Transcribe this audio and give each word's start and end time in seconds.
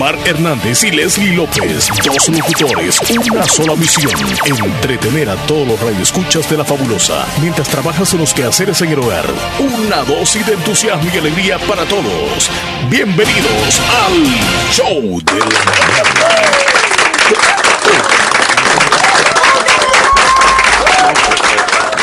Omar 0.00 0.18
Hernández 0.24 0.82
y 0.84 0.90
Leslie 0.92 1.34
López, 1.34 1.88
dos 2.02 2.28
locutores, 2.30 2.98
una 3.30 3.44
sola 3.44 3.76
misión, 3.76 4.10
entretener 4.46 5.28
a 5.28 5.36
todos 5.44 5.68
los 5.68 5.78
radioescuchas 5.78 6.48
de 6.48 6.56
la 6.56 6.64
fabulosa, 6.64 7.26
mientras 7.42 7.68
trabajas 7.68 8.14
en 8.14 8.20
los 8.20 8.32
quehaceres 8.32 8.80
en 8.80 8.92
el 8.92 8.98
hogar. 8.98 9.26
Una 9.58 9.96
dosis 9.96 10.46
de 10.46 10.54
entusiasmo 10.54 11.10
y 11.12 11.18
alegría 11.18 11.58
para 11.68 11.84
todos. 11.84 12.50
Bienvenidos 12.88 13.78
al 14.06 14.72
Show 14.72 15.20
de 15.20 15.38
la 15.38 15.46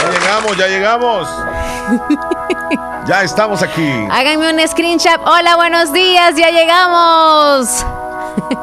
Ya 0.03 0.09
llegamos, 0.11 0.55
ya 0.55 0.67
llegamos. 0.67 1.27
Ya 3.07 3.23
estamos 3.23 3.63
aquí. 3.63 3.89
Háganme 4.11 4.51
un 4.53 4.67
screenshot. 4.67 5.21
Hola, 5.25 5.55
buenos 5.55 5.93
días, 5.93 6.35
ya 6.35 6.49
llegamos. 6.49 7.85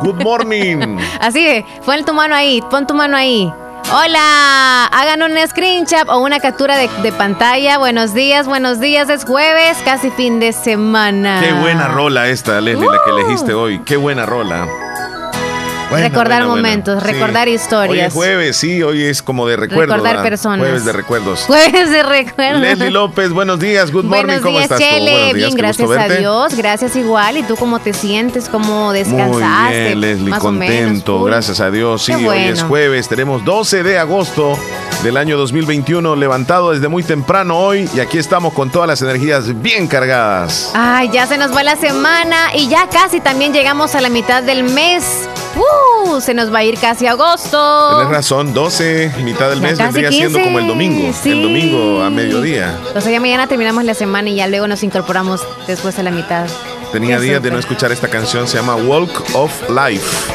Good 0.03 0.23
morning. 0.23 0.99
Así, 1.21 1.65
pon 1.87 2.05
tu 2.05 2.13
mano 2.13 2.35
ahí, 2.35 2.61
pon 2.71 2.87
tu 2.87 2.93
mano 2.95 3.17
ahí. 3.17 3.51
Hola, 3.93 4.87
hagan 4.87 5.23
un 5.23 5.37
screenshot 5.49 6.09
o 6.09 6.19
una 6.21 6.41
captura 6.41 6.77
de, 6.77 6.89
de 7.03 7.13
pantalla. 7.13 7.79
Buenos 7.79 8.13
días, 8.15 8.47
buenos 8.47 8.81
días. 8.81 9.09
Es 9.09 9.25
jueves, 9.25 9.79
casi 9.85 10.11
fin 10.11 10.41
de 10.41 10.53
semana. 10.53 11.41
Qué 11.41 11.53
buena 11.55 11.89
rola 11.89 12.29
esta, 12.29 12.61
Leslie, 12.61 12.87
la 12.89 12.99
que 13.05 13.13
Uh. 13.13 13.19
elegiste 13.19 13.55
hoy. 13.55 13.79
Qué 13.81 13.97
buena 13.97 14.27
rola. 14.27 14.67
Recordar 16.01 16.45
momentos, 16.45 17.03
recordar 17.03 17.49
Hoy 17.49 17.55
historias. 17.55 18.09
es 18.09 18.13
jueves, 18.15 18.57
sí, 18.57 18.83
hoy 18.83 19.05
es 19.05 19.23
como 19.23 19.47
de 19.47 19.57
recuerdos. 19.57 19.97
Recordar 19.97 20.17
¿verdad? 20.17 20.31
personas. 20.31 20.59
Jueves 20.61 20.85
de 20.85 20.93
recuerdos. 20.93 21.41
Jueves 21.47 21.91
de 21.91 22.03
recuerdo. 22.03 22.59
Leslie 22.61 22.91
López, 22.91 23.31
buenos 23.31 23.59
días, 23.61 23.91
good 23.93 24.05
morning, 24.05 24.25
Buenos 24.25 24.43
¿cómo 24.43 24.59
días, 24.59 24.65
estás 24.65 24.79
tú? 24.79 24.85
Chele. 24.85 25.11
Buenos 25.13 25.35
días, 25.35 25.35
Bien, 25.35 25.57
gracias 25.57 25.91
a. 25.91 26.09
Dios. 26.09 26.55
Gracias 26.57 26.97
igual. 26.97 27.37
¿Y 27.39 27.43
tú 27.43 27.57
cómo 27.57 27.79
te 27.79 27.93
sientes? 27.93 28.49
¿Cómo 28.49 28.87
Muy 28.87 28.99
descansaste? 28.99 29.81
bien, 29.85 30.01
Leslie, 30.01 30.31
Más 30.31 30.45
o 30.45 30.53
menos, 30.53 30.77
contento, 30.77 31.23
gracias 31.25 31.61
a 31.61 31.71
Dios. 31.71 32.03
Sí, 32.03 32.13
hoy 32.13 32.39
es 32.39 32.63
jueves, 32.63 33.09
tenemos 33.09 33.45
12 33.45 33.83
de 33.83 33.99
agosto 33.99 34.59
del 35.03 35.17
año 35.17 35.37
2021, 35.37 36.17
levantado 36.17 36.73
desde 36.73 36.89
muy 36.89 37.03
temprano 37.03 37.59
hoy 37.59 37.89
y 37.95 38.01
aquí 38.01 38.19
estamos 38.19 38.53
con 38.55 38.71
todas 38.71 38.89
las 38.89 39.03
energías 39.03 39.61
bien 39.61 39.87
cargadas. 39.87 40.71
Ay, 40.75 41.11
ya 41.13 41.27
se 41.27 41.37
nos 41.37 41.55
va 41.55 41.63
la 41.63 41.77
semana 41.77 42.55
y 42.55 42.69
ya 42.69 42.89
casi 42.89 43.21
también 43.21 43.53
llegamos 43.53 43.95
a 43.95 44.01
la 44.01 44.09
mitad 44.09 44.43
del 44.43 44.65
mes. 44.65 45.05
¡Uh! 45.57 45.84
Se 46.21 46.35
nos 46.35 46.53
va 46.53 46.59
a 46.59 46.65
ir 46.65 46.79
casi 46.79 47.07
agosto. 47.07 47.97
Tienes 47.97 48.09
razón, 48.09 48.55
12, 48.55 49.13
mitad 49.23 49.51
del 49.51 49.61
Ya 49.61 49.67
mes 49.69 49.79
vendría 49.79 50.11
siendo 50.11 50.39
15, 50.39 50.45
como 50.45 50.59
el 50.59 50.67
domingo, 50.69 51.13
sí. 51.13 51.31
el 51.31 51.43
domingo 51.43 52.03
a 52.03 52.11
mediodía. 52.11 52.79
O 52.95 53.01
sea, 53.01 53.11
ya 53.11 53.21
mañana 53.21 53.47
terminamos 53.47 53.85
la 53.85 53.95
semana 53.95 54.29
y 54.29 54.37
ya 54.37 54.47
luego 54.47 54.67
nos 54.69 54.83
incorporamos 54.83 55.41
después 55.67 55.99
a 55.99 56.03
la 56.03 56.11
mitad. 56.11 56.47
Tenía 56.93 57.19
días 57.19 57.43
de 57.43 57.51
no 57.51 57.59
escuchar 57.59 57.91
esta 57.91 58.09
canción, 58.09 58.47
se 58.47 58.57
llama 58.57 58.77
Walk 58.77 59.25
of 59.35 59.53
Life. 59.69 60.33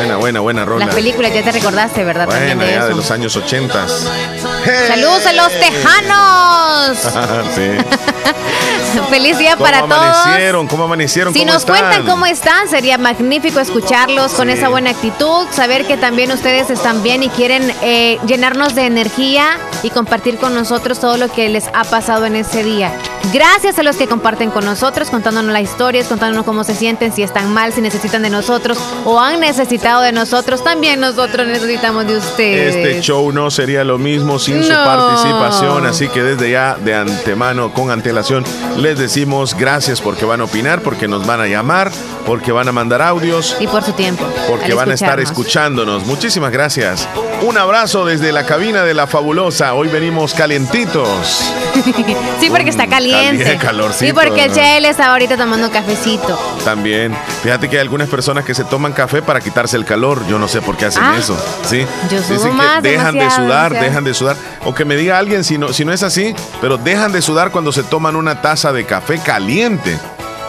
Buena, 0.00 0.16
buena, 0.16 0.40
buena 0.40 0.64
rola. 0.64 0.86
las 0.86 0.94
películas 0.94 1.32
ya 1.34 1.42
te 1.42 1.52
recordaste, 1.52 2.04
¿verdad? 2.04 2.28
También 2.28 2.56
Buena, 2.58 2.70
de 2.72 2.76
ya 2.78 2.84
de 2.84 2.90
eso. 2.90 2.96
los 2.96 3.10
años 3.10 3.36
80. 3.36 3.86
¡Saludos 4.88 5.26
a 5.26 5.32
los 5.32 5.52
tejanos! 5.60 6.98
sí. 7.54 7.70
¡Feliz 9.10 9.38
día 9.38 9.52
¿Cómo 9.52 9.64
para 9.64 9.80
todos! 9.80 9.92
amanecieron? 9.92 10.66
¿Cómo 10.66 10.84
amanecieron? 10.84 11.32
Si 11.32 11.40
¿Cómo 11.40 11.52
nos 11.52 11.62
están? 11.62 11.76
cuentan 11.78 12.06
cómo 12.06 12.26
están, 12.26 12.68
sería 12.68 12.98
magnífico 12.98 13.60
escucharlos 13.60 14.32
con 14.32 14.50
esa 14.50 14.68
buena 14.68 14.90
actitud, 14.90 15.46
saber 15.52 15.86
que 15.86 15.96
también 15.96 16.30
ustedes 16.32 16.70
están 16.70 17.02
bien 17.02 17.22
y 17.22 17.28
quieren 17.28 17.72
eh, 17.82 18.18
llenarnos 18.26 18.74
de 18.74 18.86
energía 18.86 19.58
y 19.82 19.90
compartir 19.90 20.38
con 20.38 20.54
nosotros 20.54 20.98
todo 21.00 21.16
lo 21.16 21.28
que 21.28 21.48
les 21.48 21.68
ha 21.72 21.84
pasado 21.84 22.26
en 22.26 22.36
ese 22.36 22.62
día. 22.64 22.92
Gracias 23.32 23.78
a 23.78 23.82
los 23.82 23.96
que 23.96 24.06
comparten 24.06 24.50
con 24.50 24.64
nosotros, 24.64 25.10
contándonos 25.10 25.52
las 25.52 25.62
historias, 25.62 26.06
contándonos 26.06 26.44
cómo 26.44 26.64
se 26.64 26.74
sienten, 26.74 27.12
si 27.12 27.22
están 27.22 27.52
mal, 27.52 27.72
si 27.72 27.80
necesitan 27.80 28.22
de 28.22 28.30
nosotros 28.30 28.78
o 29.04 29.20
han 29.20 29.40
necesitado 29.40 29.89
de 29.98 30.12
nosotros. 30.12 30.62
También 30.62 31.00
nosotros 31.00 31.46
necesitamos 31.48 32.06
de 32.06 32.16
ustedes. 32.18 32.76
Este 32.76 33.00
show 33.00 33.32
no 33.32 33.50
sería 33.50 33.82
lo 33.82 33.98
mismo 33.98 34.38
sin 34.38 34.62
su 34.62 34.70
participación, 34.72 35.86
así 35.86 36.08
que 36.08 36.22
desde 36.22 36.50
ya 36.52 36.76
de 36.76 36.94
antemano, 36.94 37.72
con 37.74 37.90
antelación, 37.90 38.44
les 38.76 38.98
decimos 38.98 39.56
gracias 39.56 40.00
porque 40.00 40.24
van 40.24 40.40
a 40.40 40.44
opinar, 40.44 40.80
porque 40.82 41.08
nos 41.08 41.26
van 41.26 41.40
a 41.40 41.46
llamar, 41.48 41.90
porque 42.26 42.52
van 42.52 42.68
a 42.68 42.72
mandar 42.72 43.02
audios, 43.02 43.56
Y 43.58 43.66
por 43.66 43.82
su 43.82 43.92
tiempo. 43.92 44.24
porque 44.48 44.74
van 44.74 44.90
a 44.90 44.94
estar 44.94 45.18
escuchándonos. 45.18 46.06
Muchísimas 46.06 46.52
gracias. 46.52 47.08
Un 47.42 47.56
abrazo 47.58 48.04
desde 48.04 48.32
la 48.32 48.44
cabina 48.44 48.84
de 48.84 48.92
la 48.94 49.06
fabulosa. 49.06 49.72
Hoy 49.74 49.88
venimos 49.88 50.34
calentitos. 50.34 51.52
Sí, 52.40 52.48
porque 52.50 52.70
está 52.70 52.86
caliente. 52.86 53.44
Caliente, 53.44 53.56
calorcito, 53.66 54.06
Y 54.06 54.12
porque 54.12 54.48
¿no? 54.48 54.54
Chele 54.54 54.88
está 54.88 55.12
ahorita 55.12 55.36
tomando 55.36 55.66
un 55.66 55.72
cafecito. 55.72 56.38
También, 56.64 57.14
fíjate 57.42 57.68
que 57.68 57.76
hay 57.76 57.82
algunas 57.82 58.08
personas 58.08 58.44
que 58.44 58.54
se 58.54 58.64
toman 58.64 58.92
café 58.92 59.22
para 59.22 59.40
quitarse 59.40 59.76
el 59.80 59.84
calor. 59.86 60.24
Yo 60.28 60.38
no 60.38 60.46
sé 60.48 60.60
por 60.62 60.76
qué 60.76 60.86
hacen 60.86 61.02
Ah. 61.02 61.16
eso. 61.18 61.36
¿sí? 61.68 61.84
Yo 62.10 62.22
sudo 62.22 62.34
Dicen 62.36 62.56
más, 62.56 62.82
que 62.82 62.90
dejan 62.92 63.14
de 63.14 63.30
sudar, 63.30 63.72
demasiado. 63.72 63.84
dejan 63.84 64.04
de 64.04 64.14
sudar. 64.14 64.36
O 64.64 64.74
que 64.74 64.84
me 64.84 64.96
diga 64.96 65.18
alguien 65.18 65.42
si 65.42 65.58
no, 65.58 65.72
si 65.72 65.84
no 65.84 65.92
es 65.92 66.02
así, 66.02 66.34
pero 66.60 66.76
dejan 66.78 67.10
de 67.12 67.22
sudar 67.22 67.50
cuando 67.50 67.72
se 67.72 67.82
toman 67.82 68.14
una 68.16 68.40
taza 68.42 68.72
de 68.72 68.84
café 68.86 69.18
caliente. 69.18 69.98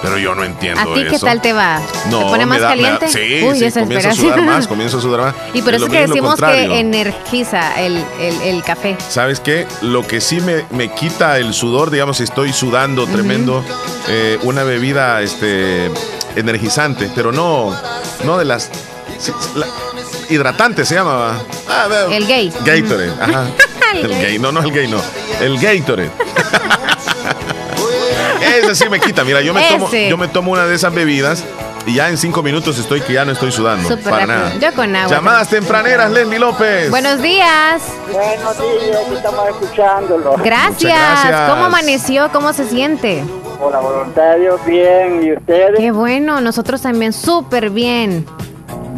Pero 0.04 0.18
yo 0.18 0.34
no 0.34 0.44
entiendo 0.44 0.82
¿A 0.82 0.96
ti 0.96 1.04
qué 1.08 1.16
eso. 1.18 1.28
tal 1.28 1.42
te 1.42 1.54
va? 1.54 1.80
No, 2.10 2.18
¿Te 2.22 2.26
pone 2.26 2.46
más 2.48 2.60
da- 2.60 2.76
me 2.76 2.82
da- 2.82 2.98
caliente? 2.98 3.08
sí, 3.08 3.46
Uy, 3.48 3.60
sí, 3.72 3.80
comienzo 3.80 4.10
a 4.10 4.14
sudar 4.16 4.42
más, 4.46 4.68
comienzo 4.68 4.98
a 4.98 5.02
sudar 5.02 5.22
más. 5.22 5.36
Y 5.54 5.62
por 5.62 5.76
Es 5.76 5.82
eso 5.84 5.92
que 5.92 6.08
decimos 6.08 6.42
que 6.42 6.80
energiza 6.80 7.80
el, 7.80 8.04
el- 8.20 8.42
el 8.42 8.64
café. 8.64 8.98
¿Sabes 9.10 9.40
qué? 9.40 9.68
Lo 9.84 10.02
que 10.08 10.20
sí 10.20 10.42
me, 10.42 10.66
me 10.72 10.92
quita 10.92 11.38
el 11.38 11.54
sudor, 11.54 11.92
digamos, 11.92 12.18
si 12.18 12.24
estoy 12.24 12.52
sudando 12.52 13.06
tremendo, 13.06 13.64
eh, 14.08 14.40
una 14.42 14.64
bebida 14.64 15.22
este, 15.22 15.92
energizante, 16.36 17.12
pero 17.14 17.32
no, 17.32 17.76
no 18.26 18.38
de 18.40 18.46
las... 18.46 18.72
sí, 19.22 19.32
la- 19.56 19.68
hidratante 20.30 20.86
se 20.86 20.96
llama. 20.96 21.40
Ah, 21.70 21.88
El 22.12 22.28
gay. 22.28 22.52
Gatorade, 22.66 23.12
ajá. 23.20 23.46
El 23.94 24.06
El 24.06 24.08
gay. 24.12 24.22
gay, 24.22 24.40
no, 24.40 24.52
no 24.52 24.62
el 24.62 24.72
gay, 24.72 24.88
no. 24.88 25.02
El 25.42 25.58
Gatorade. 25.60 26.10
Ese 28.42 28.76
sí 28.76 28.90
me 28.90 29.00
quita. 29.00 29.24
Mira, 29.24 29.42
yo 29.42 29.54
me, 29.54 29.64
tomo, 29.70 29.90
yo 29.92 30.18
me 30.18 30.28
tomo 30.28 30.52
una 30.52 30.66
de 30.66 30.76
esas 30.76 30.94
bebidas 30.94 31.44
y 31.86 31.96
ya 31.96 32.10
en 32.10 32.18
cinco 32.18 32.44
minutos 32.44 32.78
estoy 32.80 33.02
que 33.02 33.14
ya 33.14 33.24
no 33.26 33.32
estoy 33.32 33.52
sudando. 33.52 33.88
Para 34.00 34.26
rápido. 34.26 34.28
nada. 34.28 34.54
Yo 34.60 34.74
con 34.76 34.96
agua. 34.96 35.10
Llamadas 35.16 35.48
tempraneras, 35.50 36.12
Leslie 36.12 36.40
López. 36.40 36.90
Buenos 36.90 37.22
días. 37.22 37.82
Buenos 38.12 38.58
días, 38.58 39.02
estamos 39.16 39.48
escuchándolo. 39.50 40.36
Gracias. 40.44 40.94
gracias. 40.94 41.50
¿Cómo 41.50 41.66
amaneció? 41.66 42.30
¿Cómo 42.32 42.54
se 42.54 42.68
siente? 42.68 43.24
Por 43.60 43.72
la 43.72 43.80
voluntad 43.80 44.34
de 44.34 44.40
Dios, 44.42 44.66
bien. 44.66 45.24
¿Y 45.24 45.34
ustedes? 45.34 45.78
Qué 45.78 45.92
bueno. 45.92 46.42
Nosotros 46.42 46.82
también 46.82 47.14
súper 47.14 47.70
bien. 47.70 48.26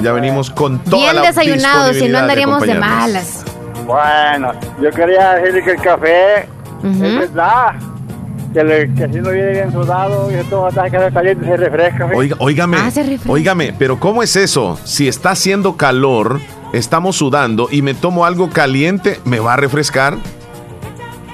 Ya 0.04 0.12
venimos 0.12 0.50
con 0.50 0.80
toda 0.80 0.98
Bien 1.12 1.16
la 1.16 1.22
desayunados 1.24 1.98
y 1.98 2.08
no 2.10 2.20
andaríamos 2.20 2.62
de 2.62 2.74
malas. 2.76 3.46
Bueno, 3.86 4.52
yo 4.82 4.90
quería 4.92 5.34
decirle 5.36 5.64
que 5.64 5.72
el 5.72 5.82
café 5.82 6.48
Ujú. 6.84 7.04
es 7.06 7.20
verdad. 7.20 7.74
Que, 8.54 8.64
le- 8.64 8.94
que 8.94 9.08
si 9.12 9.16
no 9.20 9.32
viene 9.32 9.52
bien 9.52 9.72
sudado 9.72 10.30
y 10.30 10.36
se 10.36 10.44
toma 10.44 10.68
hasta 10.68 10.88
café 10.90 11.12
caliente 11.12 11.46
se 11.46 11.58
refresca. 11.58 12.08
¿sí? 12.08 12.14
Oiga, 12.16 12.36
óigame, 12.40 12.78
Ah, 12.80 12.92
se 12.92 13.02
refresca. 13.02 13.32
óigame, 13.32 13.74
pero 13.80 14.00
¿cómo 14.00 14.22
es 14.22 14.36
eso? 14.36 14.78
Si 14.84 15.08
está 15.08 15.32
haciendo 15.32 15.76
calor, 15.76 16.40
estamos 16.72 17.16
sudando 17.16 17.68
y 17.72 17.82
me 17.82 17.96
tomo 17.96 18.26
algo 18.26 18.52
caliente, 18.52 19.20
¿me 19.26 19.40
va 19.40 19.54
a 19.54 19.58
refrescar? 19.58 20.18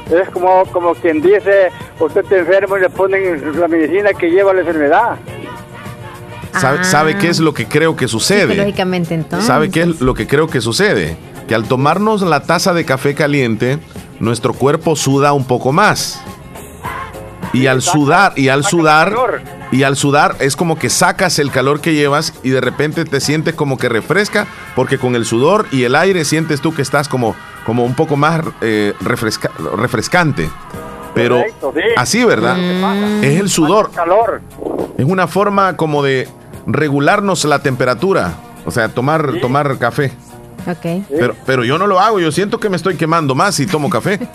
Es 0.10 0.30
como, 0.30 0.64
como 0.72 0.96
quien 0.96 1.22
dice, 1.22 1.72
usted 2.00 2.22
está 2.22 2.38
enfermo 2.38 2.78
y 2.78 2.82
le 2.82 2.90
ponen 2.90 3.60
la 3.60 3.68
medicina 3.68 4.12
que 4.14 4.30
lleva 4.32 4.54
la 4.54 4.62
enfermedad. 4.62 5.16
¿Sabe, 6.54 6.80
Ah. 6.82 6.84
sabe 6.84 7.18
qué 7.18 7.30
es 7.30 7.40
lo 7.40 7.54
que 7.54 7.68
creo 7.68 7.96
que 7.96 8.08
sucede? 8.08 8.50
Psicológicamente 8.54 9.14
entonces. 9.14 9.46
¿Sabe 9.48 9.70
qué 9.70 9.82
es 9.82 10.02
lo 10.02 10.14
que 10.14 10.28
creo 10.28 10.48
que 10.48 10.62
sucede? 10.62 11.18
Que 11.48 11.56
al 11.56 11.66
tomarnos 11.68 12.22
la 12.22 12.42
taza 12.44 12.74
de 12.74 12.86
café 12.86 13.16
caliente, 13.16 13.80
nuestro 14.20 14.54
cuerpo 14.54 14.96
suda 14.96 15.34
un 15.34 15.46
poco 15.46 15.72
más. 15.72 16.22
Y 17.54 17.66
al 17.68 17.82
sudar, 17.82 18.34
y 18.36 18.50
al 18.50 18.64
sudar, 18.64 19.12
y 19.72 19.82
al 19.84 19.96
sudar 19.96 20.36
es 20.40 20.56
como 20.56 20.78
que 20.78 20.90
sacas 20.90 21.40
el 21.40 21.50
calor 21.52 21.82
que 21.82 21.94
llevas 21.96 22.34
y 22.44 22.50
de 22.52 22.62
repente 22.62 23.06
te 23.06 23.20
sientes 23.22 23.56
como 23.56 23.78
que 23.78 23.90
refresca, 23.90 24.46
porque 24.76 25.00
con 25.00 25.16
el 25.16 25.26
sudor 25.26 25.66
y 25.72 25.84
el 25.84 25.96
aire 25.96 26.26
sientes 26.26 26.62
tú 26.62 26.74
que 26.76 26.84
estás 26.84 27.08
como, 27.08 27.36
como 27.66 27.84
un 27.86 27.96
poco 27.96 28.16
más 28.18 28.42
eh, 28.62 28.94
refresca- 29.02 29.50
refrescante. 29.76 30.48
Pero 31.16 31.38
Correcto, 31.38 31.74
sí. 31.76 31.82
así, 31.98 32.24
¿verdad? 32.24 32.56
Mm. 32.58 33.24
Es 33.24 33.40
el 33.40 33.50
sudor. 33.50 33.90
Calor. 33.92 34.42
Es 34.98 35.06
una 35.06 35.28
forma 35.28 35.76
como 35.76 36.04
de 36.04 36.28
regularnos 36.74 37.46
la 37.46 37.60
temperatura. 37.60 38.34
O 38.66 38.72
sea, 38.72 38.90
tomar, 38.90 39.40
tomar 39.42 39.78
café. 39.78 40.12
Ok. 40.68 41.06
Pero, 41.10 41.36
pero 41.46 41.64
yo 41.64 41.78
no 41.78 41.88
lo 41.88 42.00
hago, 42.00 42.20
yo 42.20 42.32
siento 42.32 42.60
que 42.60 42.70
me 42.70 42.76
estoy 42.76 42.96
quemando 42.96 43.34
más 43.36 43.56
si 43.56 43.66
tomo 43.66 43.90
café. 43.90 44.20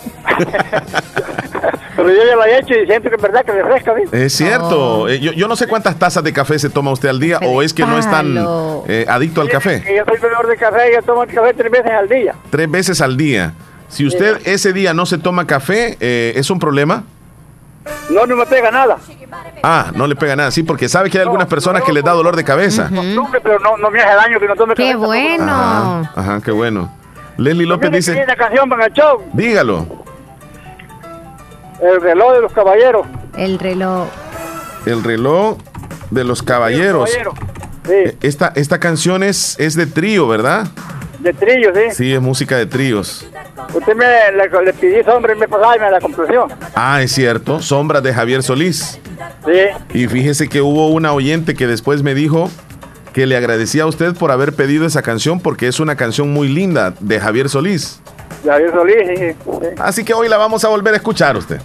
Pero 1.95 2.09
yo 2.09 2.17
ya 2.27 2.35
lo 2.35 2.43
he 2.43 2.59
hecho 2.59 2.73
y 2.73 2.85
siento 2.85 3.09
que 3.09 3.15
es 3.15 3.21
verdad 3.21 3.45
que 3.45 3.51
refresca. 3.53 3.93
¿sí? 3.95 4.01
Es 4.11 4.33
cierto. 4.33 5.01
Oh. 5.01 5.07
Eh, 5.07 5.19
Yo, 5.19 5.31
yo 5.31 5.47
no 5.47 5.55
sé 5.55 5.65
cuántas 5.67 5.97
tazas 5.97 6.23
de 6.23 6.33
café 6.33 6.59
se 6.59 6.69
toma 6.69 6.91
usted 6.91 7.09
al 7.09 7.19
día 7.19 7.39
o 7.39 7.61
es 7.61 7.73
que 7.73 7.85
no 7.85 7.97
es 7.97 8.09
tan 8.09 8.35
eh, 8.87 9.05
adicto 9.07 9.41
al 9.41 9.49
café. 9.49 9.81
Yo 9.95 10.03
soy 10.05 10.19
bebedor 10.19 10.47
de 10.47 10.57
café 10.57 10.91
y 10.91 10.95
yo 10.95 11.01
tomo 11.03 11.23
el 11.23 11.29
café 11.33 11.53
tres 11.53 11.71
veces 11.71 11.91
al 11.91 12.09
día. 12.09 12.35
Tres 12.49 12.69
veces 12.69 13.01
al 13.01 13.15
día. 13.15 13.53
Si 13.87 14.05
usted 14.05 14.39
ese 14.45 14.73
día 14.73 14.93
no 14.93 15.05
se 15.05 15.17
toma 15.17 15.47
café, 15.47 15.97
eh, 15.99 16.33
¿es 16.35 16.49
un 16.49 16.59
problema? 16.59 17.03
No, 18.09 18.25
no 18.25 18.35
me 18.35 18.45
pega 18.45 18.71
nada. 18.71 18.97
Ah, 19.63 19.91
no 19.93 20.07
le 20.07 20.15
pega 20.15 20.35
nada, 20.35 20.51
sí, 20.51 20.63
porque 20.63 20.87
sabe 20.87 21.09
que 21.09 21.17
hay 21.17 21.23
algunas 21.23 21.47
personas 21.47 21.83
que 21.83 21.91
les 21.91 22.03
da 22.03 22.11
dolor 22.11 22.35
de 22.35 22.43
cabeza. 22.43 22.89
pero 23.43 23.59
no, 23.59 23.77
no 23.77 23.89
me 23.89 24.01
hace 24.01 24.15
daño 24.15 24.39
que 24.39 24.47
no 24.47 24.55
tome 24.55 24.75
Qué 24.75 24.95
bueno. 24.95 25.51
Ajá, 25.51 26.11
ajá, 26.15 26.41
qué 26.43 26.51
bueno. 26.51 26.91
Leslie 27.37 27.65
López 27.65 27.91
dice... 27.91 28.23
Una 28.23 28.35
canción 28.35 28.69
para 28.69 28.85
el 28.85 28.93
show. 28.93 29.23
Dígalo. 29.33 29.85
El 31.81 32.01
reloj 32.01 32.33
de 32.33 32.41
los 32.41 32.53
caballeros. 32.53 33.07
El 33.35 33.59
reloj. 33.59 34.07
El 34.85 35.03
reloj 35.03 35.57
de 36.11 36.23
los 36.23 36.41
caballeros. 36.41 37.09
Sí. 37.09 38.17
Esta, 38.21 38.51
esta 38.55 38.79
canción 38.79 39.21
es, 39.23 39.59
es 39.59 39.75
de 39.75 39.85
trío, 39.85 40.27
¿verdad? 40.27 40.67
De 41.25 41.33
trío, 41.33 41.73
sí. 41.73 41.81
Sí, 41.91 42.13
es 42.13 42.21
música 42.21 42.55
de 42.55 42.67
tríos. 42.67 43.27
Usted 43.73 43.95
me 43.95 44.05
le, 44.05 44.73
pidió 44.73 45.03
Sombra 45.03 45.33
y 45.33 45.39
me 45.39 45.47
pasaba 45.47 45.75
y 45.75 45.79
me 45.79 45.89
la 45.89 45.99
complació. 45.99 46.47
Ah, 46.75 47.01
es 47.01 47.13
cierto. 47.13 47.63
Sombras 47.63 48.03
de 48.03 48.13
Javier 48.13 48.43
Solís. 48.43 48.99
Sí. 49.43 49.97
Y 49.97 50.05
fíjese 50.05 50.47
que 50.47 50.61
hubo 50.61 50.89
una 50.89 51.13
oyente 51.13 51.55
que 51.55 51.65
después 51.65 52.03
me 52.03 52.13
dijo 52.13 52.47
que 53.11 53.25
le 53.25 53.35
agradecía 53.35 53.83
a 53.83 53.85
usted 53.87 54.13
por 54.13 54.29
haber 54.29 54.53
pedido 54.53 54.85
esa 54.85 55.01
canción 55.01 55.39
porque 55.39 55.67
es 55.67 55.79
una 55.79 55.95
canción 55.95 56.31
muy 56.31 56.47
linda 56.47 56.93
de 56.99 57.19
Javier 57.19 57.49
Solís. 57.49 57.99
Javier 58.45 58.71
Solís, 58.71 59.19
sí, 59.19 59.67
Así 59.79 60.05
que 60.05 60.13
hoy 60.13 60.29
la 60.29 60.37
vamos 60.37 60.63
a 60.63 60.67
volver 60.67 60.93
a 60.93 60.97
escuchar 60.97 61.35
usted. 61.37 61.59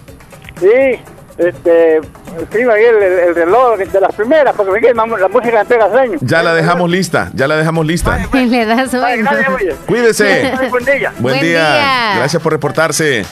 Sí, 0.59 0.99
este, 1.47 1.97
escriba 2.41 2.73
ahí 2.73 2.83
el, 2.83 3.35
reloj 3.35 3.77
de 3.77 3.99
las 3.99 4.13
primeras, 4.15 4.55
porque 4.55 4.93
la, 4.93 5.05
música 5.05 5.59
me 5.59 5.65
pega 5.65 5.89
sueño. 5.89 6.17
Ya 6.21 6.43
la 6.43 6.53
dejamos 6.53 6.89
lista, 6.89 7.31
ya 7.33 7.47
la 7.47 7.55
dejamos 7.57 7.85
lista. 7.85 8.17
Le 8.33 8.65
da 8.65 8.87
sueño. 8.87 9.29
Cuídese. 9.87 10.53
Buen 10.69 10.85
día. 10.85 11.13
Buen, 11.19 11.41
día. 11.41 12.15
Gracias 12.17 12.41
por 12.41 12.51
reportarse. 12.51 13.25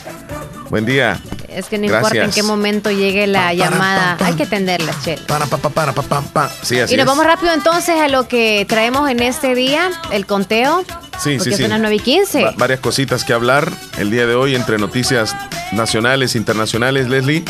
Buen 0.68 0.86
día. 0.86 1.18
Es 1.48 1.66
que 1.66 1.78
no 1.78 1.86
importa 1.86 2.24
en 2.24 2.30
qué 2.30 2.44
momento 2.44 2.92
llegue 2.92 3.26
la 3.26 3.52
llamada, 3.52 4.16
hay 4.20 4.34
que 4.34 4.44
atenderla, 4.44 4.94
Chel. 5.02 5.20
Para, 5.26 5.46
pa, 5.46 5.58
para, 5.58 5.92
pa, 5.92 6.02
pa, 6.20 6.48
Sí, 6.62 6.78
así 6.78 6.94
y 6.94 6.96
nos 6.96 7.06
vamos 7.06 7.26
rápido 7.26 7.52
entonces 7.52 7.96
a 7.96 8.06
lo 8.06 8.28
que 8.28 8.64
traemos 8.68 9.10
en 9.10 9.20
este 9.20 9.56
día, 9.56 9.90
el 10.12 10.26
conteo. 10.26 10.84
Sí, 11.18 11.40
sí, 11.40 11.52
sí. 11.52 11.62
Son 11.62 11.70
las 11.70 11.80
9 11.80 11.96
y 11.96 11.98
15. 11.98 12.54
varias 12.56 12.80
cositas 12.80 13.24
que 13.24 13.32
hablar 13.32 13.68
el 13.98 14.10
día 14.10 14.26
de 14.26 14.34
hoy 14.34 14.54
entre 14.54 14.78
noticias 14.78 15.34
nacionales, 15.72 16.36
internacionales, 16.36 17.08
Leslie. 17.08 17.44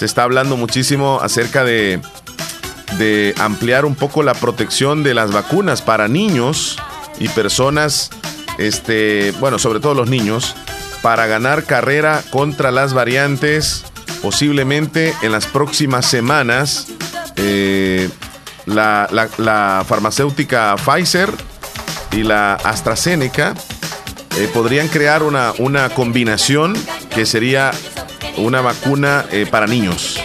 Se 0.00 0.06
está 0.06 0.22
hablando 0.22 0.56
muchísimo 0.56 1.20
acerca 1.20 1.62
de, 1.62 2.00
de 2.96 3.34
ampliar 3.38 3.84
un 3.84 3.94
poco 3.94 4.22
la 4.22 4.32
protección 4.32 5.02
de 5.02 5.12
las 5.12 5.30
vacunas 5.30 5.82
para 5.82 6.08
niños 6.08 6.78
y 7.18 7.28
personas, 7.28 8.08
este, 8.56 9.34
bueno, 9.40 9.58
sobre 9.58 9.78
todo 9.78 9.92
los 9.92 10.08
niños, 10.08 10.56
para 11.02 11.26
ganar 11.26 11.64
carrera 11.64 12.22
contra 12.30 12.70
las 12.70 12.94
variantes. 12.94 13.84
Posiblemente 14.22 15.14
en 15.20 15.32
las 15.32 15.44
próximas 15.44 16.06
semanas, 16.06 16.86
eh, 17.36 18.08
la, 18.64 19.84
farmacéutica 19.86 20.76
Pfizer 20.76 21.30
y 22.12 22.22
la 22.22 22.54
AstraZeneca 22.54 23.52
eh, 24.38 24.48
podrían 24.54 24.88
crear 24.88 25.22
una, 25.22 25.52
una 25.58 25.90
combinación 25.90 26.74
que 27.14 27.26
sería 27.26 27.72
una 28.40 28.60
vacuna 28.60 29.26
eh, 29.30 29.46
para 29.50 29.66
niños 29.66 30.18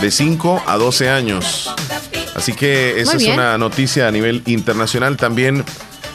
de 0.00 0.10
5 0.10 0.64
a 0.66 0.76
12 0.76 1.08
años. 1.10 1.74
Así 2.34 2.52
que 2.52 3.00
esa 3.00 3.16
es 3.16 3.26
una 3.26 3.58
noticia 3.58 4.08
a 4.08 4.10
nivel 4.10 4.42
internacional. 4.46 5.16
También 5.16 5.64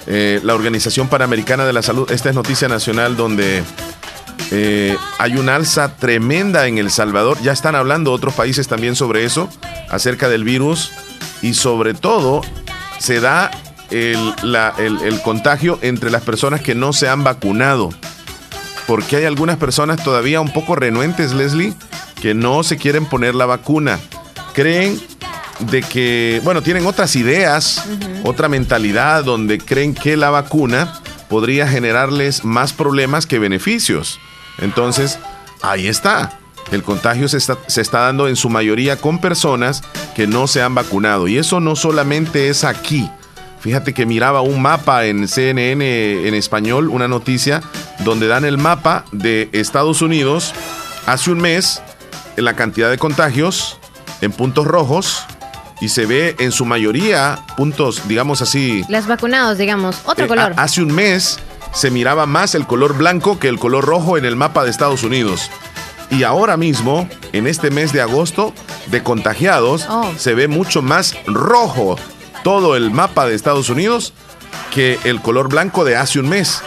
la 0.06 0.54
Organización 0.54 1.08
Panamericana 1.08 1.66
de 1.66 1.74
la 1.74 1.82
Salud, 1.82 2.12
esta 2.12 2.30
es 2.30 2.36
noticia 2.36 2.68
nacional 2.68 3.16
donde 3.16 3.64
eh, 4.56 4.96
hay 5.18 5.36
una 5.36 5.56
alza 5.56 5.96
tremenda 5.96 6.68
en 6.68 6.78
El 6.78 6.92
Salvador. 6.92 7.42
Ya 7.42 7.52
están 7.52 7.74
hablando 7.76 8.12
otros 8.12 8.36
países 8.36 8.68
también 8.68 8.96
sobre 8.96 9.26
eso, 9.26 9.50
acerca 9.90 10.30
del 10.30 10.44
virus. 10.44 10.92
Y 11.42 11.56
sobre 11.56 11.96
todo, 11.96 12.42
se 13.00 13.20
da 13.20 13.50
el, 13.90 14.34
el, 14.78 15.22
contagio 15.22 15.80
entre 15.82 16.10
las 16.10 16.22
personas 16.22 16.62
que 16.62 16.76
no 16.76 16.94
se 16.94 17.10
han 17.10 17.24
vacunado. 17.24 17.90
Porque 18.94 19.16
hay 19.16 19.26
algunas 19.26 19.58
personas 19.58 20.04
todavía 20.04 20.40
un 20.40 20.54
poco 20.54 20.76
renuentes, 20.76 21.34
Leslie, 21.34 21.74
que 22.22 22.36
no 22.36 22.62
se 22.62 22.78
quieren 22.78 23.08
poner 23.08 23.34
la 23.34 23.48
vacuna. 23.48 24.00
Creen 24.54 25.02
de 25.62 25.82
que, 25.82 26.40
bueno, 26.44 26.62
tienen 26.62 26.86
otras 26.86 27.16
ideas, 27.16 27.84
otra 28.24 28.50
mentalidad 28.50 29.24
donde 29.24 29.58
creen 29.58 29.96
que 29.96 30.16
la 30.16 30.30
vacuna 30.30 31.02
podría 31.28 31.68
generarles 31.68 32.46
más 32.46 32.72
problemas 32.72 33.26
que 33.26 33.40
beneficios. 33.40 34.20
Entonces, 34.60 35.18
ahí 35.64 35.88
está. 35.88 36.38
El 36.72 36.84
contagio 36.84 37.28
se 37.28 37.38
está, 37.38 37.58
se 37.66 37.82
está, 37.82 38.02
dando 38.02 38.28
en 38.28 38.36
su 38.36 38.52
mayoría 38.52 38.98
con 38.98 39.18
personas 39.18 39.82
que 40.16 40.28
no 40.28 40.46
se 40.46 40.62
han 40.62 40.76
vacunado. 40.76 41.28
Y 41.28 41.40
eso 41.40 41.60
no 41.60 41.76
solamente 41.76 42.48
es 42.48 42.64
aquí. 42.64 43.10
Fíjate 43.60 43.94
que 43.94 44.06
miraba 44.06 44.42
un 44.42 44.62
mapa 44.62 45.06
en 45.06 45.28
CNN 45.28 46.28
en 46.28 46.34
español, 46.36 46.90
una 46.90 47.08
noticia, 47.08 47.64
donde 48.00 48.28
dan 48.28 48.46
el 48.46 48.58
mapa 48.58 49.06
de 49.12 49.50
Estados 49.54 50.02
Unidos 50.02 50.54
hace 51.06 51.32
un 51.32 51.40
mes, 51.40 51.82
en 52.38 52.46
la 52.46 52.56
cantidad 52.56 52.90
de 52.90 52.98
contagios 52.98 53.78
en 54.22 54.32
puntos 54.32 54.66
rojos, 54.66 55.26
y 55.82 55.90
se 55.90 56.06
ve 56.06 56.36
en 56.40 56.52
su 56.52 56.66
mayoría 56.66 57.44
puntos, 57.58 58.08
digamos 58.08 58.42
así. 58.42 58.86
Las 58.88 59.06
vacunados, 59.06 59.58
digamos, 59.58 60.02
otro 60.06 60.26
eh, 60.26 60.28
color. 60.30 60.54
hace 60.56 60.82
un 60.82 60.94
mes 60.94 61.40
se 61.74 61.92
miraba 61.92 62.26
más 62.26 62.56
el 62.56 62.66
color 62.66 62.96
blanco 62.96 63.38
que 63.38 63.50
el 63.50 63.60
color 63.60 63.84
rojo 63.84 64.18
en 64.18 64.26
el 64.26 64.36
mapa 64.36 64.64
de 64.64 64.70
Estados 64.70 65.04
Unidos. 65.04 65.50
Y 66.10 66.24
ahora 66.24 66.58
mismo, 66.58 67.10
en 67.34 67.48
este 67.48 67.72
mes 67.72 67.92
de 67.92 68.02
agosto, 68.02 68.54
de 68.88 69.04
contagiados, 69.04 69.86
oh. 69.90 70.14
se 70.18 70.36
ve 70.36 70.48
mucho 70.48 70.82
más 70.82 71.16
rojo 71.26 71.98
todo 72.44 72.76
el 72.76 72.92
mapa 72.92 73.26
de 73.26 73.36
Estados 73.36 73.70
Unidos 73.70 74.14
que 74.72 75.00
el 75.04 75.22
color 75.22 75.50
blanco 75.50 75.84
de 75.84 75.98
hace 75.98 76.20
un 76.20 76.30
mes. 76.30 76.62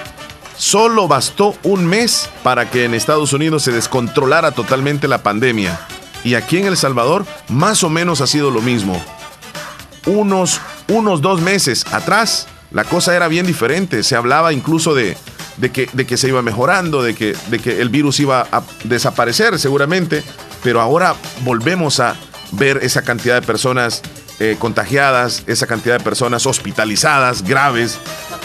Solo 0.57 1.07
bastó 1.07 1.55
un 1.63 1.85
mes 1.85 2.31
para 2.43 2.71
que 2.71 2.85
en 2.85 2.95
Estados 2.95 3.33
Unidos 3.33 3.63
se 3.63 3.73
descontrolara 3.73 4.53
totalmente 4.53 5.07
la 5.07 5.23
pandemia. 5.23 5.79
Y 6.25 6.35
aquí 6.35 6.57
en 6.57 6.67
El 6.67 6.77
Salvador, 6.77 7.27
más 7.49 7.85
o 7.85 7.91
menos 7.91 8.21
ha 8.21 8.27
sido 8.27 8.51
lo 8.51 8.63
mismo. 8.63 9.01
Unos, 10.07 10.61
unos 10.89 11.21
dos 11.21 11.41
meses 11.41 11.85
atrás, 11.93 12.49
la 12.71 12.85
cosa 12.85 13.15
era 13.15 13.29
bien 13.29 13.47
diferente. 13.47 14.03
Se 14.03 14.17
hablaba 14.17 14.53
incluso 14.53 14.95
de, 14.95 15.17
de, 15.59 15.71
que, 15.71 15.89
de 15.93 16.07
que 16.07 16.17
se 16.17 16.29
iba 16.29 16.43
mejorando, 16.43 17.03
de 17.03 17.15
que, 17.15 17.37
de 17.49 17.59
que 17.59 17.81
el 17.81 17.91
virus 17.91 18.19
iba 18.21 18.49
a 18.51 18.63
desaparecer 18.85 19.59
seguramente, 19.59 20.25
pero 20.63 20.81
ahora 20.81 21.15
volvemos 21.45 22.01
a 22.01 22.17
ver 22.53 22.79
esa 22.83 23.03
cantidad 23.03 23.35
de 23.35 23.47
personas 23.47 24.03
eh, 24.39 24.57
contagiadas, 24.59 25.43
esa 25.47 25.67
cantidad 25.67 25.99
de 25.99 26.05
personas 26.05 26.47
hospitalizadas, 26.47 27.43
graves, 27.43 27.99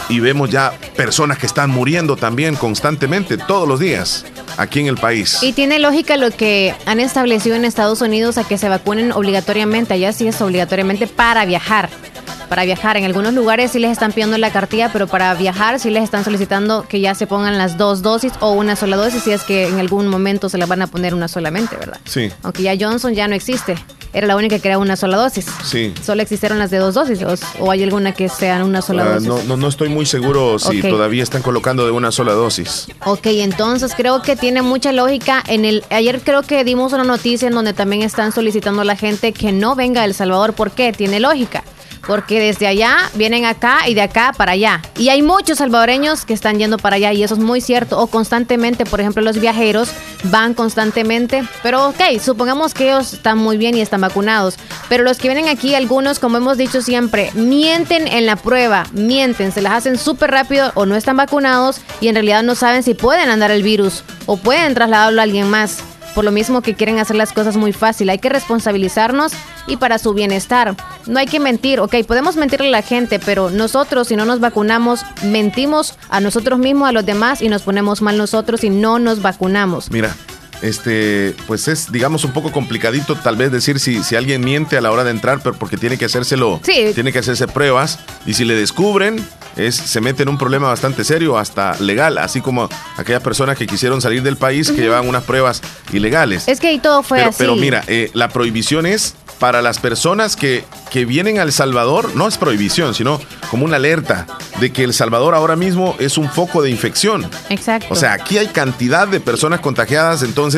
y 0.10 0.20
vemos 0.20 0.50
ya 0.50 0.74
personas 0.96 1.38
que 1.38 1.46
están 1.46 1.70
muriendo 1.70 2.16
también 2.16 2.56
constantemente, 2.56 3.38
todos 3.38 3.68
los 3.68 3.80
días, 3.80 4.26
aquí 4.58 4.80
en 4.80 4.88
el 4.88 4.98
país. 4.98 5.40
Y 5.42 5.54
tiene 5.54 5.80
lógica 5.80 6.18
lo 6.18 6.32
que 6.32 6.76
han 6.86 7.00
establecido 7.00 7.56
en 7.56 7.66
Estados 7.66 8.02
Unidos 8.02 8.38
a 8.38 8.44
que 8.44 8.58
se 8.58 8.70
vacunen 8.70 9.12
obligatoriamente, 9.12 9.94
allá 9.94 10.14
sí 10.14 10.28
es 10.28 10.42
obligatoriamente 10.42 11.08
para 11.08 11.46
viajar 11.46 11.90
para 12.52 12.66
viajar. 12.66 12.98
En 12.98 13.06
algunos 13.06 13.34
lugares 13.34 13.72
sí 13.72 13.80
les 13.80 13.92
están 13.92 14.12
pidiendo 14.12 14.38
la 14.38 14.52
cartilla, 14.52 14.92
pero 14.92 15.08
para 15.08 15.34
viajar 15.36 15.80
sí 15.80 15.90
les 15.90 16.04
están 16.04 16.26
solicitando 16.26 16.86
que 16.86 17.00
ya 17.00 17.16
se 17.16 17.26
pongan 17.26 17.58
las 17.58 17.78
dos 17.78 18.02
dosis 18.02 18.34
o 18.42 18.52
una 18.52 18.76
sola 18.76 18.98
dosis, 18.98 19.24
si 19.24 19.32
es 19.32 19.44
que 19.44 19.70
en 19.70 19.80
algún 19.80 20.10
momento 20.10 20.50
se 20.50 20.58
la 20.58 20.66
van 20.66 20.82
a 20.82 20.88
poner 20.88 21.14
una 21.14 21.30
solamente, 21.30 21.78
¿verdad? 21.78 22.02
Sí. 22.04 22.30
Aunque 22.44 22.64
ya 22.64 22.76
Johnson 22.78 23.14
ya 23.14 23.30
no 23.30 23.36
existe. 23.36 23.78
Era 24.14 24.28
la 24.28 24.36
única 24.36 24.60
que 24.60 24.68
era 24.68 24.78
una 24.78 24.96
sola 24.96 25.18
dosis. 25.18 25.48
Sí. 25.64 25.94
Solo 26.04 26.22
existieron 26.22 26.60
las 26.60 26.70
de 26.70 26.78
dos 26.78 26.94
dosis 26.94 27.20
o, 27.60 27.72
hay 27.72 27.84
alguna 27.84 28.12
que 28.14 28.30
sean 28.30 28.64
una 28.64 28.82
sola 28.82 29.04
ah, 29.04 29.10
dosis. 29.14 29.28
No, 29.28 29.44
no, 29.44 29.58
no, 29.58 29.68
estoy 29.68 29.90
muy 29.90 30.06
seguro 30.06 30.60
si 30.60 30.82
todavía 30.82 31.24
están 31.24 31.42
colocando 31.42 31.86
de 31.86 31.92
una 31.92 32.12
sola 32.12 32.34
dosis. 32.34 32.88
Ok, 33.06 33.28
entonces 33.28 33.94
creo 33.96 34.22
que 34.22 34.36
tiene 34.36 34.62
mucha 34.62 34.92
lógica. 34.92 35.44
En 35.48 35.66
el 35.66 35.84
ayer 35.90 36.22
creo 36.22 36.42
que 36.44 36.64
dimos 36.64 36.94
una 36.94 37.04
noticia 37.04 37.48
en 37.48 37.54
donde 37.54 37.74
también 37.74 38.02
están 38.02 38.32
solicitando 38.32 38.82
a 38.82 38.86
la 38.86 38.96
gente 38.96 39.32
que 39.32 39.52
no 39.52 39.76
venga 39.76 40.02
a 40.02 40.06
El 40.06 40.14
Salvador. 40.14 40.54
¿Por 40.54 40.72
qué? 40.72 40.92
Tiene 40.92 41.20
lógica 41.20 41.64
porque 42.08 42.40
desde 42.40 42.68
allá 42.68 43.10
vienen 43.14 43.46
acá 43.46 43.88
y 43.88 43.94
de 43.94 44.02
acá 44.02 44.34
para 44.36 44.54
allá. 44.54 44.82
Y 44.98 45.10
hay 45.10 45.22
muchos 45.22 45.60
salvadoreños 45.60 46.26
que 46.26 46.34
están 46.34 46.60
yendo 46.60 46.78
para 46.78 46.96
allá 46.96 47.14
y 47.14 47.24
eso 47.24 47.36
es 47.36 47.40
muy 47.40 47.62
cierto. 47.62 48.00
O 48.00 48.08
constantemente, 48.08 48.86
por 48.86 49.00
ejemplo, 49.00 49.22
los 49.22 49.40
viajeros 49.40 49.92
van 50.26 50.54
constantemente. 50.54 51.44
Pero 51.64 51.90
ok, 51.90 52.20
supongamos 52.22 52.74
que 52.74 52.90
ellos 52.90 53.14
están 53.14 53.38
muy 53.38 53.58
bien 53.58 53.76
y 53.76 53.82
están 53.82 54.02
vacunados. 54.02 54.56
Pero 54.90 55.04
los 55.04 55.18
que 55.18 55.28
vienen 55.28 55.48
aquí, 55.48 55.76
algunos, 55.76 56.20
como 56.20 56.38
hemos 56.38 56.58
dicho 56.58 56.82
siempre, 56.82 57.32
mienten 57.34 58.08
en 58.08 58.26
la 58.26 58.36
prueba, 58.36 58.86
mienten, 58.92 59.52
se 59.52 59.62
las 59.62 59.74
hacen 59.74 59.98
súper 59.98 60.32
rápido 60.32 60.72
o 60.76 60.86
no 60.86 60.96
están 60.96 61.18
vacunados 61.18 61.82
y 62.00 62.08
en 62.08 62.16
realidad 62.16 62.44
no 62.44 62.56
saben 62.56 62.84
si 62.84 62.94
pueden 62.94 63.30
andar 63.30 63.52
el 63.52 63.64
virus 63.64 64.04
o 64.26 64.38
pueden 64.38 64.74
trasladarlo 64.74 65.22
a 65.22 65.24
alguien 65.24 65.50
más 65.50 65.84
por 66.14 66.26
lo 66.26 66.32
mismo 66.32 66.62
que 66.62 66.76
quieren 66.76 67.00
hacer 67.00 67.16
las 67.16 67.34
cosas 67.34 67.58
muy 67.58 67.74
fácil. 67.74 68.10
Hay 68.10 68.20
que 68.20 68.30
responsabilizarnos 68.30 69.34
y 69.68 69.78
para 69.78 70.00
su 70.00 70.14
bienestar. 70.14 70.76
No 71.08 71.20
hay 71.20 71.28
que 71.28 71.40
mentir, 71.40 71.80
ok, 71.80 71.96
podemos 72.08 72.36
mentirle 72.36 72.68
a 72.68 72.72
la 72.72 72.82
gente, 72.82 73.20
pero 73.20 73.50
nosotros 73.50 74.08
si 74.08 74.16
no 74.16 74.26
nos 74.26 74.40
vacunamos, 74.40 75.02
mentimos 75.24 75.96
a 76.10 76.20
nosotros 76.20 76.60
mismos, 76.60 76.90
a 76.90 76.92
los 76.92 77.06
demás 77.06 77.42
y 77.42 77.50
nos 77.50 77.64
ponemos 77.64 78.02
mal 78.02 78.18
nosotros 78.18 78.64
y 78.64 78.70
no 78.70 79.00
nos 79.00 79.22
vacunamos. 79.22 79.92
Mira, 79.92 80.16
este, 80.62 81.36
pues 81.48 81.68
es, 81.68 81.92
digamos, 81.92 82.24
un 82.24 82.32
poco 82.32 82.52
complicadito 82.52 83.16
tal 83.16 83.36
vez 83.36 83.52
decir 83.52 83.80
si, 83.80 84.04
si 84.04 84.16
alguien 84.16 84.42
miente 84.42 84.78
a 84.78 84.82
la 84.82 84.92
hora 84.92 85.04
de 85.04 85.12
entrar, 85.12 85.40
pero 85.44 85.56
porque 85.56 85.78
tiene 85.78 85.98
que 85.98 86.06
hacérselo, 86.06 86.60
Sí. 86.64 86.92
tiene 86.94 87.12
que 87.12 87.20
hacerse 87.20 87.48
pruebas, 87.48 88.00
y 88.26 88.34
si 88.34 88.46
le 88.46 88.56
descubren, 88.56 89.26
es, 89.56 89.76
se 89.76 90.02
mete 90.02 90.24
en 90.24 90.30
un 90.30 90.38
problema 90.38 90.68
bastante 90.68 91.04
serio, 91.04 91.38
hasta 91.38 91.76
legal, 91.80 92.18
así 92.18 92.42
como 92.42 92.70
aquellas 92.98 93.22
personas 93.24 93.58
que 93.58 93.68
quisieron 93.68 94.02
salir 94.02 94.24
del 94.24 94.38
país 94.38 94.72
que 94.72 94.82
llevaban 94.82 95.08
unas 95.08 95.24
pruebas 95.24 95.62
ilegales. 95.92 96.48
Es 96.48 96.60
que 96.60 96.68
ahí 96.68 96.80
todo 96.80 97.04
fue 97.04 97.18
pero, 97.20 97.30
así. 97.30 97.38
pero 97.40 97.56
mira, 97.56 97.84
eh, 97.88 98.10
la 98.14 98.30
prohibición 98.30 98.86
es 98.86 99.16
para 99.40 99.64
las 99.64 99.80
personas 99.80 100.36
que, 100.36 100.64
que 100.92 101.04
vienen 101.04 101.40
a 101.40 101.44
El 101.44 101.52
Salvador, 101.52 102.16
no 102.16 102.28
es 102.28 102.38
prohibición, 102.38 102.94
sino 102.94 103.20
como 103.50 103.66
una 103.66 103.78
alerta 103.78 104.28
de 104.60 104.72
que 104.72 104.84
El 104.84 104.94
Salvador 104.94 105.34
ahora 105.34 105.56
mismo 105.56 105.96
es 106.00 106.20
un 106.20 106.30
foco 106.30 106.62
de 106.62 106.70
infección. 106.70 107.28
Exacto. 107.50 107.88
O 107.90 107.96
sea, 107.96 108.14
aquí 108.14 108.38
hay 108.38 108.48
cantidad 108.48 109.08
de 109.08 109.20
personas 109.20 109.60
contagiadas, 109.60 110.22
entonces 110.22 110.51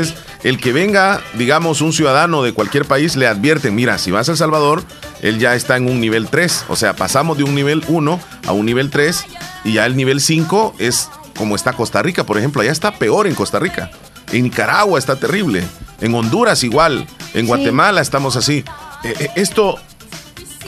el 0.43 0.59
que 0.59 0.73
venga, 0.73 1.21
digamos, 1.33 1.81
un 1.81 1.93
ciudadano 1.93 2.43
de 2.43 2.53
cualquier 2.53 2.85
país, 2.85 3.15
le 3.15 3.27
advierten, 3.27 3.75
mira, 3.75 3.97
si 3.97 4.11
vas 4.11 4.27
a 4.29 4.33
El 4.33 4.37
Salvador, 4.37 4.83
él 5.21 5.39
ya 5.39 5.55
está 5.55 5.77
en 5.77 5.89
un 5.89 5.99
nivel 5.99 6.27
3, 6.27 6.65
o 6.69 6.75
sea, 6.75 6.95
pasamos 6.95 7.37
de 7.37 7.43
un 7.43 7.55
nivel 7.55 7.83
1 7.87 8.19
a 8.47 8.51
un 8.51 8.65
nivel 8.65 8.89
3 8.89 9.25
y 9.63 9.73
ya 9.73 9.85
el 9.85 9.95
nivel 9.95 10.21
5 10.21 10.75
es 10.79 11.09
como 11.37 11.55
está 11.55 11.73
Costa 11.73 12.01
Rica, 12.01 12.25
por 12.25 12.37
ejemplo, 12.37 12.61
allá 12.61 12.71
está 12.71 12.95
peor 12.95 13.27
en 13.27 13.35
Costa 13.35 13.59
Rica. 13.59 13.89
En 14.31 14.43
Nicaragua 14.43 14.99
está 14.99 15.15
terrible, 15.15 15.63
en 16.01 16.13
Honduras 16.13 16.63
igual, 16.63 17.05
en 17.33 17.47
Guatemala 17.47 18.01
estamos 18.01 18.35
así. 18.35 18.63
Eh, 19.03 19.13
eh, 19.19 19.29
esto, 19.35 19.77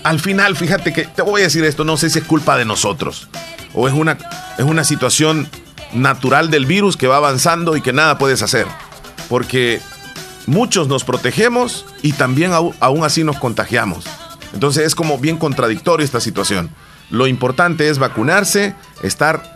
al 0.03 0.19
final, 0.19 0.55
fíjate 0.55 0.93
que, 0.93 1.05
te 1.05 1.21
voy 1.21 1.41
a 1.41 1.45
decir 1.45 1.63
esto, 1.63 1.83
no 1.83 1.97
sé 1.97 2.09
si 2.09 2.19
es 2.19 2.25
culpa 2.25 2.57
de 2.57 2.65
nosotros 2.65 3.27
o 3.75 3.87
es 3.87 3.93
una, 3.93 4.17
es 4.57 4.63
una 4.63 4.83
situación 4.83 5.47
natural 5.93 6.49
del 6.49 6.65
virus 6.65 6.97
que 6.97 7.07
va 7.07 7.17
avanzando 7.17 7.75
y 7.75 7.81
que 7.81 7.93
nada 7.93 8.17
puedes 8.17 8.41
hacer. 8.41 8.65
Porque 9.29 9.81
muchos 10.47 10.87
nos 10.87 11.03
protegemos 11.03 11.85
y 12.01 12.13
también 12.13 12.51
aún 12.53 13.03
así 13.03 13.23
nos 13.23 13.37
contagiamos. 13.39 14.05
Entonces 14.53 14.85
es 14.85 14.95
como 14.95 15.17
bien 15.17 15.37
contradictorio 15.37 16.05
esta 16.05 16.19
situación. 16.19 16.69
Lo 17.09 17.27
importante 17.27 17.89
es 17.89 17.99
vacunarse, 17.99 18.75
estar 19.03 19.55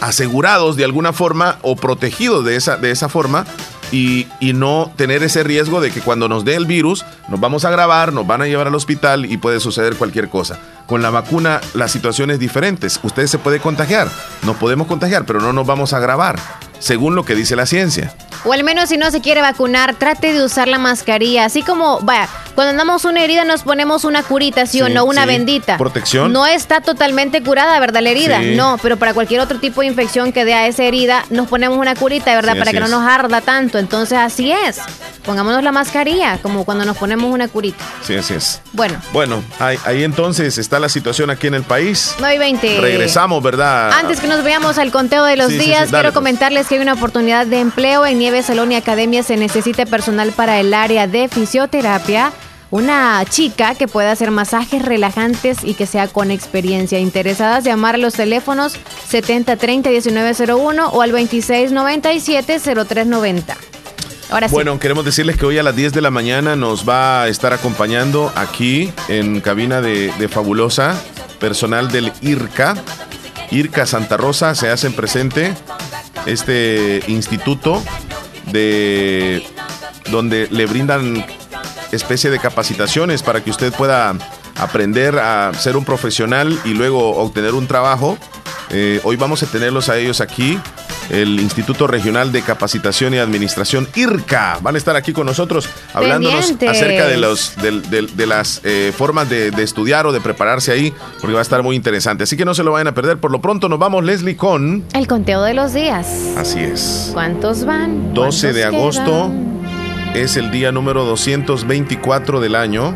asegurados 0.00 0.76
de 0.76 0.84
alguna 0.84 1.12
forma 1.12 1.58
o 1.62 1.76
protegidos 1.76 2.44
de 2.44 2.56
esa, 2.56 2.76
de 2.76 2.90
esa 2.90 3.08
forma 3.08 3.46
y, 3.92 4.26
y 4.40 4.52
no 4.52 4.92
tener 4.96 5.22
ese 5.22 5.42
riesgo 5.42 5.80
de 5.80 5.90
que 5.90 6.00
cuando 6.00 6.28
nos 6.28 6.44
dé 6.44 6.54
el 6.54 6.66
virus 6.66 7.04
nos 7.28 7.40
vamos 7.40 7.64
a 7.64 7.70
grabar, 7.70 8.12
nos 8.12 8.26
van 8.26 8.42
a 8.42 8.46
llevar 8.46 8.66
al 8.68 8.74
hospital 8.74 9.26
y 9.26 9.36
puede 9.36 9.60
suceder 9.60 9.96
cualquier 9.96 10.28
cosa. 10.28 10.58
Con 10.86 11.02
la 11.02 11.10
vacuna 11.10 11.60
la 11.74 11.88
situación 11.88 12.30
es 12.30 12.38
diferente. 12.38 12.86
Usted 13.02 13.26
se 13.26 13.38
puede 13.38 13.58
contagiar, 13.60 14.08
nos 14.42 14.56
podemos 14.56 14.86
contagiar, 14.86 15.24
pero 15.26 15.40
no 15.40 15.52
nos 15.52 15.66
vamos 15.66 15.92
a 15.92 15.98
grabar, 15.98 16.38
según 16.78 17.14
lo 17.16 17.24
que 17.24 17.34
dice 17.34 17.56
la 17.56 17.66
ciencia. 17.66 18.14
O 18.44 18.52
al 18.52 18.62
menos 18.62 18.90
si 18.90 18.96
no 18.96 19.10
se 19.10 19.20
quiere 19.20 19.40
vacunar, 19.40 19.96
trate 19.96 20.32
de 20.32 20.44
usar 20.44 20.68
la 20.68 20.78
mascarilla. 20.78 21.46
Así 21.46 21.62
como, 21.62 21.98
vaya, 22.02 22.28
cuando 22.54 22.70
andamos 22.70 23.04
una 23.04 23.24
herida 23.24 23.44
nos 23.44 23.62
ponemos 23.64 24.04
una 24.04 24.22
curita, 24.22 24.66
¿sí, 24.66 24.80
o 24.82 24.86
Sí, 24.86 24.92
no? 24.94 25.04
Una 25.04 25.22
sí. 25.22 25.26
bendita. 25.28 25.76
Protección. 25.78 26.32
No 26.32 26.46
está 26.46 26.80
totalmente 26.80 27.42
curada, 27.42 27.80
¿verdad? 27.80 28.02
La 28.02 28.10
herida. 28.10 28.40
Sí. 28.40 28.54
No, 28.54 28.78
pero 28.80 28.98
para 28.98 29.14
cualquier 29.14 29.40
otro 29.40 29.58
tipo 29.58 29.80
de 29.80 29.88
infección 29.88 30.32
que 30.32 30.44
dé 30.44 30.54
a 30.54 30.68
esa 30.68 30.84
herida, 30.84 31.24
nos 31.30 31.48
ponemos 31.48 31.76
una 31.76 31.96
curita, 31.96 32.32
¿verdad? 32.36 32.56
Para 32.56 32.70
que 32.70 32.78
no 32.78 32.86
nos 32.86 33.02
arda 33.02 33.40
tanto. 33.40 33.75
Entonces, 33.78 34.18
así 34.18 34.52
es. 34.52 34.78
Pongámonos 35.24 35.62
la 35.62 35.72
mascarilla, 35.72 36.38
como 36.42 36.64
cuando 36.64 36.84
nos 36.84 36.96
ponemos 36.96 37.32
una 37.32 37.48
curita. 37.48 37.84
Sí, 38.02 38.14
así 38.14 38.34
es. 38.34 38.60
Bueno, 38.72 39.00
Bueno, 39.12 39.42
ahí, 39.58 39.78
ahí 39.84 40.04
entonces 40.04 40.58
está 40.58 40.78
la 40.78 40.88
situación 40.88 41.30
aquí 41.30 41.46
en 41.48 41.54
el 41.54 41.62
país. 41.64 42.14
9 42.18 42.34
y 42.34 42.38
20. 42.38 42.80
Regresamos, 42.80 43.42
¿verdad? 43.42 43.92
Antes 43.92 44.20
que 44.20 44.28
nos 44.28 44.44
veamos 44.44 44.78
al 44.78 44.90
conteo 44.92 45.24
de 45.24 45.36
los 45.36 45.48
Sí, 45.48 45.54
sí, 45.54 45.60
sí, 45.60 45.66
días, 45.66 45.88
quiero 45.90 46.04
pues. 46.04 46.14
comentarles 46.14 46.66
que 46.68 46.76
hay 46.76 46.80
una 46.80 46.92
oportunidad 46.94 47.46
de 47.46 47.60
empleo 47.60 48.06
en 48.06 48.18
Nieves 48.18 48.46
Salón 48.46 48.70
y 48.72 48.76
Academia. 48.76 49.22
Se 49.22 49.36
necesita 49.36 49.84
personal 49.86 50.32
para 50.32 50.60
el 50.60 50.72
área 50.74 51.06
de 51.06 51.28
fisioterapia. 51.28 52.32
Una 52.70 53.24
chica 53.28 53.74
que 53.76 53.86
pueda 53.86 54.10
hacer 54.10 54.32
masajes 54.32 54.84
relajantes 54.84 55.58
y 55.62 55.74
que 55.74 55.86
sea 55.86 56.08
con 56.08 56.32
experiencia. 56.32 56.98
Interesadas, 56.98 57.62
llamar 57.64 57.94
a 57.94 57.98
los 57.98 58.14
teléfonos 58.14 58.74
7030-1901 59.10 60.90
o 60.92 61.02
al 61.02 61.12
2697-0390. 61.12 63.54
Ahora 64.30 64.48
sí. 64.48 64.54
Bueno, 64.54 64.80
queremos 64.80 65.04
decirles 65.04 65.36
que 65.36 65.46
hoy 65.46 65.58
a 65.58 65.62
las 65.62 65.76
10 65.76 65.92
de 65.92 66.00
la 66.00 66.10
mañana 66.10 66.56
nos 66.56 66.88
va 66.88 67.22
a 67.22 67.28
estar 67.28 67.52
acompañando 67.52 68.32
aquí 68.34 68.92
en 69.06 69.40
cabina 69.40 69.80
de, 69.80 70.12
de 70.18 70.28
Fabulosa, 70.28 71.00
personal 71.38 71.92
del 71.92 72.12
IRCA. 72.20 72.74
IRCA 73.52 73.86
Santa 73.86 74.16
Rosa 74.16 74.56
se 74.56 74.70
hacen 74.70 74.92
presente 74.92 75.54
este 76.26 77.00
instituto 77.06 77.80
de 78.50 79.46
donde 80.10 80.48
le 80.50 80.66
brindan 80.66 81.24
especie 81.92 82.30
de 82.30 82.38
capacitaciones 82.38 83.22
para 83.22 83.42
que 83.42 83.50
usted 83.50 83.72
pueda 83.72 84.14
aprender 84.56 85.18
a 85.18 85.52
ser 85.54 85.76
un 85.76 85.84
profesional 85.84 86.58
y 86.64 86.74
luego 86.74 87.16
obtener 87.16 87.54
un 87.54 87.66
trabajo. 87.66 88.18
Eh, 88.70 89.00
hoy 89.04 89.16
vamos 89.16 89.42
a 89.42 89.46
tenerlos 89.46 89.88
a 89.88 89.96
ellos 89.96 90.20
aquí, 90.20 90.58
el 91.10 91.38
Instituto 91.38 91.86
Regional 91.86 92.32
de 92.32 92.42
Capacitación 92.42 93.14
y 93.14 93.18
Administración, 93.18 93.86
IRCA. 93.94 94.58
Van 94.60 94.74
a 94.74 94.78
estar 94.78 94.96
aquí 94.96 95.12
con 95.12 95.26
nosotros 95.26 95.68
hablándonos 95.94 96.46
Pendientes. 96.46 96.70
acerca 96.70 97.06
de, 97.06 97.16
los, 97.16 97.54
de 97.56 98.26
las 98.26 98.60
eh, 98.64 98.92
formas 98.96 99.30
de, 99.30 99.52
de 99.52 99.62
estudiar 99.62 100.06
o 100.06 100.12
de 100.12 100.20
prepararse 100.20 100.72
ahí, 100.72 100.92
porque 101.20 101.34
va 101.34 101.38
a 101.38 101.42
estar 101.42 101.62
muy 101.62 101.76
interesante. 101.76 102.24
Así 102.24 102.36
que 102.36 102.44
no 102.44 102.54
se 102.54 102.64
lo 102.64 102.72
vayan 102.72 102.88
a 102.88 102.94
perder. 102.94 103.18
Por 103.18 103.30
lo 103.30 103.40
pronto 103.40 103.68
nos 103.68 103.78
vamos, 103.78 104.04
Leslie, 104.04 104.36
con... 104.36 104.84
El 104.94 105.06
conteo 105.06 105.42
de 105.42 105.54
los 105.54 105.72
días. 105.72 106.08
Así 106.36 106.58
es. 106.58 107.10
¿Cuántos 107.12 107.64
van? 107.64 108.12
12 108.14 108.52
de 108.52 108.62
¿Cuántos 108.62 108.98
agosto 108.98 109.28
quedan? 109.28 109.55
Es 110.22 110.36
el 110.36 110.50
día 110.50 110.72
número 110.72 111.04
224 111.04 112.40
del 112.40 112.54
año 112.54 112.94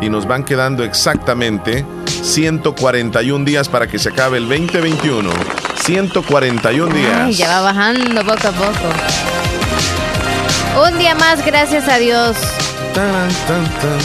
y 0.00 0.08
nos 0.10 0.26
van 0.26 0.44
quedando 0.44 0.84
exactamente 0.84 1.84
141 2.22 3.44
días 3.44 3.68
para 3.68 3.86
que 3.86 3.98
se 3.98 4.10
acabe 4.10 4.38
el 4.38 4.48
2021. 4.48 5.30
141 5.84 6.94
días. 6.94 7.16
Ay, 7.24 7.34
ya 7.34 7.48
va 7.60 7.72
bajando 7.72 8.20
poco 8.22 8.48
a 8.48 8.52
poco. 8.52 8.88
Un 10.90 10.98
día 10.98 11.14
más, 11.14 11.44
gracias 11.44 11.88
a 11.88 11.98
Dios. 11.98 12.36
Taran, 12.94 13.28
tan, 13.46 13.64
tan. 13.64 13.98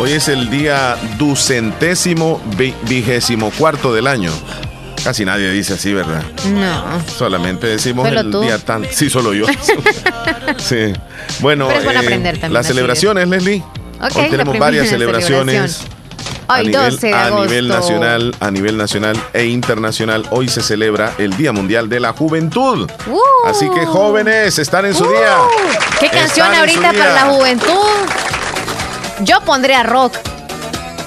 Hoy 0.00 0.12
es 0.12 0.28
el 0.28 0.50
día 0.50 0.96
ducentésimo 1.18 2.40
vi- 2.56 2.74
vigésimo 2.82 3.50
cuarto 3.50 3.92
del 3.94 4.06
año. 4.06 4.32
Casi 5.04 5.24
nadie 5.26 5.50
dice 5.50 5.74
así, 5.74 5.92
¿verdad? 5.92 6.22
No. 6.50 6.82
Solamente 7.18 7.66
decimos 7.66 8.08
Solo 8.08 8.20
el 8.20 8.30
tú. 8.30 8.40
día 8.40 8.58
tan. 8.58 8.86
Sí, 8.90 9.10
solo 9.10 9.34
yo. 9.34 9.44
sí. 10.58 10.94
Bueno, 11.40 11.66
Pero 11.68 11.78
es 11.80 11.84
bueno 11.84 12.00
eh, 12.00 12.04
aprender 12.04 12.34
también, 12.34 12.52
las 12.54 12.66
celebraciones, 12.66 13.28
Leslie. 13.28 13.62
Ok, 14.00 14.16
Hoy 14.16 14.30
tenemos 14.30 14.58
varias 14.58 14.88
celebraciones. 14.88 15.80
Hoy, 15.82 16.56
a 16.56 16.62
nivel, 16.62 16.90
12 16.90 17.06
de 17.06 17.12
a 17.14 17.30
nivel 17.30 17.68
nacional, 17.68 18.36
a 18.40 18.50
nivel 18.50 18.76
nacional 18.76 19.16
e 19.32 19.44
internacional, 19.46 20.26
hoy 20.30 20.48
se 20.48 20.62
celebra 20.62 21.12
el 21.18 21.36
Día 21.36 21.52
Mundial 21.52 21.88
de 21.88 22.00
la 22.00 22.12
Juventud. 22.12 22.90
Uh. 23.06 23.18
Así 23.46 23.68
que 23.70 23.84
jóvenes, 23.86 24.58
están 24.58 24.84
en 24.86 24.94
su 24.94 25.04
Uh, 25.04 25.08
día. 25.10 25.36
¿Qué 26.00 26.08
canción 26.08 26.46
Están 26.46 26.54
ahorita 26.60 26.92
para 26.92 27.14
la 27.14 27.22
juventud? 27.26 27.74
Yo 29.20 29.40
pondría 29.42 29.82
rock. 29.84 30.16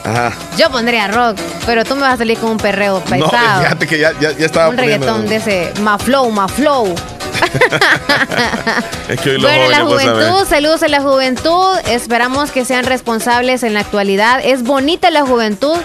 Ajá. 0.03 0.33
Yo 0.57 0.69
pondría 0.71 1.07
rock. 1.07 1.37
Pero 1.67 1.83
tú 1.85 1.93
me 1.95 2.01
vas 2.01 2.13
a 2.15 2.17
salir 2.17 2.37
con 2.39 2.49
un 2.51 2.57
perreo 2.57 2.99
No, 2.99 3.29
pesado. 3.29 3.61
fíjate 3.61 3.85
que 3.87 3.99
ya, 3.99 4.13
ya, 4.19 4.31
ya 4.31 4.45
estaba 4.47 4.69
un 4.69 4.75
poniendo- 4.77 5.05
reggaetón 5.05 5.27
de 5.29 5.35
ese. 5.35 5.73
Ma 5.81 5.99
flow, 5.99 6.31
ma 6.31 6.47
flow. 6.47 6.95
Es 9.09 9.21
que 9.21 9.31
hoy 9.31 9.37
Bueno, 9.41 9.69
la 9.69 9.81
juventud, 9.81 10.29
sabés. 10.31 10.47
saludos 10.49 10.83
a 10.83 10.87
la 10.87 11.01
juventud. 11.01 11.77
Esperamos 11.87 12.51
que 12.51 12.65
sean 12.65 12.85
responsables 12.85 13.63
en 13.63 13.73
la 13.73 13.81
actualidad. 13.81 14.41
Es 14.43 14.63
bonita 14.63 15.11
la 15.11 15.21
juventud. 15.25 15.77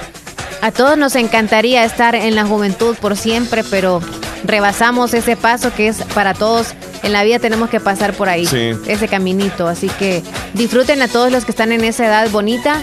A 0.61 0.71
todos 0.71 0.97
nos 0.97 1.15
encantaría 1.17 1.85
estar 1.85 2.15
en 2.15 2.35
la 2.37 2.45
juventud 2.45 2.97
por 3.01 3.17
siempre, 3.17 3.65
pero 3.65 4.01
rebasamos 4.45 5.15
ese 5.15 5.37
paso 5.37 5.73
que 5.75 5.89
es 5.89 5.99
para 6.15 6.35
todos. 6.35 6.69
En 7.03 7.13
la 7.13 7.25
vida 7.25 7.39
tenemos 7.41 7.69
que 7.69 7.81
pasar 7.81 8.13
por 8.15 8.29
ahí, 8.29 8.47
Sí. 8.47 8.71
ese 8.87 9.09
caminito. 9.09 9.67
Así 9.67 9.89
que 9.99 10.23
disfruten 10.55 11.03
a 11.03 11.09
todos 11.09 11.33
los 11.33 11.45
que 11.45 11.51
están 11.51 11.73
en 11.73 11.83
esa 11.85 12.07
edad 12.07 12.31
bonita 12.31 12.83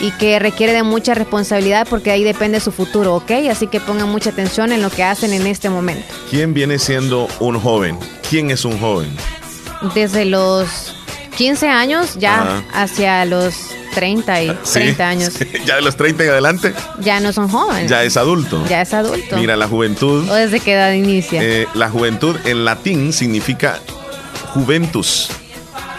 y 0.00 0.10
que 0.12 0.38
requiere 0.38 0.72
de 0.72 0.82
mucha 0.82 1.14
responsabilidad 1.14 1.86
porque 1.88 2.10
ahí 2.10 2.24
depende 2.24 2.58
su 2.60 2.72
futuro, 2.72 3.14
¿ok? 3.14 3.30
Así 3.50 3.66
que 3.68 3.80
pongan 3.80 4.08
mucha 4.10 4.30
atención 4.30 4.72
en 4.72 4.82
lo 4.82 4.90
que 4.90 5.04
hacen 5.04 5.32
en 5.32 5.46
este 5.46 5.70
momento. 5.70 6.04
¿Quién 6.30 6.52
viene 6.54 6.78
siendo 6.78 7.28
un 7.38 7.60
joven? 7.60 7.98
¿Quién 8.28 8.50
es 8.50 8.64
un 8.64 8.78
joven? 8.80 9.14
Desde 9.94 10.24
los 10.24 10.96
15 11.36 11.68
años 11.68 12.14
ya 12.18 12.42
Ajá. 12.42 12.64
hacia 12.72 13.24
los 13.24 13.54
30 13.94 14.42
y 14.42 14.48
Sí, 14.62 14.72
30 14.74 15.08
años. 15.08 15.32
sí. 15.38 15.46
Ya 15.64 15.76
de 15.76 15.82
los 15.82 15.96
30 15.96 16.24
en 16.24 16.30
adelante, 16.30 16.74
Ya 17.00 17.20
no 17.20 17.32
son 17.32 17.48
jóvenes. 17.48 17.90
ya 17.90 18.02
es 18.04 18.16
adulto. 18.16 18.64
Ya 18.68 18.82
es 18.82 18.92
adulto. 18.94 19.36
Mira, 19.36 19.56
la 19.56 19.68
juventud. 19.68 20.28
¿O 20.28 20.34
desde 20.34 20.60
qué 20.60 20.74
edad 20.74 20.92
inicia? 20.92 21.40
Eh, 21.42 21.66
la 21.74 21.88
juventud 21.90 22.36
en 22.44 22.64
latín 22.64 23.12
significa 23.12 23.78
juventus. 24.52 25.28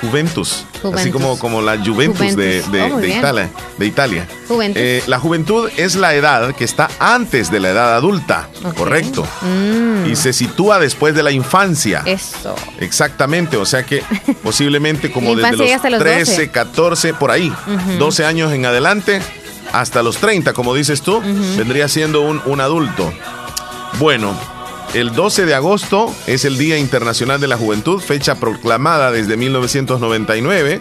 Juventus. 0.02 0.66
Juventus. 0.82 1.02
Así 1.02 1.12
como, 1.12 1.38
como 1.40 1.62
la 1.62 1.78
Juventus, 1.84 2.36
de, 2.36 2.62
Juventus. 2.62 2.72
de- 2.72 2.82
Oh, 2.94 2.98
de. 3.00 3.10
Italia. 3.10 3.50
De 3.78 3.86
Italia. 3.86 4.28
Juventus. 4.48 4.82
Eh, 4.82 5.04
la 5.08 5.20
juventud 5.20 5.70
es 5.78 5.96
la 5.96 6.14
edad 6.14 6.54
que 6.56 6.64
está 6.64 6.90
antes 7.00 7.50
de 7.52 7.60
la 7.60 7.70
edad 7.70 7.96
adulta. 7.96 8.50
Correcto. 8.78 9.26
Mm, 9.42 10.06
Y 10.06 10.16
se 10.16 10.34
sitúa 10.34 10.80
después 10.80 11.16
de 11.16 11.24
la 11.24 11.32
infancia. 11.32 12.02
eso. 12.06 12.56
Exactamente, 12.80 13.58
o 13.58 13.66
sea 13.66 13.84
que 13.86 14.04
posiblemente 14.44 15.12
como 15.12 15.36
desde 15.36 15.74
hasta 15.74 15.90
los 15.90 16.00
los 16.00 16.08
13, 16.08 16.32
12. 16.32 16.52
14, 16.52 17.14
por 17.14 17.32
ahí, 17.32 17.52
12 17.98 18.26
años 18.26 18.54
en 18.54 18.66
adelante, 18.66 19.22
hasta 19.74 20.04
los 20.04 20.18
30, 20.18 20.54
como 20.54 20.74
dices 20.76 21.02
tú, 21.02 21.22
vendría 21.58 21.88
siendo 21.88 22.22
un, 22.22 22.42
un 22.46 22.62
adulto. 22.62 23.12
Bueno, 24.00 24.36
el 24.96 25.12
12 25.12 25.46
de 25.46 25.54
agosto 25.54 26.14
es 26.26 26.46
el 26.46 26.58
Día 26.58 26.78
Internacional 26.78 27.42
de 27.42 27.48
la 27.48 27.58
Juventud, 27.58 28.00
fecha 28.00 28.36
proclamada 28.36 29.12
desde 29.12 29.36
1999. 29.36 30.80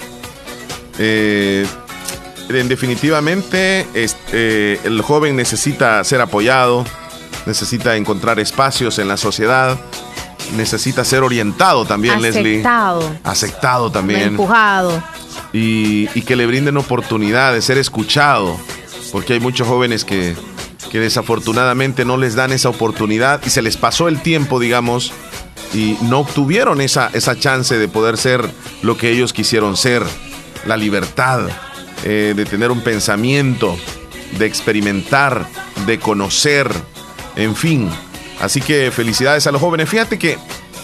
Eh, 1.00 1.66
en 2.48 2.68
definitivamente, 2.68 3.84
este, 3.92 4.74
el 4.86 5.02
joven 5.02 5.34
necesita 5.34 6.02
ser 6.04 6.20
apoyado, 6.20 6.84
necesita 7.44 7.96
encontrar 7.96 8.38
espacios 8.38 9.00
en 9.00 9.08
la 9.08 9.16
sociedad, 9.16 9.76
necesita 10.56 11.04
ser 11.04 11.24
orientado 11.24 11.84
también, 11.84 12.22
Leslie. 12.22 12.60
Aceptado. 12.60 13.16
Aceptado 13.24 13.90
también. 13.90 14.22
Empujado. 14.22 15.02
Y, 15.52 16.08
y 16.14 16.22
que 16.22 16.36
le 16.36 16.46
brinden 16.46 16.76
oportunidad 16.76 17.52
de 17.52 17.60
ser 17.60 17.78
escuchado. 17.78 18.56
Porque 19.10 19.32
hay 19.32 19.40
muchos 19.40 19.66
jóvenes 19.66 20.04
que, 20.04 20.36
que 20.94 21.00
desafortunadamente 21.00 22.04
no 22.04 22.16
les 22.16 22.36
dan 22.36 22.52
esa 22.52 22.68
oportunidad 22.68 23.40
y 23.44 23.50
se 23.50 23.62
les 23.62 23.76
pasó 23.76 24.06
el 24.06 24.22
tiempo, 24.22 24.60
digamos, 24.60 25.12
y 25.72 25.98
no 26.02 26.20
obtuvieron 26.20 26.80
esa, 26.80 27.10
esa 27.14 27.36
chance 27.36 27.76
de 27.76 27.88
poder 27.88 28.16
ser 28.16 28.48
lo 28.82 28.96
que 28.96 29.10
ellos 29.10 29.32
quisieron 29.32 29.76
ser. 29.76 30.04
La 30.66 30.76
libertad, 30.76 31.48
eh, 32.04 32.34
de 32.36 32.44
tener 32.44 32.70
un 32.70 32.80
pensamiento, 32.80 33.76
de 34.38 34.46
experimentar, 34.46 35.48
de 35.84 35.98
conocer, 35.98 36.70
en 37.34 37.56
fin. 37.56 37.90
Así 38.40 38.60
que 38.60 38.92
felicidades 38.92 39.48
a 39.48 39.50
los 39.50 39.60
jóvenes. 39.60 39.88
Fíjate 39.88 40.16
que 40.16 40.38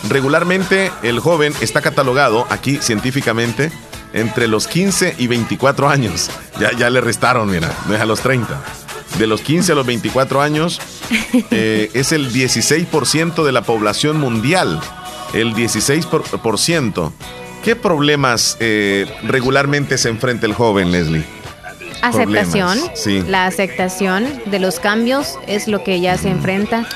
regularmente 0.08 0.90
el 1.04 1.20
joven 1.20 1.54
está 1.60 1.82
catalogado 1.82 2.48
aquí 2.50 2.78
científicamente 2.78 3.70
entre 4.12 4.48
los 4.48 4.66
15 4.66 5.14
y 5.18 5.28
24 5.28 5.88
años. 5.88 6.32
Ya, 6.58 6.72
ya 6.72 6.90
le 6.90 7.00
restaron, 7.00 7.48
mira, 7.48 7.72
no 7.86 7.94
es 7.94 8.00
a 8.00 8.06
los 8.06 8.18
30. 8.18 8.60
De 9.18 9.26
los 9.26 9.40
15 9.42 9.72
a 9.72 9.74
los 9.74 9.86
24 9.86 10.40
años 10.40 10.80
eh, 11.50 11.90
es 11.94 12.12
el 12.12 12.32
16% 12.32 13.44
de 13.44 13.52
la 13.52 13.62
población 13.62 14.18
mundial. 14.18 14.80
El 15.34 15.54
16%. 15.54 16.04
por- 16.06 16.22
por 16.40 16.58
ciento. 16.58 17.12
¿Qué 17.64 17.76
problemas 17.76 18.56
eh, 18.60 19.06
regularmente 19.24 19.98
se 19.98 20.08
enfrenta 20.08 20.46
el 20.46 20.54
joven, 20.54 20.90
Leslie? 20.92 21.24
Aceptación. 22.02 22.78
Sí. 22.94 23.22
La 23.28 23.44
aceptación 23.46 24.26
de 24.46 24.58
los 24.58 24.80
cambios 24.80 25.38
es 25.46 25.68
lo 25.68 25.84
que 25.84 26.00
ya 26.00 26.16
se 26.16 26.30
enfrenta. 26.30 26.88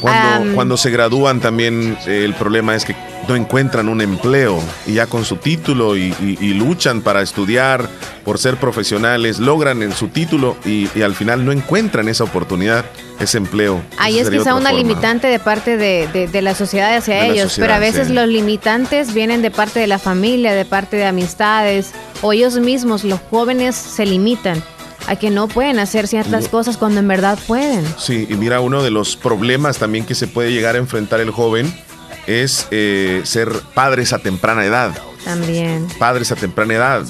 Cuando, 0.00 0.54
cuando 0.54 0.76
se 0.76 0.90
gradúan 0.90 1.40
también 1.40 1.96
eh, 2.06 2.24
el 2.24 2.34
problema 2.34 2.74
es 2.74 2.84
que 2.84 2.94
no 3.28 3.36
encuentran 3.36 3.88
un 3.88 4.00
empleo 4.02 4.60
y 4.86 4.94
ya 4.94 5.06
con 5.06 5.24
su 5.24 5.36
título 5.36 5.96
y, 5.96 6.14
y- 6.20 6.36
y 6.40 6.52
luchan 6.54 7.00
para 7.00 7.22
estudiar, 7.22 7.88
por 8.24 8.38
ser 8.38 8.56
profesionales, 8.58 9.38
logran 9.38 9.82
en 9.82 9.92
su 9.92 10.08
título 10.08 10.56
y, 10.64 10.88
y 10.94 11.02
al 11.02 11.14
final 11.14 11.44
no 11.44 11.52
encuentran 11.52 12.08
esa 12.08 12.24
oportunidad, 12.24 12.84
ese 13.20 13.38
empleo. 13.38 13.80
Ahí 13.98 14.18
es 14.18 14.28
quizá 14.28 14.54
una 14.54 14.68
forma. 14.70 14.72
limitante 14.72 15.26
de 15.28 15.38
parte 15.38 15.76
de, 15.78 16.06
de- 16.12 16.28
de 16.28 16.42
la 16.42 16.54
sociedad 16.54 16.94
hacia 16.94 17.14
De 17.22 17.26
ellos, 17.30 17.44
sociedad, 17.52 17.68
pero 17.68 17.74
a 17.76 17.78
veces 17.78 18.08
sí. 18.08 18.12
los 18.12 18.28
limitantes 18.28 19.14
vienen 19.14 19.40
de 19.40 19.50
parte 19.50 19.80
de 19.80 19.86
la 19.86 19.98
familia, 19.98 20.52
de 20.52 20.64
parte 20.66 20.96
de 20.96 21.06
amistades, 21.06 21.92
o 22.20 22.32
ellos 22.34 22.58
mismos, 22.58 23.04
los 23.04 23.20
jóvenes, 23.30 23.74
se 23.74 24.04
limitan 24.04 24.62
a 25.06 25.16
que 25.16 25.30
no 25.30 25.48
pueden 25.48 25.78
hacer 25.78 26.08
ciertas 26.08 26.44
No. 26.44 26.50
cosas 26.50 26.76
cuando 26.76 27.00
en 27.00 27.08
verdad 27.08 27.38
pueden. 27.46 27.84
Sí, 27.98 28.26
y 28.28 28.34
mira, 28.34 28.60
uno 28.60 28.82
de 28.82 28.90
los 28.90 29.16
problemas 29.16 29.78
también 29.78 30.04
que 30.06 30.14
se 30.14 30.26
puede 30.26 30.52
llegar 30.52 30.74
a 30.76 30.78
enfrentar 30.78 31.20
el 31.20 31.30
joven 31.30 31.72
es 32.26 32.66
eh, 32.70 33.20
ser 33.24 33.50
padres 33.74 34.12
a 34.12 34.18
temprana 34.18 34.64
edad. 34.64 34.92
También. 35.24 35.86
padres 35.98 36.30
a 36.32 36.36
temprana 36.36 36.74
edad. 36.74 37.04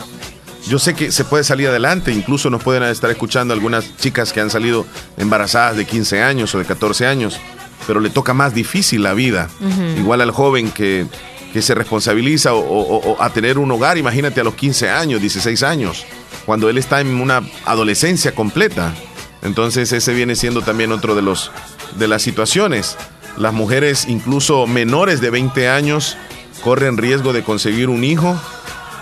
Yo 0.69 0.79
sé 0.79 0.95
que 0.95 1.13
se 1.13 1.25
puede 1.25 1.45
salir 1.45 1.69
adelante, 1.69 2.11
incluso 2.13 2.49
nos 2.49 2.63
pueden 2.63 2.85
estar 2.85 3.11
escuchando 3.11 3.53
algunas 3.53 3.97
chicas 3.99 4.33
que 4.33 4.41
han 4.41 4.51
salido 4.51 4.87
embarazadas 5.19 5.77
de 5.77 5.85
15 5.85 6.23
años 6.23 6.55
o 6.55 6.59
de 6.59 6.65
14 6.65 7.07
años, 7.07 7.39
pero 7.87 8.01
le 8.01 8.09
toca 8.11 8.33
más 8.33 8.55
difícil 8.55 9.03
la 9.03 9.13
vida. 9.15 9.51
Igual 9.99 10.21
al 10.23 10.31
joven 10.31 10.71
que, 10.71 11.07
que 11.53 11.61
se 11.61 11.75
responsabiliza 11.75 12.55
o, 12.55 12.61
o- 12.61 13.13
o 13.13 13.23
a 13.23 13.29
tener 13.31 13.59
un 13.59 13.71
hogar, 13.73 13.99
imagínate 13.99 14.41
a 14.41 14.45
los 14.45 14.55
15 14.55 14.89
años, 14.89 15.21
16 15.21 15.63
años, 15.65 16.07
cuando 16.47 16.69
él 16.69 16.79
está 16.79 17.01
en 17.01 17.21
una 17.21 17.43
adolescencia 17.65 18.35
completa. 18.35 18.95
Entonces 19.43 19.93
ese 19.93 20.15
viene 20.15 20.37
siendo 20.37 20.63
también 20.63 20.93
otro 20.93 21.15
de 21.15 21.23
los 21.23 21.51
de 21.97 22.09
las 22.09 22.23
situaciones. 22.23 22.97
Las 23.37 23.53
mujeres 23.53 24.07
incluso 24.09 24.67
menores 24.67 25.21
de 25.21 25.31
20 25.31 25.69
años 25.69 26.17
corren 26.63 26.97
riesgo 26.97 27.33
de 27.33 27.43
conseguir 27.43 27.89
un 27.89 28.05
hijo 28.05 28.41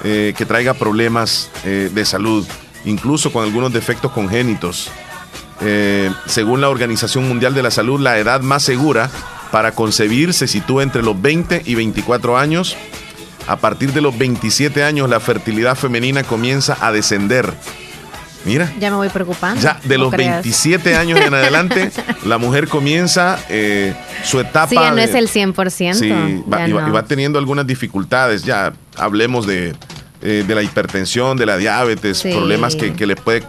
eh, 0.05 0.35
que 0.37 0.47
traiga 0.47 0.75
problemas 0.75 1.51
eh, 1.65 1.91
de 1.93 2.05
salud, 2.05 2.47
incluso 2.85 3.33
con 3.33 3.45
algunos 3.45 3.73
defectos 3.73 4.11
congénitos. 4.13 4.91
Eh, 5.61 6.11
según 6.27 6.61
la 6.61 6.71
Organización 6.71 7.29
Mundial 7.29 7.55
de 7.55 7.63
la 7.63 7.71
Salud, 7.71 8.01
la 8.01 8.19
edad 8.19 8.41
más 8.41 8.65
segura 8.65 9.11
para 9.53 9.73
concebir 9.73 10.33
se 10.35 10.49
sitúa 10.49 10.83
entre 10.83 11.03
los 11.03 11.21
20 11.21 11.63
y 11.65 11.75
24 11.75 12.37
años. 12.37 12.77
A 13.47 13.57
partir 13.57 13.93
de 13.93 14.01
los 14.01 14.17
27 14.17 14.85
años, 14.85 15.09
la 15.11 15.21
fertilidad 15.21 15.77
femenina 15.77 16.23
comienza 16.23 16.77
a 16.81 16.93
descender. 16.93 17.53
Mira, 18.45 18.73
Ya 18.81 18.91
me 18.91 18.97
voy 18.97 19.09
preocupando. 19.09 19.61
ya 19.61 19.79
de 19.85 19.97
no 19.99 20.05
los 20.05 20.13
creas. 20.15 20.43
27 20.43 20.97
años 20.97 21.21
en 21.21 21.33
adelante, 21.33 21.93
la 22.25 22.39
mujer 22.39 22.67
comienza 22.67 23.39
eh, 23.49 23.95
su 24.25 24.41
etapa. 24.41 24.69
Sí, 24.69 24.75
ya 24.75 24.91
no 24.91 24.97
de- 24.97 25.05
es 25.05 25.15
el 25.15 25.29
100%. 25.29 25.95
Sí, 25.95 26.09
va, 26.53 26.59
ya 26.59 26.69
y, 26.69 26.73
va, 26.73 26.83
no. 26.83 26.89
y 26.89 26.91
va 26.91 27.05
teniendo 27.05 27.39
algunas 27.39 27.67
dificultades. 27.67 28.43
Ya 28.43 28.73
hablemos 28.97 29.47
de, 29.47 29.75
eh, 30.23 30.45
de 30.47 30.55
la 30.57 30.63
hipertensión, 30.63 31.37
de 31.37 31.47
la 31.47 31.57
diabetes, 31.57 32.19
Sí. 32.19 32.31
problemas 32.33 32.75
que, 32.75 32.93
que 32.95 33.07
le 33.07 33.15
puede 33.15 33.45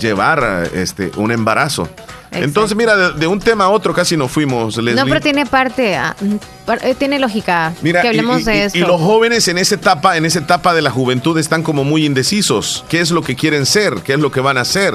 llevar 0.00 0.42
a, 0.42 0.64
este, 0.64 1.12
un 1.16 1.30
embarazo. 1.30 1.88
Exacto. 2.34 2.44
Entonces, 2.44 2.76
mira, 2.76 2.96
de, 2.96 3.18
de 3.20 3.26
un 3.26 3.38
tema 3.38 3.64
a 3.64 3.68
otro 3.70 3.94
casi 3.94 4.16
nos 4.16 4.30
fuimos, 4.30 4.76
Leslie. 4.76 4.94
No, 4.94 5.06
pero 5.06 5.20
tiene 5.20 5.46
parte, 5.46 5.96
ah, 5.96 6.16
mm, 6.20 6.70
eh, 6.82 6.94
tiene 6.98 7.18
lógica 7.18 7.74
Mira, 7.82 8.02
que 8.02 8.08
hablemos 8.08 8.40
y, 8.40 8.44
de 8.44 8.64
esto. 8.64 8.78
y 8.78 8.80
los 8.80 9.00
jóvenes 9.00 9.46
en 9.48 9.58
esa 9.58 9.74
etapa, 9.74 10.16
en 10.16 10.24
esa 10.24 10.40
etapa 10.40 10.74
de 10.74 10.82
la 10.82 10.90
juventud 10.90 11.38
están 11.38 11.62
como 11.62 11.84
muy 11.84 12.04
indecisos. 12.06 12.84
¿Qué 12.88 13.00
es 13.00 13.10
lo 13.10 13.22
que 13.22 13.36
quieren 13.36 13.66
ser? 13.66 13.96
¿Qué 14.04 14.14
es 14.14 14.18
lo 14.18 14.32
que 14.32 14.40
van 14.40 14.56
a 14.58 14.62
hacer? 14.62 14.94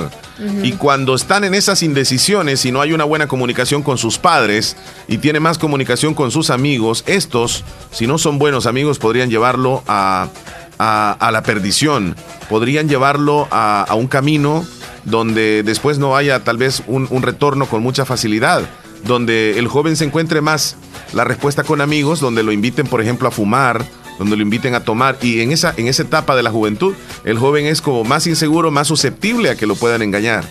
Y 0.64 0.74
cuando 0.74 1.16
están 1.16 1.44
en 1.44 1.54
esas 1.54 1.84
indecisiones 1.84 2.64
y 2.66 2.72
no 2.72 2.80
hay 2.80 2.94
una 2.94 3.04
buena 3.04 3.28
comunicación 3.28 3.84
con 3.84 3.98
sus 3.98 4.18
padres 4.18 4.78
y 5.08 5.18
tiene 5.18 5.42
más 5.42 5.58
comunicación 5.58 6.14
con 6.14 6.32
sus 6.32 6.50
amigos, 6.50 7.04
estos, 7.08 7.66
si 7.92 8.08
no 8.08 8.18
son 8.18 8.40
buenos 8.40 8.66
amigos, 8.66 9.00
podrían 9.00 9.30
llevarlo 9.30 9.84
a, 9.86 10.30
a- 10.80 11.30
la 11.32 11.44
perdición. 11.44 12.16
Podrían 12.50 12.90
llevarlo 12.90 13.48
a, 13.52 13.86
un 13.96 14.08
camino 14.08 14.66
donde 15.06 15.64
después 15.64 16.00
no 16.00 16.16
haya 16.16 16.44
tal 16.44 16.58
vez 16.58 16.84
un, 16.88 17.08
un 17.12 17.22
retorno 17.22 17.66
con 17.68 17.82
mucha 17.84 18.06
facilidad, 18.06 18.68
donde 19.04 19.60
el 19.60 19.68
joven 19.68 19.96
se 19.96 20.06
encuentre 20.06 20.42
más 20.42 20.76
la 21.14 21.24
respuesta 21.24 21.64
con 21.64 21.82
amigos, 21.82 22.20
donde 22.20 22.44
lo 22.44 22.52
inviten, 22.52 22.88
por 22.88 23.02
ejemplo, 23.02 23.28
a 23.28 23.32
fumar, 23.32 23.86
donde 24.18 24.36
lo 24.36 24.42
inviten 24.44 24.76
a 24.76 24.82
tomar. 24.84 25.18
Y 25.22 25.42
en 25.42 25.52
esa, 25.52 25.74
en 25.78 25.88
esa 25.88 26.04
etapa 26.04 26.36
de 26.36 26.44
la 26.44 26.52
juventud, 26.52 26.94
el 27.24 27.38
joven 27.38 27.66
es 27.66 27.82
como 27.82 28.04
más 28.04 28.28
inseguro, 28.28 28.72
más 28.72 28.88
susceptible 28.88 29.50
a 29.50 29.56
que 29.56 29.66
lo 29.68 29.76
puedan 29.76 30.02
engañar. 30.02 30.44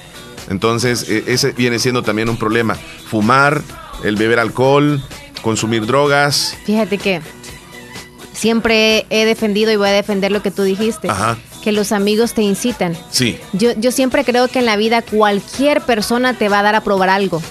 Entonces, 0.49 1.07
eh, 1.09 1.25
ese 1.27 1.53
viene 1.53 1.79
siendo 1.79 2.03
también 2.03 2.29
un 2.31 2.39
problema. 2.39 2.75
Fumar, 3.11 3.63
el 4.03 4.17
beber 4.17 4.39
alcohol, 4.39 5.03
consumir 5.43 5.85
drogas. 5.87 6.57
Fíjate 6.65 6.97
que 6.99 7.21
siempre 8.39 9.05
he 9.11 9.25
defendido 9.25 9.71
y 9.73 9.77
voy 9.77 9.89
a 9.89 9.93
defender 9.93 10.31
lo 10.33 10.43
que 10.43 10.51
tú 10.51 10.63
dijiste, 10.63 11.09
Ajá. 11.11 11.37
que 11.63 11.73
los 11.73 11.91
amigos 11.93 12.35
te 12.35 12.43
incitan. 12.43 12.97
Sí, 13.11 13.39
Yo, 13.53 13.73
yo 13.77 13.91
siempre 13.91 14.25
creo 14.25 14.49
que 14.49 14.61
en 14.61 14.67
la 14.67 14.77
vida 14.77 15.03
cualquier 15.03 15.81
persona 15.81 16.35
te 16.35 16.49
va 16.49 16.61
a 16.61 16.63
dar 16.63 16.75
a 16.77 16.83
probar 16.83 17.11
algo, 17.11 17.43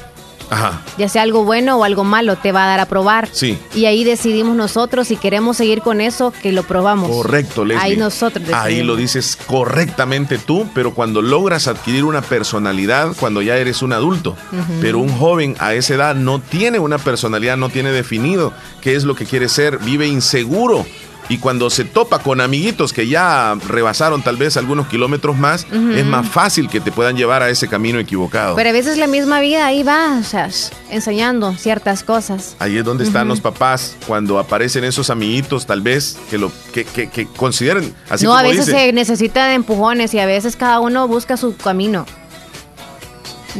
ajá. 0.50 0.82
ya 0.98 1.10
sea 1.10 1.22
algo 1.22 1.44
bueno 1.44 1.78
o 1.78 1.84
algo 1.84 2.04
malo, 2.04 2.36
te 2.38 2.52
va 2.52 2.66
a 2.66 2.68
dar 2.68 2.80
a 2.80 2.86
probar. 2.86 3.30
Sí. 3.32 3.58
Y 3.76 3.86
ahí 3.86 4.04
decidimos 4.04 4.56
nosotros 4.56 5.08
si 5.08 5.18
queremos 5.18 5.58
seguir 5.58 5.82
con 5.82 6.02
eso, 6.02 6.34
que 6.42 6.52
lo 6.52 6.64
probamos. 6.64 7.10
Correcto, 7.10 7.66
Leslie. 7.66 7.84
Ahí 7.84 7.98
nosotros 7.98 8.44
Ahí 8.54 8.74
decidimos. 8.74 8.88
lo 8.88 8.96
dices 8.96 9.38
correctamente 9.48 10.38
tú, 10.38 10.68
pero 10.74 10.94
cuando 10.94 11.22
logras 11.22 11.68
adquirir 11.68 12.04
una 12.04 12.22
personalidad, 12.22 13.14
cuando 13.20 13.42
ya 13.42 13.58
eres 13.58 13.82
un 13.82 13.94
adulto. 13.94 14.36
Pero 14.82 15.00
un 15.00 15.10
joven 15.10 15.56
a 15.60 15.74
esa 15.74 15.96
edad 15.96 16.16
no 16.16 16.40
tiene 16.40 16.80
una 16.80 16.98
personalidad, 16.98 17.58
no 17.58 17.70
tiene 17.70 17.92
definido 17.92 18.54
qué 18.82 18.96
es 18.96 19.04
lo 19.04 19.16
que 19.16 19.26
quiere 19.26 19.50
ser, 19.50 19.78
vive 19.80 20.08
inseguro 20.08 20.86
Y 21.30 21.40
cuando 21.40 21.70
se 21.70 21.84
topa 21.84 22.20
con 22.20 22.42
amiguitos 22.42 22.94
que 22.94 23.08
ya 23.08 23.56
rebasaron 23.68 24.22
tal 24.22 24.38
vez 24.38 24.58
algunos 24.58 24.88
kilómetros 24.88 25.38
más, 25.38 25.68
es 25.72 26.06
más 26.06 26.28
fácil 26.28 26.70
que 26.70 26.80
te 26.80 26.92
puedan 26.92 27.18
llevar 27.18 27.44
a 27.44 27.50
ese 27.50 27.68
camino 27.68 28.00
equivocado. 28.00 28.56
Pero 28.56 28.70
a 28.70 28.74
veces 28.74 28.98
la 28.98 29.08
misma 29.08 29.40
vida 29.42 29.66
ahí 29.66 29.84
va, 29.84 30.18
o 30.20 30.24
sea, 30.24 30.50
enseñando 30.90 31.54
ciertas 31.56 32.04
cosas. 32.04 32.56
Ahí 32.60 32.78
es 32.78 32.86
donde 32.86 33.04
están 33.04 33.28
los 33.28 33.42
papás 33.42 33.98
cuando 34.08 34.40
aparecen 34.40 34.84
esos 34.84 35.10
amiguitos, 35.10 35.66
tal 35.66 35.82
vez, 35.82 36.18
que 36.30 36.38
lo 36.38 36.52
que, 36.74 36.86
que, 36.86 37.10
que 37.10 37.26
consideren 37.28 37.94
así 38.10 38.26
No, 38.26 38.36
a 38.36 38.44
veces 38.44 38.66
se 38.66 38.94
necesita 38.94 39.48
de 39.48 39.56
empujones 39.56 40.14
y 40.14 40.20
a 40.20 40.26
veces 40.26 40.56
cada 40.56 40.80
uno 40.80 41.08
busca 41.08 41.38
su 41.38 41.56
camino. 41.58 42.06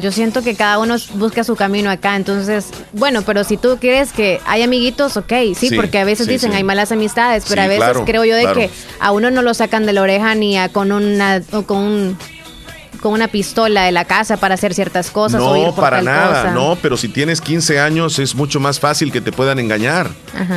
Yo 0.02 0.12
siento 0.12 0.42
que 0.42 0.56
cada 0.56 0.80
uno 0.80 0.96
busca 1.16 1.44
su 1.44 1.56
camino 1.56 1.90
acá, 1.90 2.16
entonces, 2.16 2.68
bueno, 2.94 3.24
pero 3.24 3.44
si 3.44 3.58
tú 3.58 3.78
quieres 3.80 4.12
que 4.12 4.40
hay 4.46 4.62
amiguitos, 4.62 5.18
ok, 5.18 5.34
sí, 5.56 5.72
porque 5.76 6.00
a 6.00 6.06
veces 6.06 6.28
dicen 6.28 6.54
hay 6.54 6.64
malas 6.64 6.92
amistades, 6.92 7.46
pero 7.48 7.62
a 7.64 7.68
veces 7.68 7.98
creo 8.06 8.24
yo 8.24 8.36
de 8.36 8.52
que 8.54 8.70
a 9.00 9.12
uno 9.12 9.32
no 9.32 9.42
lo 9.42 9.54
sacan 9.54 9.86
de 9.86 9.94
la 9.94 10.02
oreja 10.02 10.36
ni 10.36 10.58
a, 10.58 10.70
con 10.70 10.92
una 10.92 11.42
con 11.66 12.18
con 12.98 13.14
una 13.14 13.28
pistola 13.28 13.84
de 13.84 13.92
la 13.92 14.06
casa 14.06 14.38
para 14.38 14.56
hacer 14.56 14.74
ciertas 14.74 15.12
cosas. 15.12 15.40
No, 15.40 15.52
o 15.52 15.58
ir 15.58 15.66
por 15.74 15.84
para 15.84 16.02
nada, 16.02 16.42
cosa. 16.42 16.52
no, 16.52 16.78
pero 16.82 16.98
si 16.98 17.08
tienes 17.08 17.42
15 17.42 17.80
años 17.80 18.20
es 18.20 18.36
mucho 18.36 18.60
más 18.60 18.80
fácil 18.80 19.12
que 19.12 19.22
te 19.22 19.32
puedan 19.32 19.60
engañar. 19.60 20.10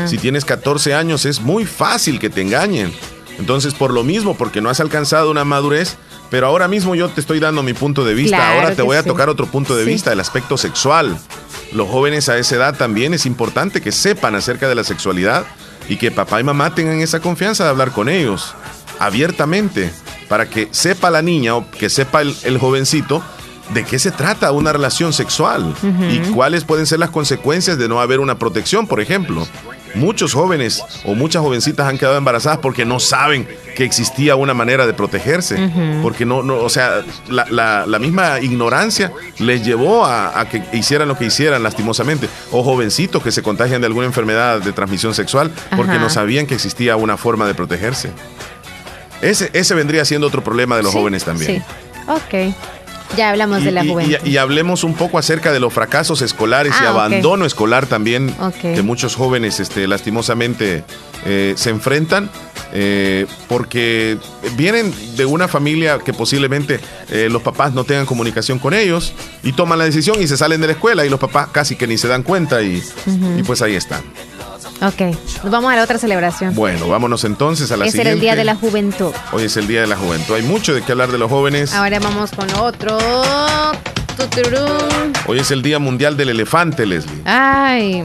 Si 0.07 0.19
tienes 0.19 0.45
14 0.45 0.95
años 0.95 1.27
es 1.27 1.41
muy 1.41 1.65
fácil 1.65 2.19
que 2.19 2.31
te 2.31 2.41
engañen. 2.43 2.93
Entonces, 3.39 3.73
por 3.73 3.93
lo 3.93 4.05
mismo, 4.05 4.37
porque 4.37 4.61
no 4.61 4.69
has 4.69 4.81
alcanzado 4.81 5.31
una 5.31 5.45
madurez, 5.45 5.97
pero 6.31 6.47
ahora 6.47 6.69
mismo 6.69 6.95
yo 6.95 7.09
te 7.09 7.21
estoy 7.21 7.41
dando 7.41 7.63
mi 7.63 7.73
punto 7.75 8.05
de 8.05 8.15
vista. 8.15 8.37
Claro 8.37 8.61
ahora 8.61 8.75
te 8.75 8.83
voy 8.83 8.97
a 8.97 9.03
sí. 9.03 9.09
tocar 9.09 9.29
otro 9.29 9.47
punto 9.47 9.77
de 9.77 9.85
Sí. 9.85 9.91
vista, 9.91 10.13
el 10.13 10.21
aspecto 10.21 10.57
sexual. 10.57 11.19
Los 11.73 11.89
jóvenes 11.89 12.29
a 12.29 12.39
esa 12.39 12.57
edad 12.57 12.77
también 12.77 13.15
es 13.15 13.27
importante 13.27 13.81
que 13.81 13.93
sepan 13.93 14.35
acerca 14.35 14.69
de 14.69 14.75
la 14.75 14.85
sexualidad 14.85 15.45
y 15.89 15.97
que 15.97 16.11
papá 16.11 16.41
y 16.41 16.45
mamá 16.45 16.75
tengan 16.75 17.01
esa 17.01 17.21
confianza 17.21 17.65
de 17.65 17.71
hablar 17.71 17.91
con 17.93 18.09
ellos 18.09 18.55
abiertamente 18.99 19.91
para 20.29 20.49
que 20.49 20.69
sepa 20.71 21.11
la 21.11 21.23
niña 21.23 21.57
o 21.57 21.69
que 21.71 21.91
sepa 21.91 22.21
el, 22.23 22.37
el 22.45 22.59
jovencito 22.59 23.23
de 23.75 23.85
qué 23.85 23.99
se 23.99 24.11
trata 24.11 24.53
una 24.53 24.73
relación 24.73 25.13
sexual 25.13 25.75
y 26.11 26.19
cuáles 26.33 26.65
pueden 26.65 26.87
ser 26.87 26.99
las 26.99 27.11
consecuencias 27.11 27.79
de 27.79 27.89
no 27.89 28.01
haber 28.01 28.21
una 28.21 28.37
protección, 28.39 28.87
por 28.87 29.01
ejemplo. 29.01 29.47
Muchos 29.95 30.35
jóvenes 30.35 30.83
o 31.05 31.15
muchas 31.15 31.43
jovencitas 31.43 31.87
han 31.89 31.99
quedado 31.99 32.17
embarazadas 32.17 32.59
porque 32.59 32.85
no 32.85 33.01
saben 33.01 33.49
que 33.77 33.85
existía 33.85 34.37
una 34.37 34.55
manera 34.55 34.87
de 34.87 34.93
protegerse. 34.95 35.57
Porque 36.03 36.25
no, 36.25 36.43
no, 36.43 36.57
o 36.59 36.69
sea, 36.69 37.03
la, 37.29 37.45
la- 37.51 37.87
la 37.87 37.99
misma 37.99 38.41
ignorancia 38.41 39.13
les 39.39 39.65
llevó 39.65 40.05
a, 40.05 40.39
a 40.39 40.49
que 40.49 40.63
hicieran 40.73 41.09
lo 41.09 41.17
que 41.19 41.25
hicieran, 41.27 41.63
lastimosamente. 41.63 42.29
O 42.53 42.63
jovencitos 42.63 43.23
que 43.23 43.33
se 43.33 43.43
contagian 43.43 43.81
de 43.81 43.87
alguna 43.89 44.07
enfermedad 44.07 44.61
de 44.61 44.73
transmisión 44.73 45.15
sexual 45.15 45.51
porque 45.77 45.99
no 45.99 46.09
sabían 46.11 46.47
que 46.47 46.55
existía 46.55 46.97
una 46.97 47.17
forma 47.17 47.47
de 47.47 47.55
protegerse. 47.55 48.11
Ese, 49.23 49.51
ese 49.53 49.75
vendría 49.75 50.05
siendo 50.05 50.27
otro 50.29 50.43
problema 50.43 50.77
de 50.77 50.83
los 50.83 50.93
Sí, 50.93 50.99
jóvenes 50.99 51.25
también. 51.25 51.63
Sí, 51.63 51.63
ok. 52.09 52.55
Ya 53.17 53.31
hablamos 53.31 53.61
Y, 53.63 53.65
de 53.65 53.73
la 53.73 53.85
y- 53.85 53.89
juventud. 53.89 54.27
y 54.27 54.37
hablemos 54.37 54.85
un 54.85 54.95
poco 54.95 55.19
acerca 55.19 55.53
de 55.53 55.61
los 55.61 55.73
fracasos 55.73 56.23
escolares 56.23 56.73
y 56.81 56.85
Ah, 56.85 56.91
abandono 56.91 57.45
escolar 57.45 57.87
también 57.87 58.35
que 58.61 58.83
muchos 58.83 59.15
jóvenes 59.17 59.59
este, 59.61 59.87
lastimosamente 59.89 60.85
eh, 61.27 61.55
se 61.57 61.71
enfrentan 61.71 62.31
eh, 62.73 63.27
porque 63.49 64.17
vienen 64.57 64.95
de 65.17 65.25
una 65.27 65.49
familia 65.49 65.99
que 65.99 66.13
posiblemente 66.13 66.79
eh, 67.11 67.29
los 67.31 67.43
papás 67.43 67.75
no 67.75 67.83
tengan 67.85 68.07
comunicación 68.07 68.59
con 68.61 68.75
ellos 68.75 69.13
y 69.43 69.53
toman 69.53 69.79
la 69.79 69.85
decisión 69.87 70.23
y 70.23 70.29
se 70.29 70.37
salen 70.37 70.61
de 70.61 70.69
la 70.69 70.73
escuela 70.75 71.05
y 71.05 71.09
los 71.11 71.19
papás 71.21 71.49
casi 71.51 71.75
que 71.77 71.87
ni 71.89 71.99
se 71.99 72.07
dan 72.09 72.23
cuenta 72.23 72.63
y, 72.63 72.83
y 73.37 73.43
pues 73.43 73.61
ahí 73.63 73.75
están. 73.75 74.03
Ok, 74.83 75.01
nos 75.43 75.51
vamos 75.51 75.73
a 75.73 75.77
la 75.77 75.83
otra 75.85 75.99
celebración. 75.99 76.55
Bueno, 76.55 76.89
vámonos 76.89 77.25
entonces 77.25 77.71
a 77.73 77.77
la 77.77 77.85
Ese 77.85 77.93
siguiente. 77.93 78.09
era 78.11 78.15
el 78.15 78.21
Día 78.21 78.37
de 78.37 78.45
la 78.45 78.55
Juventud. 78.57 79.13
Hoy 79.33 79.45
es 79.45 79.57
el 79.57 79.67
Día 79.67 79.81
de 79.83 79.87
la 79.87 79.97
Juventud. 79.97 80.35
Hay 80.35 80.43
mucho 80.43 80.75
de 80.75 80.83
qué 80.83 80.93
hablar 80.93 81.11
de 81.13 81.19
los 81.19 81.31
jóvenes. 81.31 81.75
Ahora 81.75 81.99
vamos 82.01 82.31
con 82.33 82.49
otro. 82.55 82.99
Tuturún. 84.17 85.13
Hoy 85.27 85.39
es 85.39 85.51
el 85.51 85.63
Día 85.63 85.79
Mundial 85.79 86.17
del 86.17 86.31
Elefante, 86.31 86.85
Leslie. 86.87 87.23
Ay, 87.25 88.03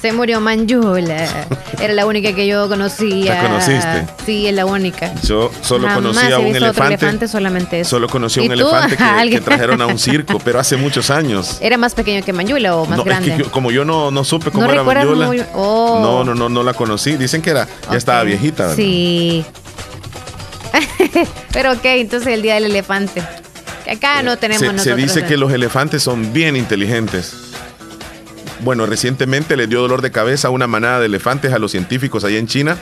se 0.00 0.12
murió 0.12 0.40
Manjula. 0.40 1.26
Era 1.80 1.92
la 1.92 2.06
única 2.06 2.32
que 2.34 2.46
yo 2.46 2.68
conocía. 2.68 3.34
¿La 3.34 3.42
conociste? 3.48 4.06
Sí, 4.24 4.46
es 4.46 4.54
la 4.54 4.64
única. 4.66 5.12
Yo 5.24 5.50
solo 5.60 5.86
Jamás 5.88 6.02
conocía 6.02 6.36
he 6.36 6.38
un 6.38 6.56
elefante. 6.56 6.94
elefante, 6.94 7.28
solamente 7.28 7.80
eso. 7.80 7.90
Solo 7.90 8.08
conocí 8.08 8.40
a 8.40 8.42
¿Y 8.44 8.46
un 8.46 8.52
elefante 8.52 8.96
que, 8.96 9.30
que 9.30 9.40
trajeron 9.40 9.80
a 9.82 9.86
un 9.86 9.98
circo, 9.98 10.38
pero 10.42 10.58
hace 10.58 10.76
muchos 10.76 11.10
años. 11.10 11.58
¿Era 11.60 11.76
más 11.76 11.94
pequeño 11.94 12.24
que 12.24 12.32
Manjula 12.32 12.76
o 12.76 12.86
más 12.86 12.96
no, 12.96 13.02
es 13.02 13.06
grande? 13.06 13.36
que 13.36 13.42
yo- 13.44 13.50
como 13.50 13.70
yo 13.70 13.84
no, 13.84 14.10
no 14.10 14.24
supe 14.24 14.50
cómo 14.50 14.64
¿No 14.66 14.72
era 14.72 15.04
muy- 15.04 15.42
oh. 15.54 15.98
no, 16.02 16.24
no, 16.24 16.34
no, 16.34 16.48
no 16.48 16.62
la 16.62 16.72
conocí. 16.74 17.16
Dicen 17.16 17.42
que 17.42 17.50
era, 17.50 17.68
ya 17.90 17.96
estaba 17.98 18.22
viejita. 18.22 18.62
¿verdad? 18.64 18.76
Sí. 18.76 19.44
Pero 21.52 21.72
ok, 21.72 21.84
entonces 21.84 22.28
el 22.32 22.42
día 22.42 22.54
del 22.54 22.64
elefante. 22.64 23.22
Que 23.84 23.92
acá 23.92 24.22
no 24.22 24.36
tenemos 24.38 24.60
se, 24.60 24.66
se 24.68 24.72
nosotros. 24.72 24.96
dice 24.98 25.20
¿eh? 25.20 25.24
que 25.26 25.36
los 25.36 25.52
elefantes 25.52 26.02
son 26.02 26.32
bien 26.32 26.56
inteligentes. 26.56 27.34
Bueno, 28.62 28.86
recientemente 28.86 29.56
le 29.56 29.66
dio 29.66 29.80
dolor 29.80 30.02
de 30.02 30.10
cabeza 30.10 30.48
a 30.48 30.50
una 30.50 30.66
manada 30.66 31.00
de 31.00 31.06
elefantes 31.06 31.52
a 31.52 31.58
los 31.58 31.70
científicos 31.70 32.24
allá 32.24 32.38
en 32.38 32.46
China, 32.46 32.76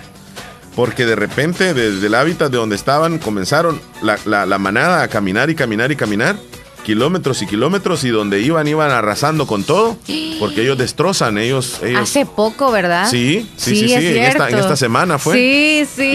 porque 0.74 1.06
de 1.06 1.16
repente 1.16 1.74
desde 1.74 2.06
el 2.06 2.14
hábitat 2.14 2.50
de 2.50 2.56
donde 2.58 2.76
estaban 2.76 3.18
comenzaron 3.18 3.80
la, 4.02 4.18
la- 4.24 4.46
la 4.46 4.58
manada 4.58 5.02
a 5.02 5.08
caminar 5.08 5.50
y 5.50 5.54
caminar 5.54 5.90
y 5.92 5.96
caminar, 5.96 6.36
kilómetros 6.84 7.42
y 7.42 7.46
kilómetros, 7.46 8.02
y 8.04 8.08
donde 8.08 8.40
iban 8.40 8.66
iban 8.66 8.90
arrasando 8.90 9.46
con 9.46 9.62
todo, 9.62 9.98
porque 10.40 10.62
ellos 10.62 10.78
destrozan, 10.78 11.36
ellos... 11.36 11.80
ellos 11.82 12.00
Hace 12.02 12.24
poco, 12.24 12.72
¿verdad? 12.72 13.10
Sí, 13.10 13.46
sí, 13.56 13.76
sí, 13.76 13.92
es 13.92 14.00
sí, 14.00 14.06
en 14.16 14.24
esta, 14.24 14.48
en 14.48 14.58
esta 14.58 14.74
semana 14.76 15.18
fue. 15.18 15.34
Sí, 15.34 15.86
sí. 15.96 16.12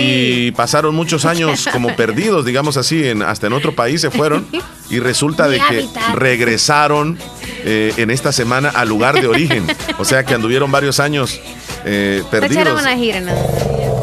Y 0.48 0.52
pasaron 0.54 0.96
muchos 0.96 1.26
años 1.26 1.68
como 1.72 1.96
perdidos, 1.96 2.44
digamos 2.46 2.78
así, 2.78 3.08
en, 3.08 3.22
hasta 3.22 3.48
en 3.48 3.54
otro 3.54 3.76
país 3.76 4.02
se 4.02 4.10
fueron. 4.10 4.48
Y 4.90 5.00
resulta 5.00 5.48
de 5.48 5.60
que 5.70 5.86
regresaron 6.16 7.18
eh, 7.66 7.94
en 7.98 8.12
esta 8.12 8.32
semana 8.32 8.70
al 8.70 8.90
lugar 8.90 9.16
de 9.20 9.28
origen. 9.28 9.66
O 10.00 10.06
sea 10.06 10.24
que 10.24 10.34
anduvieron 10.34 10.72
varios 10.72 11.00
años 11.00 11.40
eh, 11.86 12.24
perdidos. 12.32 12.82
una 12.82 12.96
gira, 12.96 13.20
¿no? 13.20 13.32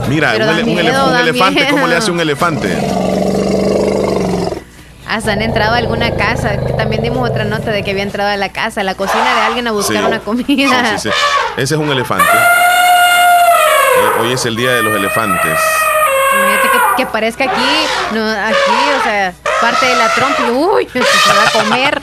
Mira, 0.09 0.29
un, 0.29 0.33
Pero 0.33 0.47
da 0.47 0.53
ele- 0.53 0.63
un 0.65 0.69
ele- 0.71 0.83
miedo, 0.83 1.07
un 1.09 1.17
elefante, 1.17 1.67
¿cómo 1.71 1.87
le 1.87 1.97
hace 1.97 2.11
un 2.11 2.21
elefante? 2.21 2.77
Hasta 5.07 5.33
han 5.33 5.43
entrado 5.43 5.75
a 5.75 5.79
alguna 5.79 6.15
casa. 6.17 6.57
También 6.77 7.03
dimos 7.03 7.29
otra 7.29 7.45
nota 7.45 7.71
de 7.73 7.83
que 7.83 7.91
había 7.91 8.05
entrado 8.05 8.31
a 8.31 8.37
la 8.37 8.51
casa, 8.51 8.81
a 8.83 8.85
la 8.85 8.95
cocina 8.95 9.35
de 9.35 9.41
alguien 9.41 9.67
a 9.67 9.73
buscar 9.73 9.97
Sí. 9.99 10.03
una 10.05 10.21
comida. 10.21 10.47
Sí, 10.47 10.99
sí, 10.99 11.09
sí. 11.09 11.11
Ese 11.57 11.75
es 11.75 11.81
un 11.81 11.91
elefante. 11.91 12.25
Eh, 12.25 14.21
hoy 14.21 14.33
es 14.33 14.45
el 14.47 14.55
día 14.57 14.71
de 14.73 14.83
los 14.83 14.95
elefantes. 14.97 15.59
Imagínate 16.33 16.69
que, 16.69 16.79
que 17.03 17.07
parezca 17.07 17.45
aquí, 17.45 17.87
no, 18.15 18.25
aquí, 18.31 19.01
o 19.01 19.03
sea, 19.03 19.33
parte 19.61 19.87
de 19.87 19.97
la 19.97 20.09
trompa 20.15 20.43
y 20.47 20.51
uy, 20.53 20.89
se 20.93 21.01
va 21.01 21.45
a 21.49 21.51
comer. 21.51 22.01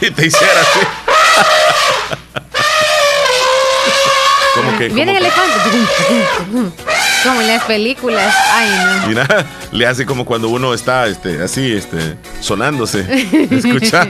Y 0.00 0.04
y 0.06 0.10
te 0.10 0.26
hiciera 0.26 0.60
así. 0.60 0.80
como 4.54 4.78
que, 4.78 4.88
Viene 4.88 5.12
el 5.12 5.18
elefante. 5.18 5.54
Como 7.24 7.40
en 7.40 7.48
las 7.48 7.64
películas. 7.64 8.34
Ay, 8.52 8.68
no. 9.00 9.06
Mira, 9.08 9.46
le 9.72 9.86
hace 9.86 10.04
como 10.04 10.26
cuando 10.26 10.48
uno 10.50 10.74
está 10.74 11.06
este, 11.06 11.42
así, 11.42 11.72
este, 11.72 12.16
sonándose. 12.40 13.00
Escucha. 13.50 14.08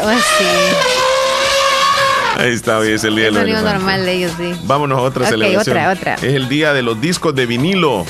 Oh, 0.00 0.10
sí. 0.38 0.46
Ahí 2.38 2.54
está, 2.54 2.78
hoy 2.78 2.92
es 2.92 3.04
el 3.04 3.14
día 3.14 3.30
de 3.30 3.40
El 3.42 3.50
los 3.52 3.62
normal 3.62 4.06
de 4.06 4.12
ellos, 4.14 4.32
sí. 4.38 4.54
Vámonos 4.64 4.98
a 4.98 5.02
otra 5.02 5.24
Ok, 5.24 5.28
celebración. 5.30 5.76
otra, 5.76 5.92
otra. 5.92 6.14
Es 6.14 6.34
el 6.34 6.48
día 6.48 6.72
de 6.72 6.82
los 6.82 6.98
discos 7.00 7.34
de 7.34 7.44
vinilo. 7.46 8.06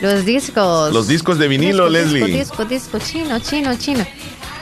Los 0.00 0.24
discos. 0.24 0.92
Los 0.92 1.08
discos 1.08 1.38
de 1.38 1.48
vinilo, 1.48 1.88
Disco, 1.88 1.90
Leslie. 1.90 2.26
Disco, 2.26 2.64
disco, 2.64 2.98
disco, 2.98 2.98
chino, 2.98 3.38
chino, 3.40 3.76
chino. 3.76 4.06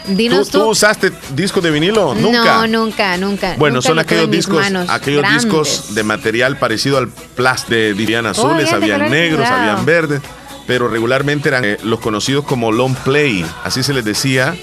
¿Tú, 0.06 0.14
Dinos 0.14 0.50
tú. 0.50 0.58
tú 0.58 0.64
usaste 0.68 1.10
discos 1.34 1.62
de 1.62 1.70
vinilo? 1.70 2.14
Nunca. 2.14 2.44
No, 2.44 2.66
nunca, 2.66 3.16
nunca. 3.16 3.54
Bueno, 3.58 3.76
Nunca 3.76 3.88
son 3.88 3.98
aquellos 3.98 4.30
discos, 4.30 4.64
aquellos 4.88 5.22
grandes. 5.22 5.44
discos 5.44 5.94
de 5.94 6.02
material 6.04 6.58
parecido 6.58 6.98
al 6.98 7.08
plas 7.08 7.68
de 7.68 7.94
Vivian 7.94 8.26
azules, 8.26 8.70
habían 8.72 9.10
negros, 9.10 9.48
habían 9.48 9.84
verdes, 9.86 10.20
pero 10.66 10.88
regularmente 10.88 11.48
eran 11.48 11.64
eh, 11.64 11.78
los 11.84 12.00
conocidos 12.00 12.44
como 12.44 12.70
long 12.70 12.94
play, 12.96 13.44
así 13.64 13.82
se 13.82 13.94
les 13.94 14.04
decía, 14.04 14.54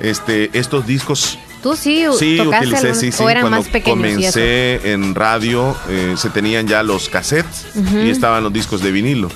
este, 0.00 0.50
estos 0.52 0.86
discos. 0.86 1.38
Tú 1.62 1.76
sí, 1.76 2.04
Sí, 2.18 2.36
tocaste 2.38 2.66
utilicé, 2.66 2.86
algún- 2.88 3.00
sí, 3.00 3.12
sí. 3.12 3.22
o 3.22 3.28
eran 3.30 3.42
Cuando 3.42 3.58
más 3.58 3.68
pequeños 3.68 3.96
comencé 3.98 4.92
en 4.92 5.14
radio, 5.14 5.76
eh, 5.88 6.14
se 6.18 6.28
tenían 6.30 6.66
ya 6.68 6.82
los 6.82 7.08
cassettes 7.08 7.66
y 8.04 8.10
estaban 8.10 8.42
los 8.44 8.52
discos 8.52 8.82
de 8.82 8.90
vinilo. 8.92 9.30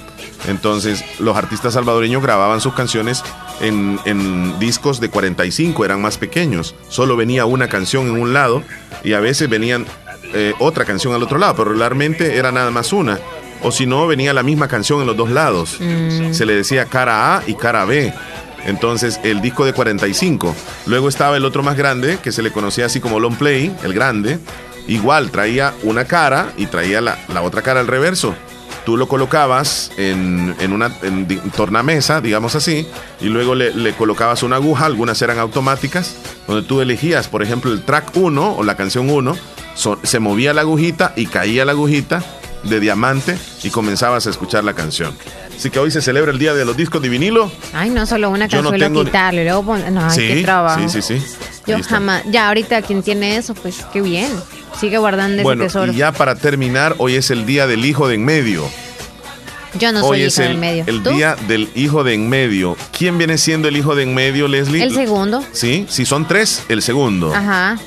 Entonces, 0.47 1.05
los 1.19 1.37
artistas 1.37 1.75
salvadoreños 1.75 2.23
grababan 2.23 2.61
sus 2.61 2.75
canciones 2.75 3.23
en, 3.61 3.99
en 4.05 4.59
discos 4.59 5.01
de 5.01 5.09
45, 5.09 5.85
eran 5.85 6.03
más 6.03 6.19
pequeños. 6.19 6.75
Solo 6.89 7.17
venía 7.17 7.47
una 7.47 7.69
canción 7.69 8.07
en 8.09 8.21
un 8.21 8.33
lado 8.33 8.63
y 9.03 9.15
a 9.15 9.21
veces 9.21 9.49
venían 9.49 9.87
eh, 10.33 10.53
otra 10.59 10.85
canción 10.85 11.15
al 11.15 11.23
otro 11.23 11.39
lado, 11.39 11.55
pero 11.55 11.71
regularmente 11.71 12.37
era 12.37 12.53
nada 12.53 12.71
más 12.71 12.93
una. 12.93 13.19
O 13.63 13.71
si 13.71 13.87
no, 13.87 14.07
venía 14.07 14.35
la 14.35 14.43
misma 14.43 14.69
canción 14.69 15.01
en 15.01 15.07
los 15.07 15.17
dos 15.17 15.31
lados. 15.31 15.79
Se 16.33 16.45
le 16.45 16.55
decía 16.55 16.85
cara 16.85 17.37
A 17.37 17.43
y 17.47 17.55
cara 17.55 17.85
B. 17.85 18.13
Entonces, 18.67 19.21
el 19.23 19.41
disco 19.41 19.65
de 19.65 19.73
45. 19.73 20.55
Luego 20.87 21.09
estaba 21.09 21.37
el 21.37 21.45
otro 21.45 21.63
más 21.63 21.77
grande, 21.77 22.19
que 22.23 22.33
se 22.33 22.43
le 22.43 22.51
conocía 22.51 22.87
así 22.87 23.01
como 23.01 23.21
long 23.21 23.37
play, 23.37 23.75
el 23.83 23.95
grande, 23.95 24.39
igual 24.87 25.31
traía 25.31 25.73
una 25.83 26.05
cara 26.05 26.53
y 26.57 26.67
traía 26.67 27.01
la, 27.01 27.19
la 27.29 27.43
otra 27.43 27.63
cara 27.63 27.81
al 27.81 27.87
reverso 27.87 28.35
tú 28.85 28.97
lo 28.97 29.09
colocabas 29.09 29.91
en, 29.97 30.55
una 30.73 30.91
tornamesa, 31.57 32.21
digamos 32.21 32.55
así, 32.55 32.87
y 33.21 33.27
luego 33.27 33.55
le, 33.55 33.93
colocabas 33.95 34.43
una 34.43 34.57
aguja, 34.57 34.87
algunas 34.87 35.21
eran 35.23 35.39
automáticas, 35.39 36.17
donde 36.47 36.67
tú 36.67 36.81
elegías, 36.81 37.29
por 37.29 37.43
ejemplo, 37.43 37.73
el 37.73 37.83
track 37.83 38.17
1 38.17 38.57
o 38.57 38.63
la 38.63 38.77
canción 38.77 39.11
1, 39.11 39.37
se 40.03 40.19
movía 40.21 40.53
la 40.55 40.63
agujita 40.63 41.13
y 41.17 41.27
caía 41.27 41.65
la 41.65 41.73
agujita 41.73 42.23
de 42.65 42.81
diamante 42.81 43.37
y 43.63 43.71
comenzabas 43.71 44.27
a 44.27 44.31
escuchar 44.31 44.65
la 44.65 44.75
canción. 44.75 45.15
Así 45.57 45.71
que 45.71 45.79
hoy 45.79 45.91
se 45.91 46.03
celebra 46.03 46.33
el 46.33 46.39
día 46.39 46.55
de 46.55 46.65
los 46.65 46.77
discos 46.77 47.01
de 47.01 47.09
vinilo. 47.09 47.51
Ay, 47.73 47.91
no 47.91 48.07
solo 48.07 48.31
una 48.31 48.49
canción, 48.49 48.93
no 48.93 49.05
quitarle, 49.05 49.45
luego 49.45 49.77
no, 49.77 50.11
sí, 50.11 50.21
qué 50.27 50.43
trabajo. 50.43 50.89
Sí, 50.89 51.01
sí, 51.01 51.21
sí. 51.21 51.37
Yo 51.67 51.83
jamás, 51.83 52.23
ya 52.31 52.49
ahorita 52.49 52.83
quien 52.83 53.03
tiene 53.03 53.37
eso, 53.37 53.55
pues 53.55 53.85
qué 53.93 54.03
bien. 54.03 54.31
Sigue 54.79 54.99
guardando 54.99 55.43
bueno, 55.43 55.65
ese 55.65 55.69
tesoro. 55.73 55.93
Y 55.93 55.97
ya 55.97 56.13
para 56.13 56.35
terminar, 56.35 56.95
hoy 56.99 57.17
es 57.17 57.31
el 57.31 57.47
día 57.47 57.67
del 57.67 57.85
hijo 57.85 58.09
de 58.09 58.17
en 58.17 58.25
medio. 58.25 58.69
Yo 59.79 59.93
no 59.93 60.01
soy 60.01 60.23
hijo 60.23 60.41
de 60.41 60.51
en 60.51 60.61
medio. 60.61 60.85
El 60.87 61.03
día 61.03 61.37
del 61.49 61.69
hijo 61.75 62.05
de 62.05 62.15
en 62.15 62.29
medio. 62.29 62.77
¿Quién 62.97 63.19
viene 63.19 63.39
siendo 63.39 63.69
el 63.69 63.77
hijo 63.77 63.95
de 63.95 64.05
en 64.05 64.15
medio, 64.15 64.47
Leslie? 64.49 64.83
El 64.83 64.95
segundo. 64.95 65.43
Sí, 65.53 65.87
si 65.89 66.07
son 66.07 66.29
tres, 66.29 66.63
el 66.69 66.83
segundo. 66.83 67.35
Ajá. 67.35 67.79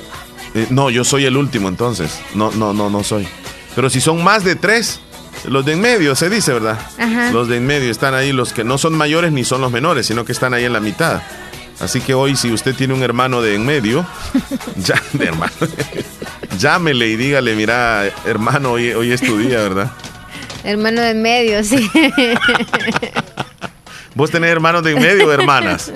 Eh, 0.54 0.66
no, 0.70 0.90
yo 0.90 1.04
soy 1.04 1.24
el 1.24 1.36
último 1.36 1.68
entonces. 1.68 2.20
No, 2.34 2.50
no, 2.52 2.72
no, 2.72 2.90
no 2.90 3.02
soy. 3.02 3.26
Pero 3.74 3.90
si 3.90 4.00
son 4.00 4.22
más 4.22 4.44
de 4.44 4.56
tres, 4.56 5.00
los 5.46 5.64
de 5.64 5.72
en 5.72 5.80
medio, 5.80 6.14
se 6.14 6.28
dice, 6.28 6.52
¿verdad? 6.52 6.78
Ajá. 6.98 7.30
Los 7.32 7.48
de 7.48 7.56
en 7.56 7.66
medio 7.66 7.90
están 7.90 8.14
ahí, 8.14 8.32
los 8.32 8.52
que 8.52 8.64
no 8.64 8.76
son 8.76 8.94
mayores 8.94 9.32
ni 9.32 9.44
son 9.44 9.60
los 9.60 9.72
menores, 9.72 10.06
sino 10.06 10.24
que 10.24 10.32
están 10.32 10.54
ahí 10.54 10.64
en 10.64 10.72
la 10.72 10.80
mitad. 10.80 11.22
Así 11.80 12.00
que 12.00 12.14
hoy, 12.14 12.36
si 12.36 12.52
usted 12.52 12.74
tiene 12.74 12.94
un 12.94 13.02
hermano 13.02 13.40
de 13.40 13.54
en 13.54 13.64
medio, 13.64 14.04
ya, 14.76 15.00
de 15.12 15.26
hermano, 15.26 15.52
llámele 16.58 17.08
y 17.08 17.16
dígale, 17.16 17.54
mira, 17.54 18.06
hermano, 18.24 18.72
hoy, 18.72 18.92
hoy 18.92 19.12
es 19.12 19.20
tu 19.20 19.38
día, 19.38 19.62
¿verdad? 19.62 19.90
Hermano 20.64 21.00
de 21.00 21.10
en 21.10 21.22
medio, 21.22 21.62
sí. 21.62 21.88
¿Vos 24.14 24.30
tenés 24.30 24.50
hermanos 24.50 24.82
de 24.82 24.92
en 24.92 25.00
medio 25.00 25.28
o 25.28 25.32
hermanas? 25.32 25.92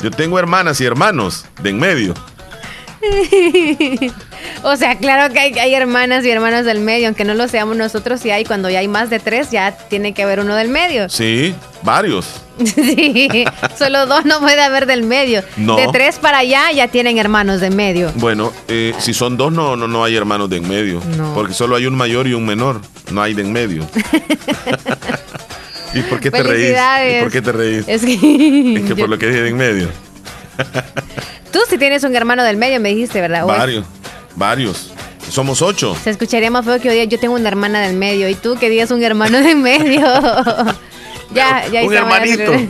Yo 0.00 0.10
tengo 0.10 0.38
hermanas 0.38 0.80
y 0.80 0.84
hermanos 0.84 1.46
de 1.60 1.70
en 1.70 1.78
medio. 1.78 2.14
O 4.62 4.76
sea, 4.76 4.96
claro 4.96 5.32
que 5.32 5.38
hay, 5.38 5.74
hermanas 5.74 6.24
y 6.24 6.30
hermanos 6.30 6.64
del 6.64 6.80
medio, 6.80 7.08
aunque 7.08 7.24
no 7.24 7.34
lo 7.34 7.48
seamos 7.48 7.76
nosotros, 7.76 8.20
sí 8.20 8.30
hay, 8.30 8.44
cuando 8.44 8.70
ya 8.70 8.80
hay 8.80 8.88
más 8.88 9.10
de 9.10 9.18
tres, 9.18 9.50
ya 9.50 9.76
tiene 9.88 10.12
que 10.12 10.22
haber 10.22 10.40
uno 10.40 10.54
del 10.54 10.68
medio. 10.68 11.06
Sí, 11.16 11.54
varios. 11.82 12.26
sí, 12.62 13.44
solo 13.78 14.06
dos 14.06 14.26
no 14.26 14.40
puede 14.40 14.62
haber 14.62 14.86
del 14.86 15.02
medio. 15.02 15.42
De 15.56 15.88
tres 15.92 16.18
para 16.18 16.38
allá 16.38 16.70
ya 16.72 16.88
tienen 16.88 17.16
hermanos 17.16 17.60
de 17.60 17.70
medio. 17.70 18.12
Bueno, 18.16 18.52
eh, 18.68 18.94
si 18.98 19.14
son 19.14 19.38
dos 19.38 19.50
no, 19.50 19.76
no, 19.76 19.88
no 19.88 20.04
hay 20.04 20.14
hermanos 20.14 20.50
de 20.50 20.58
en 20.58 20.68
medio, 20.68 21.00
porque 21.34 21.54
solo 21.54 21.74
hay 21.74 21.86
un 21.86 21.94
mayor 21.94 22.26
y 22.26 22.34
un 22.34 22.44
menor, 22.44 22.82
no 23.10 23.22
hay 23.22 23.32
de 23.32 23.42
en 23.42 23.52
medio. 23.52 23.86
¿Y 25.94 26.02
por 26.02 26.20
qué 26.20 26.30
te 26.30 26.42
reís? 26.42 26.76
¿Y 26.76 27.22
por 27.22 27.32
qué 27.32 27.40
te 27.40 27.52
reís? 27.52 27.84
Es 27.88 28.04
que, 28.04 28.12
es 28.12 28.84
que 28.84 28.94
por 28.94 29.08
lo 29.08 29.18
que 29.18 29.28
dije 29.28 29.40
de 29.40 29.48
en 29.48 29.56
medio. 29.56 29.88
Tú 31.52 31.60
sí 31.68 31.78
tienes 31.78 32.04
un 32.04 32.14
hermano 32.14 32.44
del 32.44 32.56
medio, 32.56 32.80
me 32.80 32.90
dijiste, 32.90 33.20
¿verdad? 33.20 33.46
Varios, 33.46 33.84
varios. 34.36 34.92
Somos 35.30 35.60
ocho. 35.62 35.96
Se 36.02 36.10
escucharía 36.10 36.50
más 36.50 36.64
feo 36.64 36.80
que 36.80 36.88
hoy 36.88 37.06
yo 37.08 37.18
tengo 37.18 37.34
una 37.34 37.48
hermana 37.48 37.80
del 37.80 37.96
medio 37.96 38.28
y 38.28 38.34
tú 38.34 38.56
que 38.56 38.70
digas 38.70 38.90
un 38.90 39.02
hermano 39.02 39.40
del 39.40 39.56
medio. 39.56 40.00
ya, 41.34 41.66
ya 41.66 41.82
Un 41.82 41.92
hermanito. 41.94 42.52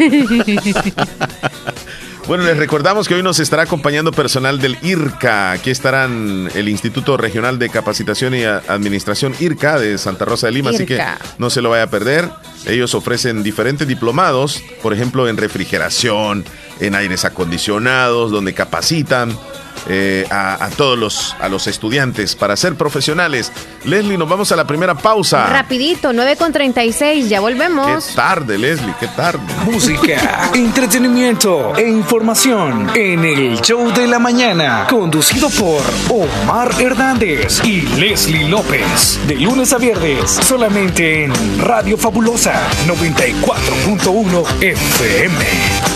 Bueno, 2.27 2.43
les 2.43 2.57
recordamos 2.57 3.07
que 3.07 3.15
hoy 3.15 3.23
nos 3.23 3.39
estará 3.39 3.63
acompañando 3.63 4.11
personal 4.11 4.59
del 4.59 4.77
IRCA. 4.83 5.53
Aquí 5.53 5.71
estarán 5.71 6.51
el 6.57 6.69
Instituto 6.69 7.17
Regional 7.17 7.61
de 7.61 7.69
Capacitación 7.69 8.35
y 8.35 8.43
Administración 8.43 9.33
IRCA 9.39 9.79
de 9.79 9.97
Santa 9.97 10.25
Rosa 10.25 10.49
de 10.49 10.55
Lima, 10.55 10.71
así 10.71 10.87
que 10.87 11.01
no 11.39 11.51
se 11.51 11.63
lo 11.63 11.71
vaya 11.71 11.85
a 11.85 11.91
perder. 11.91 12.29
Ellos 12.67 12.97
ofrecen 12.97 13.45
diferentes 13.45 13.87
diplomados, 13.87 14.61
por 14.83 14.93
ejemplo, 14.93 15.29
en 15.29 15.37
refrigeración, 15.37 16.45
en 16.81 16.95
aires 16.95 17.25
acondicionados, 17.25 18.31
donde 18.31 18.55
capacitan 18.55 19.37
eh, 19.89 20.27
a, 20.31 20.69
todos 20.77 20.99
los, 20.99 21.37
a 21.39 21.49
los 21.49 21.69
estudiantes 21.69 22.35
para 22.35 22.57
ser 22.57 22.75
profesionales. 22.75 23.53
Leslie, 23.85 24.19
nos 24.19 24.29
vamos 24.29 24.51
a 24.51 24.57
la 24.57 24.67
primera 24.67 24.97
pausa. 24.97 25.47
Rapidito, 25.47 26.13
9 26.13 26.37
con 26.37 26.53
36, 26.53 27.29
ya 27.29 27.41
volvemos. 27.41 28.07
Qué 28.07 28.15
tarde, 28.15 28.59
Leslie, 28.59 28.95
qué 28.99 29.07
tarde. 29.09 29.41
Música, 29.65 30.51
entretenimiento 30.55 31.77
e 31.77 31.89
información 31.89 32.91
en 32.97 33.25
el 33.25 33.61
show 33.61 33.93
de 33.93 34.09
la 34.09 34.19
mañana, 34.19 34.89
conducido 34.91 35.49
por 35.51 35.83
Omar 36.11 36.71
Hernández 36.81 37.65
y 37.65 37.83
Leslie 37.83 38.49
López. 38.49 39.21
De 39.29 39.37
lunes 39.37 39.73
a 39.73 39.79
viernes, 39.79 40.31
solamente 40.31 41.25
en 41.25 41.33
Radio 41.61 41.97
Fabulosa 41.97 42.61
94.1 42.89 44.63
FM. 44.63 45.96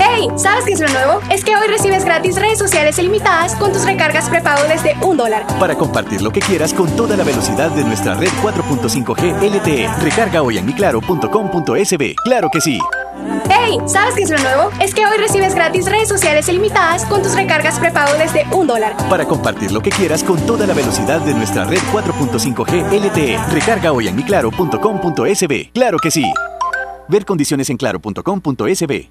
¡Hey! 0.00 0.28
¿Sabes 0.36 0.64
qué 0.64 0.72
es 0.72 0.80
lo 0.80 0.88
nuevo? 0.88 1.20
Es 1.30 1.44
que 1.44 1.56
hoy 1.56 1.68
recibes 1.68 2.04
gratis 2.04 2.36
redes 2.36 2.58
sociales 2.58 2.98
ilimitadas 2.98 3.54
con 3.56 3.72
tus 3.72 3.84
recargas 3.84 4.28
prepago 4.28 4.62
desde 4.68 4.96
un 5.04 5.16
dólar. 5.16 5.46
Para 5.58 5.74
compartir 5.74 6.22
lo 6.22 6.30
que 6.30 6.40
quieras 6.40 6.72
con 6.72 6.88
toda 6.96 7.16
la 7.16 7.24
velocidad 7.24 7.70
de 7.70 7.84
nuestra 7.84 8.14
red 8.14 8.30
4.5G 8.42 9.42
LTE. 9.42 9.88
Recarga 10.02 10.42
hoy 10.42 10.58
en 10.58 10.66
miclaro.com.sb. 10.66 12.14
¡Claro 12.24 12.48
que 12.52 12.60
sí! 12.60 12.78
¡Hey! 13.50 13.78
¿Sabes 13.86 14.14
qué 14.14 14.22
es 14.22 14.30
lo 14.30 14.38
nuevo? 14.38 14.70
Es 14.80 14.94
que 14.94 15.04
hoy 15.04 15.18
recibes 15.18 15.54
gratis 15.54 15.86
redes 15.86 16.08
sociales 16.08 16.48
ilimitadas 16.48 17.04
con 17.06 17.22
tus 17.22 17.34
recargas 17.34 17.78
prepago 17.78 18.16
desde 18.18 18.46
un 18.52 18.66
dólar. 18.66 18.96
Para 19.08 19.24
compartir 19.24 19.72
lo 19.72 19.80
que 19.80 19.90
quieras 19.90 20.22
con 20.22 20.38
toda 20.46 20.66
la 20.66 20.74
velocidad 20.74 21.20
de 21.20 21.34
nuestra 21.34 21.64
red 21.64 21.80
4.5G 21.92 22.92
LTE. 22.92 23.38
Recarga 23.52 23.92
hoy 23.92 24.08
en 24.08 24.16
miclaro.com.sb. 24.16 25.70
¡Claro 25.72 25.98
que 25.98 26.10
sí! 26.10 26.24
Ver 27.08 27.24
condiciones 27.24 27.70
en 27.70 27.76
claro.com.sb. 27.76 29.10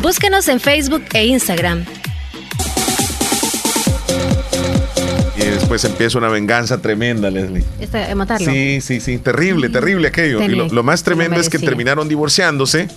Búsquenos 0.00 0.48
en 0.48 0.60
Facebook 0.60 1.04
e 1.12 1.26
Instagram. 1.26 1.84
Y 5.36 5.40
después 5.40 5.84
empieza 5.84 6.18
una 6.18 6.28
venganza 6.28 6.80
tremenda, 6.80 7.30
Leslie. 7.30 7.64
Este, 7.80 8.14
matarlo. 8.14 8.50
Sí, 8.50 8.80
sí, 8.80 9.00
sí, 9.00 9.18
terrible, 9.18 9.68
terrible 9.68 10.08
aquello. 10.08 10.42
Y 10.42 10.48
lo, 10.48 10.68
lo 10.68 10.82
más 10.82 11.02
tremendo 11.02 11.40
es 11.40 11.48
que 11.48 11.58
terminaron 11.58 12.08
divorciándose 12.08 12.88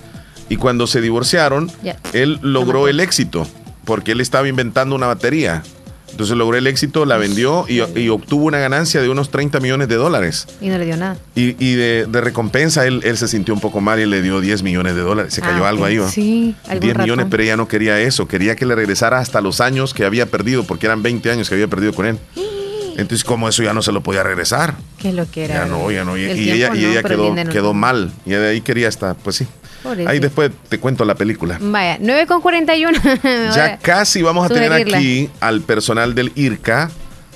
y 0.50 0.56
cuando 0.58 0.88
se 0.88 1.02
divorciaron, 1.02 1.72
él 2.14 2.40
logró 2.42 2.88
el 2.88 3.00
éxito 3.00 3.48
porque 3.86 4.12
él 4.12 4.22
estaba 4.22 4.48
inventando 4.48 4.96
una 4.96 5.08
batería. 5.08 5.64
Entonces 6.12 6.36
logró 6.36 6.58
el 6.58 6.68
éxito, 6.68 7.06
la 7.06 7.18
vendió 7.18 7.66
y, 7.68 7.82
y 8.00 8.10
obtuvo 8.10 8.46
una 8.46 8.60
ganancia 8.60 9.02
de 9.02 9.10
unos 9.10 9.30
30 9.30 9.60
millones 9.60 9.88
de 9.88 9.96
dólares. 9.96 10.48
Y 10.62 10.68
no 10.70 10.78
le 10.78 10.86
dio 10.86 10.98
nada. 10.98 11.18
Y, 11.36 11.56
y 11.64 11.76
de, 11.76 12.06
de 12.10 12.22
recompensa 12.22 12.86
él, 12.86 13.02
él 13.04 13.18
se 13.18 13.28
sintió 13.28 13.54
un 13.54 13.60
poco 13.62 13.80
mal 13.82 14.00
y 14.00 14.06
le 14.06 14.22
dio 14.22 14.42
10 14.42 14.64
millones 14.64 14.96
de 14.96 15.02
dólares. 15.02 15.34
Se 15.34 15.42
cayó 15.42 15.66
Ah, 15.66 15.70
algo 15.70 15.86
ahí, 15.86 15.98
¿va? 15.98 16.10
Sí, 16.10 16.56
algún 16.68 16.80
10 16.82 16.98
millones, 17.00 17.28
pero 17.30 17.44
ella 17.44 17.58
no 17.58 17.68
quería 17.68 18.00
eso. 18.00 18.28
Quería 18.28 18.56
que 18.56 18.66
le 18.66 18.76
regresara 18.76 19.20
hasta 19.20 19.42
los 19.42 19.62
años 19.62 19.94
que 19.94 20.06
había 20.06 20.26
perdido, 20.26 20.64
porque 20.64 20.86
eran 20.88 21.02
20 21.04 21.32
años 21.32 21.48
que 21.50 21.56
había 21.56 21.68
perdido 21.68 21.94
con 21.94 22.06
él. 22.06 22.18
Entonces, 22.98 23.24
como 23.24 23.48
eso 23.48 23.64
ya 23.64 23.74
no 23.74 23.82
se 23.82 23.94
lo 23.94 24.02
podía 24.02 24.24
regresar. 24.24 24.76
Qué 24.98 25.14
lo 25.14 25.30
que 25.32 25.46
era. 25.46 25.54
Ya 25.56 25.66
no, 25.66 25.90
ya 25.90 26.04
no. 26.04 26.18
Y, 26.18 26.26
ella, 26.26 26.76
y 26.76 26.84
ella 26.86 27.02
quedó, 27.02 27.34
quedó 27.50 27.74
mal. 27.74 28.12
Y 28.26 28.32
de 28.32 28.50
ahí 28.50 28.60
quería 28.62 28.90
estar, 28.90 29.16
pues 29.16 29.38
sí. 29.38 29.48
Pobrecito. 29.84 30.10
Ahí 30.10 30.20
después 30.20 30.52
te 30.68 30.80
cuento 30.80 31.06
la 31.06 31.16
película. 31.16 31.58
Vaya, 31.62 31.98
9 32.00 32.28
con 32.28 32.42
41. 32.42 33.00
Ya 33.56 33.78
casi 33.78 34.22
vamos 34.22 34.46
a 34.46 34.54
tener 34.54 34.74
aquí 34.74 35.30
al 35.40 35.62
personal 35.62 36.16
del 36.16 36.32
IRCA, 36.36 36.90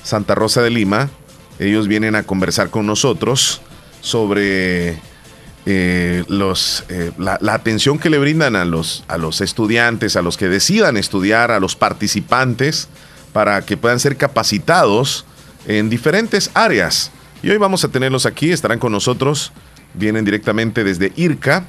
Santa 0.04 0.36
Rosa 0.36 0.62
de 0.62 0.70
Lima. 0.70 1.10
Ellos 1.60 1.88
vienen 1.88 2.16
a 2.16 2.24
conversar 2.24 2.70
con 2.70 2.86
nosotros 2.86 3.62
sobre 4.02 4.98
eh, 5.66 6.26
los, 6.28 6.84
eh, 6.90 7.12
la, 7.18 7.38
la 7.40 7.54
atención 7.54 7.98
que 7.98 8.10
le 8.10 8.18
brindan 8.18 8.56
a 8.56 8.66
los, 8.66 9.06
a 9.08 9.18
los 9.18 9.40
estudiantes, 9.40 10.16
a 10.18 10.22
los 10.22 10.36
que 10.36 10.50
decidan 10.50 10.98
estudiar, 10.98 11.52
a 11.52 11.60
los 11.60 11.76
participantes, 11.76 12.90
para 13.32 13.62
que 13.62 13.78
puedan 13.78 14.00
ser 14.00 14.18
capacitados 14.18 15.26
en 15.66 15.90
diferentes 15.90 16.52
áreas. 16.54 17.12
Y 17.42 17.50
hoy 17.50 17.58
vamos 17.58 17.84
a 17.84 17.88
tenerlos 17.88 18.26
aquí, 18.26 18.52
estarán 18.52 18.80
con 18.80 18.92
nosotros, 18.92 19.52
vienen 19.94 20.26
directamente 20.26 20.84
desde 20.84 21.14
IRCA, 21.16 21.66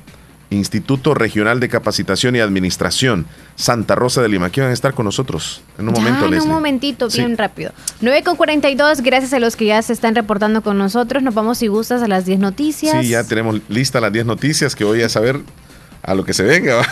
Instituto 0.54 1.12
Regional 1.14 1.60
de 1.60 1.68
Capacitación 1.68 2.34
y 2.36 2.40
Administración, 2.40 3.26
Santa 3.56 3.94
Rosa 3.94 4.22
de 4.22 4.28
Lima. 4.28 4.46
Aquí 4.46 4.60
van 4.60 4.70
a 4.70 4.72
estar 4.72 4.94
con 4.94 5.04
nosotros 5.04 5.60
en 5.78 5.88
un 5.88 5.94
Ya, 5.94 6.00
momento, 6.00 6.24
en 6.24 6.30
Leslie. 6.30 6.48
un 6.48 6.54
momentito, 6.54 7.10
Sí. 7.10 7.18
bien 7.18 7.36
rápido. 7.36 7.72
9 8.00 8.22
con 8.22 8.36
42, 8.36 9.00
gracias 9.02 9.32
a 9.34 9.38
los 9.38 9.56
que 9.56 9.66
ya 9.66 9.82
se 9.82 9.92
están 9.92 10.14
reportando 10.14 10.62
con 10.62 10.78
nosotros. 10.78 11.22
Nos 11.22 11.34
vamos, 11.34 11.58
si 11.58 11.66
gustas, 11.66 12.02
a 12.02 12.08
las 12.08 12.24
10 12.24 12.38
noticias. 12.38 13.02
Sí, 13.04 13.10
ya 13.10 13.24
tenemos 13.24 13.60
listas 13.68 14.00
las 14.00 14.12
10 14.12 14.24
noticias 14.26 14.74
que 14.74 14.84
voy 14.84 15.02
a 15.02 15.08
saber 15.08 15.40
a 16.02 16.14
lo 16.14 16.24
que 16.24 16.32
se 16.34 16.42
venga. 16.42 16.82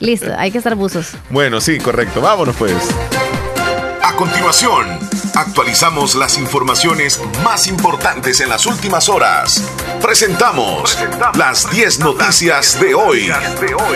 Listo, 0.00 0.32
hay 0.36 0.50
que 0.50 0.58
estar 0.58 0.74
buzos. 0.74 1.12
bueno, 1.30 1.60
sí, 1.60 1.78
correcto. 1.78 2.20
Vámonos 2.20 2.54
pues. 2.56 2.74
A 4.02 4.14
continuación, 4.16 4.86
actualizamos 5.38 6.16
las 6.16 6.36
informaciones 6.36 7.20
más 7.44 7.68
importantes 7.68 8.40
en 8.40 8.48
las 8.48 8.66
últimas 8.66 9.08
horas. 9.08 9.62
Presentamos 10.02 10.98
las 11.34 11.70
10 11.70 12.00
noticias 12.00 12.80
de 12.80 12.94
hoy. 12.94 13.28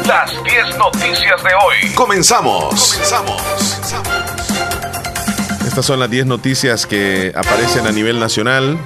Las 0.06 0.30
10 0.44 0.78
noticias 0.78 1.42
de 1.42 1.50
hoy. 1.54 1.94
Comenzamos. 1.94 2.96
Estas 5.66 5.84
son 5.84 5.98
las 5.98 6.10
10 6.10 6.26
noticias 6.26 6.86
que 6.86 7.32
aparecen 7.34 7.88
a 7.88 7.92
nivel 7.92 8.20
nacional, 8.20 8.78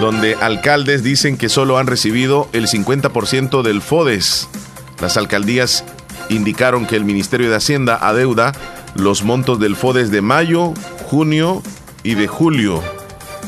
donde 0.00 0.34
alcaldes 0.34 1.04
dicen 1.04 1.36
que 1.36 1.48
solo 1.48 1.78
han 1.78 1.86
recibido 1.86 2.48
el 2.52 2.66
50% 2.66 3.62
del 3.62 3.80
FODES. 3.80 4.48
Las 5.00 5.16
alcaldías 5.16 5.84
indicaron 6.30 6.86
que 6.86 6.96
el 6.96 7.04
Ministerio 7.04 7.48
de 7.48 7.56
Hacienda 7.56 7.96
adeuda 8.00 8.52
los 8.96 9.22
montos 9.22 9.60
del 9.60 9.76
FODES 9.76 10.10
de 10.10 10.22
mayo, 10.22 10.74
junio 11.06 11.62
y 12.02 12.14
de 12.14 12.26
julio. 12.26 12.82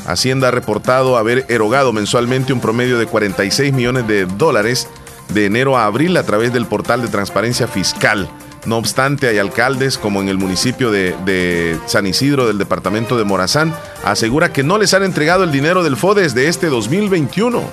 Hacienda 0.07 0.47
ha 0.47 0.51
reportado 0.51 1.17
haber 1.17 1.45
erogado 1.49 1.93
mensualmente 1.93 2.53
un 2.53 2.61
promedio 2.61 2.97
de 2.97 3.05
46 3.05 3.73
millones 3.73 4.07
de 4.07 4.25
dólares 4.25 4.87
de 5.33 5.45
enero 5.45 5.77
a 5.77 5.85
abril 5.85 6.17
a 6.17 6.23
través 6.23 6.53
del 6.53 6.65
portal 6.65 7.01
de 7.01 7.09
transparencia 7.09 7.67
fiscal. 7.67 8.29
No 8.65 8.77
obstante, 8.77 9.27
hay 9.27 9.37
alcaldes, 9.37 9.97
como 9.97 10.21
en 10.21 10.29
el 10.29 10.37
municipio 10.37 10.91
de, 10.91 11.77
San 11.85 12.07
Isidro 12.07 12.47
del 12.47 12.57
departamento 12.57 13.17
de 13.17 13.23
Morazán, 13.23 13.73
asegura 14.03 14.51
que 14.51 14.63
no 14.63 14.77
les 14.77 14.93
han 14.93 15.03
entregado 15.03 15.43
el 15.43 15.51
dinero 15.51 15.83
del 15.83 15.95
FODES 15.95 16.33
de 16.33 16.47
este 16.47 16.67
2021. 16.67 17.63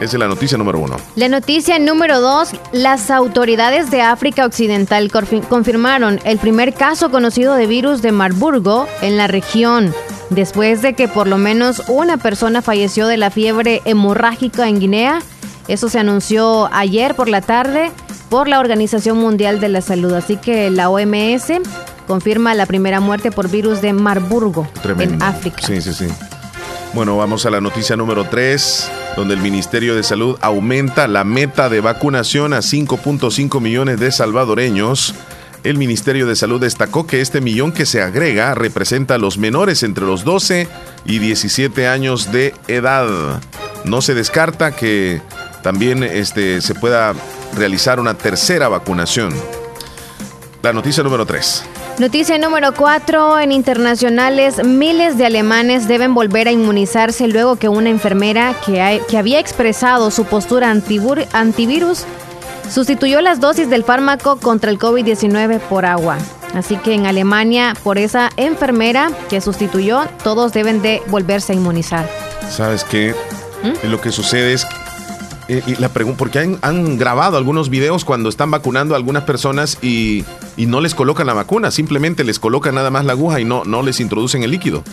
Esa 0.00 0.16
es 0.16 0.20
la 0.20 0.28
noticia 0.28 0.56
número 0.56 0.78
uno. 0.78 0.96
La 1.16 1.28
noticia 1.28 1.78
número 1.78 2.20
dos, 2.20 2.50
las 2.72 3.10
autoridades 3.10 3.90
de 3.90 4.02
África 4.02 4.46
Occidental 4.46 5.10
confirmaron 5.48 6.20
el 6.24 6.38
primer 6.38 6.72
caso 6.72 7.10
conocido 7.10 7.54
de 7.54 7.66
virus 7.66 8.00
de 8.00 8.12
Marburgo 8.12 8.86
en 9.02 9.16
la 9.16 9.26
región, 9.26 9.92
después 10.30 10.82
de 10.82 10.94
que 10.94 11.08
por 11.08 11.26
lo 11.26 11.36
menos 11.36 11.82
una 11.88 12.16
persona 12.16 12.62
falleció 12.62 13.06
de 13.08 13.16
la 13.16 13.30
fiebre 13.30 13.82
hemorrágica 13.84 14.68
en 14.68 14.78
Guinea. 14.78 15.22
Eso 15.66 15.88
se 15.88 15.98
anunció 15.98 16.68
ayer 16.72 17.14
por 17.14 17.28
la 17.28 17.40
tarde 17.40 17.90
por 18.28 18.46
la 18.46 18.60
Organización 18.60 19.18
Mundial 19.18 19.58
de 19.60 19.68
la 19.68 19.80
Salud. 19.80 20.12
Así 20.12 20.36
que 20.36 20.70
la 20.70 20.90
OMS 20.90 21.52
confirma 22.06 22.54
la 22.54 22.66
primera 22.66 23.00
muerte 23.00 23.30
por 23.30 23.50
virus 23.50 23.80
de 23.80 23.92
Marburgo 23.92 24.66
en 24.98 25.22
África. 25.22 25.66
Sí, 25.66 25.80
sí, 25.80 25.92
sí. 25.92 26.06
Bueno, 26.94 27.16
vamos 27.16 27.44
a 27.46 27.50
la 27.50 27.60
noticia 27.60 27.96
número 27.96 28.24
3, 28.24 28.90
donde 29.18 29.34
el 29.34 29.40
Ministerio 29.40 29.96
de 29.96 30.04
Salud 30.04 30.38
aumenta 30.40 31.08
la 31.08 31.24
meta 31.24 31.68
de 31.68 31.80
vacunación 31.80 32.52
a 32.52 32.58
5.5 32.58 33.60
millones 33.60 33.98
de 33.98 34.12
salvadoreños. 34.12 35.12
El 35.64 35.76
Ministerio 35.76 36.24
de 36.24 36.36
Salud 36.36 36.60
destacó 36.60 37.04
que 37.04 37.20
este 37.20 37.40
millón 37.40 37.72
que 37.72 37.84
se 37.84 38.00
agrega 38.00 38.54
representa 38.54 39.16
a 39.16 39.18
los 39.18 39.36
menores 39.36 39.82
entre 39.82 40.06
los 40.06 40.22
12 40.22 40.68
y 41.04 41.18
17 41.18 41.88
años 41.88 42.30
de 42.30 42.54
edad. 42.68 43.40
No 43.84 44.02
se 44.02 44.14
descarta 44.14 44.76
que 44.76 45.20
también 45.64 46.04
este, 46.04 46.60
se 46.60 46.76
pueda 46.76 47.12
realizar 47.56 47.98
una 47.98 48.14
tercera 48.14 48.68
vacunación. 48.68 49.34
La 50.62 50.72
noticia 50.72 51.04
número 51.04 51.24
3. 51.24 51.64
Noticia 51.98 52.36
número 52.38 52.74
4. 52.74 53.38
En 53.40 53.52
internacionales, 53.52 54.64
miles 54.64 55.16
de 55.16 55.26
alemanes 55.26 55.86
deben 55.86 56.14
volver 56.14 56.48
a 56.48 56.52
inmunizarse 56.52 57.28
luego 57.28 57.56
que 57.56 57.68
una 57.68 57.90
enfermera 57.90 58.54
que, 58.66 59.00
que 59.08 59.18
había 59.18 59.38
expresado 59.38 60.10
su 60.10 60.24
postura 60.24 60.70
antivirus 60.70 62.04
sustituyó 62.68 63.20
las 63.20 63.40
dosis 63.40 63.70
del 63.70 63.84
fármaco 63.84 64.38
contra 64.38 64.70
el 64.70 64.78
COVID-19 64.78 65.60
por 65.60 65.86
agua. 65.86 66.18
Así 66.54 66.76
que 66.76 66.94
en 66.94 67.06
Alemania, 67.06 67.74
por 67.84 67.98
esa 67.98 68.30
enfermera 68.36 69.10
que 69.28 69.40
sustituyó, 69.40 70.06
todos 70.24 70.52
deben 70.52 70.82
de 70.82 71.02
volverse 71.06 71.52
a 71.52 71.56
inmunizar. 71.56 72.08
¿Sabes 72.50 72.84
qué? 72.84 73.14
¿Mm? 73.62 73.88
Lo 73.88 74.00
que 74.00 74.10
sucede 74.10 74.54
es 74.54 74.66
y 75.48 75.76
la 75.76 75.88
porque 75.88 76.58
han, 76.60 76.98
grabado 76.98 77.38
algunos 77.38 77.70
videos 77.70 78.04
cuando 78.04 78.28
están 78.28 78.50
vacunando 78.50 78.94
a 78.94 78.98
algunas 78.98 79.22
personas 79.22 79.78
y, 79.82 80.24
no 80.58 80.80
les 80.80 80.94
colocan 80.94 81.26
la 81.26 81.32
vacuna, 81.32 81.70
simplemente 81.70 82.22
les 82.22 82.38
colocan 82.38 82.74
nada 82.74 82.90
más 82.90 83.04
la 83.06 83.12
aguja 83.12 83.40
y 83.40 83.44
no, 83.44 83.64
no 83.64 83.82
les 83.82 84.00
introducen 84.00 84.42
el 84.42 84.50
líquido. 84.50 84.84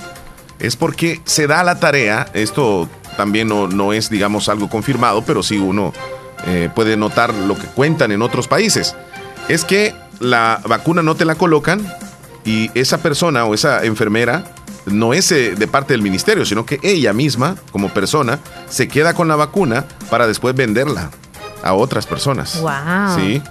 Es 0.60 0.78
porque 0.78 1.20
se 1.26 1.48
da 1.48 1.64
la 1.64 1.80
tarea, 1.80 2.30
esto 2.34 2.88
también 3.18 3.50
no, 3.50 3.94
es, 3.94 4.10
digamos, 4.10 4.48
algo 4.48 4.70
confirmado, 4.70 5.24
pero 5.24 5.44
sí 5.44 5.58
uno 5.58 5.92
eh, 6.48 6.70
puede 6.74 6.96
notar 6.96 7.34
lo 7.34 7.58
que 7.58 7.68
cuentan 7.68 8.14
en 8.14 8.22
otros 8.22 8.48
países. 8.48 8.96
Es 9.50 9.66
que 9.66 9.94
la 10.20 10.62
vacuna 10.66 11.02
no 11.02 11.16
te 11.16 11.26
la 11.26 11.36
colocan 11.36 11.86
y 12.46 12.72
esa 12.76 13.00
persona 13.00 13.44
o 13.46 13.54
esa 13.54 13.84
enfermera 13.84 14.46
no 14.86 15.14
es 15.14 15.32
eh, 15.32 15.56
de 15.56 15.68
parte 15.68 15.94
del 15.94 16.02
ministerio, 16.02 16.46
sino 16.46 16.66
que 16.66 16.80
ella 16.84 17.14
misma, 17.14 17.56
como 17.72 17.90
persona, 17.90 18.40
se 18.70 18.88
queda 18.88 19.14
con 19.14 19.28
la 19.28 19.36
vacuna 19.36 19.86
para 20.10 20.28
después 20.28 20.56
venderla 20.56 21.10
a 21.64 21.74
otras 21.74 22.06
personas. 22.06 22.60
Wow. 22.62 23.16
Sí. 23.16 23.42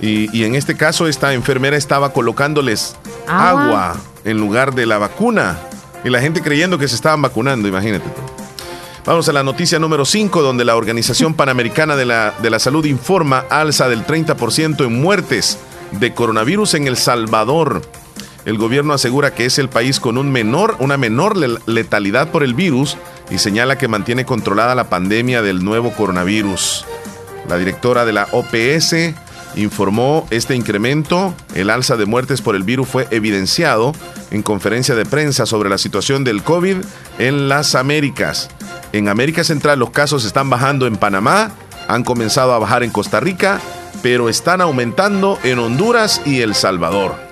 Y, 0.00 0.44
en 0.44 0.54
este 0.54 0.76
caso, 0.76 1.08
esta 1.08 1.34
enfermera 1.34 1.76
estaba 1.76 2.12
colocándoles 2.12 2.94
agua. 3.26 3.96
en 4.24 4.38
lugar 4.38 4.74
de 4.74 4.86
la 4.86 4.98
vacuna. 4.98 5.58
Y 6.04 6.10
la 6.10 6.20
gente 6.20 6.40
creyendo 6.40 6.78
que 6.78 6.86
se 6.86 6.94
estaban 6.94 7.20
vacunando, 7.20 7.66
imagínate. 7.66 8.06
Vamos 9.04 9.28
a 9.28 9.32
la 9.32 9.42
noticia 9.42 9.78
número 9.78 10.04
5, 10.04 10.42
donde 10.42 10.64
la 10.64 10.76
Organización 10.76 11.34
Panamericana 11.36 11.96
de 11.96 12.06
la, 12.06 12.34
de 12.40 12.50
la 12.50 12.60
Salud 12.60 12.84
informa 12.84 13.44
alza 13.50 13.88
del 13.88 14.06
30% 14.06 14.84
en 14.86 15.00
muertes 15.00 15.58
de 15.92 16.14
coronavirus 16.14 16.74
en 16.74 16.86
El 16.86 16.96
Salvador. 16.96 17.82
El 18.48 18.56
gobierno 18.56 18.94
asegura 18.94 19.34
que 19.34 19.44
es 19.44 19.58
el 19.58 19.68
país 19.68 20.00
con 20.00 20.16
un 20.16 20.32
menor, 20.32 20.76
una 20.78 20.96
menor 20.96 21.36
letalidad 21.36 22.30
por 22.30 22.42
el 22.42 22.54
virus 22.54 22.96
y 23.30 23.36
señala 23.36 23.76
que 23.76 23.88
mantiene 23.88 24.24
controlada 24.24 24.74
la 24.74 24.88
pandemia 24.88 25.42
del 25.42 25.62
nuevo 25.62 25.92
coronavirus. 25.92 26.86
La 27.46 27.58
directora 27.58 28.06
de 28.06 28.14
la 28.14 28.26
OPS 28.32 28.94
informó 29.54 30.26
este 30.30 30.54
incremento, 30.54 31.34
el 31.54 31.68
alza 31.68 31.98
de 31.98 32.06
muertes 32.06 32.40
por 32.40 32.56
el 32.56 32.62
virus 32.62 32.88
fue 32.88 33.06
evidenciado 33.10 33.92
en 34.30 34.42
conferencia 34.42 34.94
de 34.94 35.04
prensa 35.04 35.44
sobre 35.44 35.68
la 35.68 35.76
situación 35.76 36.24
del 36.24 36.42
COVID 36.42 36.78
en 37.18 37.50
las 37.50 37.74
Américas. 37.74 38.48
En 38.94 39.10
América 39.10 39.44
Central 39.44 39.78
los 39.78 39.90
casos 39.90 40.24
están 40.24 40.48
bajando 40.48 40.86
en 40.86 40.96
Panamá, 40.96 41.50
han 41.86 42.02
comenzado 42.02 42.54
a 42.54 42.58
bajar 42.58 42.82
en 42.82 42.92
Costa 42.92 43.20
Rica, 43.20 43.60
pero 44.02 44.30
están 44.30 44.62
aumentando 44.62 45.38
en 45.42 45.58
Honduras 45.58 46.22
y 46.24 46.40
El 46.40 46.54
Salvador. 46.54 47.27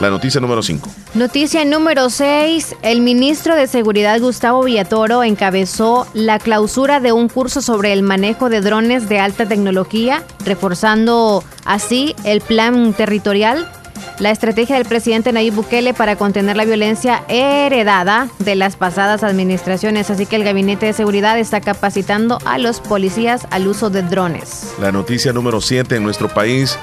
La 0.00 0.10
noticia 0.10 0.40
número 0.40 0.62
5. 0.62 0.90
Noticia 1.14 1.64
número 1.64 2.10
6. 2.10 2.76
El 2.82 3.00
ministro 3.00 3.54
de 3.54 3.68
Seguridad 3.68 4.20
Gustavo 4.20 4.64
Villatoro 4.64 5.22
encabezó 5.22 6.06
la 6.14 6.38
clausura 6.40 6.98
de 6.98 7.12
un 7.12 7.28
curso 7.28 7.62
sobre 7.62 7.92
el 7.92 8.02
manejo 8.02 8.48
de 8.48 8.60
drones 8.60 9.08
de 9.08 9.20
alta 9.20 9.46
tecnología, 9.46 10.24
reforzando 10.44 11.44
así 11.64 12.16
el 12.24 12.40
plan 12.40 12.92
territorial, 12.92 13.70
la 14.18 14.30
estrategia 14.30 14.76
del 14.76 14.86
presidente 14.86 15.32
Nayib 15.32 15.54
Bukele 15.54 15.94
para 15.94 16.16
contener 16.16 16.56
la 16.56 16.64
violencia 16.64 17.22
heredada 17.28 18.28
de 18.40 18.56
las 18.56 18.76
pasadas 18.76 19.22
administraciones. 19.22 20.10
Así 20.10 20.26
que 20.26 20.36
el 20.36 20.44
Gabinete 20.44 20.86
de 20.86 20.92
Seguridad 20.92 21.38
está 21.38 21.60
capacitando 21.60 22.38
a 22.44 22.58
los 22.58 22.80
policías 22.80 23.46
al 23.50 23.68
uso 23.68 23.90
de 23.90 24.02
drones. 24.02 24.74
La 24.80 24.90
noticia 24.90 25.32
número 25.32 25.60
7 25.60 25.96
en 25.96 26.02
nuestro 26.02 26.28
país. 26.28 26.78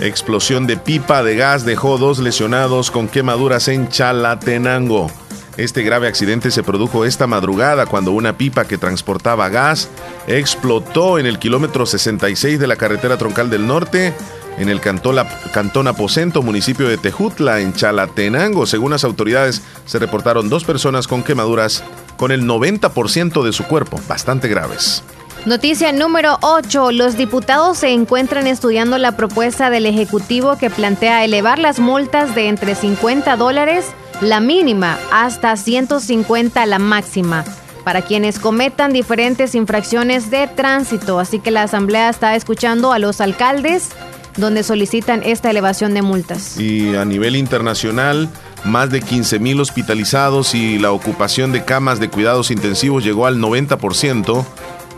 Explosión 0.00 0.66
de 0.66 0.76
pipa 0.76 1.22
de 1.22 1.36
gas 1.36 1.64
dejó 1.64 1.98
dos 1.98 2.18
lesionados 2.18 2.90
con 2.90 3.08
quemaduras 3.08 3.68
en 3.68 3.88
Chalatenango. 3.88 5.10
Este 5.56 5.82
grave 5.82 6.08
accidente 6.08 6.50
se 6.50 6.62
produjo 6.62 7.04
esta 7.04 7.26
madrugada 7.26 7.86
cuando 7.86 8.12
una 8.12 8.38
pipa 8.38 8.64
que 8.64 8.78
transportaba 8.78 9.48
gas 9.50 9.88
explotó 10.26 11.18
en 11.18 11.26
el 11.26 11.38
kilómetro 11.38 11.84
66 11.84 12.58
de 12.58 12.66
la 12.66 12.76
carretera 12.76 13.18
troncal 13.18 13.50
del 13.50 13.66
norte, 13.66 14.14
en 14.58 14.68
el 14.68 14.80
cantón, 14.80 15.88
Aposento, 15.88 16.42
municipio 16.42 16.88
de 16.88 16.98
Tejutla, 16.98 17.60
en 17.60 17.72
Chalatenango. 17.72 18.66
Según 18.66 18.92
las 18.92 19.04
autoridades, 19.04 19.62
se 19.86 19.98
reportaron 19.98 20.48
dos 20.48 20.64
personas 20.64 21.06
con 21.06 21.22
quemaduras 21.22 21.84
con 22.16 22.32
el 22.32 22.44
90% 22.44 23.42
de 23.42 23.52
su 23.52 23.64
cuerpo, 23.64 24.00
bastante 24.08 24.48
graves. 24.48 25.02
Noticia 25.44 25.90
número 25.90 26.38
8. 26.42 26.92
Los 26.92 27.16
diputados 27.16 27.78
se 27.78 27.88
encuentran 27.88 28.46
estudiando 28.46 28.96
la 28.96 29.16
propuesta 29.16 29.70
del 29.70 29.86
Ejecutivo 29.86 30.56
que 30.56 30.70
plantea 30.70 31.24
elevar 31.24 31.58
las 31.58 31.80
multas 31.80 32.36
de 32.36 32.46
entre 32.46 32.76
50 32.76 33.36
dólares, 33.36 33.86
la 34.20 34.38
mínima, 34.38 35.00
hasta 35.10 35.56
150 35.56 36.64
la 36.66 36.78
máxima, 36.78 37.44
para 37.82 38.02
quienes 38.02 38.38
cometan 38.38 38.92
diferentes 38.92 39.56
infracciones 39.56 40.30
de 40.30 40.46
tránsito. 40.46 41.18
Así 41.18 41.40
que 41.40 41.50
la 41.50 41.64
Asamblea 41.64 42.08
está 42.08 42.36
escuchando 42.36 42.92
a 42.92 43.00
los 43.00 43.20
alcaldes 43.20 43.88
donde 44.36 44.62
solicitan 44.62 45.24
esta 45.24 45.50
elevación 45.50 45.92
de 45.92 46.02
multas. 46.02 46.56
Y 46.56 46.94
a 46.94 47.04
nivel 47.04 47.34
internacional, 47.34 48.28
más 48.64 48.90
de 48.90 49.02
15 49.02 49.40
mil 49.40 49.60
hospitalizados 49.60 50.54
y 50.54 50.78
la 50.78 50.92
ocupación 50.92 51.50
de 51.50 51.64
camas 51.64 51.98
de 51.98 52.08
cuidados 52.08 52.52
intensivos 52.52 53.02
llegó 53.02 53.26
al 53.26 53.38
90% 53.38 54.46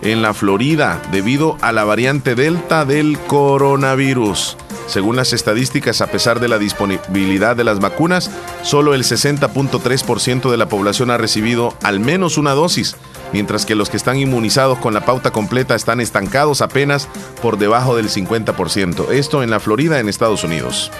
en 0.04 0.22
la 0.22 0.34
Florida 0.34 1.02
debido 1.10 1.56
a 1.60 1.72
la 1.72 1.84
variante 1.84 2.34
Delta 2.34 2.84
del 2.84 3.18
coronavirus. 3.18 4.56
Según 4.86 5.16
las 5.16 5.32
estadísticas, 5.32 6.00
a 6.02 6.08
pesar 6.08 6.40
de 6.40 6.48
la 6.48 6.58
disponibilidad 6.58 7.56
de 7.56 7.64
las 7.64 7.80
vacunas, 7.80 8.30
solo 8.62 8.94
el 8.94 9.02
60.3% 9.02 10.50
de 10.50 10.56
la 10.56 10.68
población 10.68 11.10
ha 11.10 11.16
recibido 11.16 11.74
al 11.82 12.00
menos 12.00 12.36
una 12.36 12.52
dosis, 12.52 12.96
mientras 13.32 13.64
que 13.64 13.74
los 13.74 13.88
que 13.88 13.96
están 13.96 14.18
inmunizados 14.18 14.78
con 14.78 14.92
la 14.92 15.04
pauta 15.04 15.30
completa 15.30 15.74
están 15.74 16.00
estancados 16.00 16.60
apenas 16.60 17.08
por 17.40 17.56
debajo 17.56 17.96
del 17.96 18.10
50%. 18.10 19.10
Esto 19.10 19.42
en 19.42 19.50
la 19.50 19.58
Florida, 19.58 20.00
en 20.00 20.08
Estados 20.08 20.44
Unidos. 20.44 20.90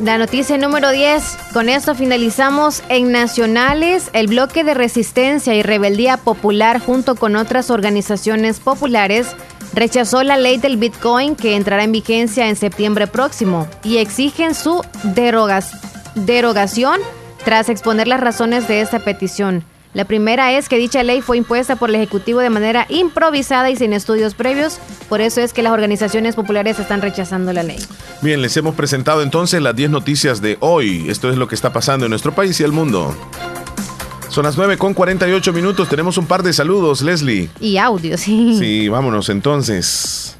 La 0.00 0.16
noticia 0.16 0.56
número 0.58 0.90
10. 0.92 1.38
Con 1.52 1.68
esto 1.68 1.96
finalizamos 1.96 2.84
en 2.88 3.10
Nacionales. 3.10 4.10
El 4.12 4.28
bloque 4.28 4.62
de 4.62 4.74
resistencia 4.74 5.56
y 5.56 5.62
rebeldía 5.62 6.16
popular 6.16 6.78
junto 6.78 7.16
con 7.16 7.34
otras 7.34 7.68
organizaciones 7.68 8.60
populares 8.60 9.34
rechazó 9.74 10.22
la 10.22 10.36
ley 10.36 10.58
del 10.58 10.76
Bitcoin 10.76 11.34
que 11.34 11.56
entrará 11.56 11.82
en 11.82 11.90
vigencia 11.90 12.48
en 12.48 12.54
septiembre 12.54 13.08
próximo 13.08 13.66
y 13.82 13.96
exigen 13.96 14.54
su 14.54 14.84
derogación 16.14 17.00
tras 17.44 17.68
exponer 17.68 18.06
las 18.06 18.20
razones 18.20 18.68
de 18.68 18.80
esta 18.80 19.00
petición. 19.00 19.64
La 19.94 20.04
primera 20.04 20.52
es 20.52 20.68
que 20.68 20.76
dicha 20.76 21.02
ley 21.02 21.22
fue 21.22 21.38
impuesta 21.38 21.76
por 21.76 21.88
el 21.88 21.96
Ejecutivo 21.96 22.40
de 22.40 22.50
manera 22.50 22.86
improvisada 22.88 23.70
y 23.70 23.76
sin 23.76 23.92
estudios 23.92 24.34
previos. 24.34 24.78
Por 25.08 25.20
eso 25.20 25.40
es 25.40 25.52
que 25.52 25.62
las 25.62 25.72
organizaciones 25.72 26.34
populares 26.34 26.78
están 26.78 27.00
rechazando 27.00 27.52
la 27.52 27.62
ley. 27.62 27.78
Bien, 28.20 28.42
les 28.42 28.56
hemos 28.56 28.74
presentado 28.74 29.22
entonces 29.22 29.62
las 29.62 29.74
10 29.74 29.90
noticias 29.90 30.42
de 30.42 30.58
hoy. 30.60 31.06
Esto 31.08 31.30
es 31.30 31.36
lo 31.36 31.48
que 31.48 31.54
está 31.54 31.72
pasando 31.72 32.06
en 32.06 32.10
nuestro 32.10 32.32
país 32.32 32.60
y 32.60 32.64
el 32.64 32.72
mundo. 32.72 33.14
Son 34.28 34.44
las 34.44 34.56
9 34.56 34.76
con 34.76 34.94
48 34.94 35.52
minutos. 35.52 35.88
Tenemos 35.88 36.18
un 36.18 36.26
par 36.26 36.42
de 36.42 36.52
saludos, 36.52 37.02
Leslie. 37.02 37.48
Y 37.60 37.78
audio, 37.78 38.16
sí. 38.18 38.56
Sí, 38.58 38.88
vámonos 38.88 39.30
entonces. 39.30 40.37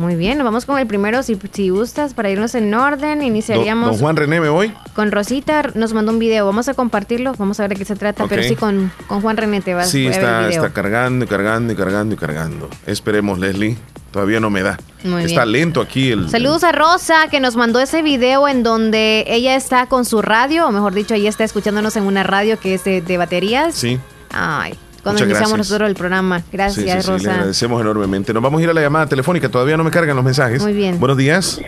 Muy 0.00 0.16
bien, 0.16 0.38
nos 0.38 0.46
vamos 0.46 0.64
con 0.64 0.78
el 0.78 0.86
primero, 0.86 1.22
si, 1.22 1.38
si 1.52 1.68
gustas, 1.68 2.14
para 2.14 2.30
irnos 2.30 2.54
en 2.54 2.72
orden. 2.72 3.22
Iniciaríamos 3.22 3.84
Don, 3.84 3.92
don 3.96 4.00
Juan 4.00 4.16
René, 4.16 4.40
¿me 4.40 4.48
voy? 4.48 4.72
con 4.94 5.12
Rosita, 5.12 5.62
nos 5.74 5.92
mandó 5.92 6.10
un 6.10 6.18
video. 6.18 6.46
Vamos 6.46 6.68
a 6.68 6.74
compartirlo, 6.74 7.34
vamos 7.36 7.60
a 7.60 7.64
ver 7.64 7.70
de 7.72 7.76
qué 7.76 7.84
se 7.84 7.96
trata. 7.96 8.24
Pero 8.26 8.42
sí, 8.42 8.56
con, 8.56 8.90
con 9.06 9.20
Juan 9.20 9.36
René 9.36 9.60
te 9.60 9.74
vas 9.74 9.90
Sí, 9.90 10.06
a 10.06 10.10
está, 10.10 10.38
video. 10.46 10.64
está 10.64 10.72
cargando 10.72 11.26
y 11.26 11.28
cargando 11.28 11.74
y 11.74 11.76
cargando 11.76 12.14
y 12.14 12.18
cargando. 12.18 12.70
Esperemos, 12.86 13.38
Leslie. 13.38 13.76
Todavía 14.10 14.40
no 14.40 14.48
me 14.48 14.62
da. 14.62 14.78
Muy 15.04 15.24
está 15.24 15.44
bien. 15.44 15.52
lento 15.52 15.82
aquí 15.82 16.10
el. 16.12 16.30
Saludos 16.30 16.64
a 16.64 16.72
Rosa 16.72 17.28
que 17.30 17.38
nos 17.38 17.54
mandó 17.56 17.78
ese 17.78 18.00
video 18.00 18.48
en 18.48 18.62
donde 18.62 19.24
ella 19.28 19.54
está 19.54 19.84
con 19.86 20.06
su 20.06 20.22
radio, 20.22 20.66
o 20.66 20.72
mejor 20.72 20.94
dicho, 20.94 21.12
ella 21.14 21.28
está 21.28 21.44
escuchándonos 21.44 21.94
en 21.96 22.04
una 22.04 22.22
radio 22.22 22.58
que 22.58 22.72
es 22.74 22.84
de, 22.84 23.02
de 23.02 23.18
baterías. 23.18 23.74
Sí. 23.74 24.00
Ay, 24.32 24.72
cuando 25.02 25.18
Muchas 25.20 25.28
iniciamos 25.28 25.52
gracias. 25.52 25.58
nosotros 25.70 25.88
el 25.88 25.96
programa. 25.96 26.38
Sí, 26.40 26.44
Gracias, 26.52 26.74
sí, 26.84 26.90
sí, 27.02 27.08
le 27.10 27.16
Rosa. 27.18 27.32
agradecemos 27.34 27.80
enormemente. 27.80 28.32
Nos 28.34 28.42
vamos 28.42 28.60
a 28.60 28.64
ir 28.64 28.70
a 28.70 28.74
la 28.74 28.80
llamada 28.80 29.06
telefónica. 29.06 29.48
Todavía 29.48 29.76
no 29.76 29.84
me 29.84 29.90
cargan 29.90 30.16
los 30.16 30.24
mensajes. 30.24 30.62
Muy 30.62 30.72
bien. 30.72 30.98
Buenos 31.00 31.16
días. 31.16 31.60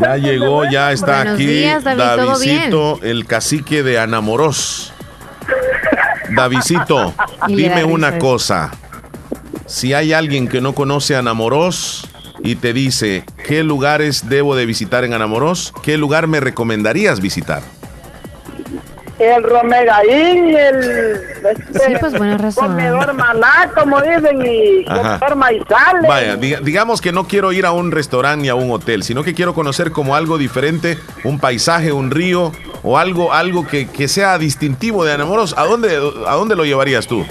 Ya 0.00 0.16
llegó, 0.16 0.64
ya 0.64 0.92
está 0.92 1.16
Buenos 1.18 1.34
aquí 1.34 1.46
días, 1.46 1.84
David, 1.84 1.98
¿todo 2.02 2.16
Davidcito, 2.16 2.98
el 3.02 3.26
cacique 3.26 3.82
de 3.82 3.98
Anamoros. 3.98 4.92
Davidcito, 6.34 7.14
Y 7.48 7.56
le 7.56 7.68
da 7.68 7.76
dime 7.76 7.84
una 7.84 8.18
cosa. 8.18 8.70
Si 9.72 9.94
hay 9.94 10.12
alguien 10.12 10.48
que 10.48 10.60
no 10.60 10.74
conoce 10.74 11.16
Anamoros 11.16 12.06
y 12.44 12.56
te 12.56 12.74
dice 12.74 13.24
qué 13.46 13.62
lugares 13.62 14.28
debo 14.28 14.54
de 14.54 14.66
visitar 14.66 15.02
en 15.04 15.14
Anamoros, 15.14 15.72
¿qué 15.82 15.96
lugar 15.96 16.26
me 16.26 16.40
recomendarías 16.40 17.20
visitar? 17.22 17.62
El 19.18 19.42
Romegaín, 19.42 20.54
el 20.54 20.76
este, 20.76 21.78
Sí, 21.86 21.92
pues 21.98 22.18
buena 22.18 22.36
razón. 22.36 22.66
comedor 22.66 23.14
maná, 23.14 23.70
como 23.74 23.98
dicen, 24.02 24.44
y 24.44 24.84
Ajá. 24.86 25.18
comedor 25.20 25.36
maizales. 25.36 26.06
Vaya, 26.06 26.36
diga- 26.36 26.60
digamos 26.60 27.00
que 27.00 27.12
no 27.12 27.26
quiero 27.26 27.50
ir 27.52 27.64
a 27.64 27.72
un 27.72 27.92
restaurante 27.92 28.42
ni 28.42 28.48
a 28.50 28.54
un 28.54 28.70
hotel, 28.72 29.02
sino 29.02 29.22
que 29.22 29.32
quiero 29.32 29.54
conocer 29.54 29.90
como 29.90 30.14
algo 30.16 30.36
diferente, 30.36 30.98
un 31.24 31.38
paisaje, 31.38 31.92
un 31.92 32.10
río 32.10 32.52
o 32.82 32.98
algo, 32.98 33.32
algo 33.32 33.66
que, 33.66 33.88
que 33.88 34.06
sea 34.06 34.36
distintivo 34.36 35.02
de 35.06 35.12
Anamoros. 35.14 35.54
¿A 35.56 35.64
dónde, 35.64 35.96
¿A 36.26 36.34
dónde 36.34 36.56
lo 36.56 36.66
llevarías 36.66 37.06
tú? 37.06 37.24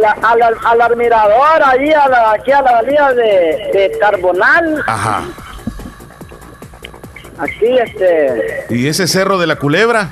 La- 0.00 0.16
al, 0.22 0.42
al, 0.42 0.54
al 0.64 0.80
admirador, 0.82 1.62
ahí 1.64 1.92
a 1.92 2.08
la, 2.08 2.32
aquí 2.32 2.52
a 2.52 2.62
la 2.62 2.70
salida 2.80 3.12
de, 3.12 3.22
de 3.72 3.98
Carbonal, 4.00 4.82
Ajá. 4.86 5.22
aquí 7.38 7.78
este, 7.78 8.66
¿Y 8.70 8.86
ese 8.88 9.06
cerro 9.06 9.38
de 9.38 9.46
la 9.46 9.56
culebra? 9.56 10.10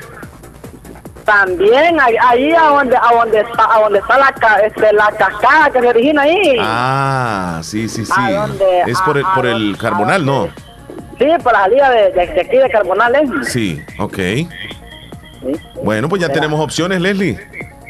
también 1.24 2.00
ahí, 2.00 2.14
ahí 2.26 2.52
a 2.54 2.68
donde 2.68 2.96
a 2.96 3.12
donde 3.14 3.40
está 3.40 3.68
a 3.76 3.80
donde 3.82 3.98
está 3.98 4.16
la 4.16 4.34
este, 4.64 4.92
la 4.94 5.08
cascada 5.10 5.68
que 5.70 5.80
se 5.80 5.88
origina 5.88 6.22
ahí. 6.22 6.56
Ah, 6.58 7.60
sí, 7.62 7.86
sí, 7.86 8.06
sí. 8.06 8.12
¿A 8.16 8.30
dónde? 8.32 8.64
Es 8.86 8.98
por 9.02 9.18
el, 9.18 9.24
¿A- 9.26 9.32
a 9.32 9.34
por 9.34 9.46
el 9.46 9.76
carbonal, 9.78 10.24
¿no? 10.24 10.48
Sí, 11.18 11.26
por 11.42 11.52
la 11.52 11.64
salida 11.64 11.90
de, 11.90 12.02
de, 12.12 12.26
de 12.28 12.40
aquí 12.40 12.56
de 12.56 12.70
Carbonal, 12.70 13.14
¿eh? 13.16 13.28
Sí, 13.42 13.82
ok. 13.98 14.18
Bueno, 15.82 16.08
pues 16.08 16.22
ya 16.22 16.28
tenemos 16.30 16.60
opciones, 16.60 17.00
Leslie. 17.00 17.38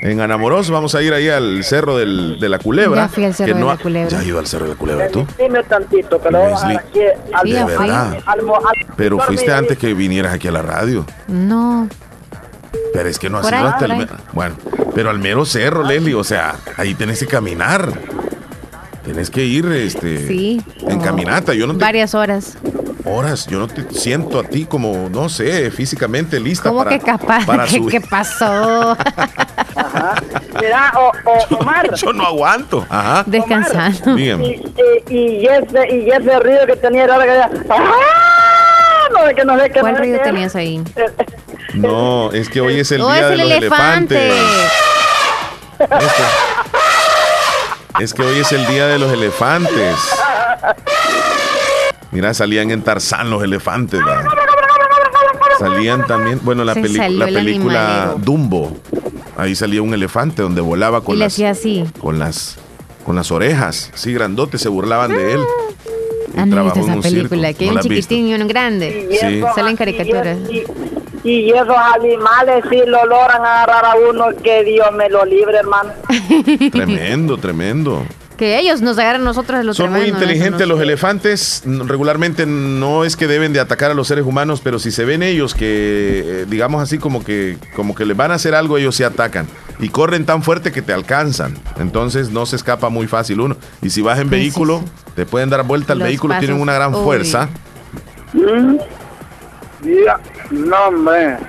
En 0.00 0.20
Anamoros 0.20 0.70
vamos 0.70 0.94
a 0.94 1.02
ir 1.02 1.12
ahí 1.12 1.28
al 1.28 1.64
cerro 1.64 1.96
del- 1.96 2.38
de 2.38 2.48
la 2.48 2.58
culebra. 2.58 3.02
Ya 3.02 3.08
fui 3.08 3.24
al 3.24 3.34
Cerro 3.34 3.46
que 3.52 3.58
de 3.58 3.64
la 3.64 3.76
Culebra. 3.76 4.08
Ya 4.08 4.24
ido 4.24 4.38
al 4.38 4.46
cerro 4.46 4.64
de 4.66 4.70
la 4.72 4.78
culebra 4.78 5.08
tú. 5.08 5.26
Dime 5.36 5.62
tantito, 5.64 6.20
aquí 6.24 7.00
al, 7.32 7.50
de 7.50 7.64
verdad. 7.64 8.18
Pero 8.96 9.18
fuiste 9.18 9.52
antes 9.52 9.76
que 9.76 9.94
vinieras 9.94 10.32
aquí 10.34 10.46
a 10.48 10.52
la 10.52 10.62
radio. 10.62 11.04
No, 11.26 11.88
Pero 12.92 13.08
es 13.08 13.18
que 13.18 13.28
no 13.28 13.38
has 13.38 13.48
ido 13.50 13.66
hasta 13.66 13.86
el. 13.86 14.08
Bueno, 14.32 14.54
pero 14.94 15.10
al 15.10 15.18
mero 15.18 15.44
cerro, 15.44 15.82
Leslie, 15.82 16.14
o 16.14 16.24
sea, 16.24 16.54
ahí 16.76 16.94
tenés 16.94 17.18
que 17.20 17.26
caminar. 17.26 17.92
Tenés 19.04 19.30
que 19.30 19.44
ir 19.44 19.66
este, 19.66 20.28
sí. 20.28 20.62
en 20.86 21.00
caminata. 21.00 21.54
Yo 21.54 21.66
no 21.66 21.72
te. 21.72 21.80
Varias 21.80 22.14
horas. 22.14 22.56
Horas, 23.10 23.46
yo 23.46 23.58
no 23.58 23.66
te 23.68 23.82
siento 23.98 24.38
a 24.38 24.42
ti 24.44 24.66
como, 24.66 25.08
no 25.08 25.28
sé, 25.28 25.70
físicamente 25.70 26.38
lista 26.38 26.68
¿Cómo 26.68 26.84
para. 26.84 26.98
que 26.98 27.04
capaz? 27.04 27.46
para 27.46 27.64
¿Qué, 27.66 27.84
qué 27.86 28.00
pasó? 28.02 28.96
Mira, 30.60 30.92
o, 30.96 31.12
o- 31.24 31.56
Omar. 31.60 31.94
Yo 31.94 32.12
no 32.12 32.26
aguanto. 32.26 32.84
Ajá. 32.88 33.24
Descansando. 33.26 34.14
Dígame. 34.14 34.46
Y, 34.46 34.62
y, 35.08 35.18
y 35.18 35.46
ese, 35.46 35.94
y 35.96 36.10
ese 36.10 36.38
ruido 36.40 36.66
que 36.66 36.76
tenía 36.76 37.04
era 37.04 37.18
que 37.24 37.30
¡Ah! 37.70 39.08
No, 39.14 39.24
de 39.24 39.34
que 39.34 39.44
no 39.44 39.58
sé 39.58 39.70
qué. 39.70 39.80
¿Cuál 39.80 39.94
no 39.94 39.98
ruido 40.00 40.20
tenías 40.22 40.54
ahí? 40.54 40.82
No, 41.74 42.30
es 42.32 42.48
que 42.50 42.60
hoy 42.60 42.78
es 42.80 42.92
el 42.92 43.00
Oh, 43.00 43.10
día 43.12 43.20
es 43.22 43.28
de 43.28 43.34
el 43.34 43.40
los 43.48 43.50
elefante. 43.58 44.30
elefantes. 44.30 44.72
Este- 45.80 46.22
Es 48.04 48.14
que 48.14 48.22
hoy 48.22 48.38
es 48.38 48.52
el 48.52 48.66
día 48.66 48.86
de 48.86 48.98
los 48.98 49.10
elefantes. 49.12 49.96
Mira, 52.10 52.32
salían 52.34 52.70
en 52.70 52.82
Tarzán 52.82 53.30
los 53.30 53.42
elefantes. 53.42 54.00
¿verdad? 54.04 54.24
Salían 55.58 56.06
también, 56.06 56.40
bueno, 56.42 56.64
la, 56.64 56.74
la 56.74 56.80
el 56.80 57.34
película 57.34 58.02
animalero. 58.02 58.18
Dumbo. 58.24 58.76
Ahí 59.36 59.54
salía 59.54 59.82
un 59.82 59.92
elefante 59.94 60.42
donde 60.42 60.60
volaba 60.60 61.02
con 61.02 61.18
las, 61.18 61.38
así. 61.40 61.84
con 62.00 62.18
las 62.18 62.58
con 63.04 63.16
las 63.16 63.30
orejas. 63.30 63.90
Sí, 63.94 64.12
grandotes, 64.12 64.60
se 64.60 64.68
burlaban 64.68 65.10
de 65.10 65.32
él. 65.34 65.40
Y 66.36 66.40
Ah, 66.40 66.46
no, 66.46 66.68
esa 66.68 66.80
un 66.80 67.02
circo. 67.02 67.30
película. 67.30 67.52
Que 67.54 67.64
hay 67.64 67.70
¿No 67.70 67.76
un 67.76 67.88
visto? 67.88 67.94
chiquitín 67.94 68.28
y 68.28 68.34
uno 68.34 68.46
grande. 68.46 69.08
Y 69.10 69.16
Sí. 69.16 69.42
Salen 69.54 69.76
caricaturas. 69.76 70.38
Y, 71.24 71.30
y 71.30 71.50
esos 71.50 71.74
animales 71.94 72.64
sí 72.70 72.80
lo 72.86 73.04
logran 73.06 73.40
agarrar 73.44 73.84
a 73.86 73.94
uno, 74.10 74.26
que 74.42 74.62
Dios 74.64 74.86
me 74.96 75.08
lo 75.08 75.24
libre, 75.24 75.56
hermano. 75.58 75.90
Tremendo, 76.70 77.36
tremendo. 77.38 78.04
Que 78.38 78.58
ellos 78.60 78.80
nos 78.82 78.96
agarran 78.98 79.22
a 79.22 79.24
nosotros 79.24 79.58
de 79.58 79.64
los 79.64 79.76
Son 79.76 79.90
muy 79.90 80.02
inteligentes 80.06 80.66
los 80.68 80.80
elefantes. 80.80 81.62
Regularmente 81.66 82.46
no 82.46 83.02
es 83.04 83.16
que 83.16 83.26
deben 83.26 83.52
de 83.52 83.58
atacar 83.58 83.90
a 83.90 83.94
los 83.94 84.06
seres 84.06 84.24
humanos, 84.24 84.60
pero 84.62 84.78
si 84.78 84.92
se 84.92 85.04
ven 85.04 85.24
ellos 85.24 85.54
que, 85.54 86.22
eh, 86.24 86.46
digamos 86.48 86.80
así, 86.80 86.98
como 86.98 87.24
que, 87.24 87.58
como 87.74 87.96
que 87.96 88.06
les 88.06 88.16
van 88.16 88.30
a 88.30 88.34
hacer 88.34 88.54
algo, 88.54 88.78
ellos 88.78 88.94
se 88.94 89.04
atacan. 89.04 89.48
Y 89.80 89.88
corren 89.88 90.24
tan 90.24 90.44
fuerte 90.44 90.70
que 90.70 90.82
te 90.82 90.92
alcanzan. 90.92 91.54
Entonces 91.80 92.30
no 92.30 92.46
se 92.46 92.54
escapa 92.54 92.90
muy 92.90 93.08
fácil 93.08 93.40
uno. 93.40 93.56
Y 93.82 93.90
si 93.90 94.02
vas 94.02 94.18
en 94.20 94.28
Sí, 94.28 94.34
sí, 94.36 94.40
vehículo, 94.40 94.84
te 95.16 95.26
pueden 95.26 95.50
dar 95.50 95.64
vuelta 95.64 95.94
al 95.94 95.98
Los 95.98 96.06
vehículo, 96.06 96.38
tienen 96.38 96.60
una 96.60 96.74
gran 96.74 96.94
uy. 96.94 97.02
fuerza. 97.02 97.48
Ya, 99.82 100.20
no, 100.52 100.76
hombre. 100.86 101.36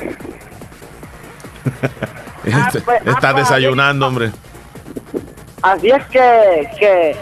Este- 2.45 2.81
pues, 2.81 3.01
ah, 3.05 3.09
Estás 3.11 3.33
pues, 3.33 3.47
desayunando, 3.49 4.07
hombre. 4.07 4.31
Así 5.62 5.89
es 5.89 6.05
que. 6.07 6.70
que, 6.80 7.16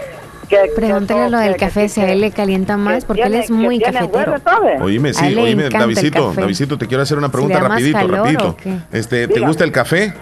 que 0.50 0.72
Pregúntale 0.76 1.26
que- 1.26 1.30
lo 1.30 1.38
del 1.40 1.58
café, 1.58 1.82
que- 1.84 1.90
si 1.90 2.02
a 2.02 2.10
él 2.12 2.22
le 2.22 2.32
calienta 2.32 2.78
más, 2.78 3.04
porque 3.06 3.24
él 3.24 3.36
es 3.36 3.50
muy 3.52 3.80
cafetero. 3.80 4.36
Oíme, 4.82 5.14
sí, 5.14 5.36
oíme, 5.36 5.66
encanta 5.66 5.86
el 5.90 5.96
Davidito. 5.96 6.34
Davidito, 6.34 6.78
te 6.78 6.88
quiero 6.88 7.04
hacer 7.04 7.18
una 7.18 7.30
pregunta 7.30 7.60
rapidito, 7.60 7.98
calor, 7.98 8.12
rapidito. 8.18 8.56
Este, 8.92 9.28
¿te 9.28 9.40
gusta 9.42 9.64
el 9.64 9.72
café? 9.72 10.14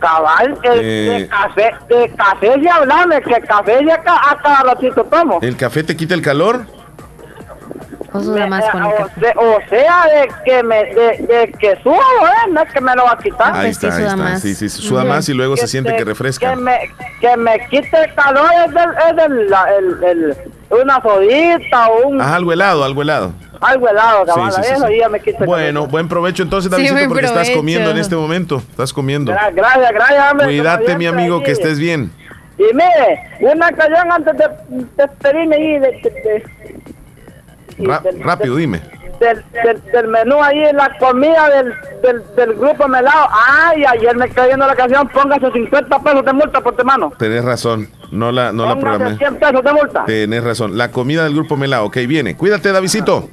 Cabal, 0.00 0.58
el- 0.64 0.80
Eh. 0.80 0.84
de 1.20 1.28
café, 1.28 1.70
de 1.88 2.10
café 2.16 2.60
se 2.60 2.68
hablame, 2.68 3.20
que 3.22 3.40
café 3.42 3.78
ya 3.86 3.94
a 4.04 4.36
cada 4.42 4.62
ratito 4.74 5.04
tomo. 5.04 5.38
¿El 5.40 5.56
café 5.56 5.84
te 5.84 5.94
quita 5.96 6.14
el 6.14 6.22
calor? 6.22 6.66
O 8.14 8.46
más 8.48 8.64
el 8.74 8.82
o, 8.82 9.56
o 9.56 9.58
sea, 9.70 10.04
de 10.06 10.28
que 10.44 10.62
me, 10.62 10.84
de, 10.84 11.26
de 11.26 11.52
que 11.58 11.76
subo, 11.82 11.94
¿eh? 11.94 12.50
No 12.50 12.62
es 12.62 12.72
que 12.72 12.80
me 12.80 12.94
lo 12.94 13.04
va 13.04 13.12
a 13.12 13.18
quitar. 13.18 13.54
Ahí 13.54 13.66
pues 13.68 13.78
sí, 13.78 13.86
está, 13.86 13.96
ahí 13.96 14.02
suda 14.02 14.12
está. 14.12 14.16
más. 14.24 14.42
Sí, 14.42 14.54
sí, 14.54 14.68
suda 14.68 15.04
más 15.04 15.28
y 15.28 15.34
luego 15.34 15.56
se 15.56 15.66
siente 15.66 15.96
que 15.96 16.04
refresca. 16.04 16.50
Que 16.50 16.56
me, 16.56 16.78
que 17.20 17.36
me 17.36 17.58
quite 17.68 17.90
el 18.04 18.14
calor 18.14 18.46
es, 18.66 18.74
del, 18.74 18.88
es 19.08 19.16
del, 19.16 19.50
la- 19.50 19.68
el, 19.78 20.04
el- 20.04 20.36
una 20.70 21.00
sodita 21.02 21.88
o 21.88 22.08
un, 22.08 22.20
Ah, 22.20 22.34
algo 22.34 22.52
helado, 22.52 22.82
algo 22.84 23.02
helado. 23.02 23.32
algo 23.60 23.88
helado, 23.88 24.24
Sí, 24.24 24.32
cabal. 24.34 24.52
sí, 24.52 24.62
sí, 24.64 24.74
sí. 24.88 24.98
ya 24.98 25.08
me 25.08 25.20
Bueno, 25.46 25.80
calor. 25.80 25.90
buen 25.90 26.08
provecho 26.08 26.42
entonces, 26.42 26.70
Sí, 26.74 26.82
Davidito, 26.88 27.08
porque 27.10 27.26
estás 27.26 27.34
provecho. 27.42 27.56
comiendo 27.58 27.90
en 27.90 27.98
este 27.98 28.16
momento. 28.16 28.56
Estás 28.70 28.92
comiendo. 28.92 29.32
Gra- 29.32 29.52
Gracias, 29.54 29.92
gracias, 29.92 30.32
hombre. 30.32 30.46
Cuídate, 30.46 30.96
mi 30.96 31.06
amigo, 31.06 31.36
ahí. 31.38 31.42
que 31.44 31.50
estés 31.52 31.78
bien. 31.78 32.10
Y 32.58 32.64
mire, 32.74 33.52
una 33.54 33.70
canción 33.72 34.12
antes 34.12 34.36
de 34.36 34.46
despedirme 34.96 35.56
ahí 35.56 35.78
de, 35.78 35.90
de- 35.90 36.10
de- 36.10 36.44
y 36.88 36.91
Ra- 37.78 38.00
del- 38.00 38.22
rápido, 38.22 38.56
dime. 38.56 38.80
del, 39.20 39.42
del, 39.64 39.82
del 39.92 40.08
menú 40.08 40.42
ahí, 40.42 40.62
la 40.72 40.96
comida 40.98 41.48
del, 41.50 41.72
del, 42.02 42.22
del 42.36 42.54
grupo 42.54 42.88
Melao. 42.88 43.28
Ay, 43.30 43.84
ayer 43.84 44.16
me 44.16 44.28
cayó 44.28 44.48
viendo 44.48 44.66
la 44.66 44.74
canción, 44.74 45.08
póngase 45.08 45.50
50 45.52 45.98
pesos 46.00 46.24
de 46.24 46.32
multa 46.32 46.60
por 46.60 46.74
tu 46.76 46.84
mano. 46.84 47.12
Tenés 47.18 47.44
razón. 47.44 47.88
No 48.10 48.30
la, 48.32 48.52
no 48.52 48.66
la 48.66 48.78
programé. 48.78 49.16
100 49.16 49.36
pesos 49.36 49.62
de 49.64 49.72
multa. 49.72 50.04
Tenés 50.04 50.42
razón. 50.44 50.76
La 50.76 50.90
comida 50.90 51.24
del 51.24 51.34
grupo 51.34 51.56
Melao. 51.56 51.86
Ok, 51.86 51.98
viene. 52.08 52.36
Cuídate, 52.36 52.72
Davidito. 52.72 53.28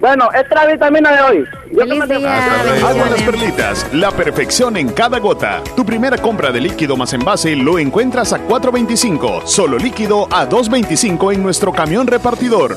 Bueno, 0.00 0.28
esta 0.32 0.40
es 0.40 0.50
la 0.50 0.66
vitamina 0.72 1.10
de 1.12 1.20
hoy. 1.22 1.44
Yo 1.72 1.82
Agua 1.82 3.06
Las 3.10 3.22
Perlitas, 3.22 3.86
la 3.92 4.12
perfección 4.12 4.76
en 4.76 4.90
cada 4.92 5.18
gota. 5.18 5.60
Tu 5.74 5.84
primera 5.84 6.16
compra 6.18 6.52
de 6.52 6.60
líquido 6.60 6.96
más 6.96 7.12
envase 7.14 7.56
lo 7.56 7.78
encuentras 7.80 8.32
a 8.32 8.38
4.25, 8.46 9.44
solo 9.46 9.76
líquido 9.76 10.28
a 10.30 10.48
2.25 10.48 11.34
en 11.34 11.42
nuestro 11.42 11.72
camión 11.72 12.06
repartidor. 12.06 12.76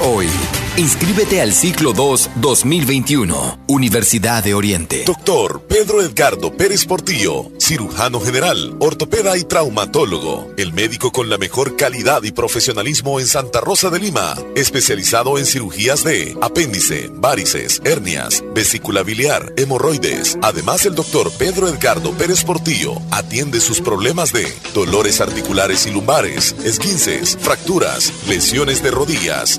hoy. 0.00 0.28
Inscríbete 0.76 1.42
al 1.42 1.52
ciclo 1.52 1.92
2 1.92 2.30
2021, 2.36 3.58
Universidad 3.66 4.42
de 4.44 4.54
Oriente. 4.54 5.02
Doctor 5.04 5.66
Pedro 5.68 6.00
Edgardo 6.00 6.56
Pérez 6.56 6.86
Portillo, 6.86 7.50
cirujano 7.58 8.20
general, 8.20 8.76
ortopeda 8.78 9.36
y 9.36 9.44
traumatólogo. 9.44 10.50
El 10.56 10.72
médico 10.72 11.10
con 11.10 11.28
la 11.28 11.36
mejor 11.36 11.76
calidad 11.76 12.22
y 12.22 12.30
profesionalismo 12.30 13.20
en 13.20 13.26
Santa 13.26 13.60
Rosa 13.60 13.90
de 13.90 13.98
Lima. 13.98 14.34
Especializado 14.54 15.36
en 15.36 15.46
cirugías 15.46 16.04
de 16.04 16.38
apéndice, 16.40 17.10
varices, 17.12 17.82
hernias, 17.84 18.42
vesícula 18.54 19.02
biliar, 19.02 19.52
hemorroides. 19.56 20.38
Además, 20.42 20.86
el 20.86 20.94
doctor 20.94 21.30
Pedro 21.38 21.68
Edgardo 21.68 22.12
Pérez 22.12 22.44
Portillo 22.44 22.94
atiende 23.10 23.60
sus 23.60 23.80
problemas 23.80 24.32
de 24.32 24.46
dolores 24.72 25.20
articulares 25.20 25.86
y 25.86 25.90
lumbares, 25.90 26.54
esguinces, 26.64 27.36
fracturas, 27.38 28.12
lesiones 28.28 28.82
de 28.82 28.90
rodillas, 28.90 29.58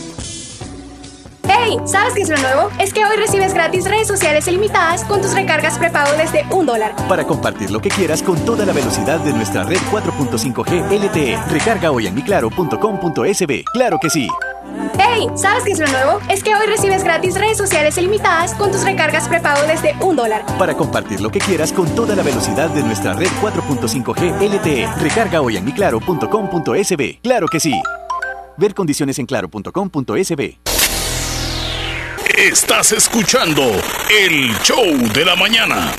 ¡Hey! 1.47 1.77
¿Sabes 1.85 2.13
qué 2.13 2.21
es 2.21 2.29
lo 2.29 2.37
nuevo? 2.37 2.69
Es 2.79 2.93
que 2.93 3.03
hoy 3.05 3.17
recibes 3.17 3.53
gratis 3.53 3.85
redes 3.85 4.07
sociales 4.07 4.47
ilimitadas 4.47 5.03
con 5.05 5.21
tus 5.21 5.33
recargas 5.33 5.77
prepago 5.77 6.11
desde 6.17 6.45
un 6.51 6.65
dólar. 6.65 6.95
Para 7.07 7.25
compartir 7.25 7.71
lo 7.71 7.79
que 7.81 7.89
quieras 7.89 8.21
con 8.23 8.37
toda 8.45 8.65
la 8.65 8.73
velocidad 8.73 9.19
de 9.19 9.33
nuestra 9.33 9.63
red 9.63 9.79
4.5G 9.91 10.91
LTE. 10.91 11.37
Recarga 11.49 11.91
hoy 11.91 12.07
en 12.07 12.15
miclaro.com.sb. 12.15 13.63
Claro 13.73 13.97
que 14.01 14.09
sí. 14.09 14.27
¡Hey! 14.97 15.27
¿Sabes 15.35 15.63
qué 15.63 15.71
es 15.71 15.79
lo 15.79 15.87
nuevo? 15.87 16.19
Es 16.29 16.43
que 16.43 16.55
hoy 16.55 16.65
recibes 16.67 17.03
gratis 17.03 17.35
redes 17.35 17.57
sociales 17.57 17.97
ilimitadas 17.97 18.53
con 18.55 18.71
tus 18.71 18.83
recargas 18.83 19.27
prepago 19.27 19.61
desde 19.67 19.95
un 20.01 20.15
dólar. 20.15 20.45
Para 20.57 20.75
compartir 20.75 21.21
lo 21.21 21.29
que 21.29 21.39
quieras 21.39 21.73
con 21.73 21.87
toda 21.95 22.15
la 22.15 22.23
velocidad 22.23 22.69
de 22.69 22.83
nuestra 22.83 23.13
red 23.13 23.29
4.5G 23.41 24.39
LTE. 24.39 24.87
Recarga 24.97 25.41
hoy 25.41 25.57
en 25.57 25.65
miclaro.com.sb. 25.65 27.19
Claro 27.21 27.47
que 27.47 27.59
sí. 27.59 27.73
Ver 28.57 28.73
condiciones 28.73 29.17
en 29.19 29.25
claro.com.sb. 29.25 30.57
Estás 32.41 32.91
escuchando 32.91 33.61
el 34.09 34.57
show 34.63 34.83
de 35.13 35.23
la 35.23 35.35
mañana. 35.35 35.93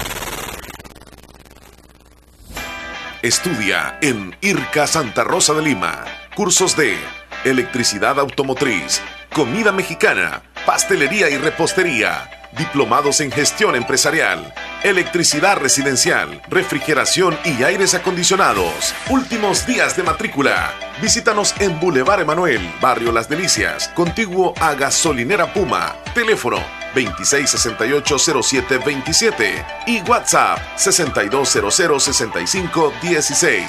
Estudia 3.23 3.97
en 4.03 4.35
IRCA 4.41 4.89
Santa 4.89 5.23
Rosa 5.23 5.55
de 5.55 5.63
Lima. 5.63 6.05
Cursos 6.35 6.77
de 6.77 6.97
electricidad 7.45 8.19
automotriz, 8.19 9.01
comida 9.33 9.71
mexicana, 9.71 10.43
pastelería 10.67 11.31
y 11.31 11.39
repostería. 11.39 12.42
Diplomados 12.57 13.21
en 13.23 13.33
gestión 13.33 13.75
empresarial, 13.75 14.53
electricidad 14.83 15.57
residencial, 15.57 16.43
refrigeración 16.49 17.39
y 17.45 17.63
aires 17.63 17.95
acondicionados. 17.95 18.95
Últimos 19.09 19.67
días 19.67 19.97
de 19.97 20.03
matrícula. 20.03 20.75
Visítanos 21.01 21.55
en 21.61 21.81
Boulevard 21.81 22.21
Emanuel, 22.21 22.61
Barrio 22.81 23.11
Las 23.11 23.27
Delicias, 23.29 23.89
contiguo 23.95 24.53
a 24.61 24.75
Gasolinera 24.75 25.55
Puma. 25.55 25.97
Teléfono 26.15 26.59
2668-0727 26.95 29.65
y 29.87 30.03
WhatsApp 30.03 30.59
6200-6516. 30.77 33.65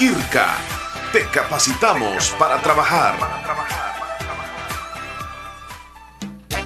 IRCA, 0.00 0.54
te 1.12 1.26
capacitamos 1.26 2.30
para 2.38 2.56
trabajar. 2.62 3.14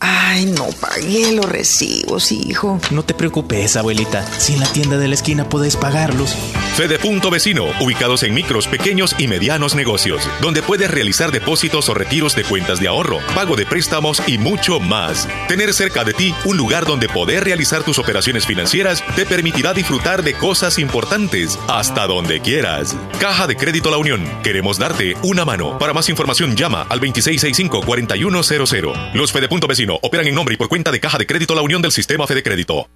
Ay, 0.00 0.46
no 0.46 0.66
pagué 0.80 1.32
los 1.32 1.46
recibos, 1.46 2.32
hijo. 2.32 2.80
No 2.90 3.04
te 3.04 3.14
preocupes, 3.14 3.76
abuelita. 3.76 4.24
Si 4.38 4.54
en 4.54 4.60
la 4.60 4.66
tienda 4.66 4.98
de 4.98 5.08
la 5.08 5.14
esquina 5.14 5.48
puedes 5.48 5.76
pagarlos. 5.76 6.34
Fede 6.74 6.98
Punto 6.98 7.30
Vecino, 7.30 7.66
ubicados 7.78 8.24
en 8.24 8.34
micros, 8.34 8.66
pequeños 8.66 9.14
y 9.16 9.28
medianos 9.28 9.76
negocios, 9.76 10.28
donde 10.40 10.60
puedes 10.60 10.90
realizar 10.90 11.30
depósitos 11.30 11.88
o 11.88 11.94
retiros 11.94 12.34
de 12.34 12.42
cuentas 12.42 12.80
de 12.80 12.88
ahorro, 12.88 13.20
pago 13.32 13.54
de 13.54 13.64
préstamos 13.64 14.20
y 14.26 14.38
mucho 14.38 14.80
más. 14.80 15.28
Tener 15.46 15.72
cerca 15.72 16.02
de 16.02 16.14
ti 16.14 16.34
un 16.44 16.56
lugar 16.56 16.84
donde 16.84 17.08
poder 17.08 17.44
realizar 17.44 17.84
tus 17.84 18.00
operaciones 18.00 18.44
financieras 18.44 19.04
te 19.14 19.24
permitirá 19.24 19.72
disfrutar 19.72 20.24
de 20.24 20.34
cosas 20.34 20.80
importantes 20.80 21.60
hasta 21.68 22.08
donde 22.08 22.40
quieras. 22.40 22.96
Caja 23.20 23.46
de 23.46 23.54
Crédito 23.54 23.92
La 23.92 23.98
Unión. 23.98 24.28
Queremos 24.42 24.76
darte 24.76 25.16
una 25.22 25.44
mano. 25.44 25.78
Para 25.78 25.92
más 25.92 26.08
información 26.08 26.56
llama 26.56 26.88
al 26.88 27.00
2665-4100. 27.00 29.12
Los 29.14 29.30
Fede 29.30 29.48
Punto 29.48 29.68
Vecino 29.68 30.00
operan 30.02 30.26
en 30.26 30.34
nombre 30.34 30.54
y 30.54 30.56
por 30.56 30.68
cuenta 30.68 30.90
de 30.90 30.98
Caja 30.98 31.18
de 31.18 31.26
Crédito 31.26 31.54
La 31.54 31.62
Unión 31.62 31.82
del 31.82 31.92
Sistema 31.92 32.26
Fede 32.26 32.42
Crédito. 32.42 32.88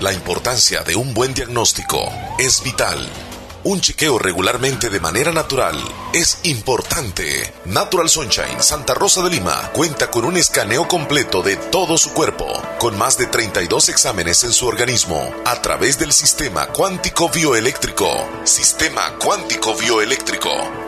La 0.00 0.12
importancia 0.12 0.84
de 0.84 0.94
un 0.94 1.12
buen 1.12 1.34
diagnóstico 1.34 2.08
es 2.38 2.62
vital. 2.62 3.04
Un 3.64 3.80
chequeo 3.80 4.16
regularmente 4.16 4.90
de 4.90 5.00
manera 5.00 5.32
natural 5.32 5.76
es 6.12 6.38
importante. 6.44 7.52
Natural 7.64 8.08
Sunshine 8.08 8.62
Santa 8.62 8.94
Rosa 8.94 9.24
de 9.24 9.30
Lima 9.30 9.70
cuenta 9.72 10.08
con 10.08 10.24
un 10.24 10.36
escaneo 10.36 10.86
completo 10.86 11.42
de 11.42 11.56
todo 11.56 11.98
su 11.98 12.12
cuerpo, 12.12 12.46
con 12.78 12.96
más 12.96 13.18
de 13.18 13.26
32 13.26 13.88
exámenes 13.88 14.44
en 14.44 14.52
su 14.52 14.68
organismo, 14.68 15.34
a 15.44 15.60
través 15.62 15.98
del 15.98 16.12
sistema 16.12 16.68
cuántico 16.68 17.28
bioeléctrico. 17.28 18.08
Sistema 18.44 19.18
cuántico 19.18 19.74
bioeléctrico 19.74 20.87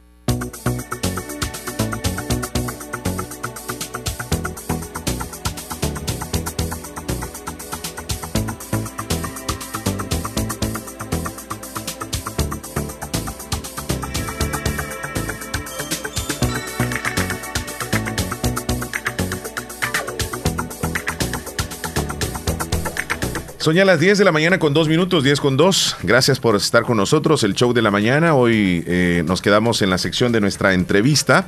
Son 23.61 23.75
ya 23.75 23.85
las 23.85 23.99
10 23.99 24.17
de 24.17 24.25
la 24.25 24.31
mañana 24.31 24.57
con 24.57 24.73
dos 24.73 24.87
minutos, 24.87 25.23
10 25.23 25.39
con 25.39 25.55
2. 25.55 25.97
Gracias 26.01 26.39
por 26.39 26.55
estar 26.55 26.81
con 26.81 26.97
nosotros. 26.97 27.43
El 27.43 27.53
show 27.53 27.73
de 27.73 27.83
la 27.83 27.91
mañana. 27.91 28.33
Hoy 28.33 28.83
eh, 28.87 29.23
nos 29.27 29.39
quedamos 29.39 29.83
en 29.83 29.91
la 29.91 29.99
sección 29.99 30.31
de 30.31 30.41
nuestra 30.41 30.73
entrevista, 30.73 31.47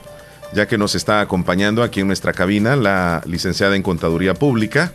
ya 0.53 0.68
que 0.68 0.78
nos 0.78 0.93
está 0.93 1.22
acompañando 1.22 1.82
aquí 1.82 2.01
en 2.01 2.07
nuestra 2.07 2.32
cabina 2.32 2.76
la 2.76 3.24
licenciada 3.26 3.76
en 3.76 3.82
Contaduría 3.82 4.36
Pública, 4.36 4.93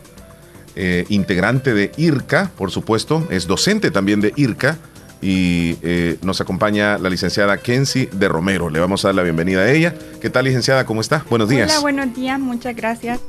eh, 0.77 1.03
integrante 1.09 1.73
de 1.73 1.91
IRCA, 1.97 2.51
por 2.55 2.71
supuesto, 2.71 3.27
es 3.29 3.47
docente 3.47 3.91
también 3.91 4.21
de 4.21 4.31
IRCA. 4.37 4.77
Y 5.21 5.75
eh, 5.81 6.17
nos 6.21 6.39
acompaña 6.39 6.97
la 6.99 7.09
licenciada 7.09 7.57
Kenzie 7.57 8.07
de 8.13 8.29
Romero. 8.29 8.69
Le 8.69 8.79
vamos 8.79 9.03
a 9.03 9.09
dar 9.09 9.15
la 9.15 9.23
bienvenida 9.23 9.63
a 9.63 9.69
ella. 9.69 9.93
¿Qué 10.21 10.29
tal, 10.29 10.45
licenciada? 10.45 10.85
¿Cómo 10.85 11.01
está? 11.01 11.25
Buenos 11.29 11.49
días. 11.49 11.69
Hola, 11.69 11.81
buenos 11.81 12.15
días. 12.15 12.39
Muchas 12.39 12.77
gracias. 12.77 13.19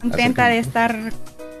Contenta 0.00 0.46
de 0.46 0.60
estar 0.60 1.12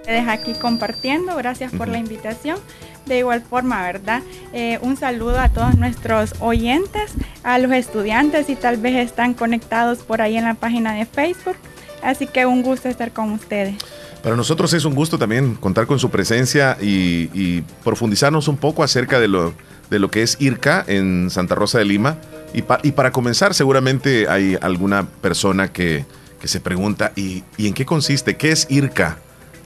ustedes 0.08 0.28
aquí 0.28 0.54
compartiendo. 0.54 1.36
Gracias 1.36 1.70
por 1.72 1.86
la 1.88 1.98
invitación. 1.98 2.58
De 3.04 3.18
igual 3.18 3.42
forma, 3.42 3.82
¿verdad? 3.82 4.22
Eh, 4.54 4.78
un 4.80 4.96
saludo 4.96 5.38
a 5.38 5.50
todos 5.50 5.76
nuestros 5.76 6.32
oyentes, 6.40 7.12
a 7.42 7.58
los 7.58 7.70
estudiantes 7.72 8.48
y 8.48 8.56
tal 8.56 8.78
vez 8.78 8.96
están 8.96 9.34
conectados 9.34 9.98
por 9.98 10.22
ahí 10.22 10.36
en 10.38 10.44
la 10.44 10.54
página 10.54 10.94
de 10.94 11.04
Facebook. 11.04 11.56
Así 12.02 12.26
que 12.26 12.46
un 12.46 12.62
gusto 12.62 12.88
estar 12.88 13.12
con 13.12 13.32
ustedes. 13.32 13.76
Para 14.22 14.34
nosotros 14.34 14.72
es 14.72 14.84
un 14.86 14.94
gusto 14.94 15.18
también 15.18 15.54
contar 15.56 15.86
con 15.86 15.98
su 15.98 16.08
presencia 16.10 16.78
y, 16.80 17.28
y 17.34 17.62
profundizarnos 17.84 18.48
un 18.48 18.56
poco 18.56 18.82
acerca 18.82 19.20
de 19.20 19.28
lo, 19.28 19.52
de 19.90 19.98
lo 19.98 20.10
que 20.10 20.22
es 20.22 20.38
IRCA 20.40 20.84
en 20.86 21.28
Santa 21.30 21.54
Rosa 21.54 21.78
de 21.78 21.84
Lima. 21.84 22.16
Y, 22.54 22.62
pa- 22.62 22.80
y 22.82 22.92
para 22.92 23.10
comenzar, 23.12 23.52
seguramente 23.52 24.26
hay 24.28 24.56
alguna 24.62 25.06
persona 25.20 25.70
que, 25.70 26.04
que 26.40 26.48
se 26.48 26.60
pregunta, 26.60 27.12
¿y, 27.14 27.44
y 27.58 27.68
en 27.68 27.74
qué 27.74 27.84
consiste? 27.84 28.36
¿Qué 28.36 28.52
es 28.52 28.66
IRCA? 28.70 29.18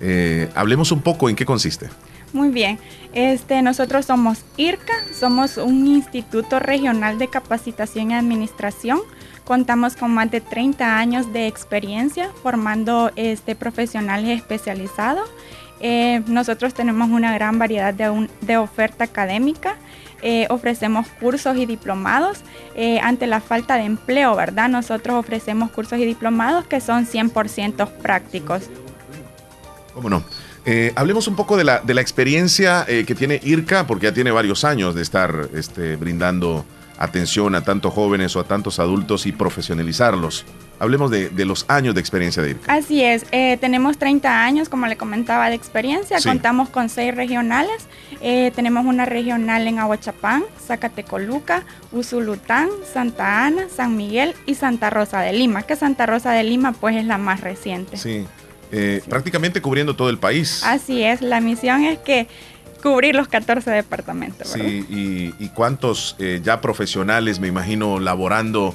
Eh, 0.04 0.50
hablemos 0.56 0.90
un 0.90 1.00
poco 1.00 1.30
en 1.30 1.36
qué 1.36 1.46
consiste. 1.46 1.88
Muy 2.32 2.48
bien. 2.48 2.78
Este, 3.12 3.62
nosotros 3.62 4.06
somos 4.06 4.44
IRCA, 4.56 4.94
somos 5.18 5.58
un 5.58 5.86
instituto 5.86 6.58
regional 6.58 7.18
de 7.18 7.28
capacitación 7.28 8.10
y 8.10 8.14
administración. 8.14 9.00
Contamos 9.44 9.96
con 9.96 10.12
más 10.12 10.30
de 10.30 10.40
30 10.40 10.98
años 10.98 11.32
de 11.32 11.46
experiencia 11.46 12.30
formando 12.42 13.12
este, 13.16 13.54
profesionales 13.54 14.40
especializados. 14.40 15.30
Eh, 15.80 16.22
nosotros 16.26 16.74
tenemos 16.74 17.10
una 17.10 17.34
gran 17.34 17.58
variedad 17.58 17.94
de, 17.94 18.56
oferta 18.56 19.04
académica. 19.04 19.76
Eh, 20.22 20.46
ofrecemos 20.50 21.08
cursos 21.20 21.56
y 21.56 21.66
diplomados 21.66 22.42
ante 23.02 23.26
la 23.26 23.40
falta 23.40 23.76
de 23.76 23.84
empleo, 23.84 24.34
¿verdad? 24.36 24.68
Nosotros 24.68 25.16
ofrecemos 25.16 25.70
cursos 25.72 25.98
y 25.98 26.04
diplomados 26.04 26.64
que 26.66 26.80
son 26.80 27.06
100% 27.06 27.88
prácticos. 27.98 28.70
¿Cómo 29.94 30.08
no? 30.08 30.22
Eh, 30.64 30.92
hablemos 30.94 31.26
un 31.28 31.36
poco 31.36 31.56
de 31.56 31.64
la, 31.64 31.80
de 31.80 31.94
la 31.94 32.00
experiencia 32.00 32.84
eh, 32.88 33.04
que 33.06 33.14
tiene 33.14 33.40
IRCA, 33.42 33.86
porque 33.86 34.06
ya 34.06 34.14
tiene 34.14 34.30
varios 34.30 34.64
años 34.64 34.94
de 34.94 35.02
estar 35.02 35.48
este, 35.54 35.96
brindando 35.96 36.64
atención 36.98 37.56
a 37.56 37.62
tantos 37.62 37.92
jóvenes 37.92 38.36
o 38.36 38.40
a 38.40 38.44
tantos 38.44 38.78
adultos 38.78 39.26
y 39.26 39.32
profesionalizarlos. 39.32 40.44
Hablemos 40.78 41.10
de, 41.10 41.30
de 41.30 41.44
los 41.44 41.64
años 41.68 41.94
de 41.94 42.00
experiencia 42.00 42.42
de 42.42 42.50
IRCA. 42.50 42.72
Así 42.72 43.02
es, 43.02 43.26
eh, 43.32 43.56
tenemos 43.60 43.98
30 43.98 44.44
años, 44.44 44.68
como 44.68 44.86
le 44.86 44.96
comentaba, 44.96 45.48
de 45.48 45.56
experiencia. 45.56 46.20
Sí. 46.20 46.28
Contamos 46.28 46.68
con 46.68 46.88
seis 46.88 47.14
regionales. 47.14 47.88
Eh, 48.20 48.52
tenemos 48.54 48.86
una 48.86 49.04
regional 49.04 49.66
en 49.66 49.80
Aguachapán, 49.80 50.44
Zacatecoluca, 50.64 51.64
Usulután, 51.90 52.68
Santa 52.92 53.46
Ana, 53.46 53.66
San 53.74 53.96
Miguel 53.96 54.34
y 54.46 54.54
Santa 54.54 54.90
Rosa 54.90 55.20
de 55.20 55.32
Lima, 55.32 55.62
que 55.62 55.74
Santa 55.74 56.06
Rosa 56.06 56.30
de 56.30 56.44
Lima 56.44 56.72
pues 56.72 56.96
es 56.96 57.04
la 57.04 57.18
más 57.18 57.40
reciente. 57.40 57.96
Sí, 57.96 58.26
eh, 58.72 59.02
prácticamente 59.08 59.60
cubriendo 59.62 59.94
todo 59.94 60.08
el 60.10 60.18
país. 60.18 60.62
Así 60.64 61.02
es, 61.02 61.20
la 61.22 61.40
misión 61.40 61.84
es 61.84 61.98
que 61.98 62.26
cubrir 62.82 63.14
los 63.14 63.28
14 63.28 63.70
departamentos. 63.70 64.52
¿verdad? 64.52 64.66
Sí, 64.66 64.86
y, 65.38 65.44
y 65.44 65.48
cuántos 65.50 66.16
eh, 66.18 66.40
ya 66.42 66.60
profesionales, 66.60 67.38
me 67.38 67.46
imagino, 67.48 68.00
laborando 68.00 68.74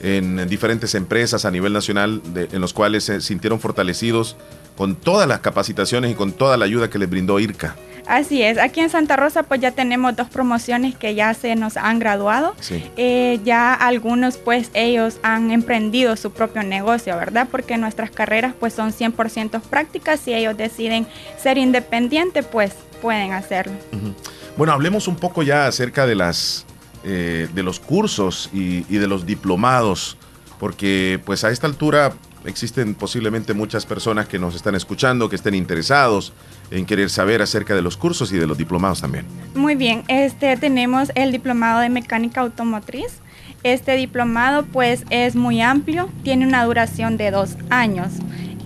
en 0.00 0.46
diferentes 0.48 0.94
empresas 0.94 1.44
a 1.44 1.50
nivel 1.50 1.72
nacional, 1.72 2.22
de- 2.32 2.48
en 2.52 2.60
los 2.60 2.72
cuales 2.72 3.02
se 3.04 3.20
sintieron 3.20 3.58
fortalecidos 3.58 4.36
con 4.78 4.94
todas 4.94 5.26
las 5.26 5.40
capacitaciones 5.40 6.12
y 6.12 6.14
con 6.14 6.30
toda 6.30 6.56
la 6.56 6.64
ayuda 6.64 6.88
que 6.88 7.00
les 7.00 7.10
brindó 7.10 7.40
IRCA. 7.40 7.74
Así 8.06 8.44
es, 8.44 8.58
aquí 8.58 8.78
en 8.78 8.88
Santa 8.88 9.16
Rosa 9.16 9.42
pues 9.42 9.60
ya 9.60 9.72
tenemos 9.72 10.14
dos 10.14 10.28
promociones 10.28 10.94
que 10.94 11.16
ya 11.16 11.34
se 11.34 11.56
nos 11.56 11.76
han 11.76 11.98
graduado. 11.98 12.54
Sí. 12.60 12.88
Eh, 12.96 13.40
ya 13.44 13.74
algunos 13.74 14.36
pues 14.36 14.70
ellos 14.74 15.16
han 15.24 15.50
emprendido 15.50 16.14
su 16.14 16.30
propio 16.30 16.62
negocio, 16.62 17.16
¿verdad? 17.16 17.48
Porque 17.50 17.76
nuestras 17.76 18.12
carreras 18.12 18.54
pues 18.58 18.72
son 18.72 18.92
100% 18.92 19.60
prácticas. 19.62 20.20
Si 20.20 20.32
ellos 20.32 20.56
deciden 20.56 21.08
ser 21.42 21.58
independientes 21.58 22.46
pues 22.46 22.72
pueden 23.02 23.32
hacerlo. 23.32 23.74
Bueno, 24.56 24.72
hablemos 24.72 25.08
un 25.08 25.16
poco 25.16 25.42
ya 25.42 25.66
acerca 25.66 26.06
de 26.06 26.14
las 26.14 26.66
eh, 27.02 27.48
de 27.52 27.62
los 27.64 27.80
cursos 27.80 28.48
y, 28.52 28.86
y 28.88 28.98
de 28.98 29.08
los 29.08 29.26
diplomados, 29.26 30.16
porque 30.60 31.20
pues 31.24 31.42
a 31.42 31.50
esta 31.50 31.66
altura 31.66 32.12
existen 32.48 32.94
posiblemente 32.94 33.54
muchas 33.54 33.86
personas 33.86 34.26
que 34.26 34.38
nos 34.38 34.54
están 34.54 34.74
escuchando, 34.74 35.28
que 35.28 35.36
estén 35.36 35.54
interesados 35.54 36.32
en 36.70 36.86
querer 36.86 37.10
saber 37.10 37.42
acerca 37.42 37.74
de 37.74 37.82
los 37.82 37.96
cursos 37.96 38.32
y 38.32 38.36
de 38.36 38.46
los 38.46 38.58
diplomados 38.58 39.00
también. 39.00 39.26
Muy 39.54 39.74
bien, 39.74 40.02
este 40.08 40.56
tenemos 40.56 41.12
el 41.14 41.32
diplomado 41.32 41.80
de 41.80 41.88
mecánica 41.88 42.40
automotriz. 42.40 43.20
Este 43.62 43.96
diplomado 43.96 44.64
pues 44.64 45.04
es 45.10 45.36
muy 45.36 45.60
amplio, 45.60 46.08
tiene 46.22 46.46
una 46.46 46.64
duración 46.64 47.16
de 47.16 47.30
dos 47.30 47.56
años. 47.70 48.12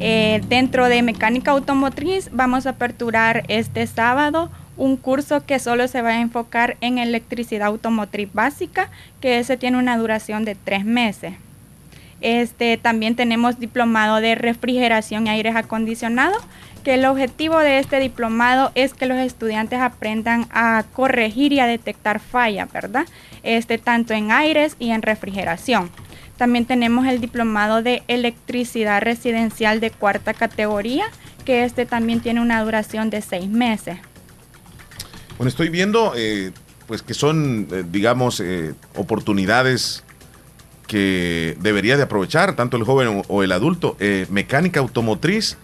Eh, 0.01 0.43
dentro 0.49 0.89
de 0.89 1.03
mecánica 1.03 1.53
automotriz 1.53 2.31
vamos 2.33 2.67
a 2.67 2.71
aperturar 2.71 3.45
este 3.49 3.87
sábado 3.87 4.51
un 4.77 4.97
curso 4.97 5.45
que 5.45 5.59
solo 5.59 5.87
se 5.87 6.03
va 6.03 6.11
a 6.11 6.21
enfocar 6.21 6.77
en 6.81 6.99
electricidad 6.99 7.69
automotriz 7.69 8.33
básica, 8.33 8.91
que 9.21 9.39
ese 9.39 9.57
tiene 9.57 9.79
una 9.79 9.97
duración 9.97 10.45
de 10.45 10.55
tres 10.55 10.85
meses. 10.85 11.35
Este, 12.23 12.77
también 12.77 13.17
tenemos 13.17 13.59
diplomado 13.59 14.17
de 14.17 14.35
refrigeración 14.35 15.27
y 15.27 15.31
aires 15.31 15.57
acondicionados, 15.57 16.43
que 16.85 16.95
el 16.95 17.05
objetivo 17.05 17.59
de 17.59 17.79
este 17.79 18.01
diplomado 18.01 18.73
es 18.75 18.95
que 18.95 19.07
los 19.07 19.19
estudiantes 19.19 19.81
aprendan 19.81 20.47
a 20.51 20.85
corregir 20.93 21.53
y 21.53 21.61
a 21.61 21.67
detectar 21.67 22.21
fallas, 22.21 22.73
¿verdad? 22.73 23.07
Este, 23.43 23.79
tanto 23.79 24.15
en 24.15 24.31
aires 24.31 24.77
y 24.79 24.91
en 24.91 25.03
refrigeración. 25.03 25.91
También 26.37 26.65
tenemos 26.65 27.07
el 27.07 27.21
diplomado 27.21 27.83
de 27.83 28.03
electricidad 28.09 29.03
residencial 29.03 29.81
de 29.81 29.91
cuarta 29.91 30.35
categoría, 30.35 31.05
que 31.45 31.65
este 31.65 31.87
también 31.87 32.21
tiene 32.21 32.41
una 32.41 32.63
duración 32.65 33.11
de 33.11 33.21
seis 33.21 33.49
meses. 33.49 33.99
Bueno, 35.39 35.49
estoy 35.49 35.69
viendo 35.69 36.13
eh, 36.17 36.53
pues 36.87 37.03
que 37.03 37.15
son, 37.15 37.69
eh, 37.73 37.85
digamos, 37.91 38.41
eh, 38.41 38.75
oportunidades 38.97 40.05
que 40.87 41.57
debería 41.61 41.97
de 41.97 42.03
aprovechar 42.05 42.55
tanto 42.57 42.77
el 42.77 42.85
joven 42.85 43.23
o, 43.29 43.43
el 43.43 43.53
adulto. 43.53 43.97
Eh, 44.01 44.27
mecánica 44.31 44.81
automotriz, 44.81 45.57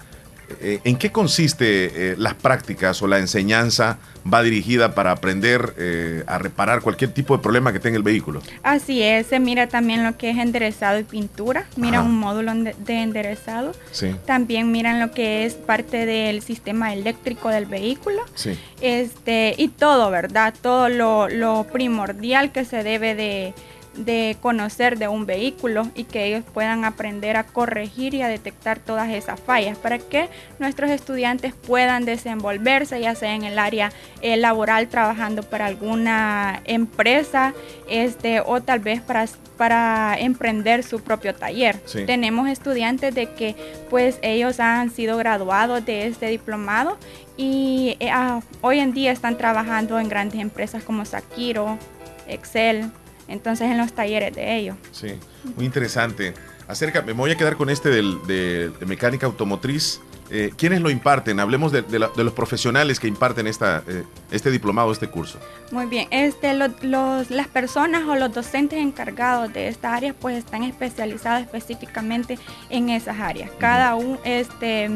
eh, 0.61 0.81
¿en 0.85 0.97
qué 0.97 1.13
consiste 1.13 2.13
eh, 2.13 2.15
las 2.17 2.33
prácticas 2.35 3.03
o 3.03 3.07
la 3.07 3.19
enseñanza 3.19 3.99
va 4.33 4.43
dirigida 4.43 4.95
para 4.95 5.11
aprender 5.11 5.75
eh, 5.77 6.25
a 6.27 6.39
reparar 6.39 6.81
cualquier 6.81 7.13
tipo 7.13 7.37
de 7.37 7.43
problema 7.43 7.71
que 7.73 7.81
tenga 7.81 7.99
el 7.99 8.03
vehículo? 8.03 8.41
Así 8.63 9.03
es, 9.03 9.27
se 9.27 9.41
mira 9.41 9.67
también 9.67 10.05
lo 10.05 10.17
que 10.17 10.31
es 10.31 10.39
enderezado 10.39 10.99
y 10.99 11.05
pintura, 11.05 11.67
mira 11.77 11.99
Ajá. 11.99 12.09
un 12.09 12.19
módulo 12.19 12.55
de 12.55 12.75
de 12.79 13.03
enderezado. 13.03 13.73
Sí, 13.91 14.15
También 14.25 14.73
miran 14.73 15.01
lo 15.01 15.11
que 15.11 15.45
es 15.45 15.53
parte 15.55 16.07
del 16.07 16.41
sistema 16.41 16.95
eléctrico 16.95 17.51
del 17.51 17.67
vehículo. 17.67 18.23
sí. 18.35 18.59
Este, 18.81 19.55
y 19.59 19.69
todo, 19.69 20.11
¿verdad? 20.11 20.55
Todo 20.63 20.89
lo, 20.89 21.29
lo 21.29 21.67
primordial 21.71 22.53
que 22.53 22.65
se 22.65 22.83
debe 22.85 23.15
de, 23.15 23.53
de 23.95 24.37
conocer 24.41 24.99
de 24.99 25.09
un 25.09 25.27
vehículo 25.27 25.89
y 25.95 26.05
que 26.05 26.25
ellos 26.27 26.45
puedan 26.55 26.85
aprender 26.85 27.37
a 27.37 27.45
corregir 27.45 28.15
y 28.15 28.23
a 28.23 28.29
detectar 28.29 28.79
todas 28.79 29.11
esas 29.11 29.41
fallas 29.41 29.77
para 29.77 29.99
que 29.99 30.29
nuestros 30.59 30.91
estudiantes 30.91 31.55
puedan 31.55 32.05
desenvolverse, 32.05 33.01
ya 33.01 33.15
sea 33.15 33.35
en 33.35 33.45
el 33.45 33.59
área 33.59 33.93
eh, 34.23 34.37
laboral 34.37 34.89
trabajando 34.89 35.43
para 35.43 35.67
alguna 35.67 36.63
empresa 36.65 37.55
este, 37.89 38.41
o 38.41 38.61
tal 38.61 38.81
vez 38.81 39.01
para, 39.01 39.27
para 39.57 40.17
emprender 40.19 40.85
su 40.85 41.01
propio 41.01 41.35
taller. 41.35 41.81
Sí. 41.85 42.05
Tenemos 42.07 42.49
estudiantes 42.49 43.15
de 43.15 43.33
que 43.33 43.57
pues 43.91 44.19
ellos 44.23 44.61
han 44.61 44.91
sido 44.91 45.17
graduados 45.17 45.85
de 45.85 46.07
este 46.07 46.27
diplomado 46.27 46.99
y 47.37 47.97
eh, 48.01 48.11
ah, 48.11 48.41
hoy 48.61 48.81
en 48.81 48.93
día 48.93 49.13
están 49.13 49.39
trabajando 49.39 49.99
en 49.99 50.09
grandes 50.09 50.41
empresas 50.41 50.83
como 50.83 51.05
Sakiro, 51.05 51.79
Excel, 52.27 52.91
entonces 53.29 53.71
en 53.71 53.79
los 53.79 53.93
talleres 53.93 54.35
de 54.35 54.57
ellos. 54.57 54.77
Sí, 54.93 55.13
muy 55.57 55.65
interesante. 55.67 56.35
Acerca, 56.67 57.01
me 57.03 57.13
voy 57.13 57.31
a 57.31 57.37
quedar 57.37 57.57
con 57.57 57.71
este 57.71 57.89
del- 57.89 58.19
de, 58.27 58.71
de 58.71 58.87
mecánica 58.87 59.27
automotriz. 59.27 60.01
Eh, 60.31 60.53
¿Quiénes 60.59 60.83
lo 60.83 60.91
imparten? 60.91 61.41
Hablemos 61.41 61.73
de, 61.73 61.81
de 61.81 61.99
la- 61.99 62.11
de 62.15 62.23
los 62.23 62.35
profesionales 62.35 63.01
que 63.01 63.09
imparten 63.09 63.47
esta, 63.47 63.83
eh, 63.89 64.05
este 64.31 64.51
diplomado, 64.51 64.93
este 64.93 65.09
curso. 65.09 65.39
Muy 65.71 65.87
bien, 65.87 66.07
este, 66.11 66.53
lo- 66.53 66.69
los, 66.83 67.31
las 67.31 67.49
personas 67.49 68.03
o 68.07 68.15
los 68.17 68.35
docentes 68.35 68.79
encargados 68.79 69.51
de 69.55 69.69
esta 69.69 69.95
área 69.95 70.13
pues 70.13 70.37
están 70.37 70.65
especializados 70.65 71.41
específicamente 71.43 72.39
en 72.69 72.91
esas 72.91 73.19
áreas. 73.19 73.51
Cada 73.59 73.95
un, 73.95 74.19
este, 74.25 74.91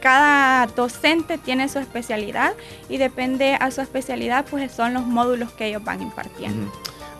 cada 0.00 0.66
docente 0.68 1.36
tiene 1.38 1.68
su 1.68 1.80
especialidad 1.80 2.52
y 2.88 2.98
depende 2.98 3.56
a 3.58 3.72
su 3.72 3.80
especialidad 3.80 4.46
pues 4.48 4.70
son 4.70 4.94
los 4.94 5.04
módulos 5.04 5.50
que 5.52 5.66
ellos 5.66 5.82
van 5.82 6.00
impartiendo. 6.00 6.72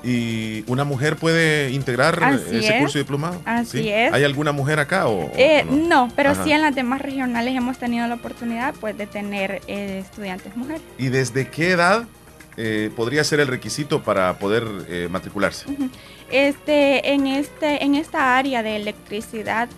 ¿Y 0.02 0.64
una 0.66 0.84
mujer 0.84 1.16
puede 1.16 1.70
integrar 1.72 2.22
Así 2.24 2.56
ese 2.56 2.74
es, 2.76 2.80
curso 2.80 2.98
de 2.98 3.04
diplomado? 3.04 3.42
así 3.44 3.82
¿Sí? 3.82 3.88
es. 3.90 4.12
¿Hay 4.12 4.24
alguna 4.24 4.52
mujer 4.52 4.78
acá 4.78 5.06
o, 5.06 5.26
o 5.26 5.32
Eh, 5.36 5.64
no? 5.68 6.06
no, 6.06 6.12
pero 6.16 6.30
Ajá. 6.30 6.42
sí 6.44 6.52
en 6.52 6.62
las 6.62 6.74
demás 6.74 7.02
regionales 7.02 7.54
hemos 7.54 7.76
tenido 7.78 8.06
la 8.08 8.14
oportunidad 8.14 8.74
pues 8.80 8.96
de 8.96 9.06
tener 9.06 9.60
eh, 9.66 9.98
estudiantes 10.04 10.56
mujeres. 10.56 10.80
¿Y 10.96 11.08
desde 11.08 11.48
qué 11.48 11.72
edad 11.72 12.04
eh, 12.56 12.90
podría 12.96 13.24
ser 13.24 13.40
el 13.40 13.48
requisito 13.48 14.02
para 14.02 14.38
poder 14.38 14.64
matricularse? 15.10 15.66
Este, 16.30 17.12
en, 17.12 17.26
este, 17.26 17.84
en 17.84 17.94
esta 17.94 18.36
área 18.38 18.62
de 18.62 18.76
electricidad, 18.76 19.68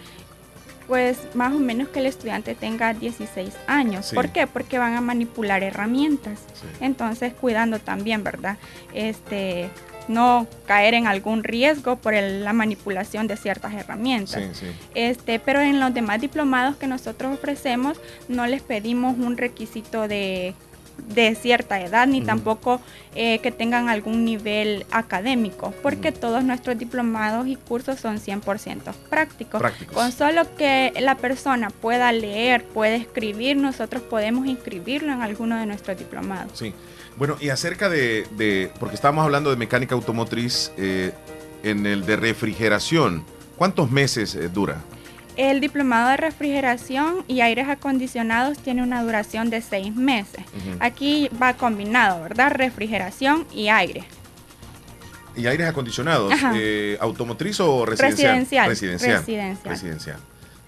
pues 0.87 1.19
más 1.35 1.53
o 1.53 1.59
menos 1.59 1.89
que 1.89 2.01
el 2.01 2.07
estudiante 2.07 2.55
tenga 2.55 2.93
16 2.93 3.53
años. 3.67 4.07
Sí. 4.07 4.15
¿Por 4.15 4.29
qué? 4.31 4.47
Porque 4.47 4.79
van 4.79 4.95
a 4.95 5.01
manipular 5.01 5.63
herramientas. 5.63 6.41
Entonces, 6.81 7.33
cuidando 7.35 7.79
también, 7.79 8.23
¿verdad? 8.25 8.59
Este, 8.93 9.71
no 10.09 10.47
caer 10.67 10.95
en 10.95 11.07
algún 11.07 11.45
riesgo 11.45 11.97
por 11.97 12.15
el- 12.15 12.45
la 12.45 12.53
manipulación 12.53 13.27
de 13.27 13.37
ciertas 13.37 13.73
herramientas. 13.75 14.43
Sí, 14.43 14.67
sí. 14.67 14.73
Este, 14.95 15.39
pero 15.39 15.61
en 15.61 15.81
los 15.81 15.93
demás 15.95 16.21
diplomados 16.21 16.77
que 16.77 16.87
nosotros 16.87 17.35
ofrecemos 17.35 17.99
no 18.29 18.47
les 18.47 18.63
pedimos 18.63 19.17
un 19.19 19.37
requisito 19.37 20.09
de, 20.09 20.55
de 21.15 21.35
cierta 21.35 21.81
edad 21.81 22.07
ni 22.07 22.21
tampoco 22.21 22.81
eh, 23.15 23.39
que 23.41 23.51
tengan 23.51 23.89
algún 23.89 24.25
nivel 24.25 24.85
académico, 24.91 25.73
porque 25.83 26.13
todos 26.13 26.45
nuestros 26.45 26.79
diplomados 26.79 27.47
y 27.47 27.57
cursos 27.57 27.99
son 28.01 28.19
100% 28.19 28.93
prácticos. 29.11 29.61
Prácticos. 29.61 29.95
Con 29.95 30.13
solo 30.13 30.43
que 30.57 30.93
la 31.01 31.15
persona 31.17 31.71
pueda 31.71 32.13
leer, 32.13 32.65
pueda 32.65 32.95
escribir, 32.95 33.57
nosotros 33.57 34.03
podemos 34.03 34.47
inscribirlo 34.47 35.13
en 35.13 35.23
alguno 35.23 35.57
de 35.57 35.67
nuestros 35.67 35.99
diplomados. 35.99 36.59
Sí. 36.59 36.75
Bueno, 37.17 37.37
y 37.41 37.51
acerca 37.51 37.89
de, 37.89 38.27
de- 38.37 38.71
porque 38.81 38.95
estábamos 38.95 39.25
hablando 39.25 39.51
de 39.51 39.57
mecánica 39.57 39.95
automotriz, 39.95 40.73
eh, 40.77 41.13
en 41.63 41.87
el 41.87 42.05
de 42.07 42.17
refrigeración, 42.17 43.25
¿cuántos 43.57 43.91
meses 43.91 44.35
eh, 44.35 44.49
dura? 44.49 44.79
El 45.37 45.61
diplomado 45.61 46.11
de 46.11 46.17
refrigeración 46.19 47.25
y 47.29 47.41
aires 47.41 47.69
acondicionados 47.69 48.59
tiene 48.59 48.83
una 48.83 49.03
duración 49.03 49.49
de 49.49 49.63
seis 49.63 49.95
meses. 49.95 50.45
Aquí 50.81 51.31
va 51.41 51.55
combinado, 51.55 52.23
¿verdad? 52.23 52.51
Refrigeración 52.53 53.47
y 53.53 53.69
aire. 53.69 54.05
¿Y 55.35 55.47
aires 55.47 55.67
acondicionados? 55.69 56.35
Eh, 56.55 56.99
¿Automotriz 57.01 57.61
o 57.61 57.87
residencial? 57.87 58.33
Residencial. 58.33 58.69
Residencial. 58.69 59.19
Residencial. 59.21 59.73
Residencial. 59.73 60.17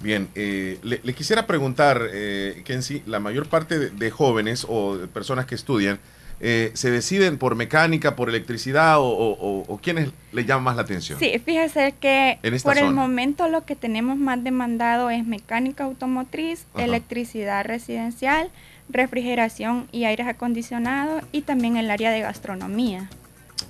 Bien, 0.00 0.28
eh, 0.34 0.78
le, 0.82 1.00
le 1.02 1.12
quisiera 1.14 1.46
preguntar, 1.46 2.00
eh, 2.12 2.62
Kenzie, 2.64 3.02
la 3.06 3.20
mayor 3.20 3.46
parte 3.46 3.78
de, 3.78 3.90
de 3.90 4.10
jóvenes 4.10 4.64
o 4.68 4.96
de 4.96 5.06
personas 5.08 5.44
que 5.44 5.54
estudian, 5.54 5.98
eh, 6.40 6.70
¿se 6.74 6.90
deciden 6.90 7.38
por 7.38 7.54
mecánica, 7.54 8.16
por 8.16 8.28
electricidad 8.28 8.98
o, 8.98 9.04
o, 9.06 9.32
o- 9.32 9.64
o 9.66 9.78
quiénes 9.78 10.10
le 10.32 10.44
llaman 10.44 10.64
más 10.64 10.76
la 10.76 10.82
atención? 10.82 11.18
Sí, 11.18 11.32
fíjese 11.44 11.94
que 12.00 12.38
por 12.62 12.76
el 12.78 12.90
momento 12.92 13.48
lo 13.48 13.64
que 13.64 13.76
tenemos 13.76 14.16
más 14.18 14.42
demandado 14.44 15.10
es 15.10 15.24
mecánica 15.26 15.84
automotriz, 15.84 16.66
Ajá. 16.74 16.84
electricidad 16.84 17.64
residencial, 17.64 18.50
refrigeración 18.88 19.88
y 19.92 20.04
aires 20.04 20.26
acondicionados 20.26 21.22
y 21.32 21.42
también 21.42 21.76
el 21.76 21.90
área 21.90 22.10
de 22.10 22.20
gastronomía. 22.20 23.08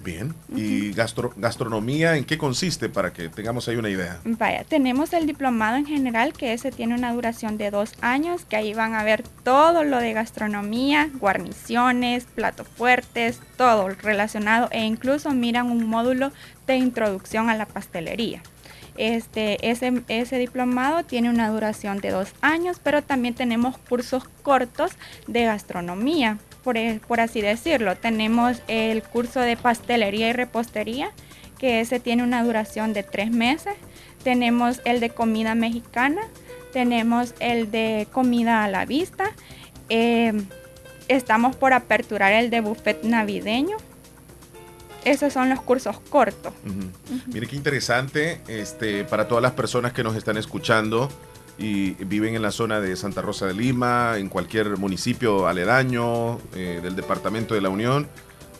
Bien. 0.04 0.34
¿Y 0.54 0.92
gastro- 0.92 1.32
gastronomía 1.36 2.16
en 2.16 2.24
qué 2.24 2.36
consiste 2.36 2.90
para 2.90 3.12
que 3.14 3.30
tengamos 3.30 3.66
ahí 3.68 3.76
una 3.76 3.88
idea? 3.88 4.20
Vaya, 4.24 4.62
tenemos 4.64 5.14
el 5.14 5.26
diplomado 5.26 5.76
en 5.78 5.86
general, 5.86 6.34
que 6.34 6.52
ese 6.52 6.70
tiene 6.70 6.94
una 6.94 7.14
duración 7.14 7.56
de 7.56 7.70
dos 7.70 7.94
años, 8.02 8.44
que 8.44 8.56
ahí 8.56 8.74
van 8.74 8.94
a 8.94 9.02
ver 9.02 9.22
todo 9.42 9.82
lo 9.82 9.96
de 9.98 10.12
gastronomía, 10.12 11.08
guarniciones, 11.18 12.24
platos 12.24 12.68
fuertes, 12.68 13.40
todo 13.56 13.88
relacionado 13.88 14.68
e 14.72 14.84
incluso 14.84 15.30
miran 15.30 15.70
un 15.70 15.86
módulo 15.86 16.32
de 16.66 16.76
introducción 16.76 17.48
a 17.48 17.56
la 17.56 17.64
pastelería. 17.64 18.42
Este, 18.96 19.70
ese, 19.70 20.02
ese 20.08 20.38
diplomado 20.38 21.02
tiene 21.02 21.30
una 21.30 21.48
duración 21.48 21.98
de 21.98 22.10
dos 22.10 22.28
años, 22.42 22.78
pero 22.80 23.02
también 23.02 23.34
tenemos 23.34 23.76
cursos 23.78 24.24
cortos 24.42 24.92
de 25.26 25.46
gastronomía, 25.46 26.38
por, 26.64 26.76
e- 26.76 27.00
por 27.06 27.20
así 27.20 27.40
decirlo. 27.42 27.94
Tenemos 27.96 28.62
el 28.66 29.02
curso 29.02 29.40
de 29.40 29.56
pastelería 29.56 30.30
y 30.30 30.32
repostería, 30.32 31.10
que 31.58 31.80
ese 31.80 32.00
tiene 32.00 32.22
una 32.24 32.42
duración 32.42 32.92
de 32.92 33.02
tres 33.04 33.30
meses. 33.30 33.74
Tenemos 34.24 34.80
el 34.84 34.98
de 35.00 35.10
comida 35.10 35.54
mexicana, 35.54 36.22
tenemos 36.72 37.34
el 37.38 37.70
de 37.70 38.08
comida 38.10 38.64
a 38.64 38.68
la 38.68 38.84
vista. 38.86 39.30
eh, 39.90 40.32
estamos 41.06 41.54
por 41.54 41.74
aperturar 41.74 42.32
el 42.32 42.48
de 42.48 42.60
buffet 42.62 43.02
navideño. 43.04 43.76
Esos 45.04 45.34
son 45.34 45.50
los 45.50 45.60
cursos 45.60 46.00
cortos. 46.00 46.54
Mire 47.26 47.46
qué 47.46 47.56
interesante 47.56 48.40
este, 48.48 49.04
para 49.04 49.28
todas 49.28 49.42
las 49.42 49.52
personas 49.52 49.92
que 49.92 50.02
nos 50.02 50.16
están 50.16 50.38
escuchando 50.38 51.10
y 51.58 51.92
viven 52.04 52.34
en 52.34 52.42
la 52.42 52.50
zona 52.50 52.80
de 52.80 52.96
Santa 52.96 53.22
Rosa 53.22 53.46
de 53.46 53.54
Lima, 53.54 54.18
en 54.18 54.28
cualquier 54.28 54.76
municipio 54.76 55.46
aledaño 55.46 56.38
eh, 56.54 56.80
del 56.82 56.96
departamento 56.96 57.54
de 57.54 57.60
la 57.60 57.68
Unión 57.68 58.08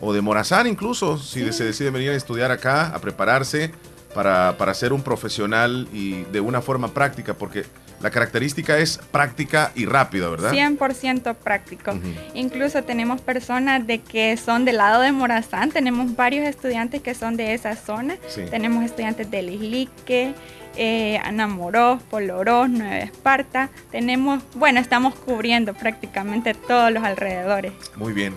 o 0.01 0.13
de 0.13 0.21
Morazán 0.21 0.67
incluso, 0.67 1.19
si 1.19 1.53
se 1.53 1.65
decide 1.65 1.91
venir 1.91 2.11
a 2.11 2.15
estudiar 2.15 2.51
acá, 2.51 2.89
a 2.89 3.01
prepararse 3.01 3.73
para, 4.15 4.57
para 4.59 4.75
ser 4.75 4.93
un 4.93 5.03
profesional 5.03 5.89
y 5.93 6.23
de 6.25 6.41
una 6.41 6.61
forma 6.61 6.89
práctica, 6.89 7.35
porque 7.35 7.65
la 8.05 8.11
característica 8.11 8.77
es 8.79 8.99
práctica 9.11 9.73
y 9.75 9.87
rápida, 9.87 10.29
¿verdad? 10.29 10.53
100% 10.53 11.35
práctico. 11.37 11.99
Incluso 12.35 12.83
tenemos 12.83 13.23
personas 13.23 13.87
de 13.87 14.01
que 14.01 14.37
son 14.37 14.67
del 14.67 14.77
lado 14.77 15.01
de 15.01 15.11
Morazán, 15.11 15.71
tenemos 15.71 16.15
varios 16.15 16.47
estudiantes 16.47 17.01
que 17.01 17.15
son 17.15 17.37
de 17.37 17.55
esa 17.55 17.77
zona. 17.77 18.17
Sí. 18.29 18.43
Tenemos 18.51 18.85
estudiantes 18.85 19.31
de 19.31 19.43
Lislique, 19.43 20.35
eh, 20.77 21.19
Anamorós, 21.23 22.03
Polorós, 22.03 22.69
Nueva 22.69 22.99
Esparta. 22.99 23.71
Tenemos, 23.91 24.43
bueno, 24.55 24.81
estamos 24.81 25.15
cubriendo 25.15 25.75
prácticamente 25.75 26.55
todos 26.55 26.93
los 26.93 27.03
alrededores. 27.05 27.73
Muy 27.97 28.13
bien. 28.13 28.35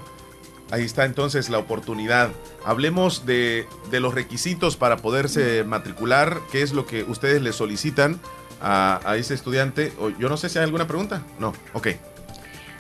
Ahí 0.70 0.84
está 0.84 1.06
entonces 1.06 1.50
la 1.50 1.60
oportunidad. 1.60 2.32
Hablemos 2.66 3.26
de, 3.26 3.66
de 3.90 4.00
los 4.00 4.14
requisitos 4.14 4.76
para 4.76 4.98
poderse 4.98 5.64
matricular. 5.64 6.40
¿Qué 6.52 6.62
es 6.62 6.74
lo 6.74 6.86
que 6.86 7.04
ustedes 7.04 7.42
le 7.42 7.54
solicitan 7.54 8.20
a, 8.62 9.00
a 9.06 9.16
ese 9.16 9.34
estudiante? 9.34 9.94
O, 10.00 10.10
yo 10.10 10.28
no 10.28 10.36
sé 10.36 10.50
si 10.50 10.58
hay 10.60 10.66
alguna 10.66 10.86
pregunta. 10.86 11.24
No, 11.40 11.54
ok. 11.74 11.88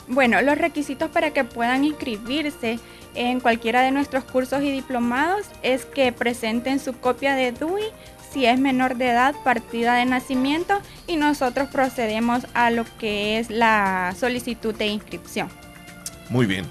Bueno, 0.10 0.42
los 0.42 0.58
requisitos 0.58 1.10
para 1.10 1.32
que 1.32 1.44
puedan 1.44 1.84
inscribirse 1.84 2.80
en 3.16 3.40
cualquiera 3.40 3.82
de 3.82 3.92
nuestros 3.92 4.24
cursos 4.26 4.62
y 4.64 4.72
diplomados 4.72 5.48
es 5.64 5.86
que 5.86 6.12
presenten 6.12 6.80
su 6.80 6.94
copia 6.94 7.36
de 7.36 7.52
DUI 7.52 7.84
si 8.32 8.46
es 8.46 8.60
menor 8.60 8.98
de 8.98 9.10
edad, 9.10 9.36
partida 9.44 9.96
de 9.96 10.06
nacimiento 10.06 10.80
y 11.08 11.16
nosotros 11.18 11.70
procedemos 11.70 12.46
a 12.54 12.70
lo 12.72 12.86
que 13.00 13.40
es 13.40 13.50
la 13.50 14.14
solicitud 14.18 14.74
de 14.76 14.88
inscripción. 14.88 15.50
Muy 16.30 16.46
bien. 16.46 16.66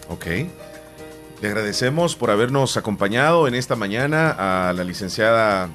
Ok. 0.09 0.27
Le 1.41 1.49
agradecemos 1.49 2.17
por 2.17 2.31
habernos 2.31 2.77
acompañado 2.77 3.47
en 3.47 3.55
esta 3.55 3.77
mañana 3.77 4.69
a 4.69 4.73
la 4.73 4.85
licenciada 4.85 5.69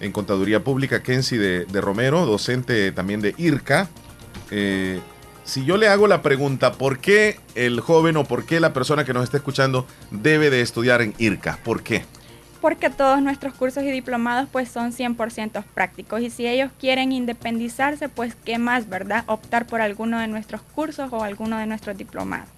en 0.00 0.12
Contaduría 0.12 0.62
Pública, 0.62 1.02
Kenzie 1.02 1.38
de, 1.38 1.64
de 1.64 1.80
Romero, 1.80 2.24
docente 2.24 2.92
también 2.92 3.20
de 3.20 3.34
IRCA. 3.36 3.88
Eh, 4.50 5.00
si 5.44 5.64
yo 5.64 5.76
le 5.76 5.88
hago 5.88 6.06
la 6.06 6.22
pregunta, 6.22 6.72
¿por 6.72 6.98
qué 6.98 7.40
el 7.54 7.80
joven 7.80 8.16
o 8.16 8.24
por 8.24 8.44
qué 8.44 8.60
la 8.60 8.72
persona 8.72 9.04
que 9.04 9.12
nos 9.12 9.24
está 9.24 9.38
escuchando 9.38 9.86
debe 10.10 10.50
de 10.50 10.60
estudiar 10.60 11.02
en 11.02 11.14
IRCA? 11.18 11.58
¿Por 11.64 11.82
qué? 11.82 12.04
porque 12.62 12.90
todos 12.90 13.20
nuestros 13.20 13.54
cursos 13.54 13.82
y 13.82 13.90
diplomados 13.90 14.48
pues 14.50 14.70
son 14.70 14.92
100% 14.92 15.64
prácticos 15.74 16.22
y 16.22 16.30
si 16.30 16.46
ellos 16.46 16.70
quieren 16.78 17.10
independizarse 17.10 18.08
pues 18.08 18.36
qué 18.36 18.56
más, 18.56 18.88
¿verdad? 18.88 19.24
Optar 19.26 19.66
por 19.66 19.80
alguno 19.80 20.20
de 20.20 20.28
nuestros 20.28 20.62
cursos 20.62 21.12
o 21.12 21.24
alguno 21.24 21.58
de 21.58 21.66
nuestros 21.66 21.98
diplomados. 21.98 22.48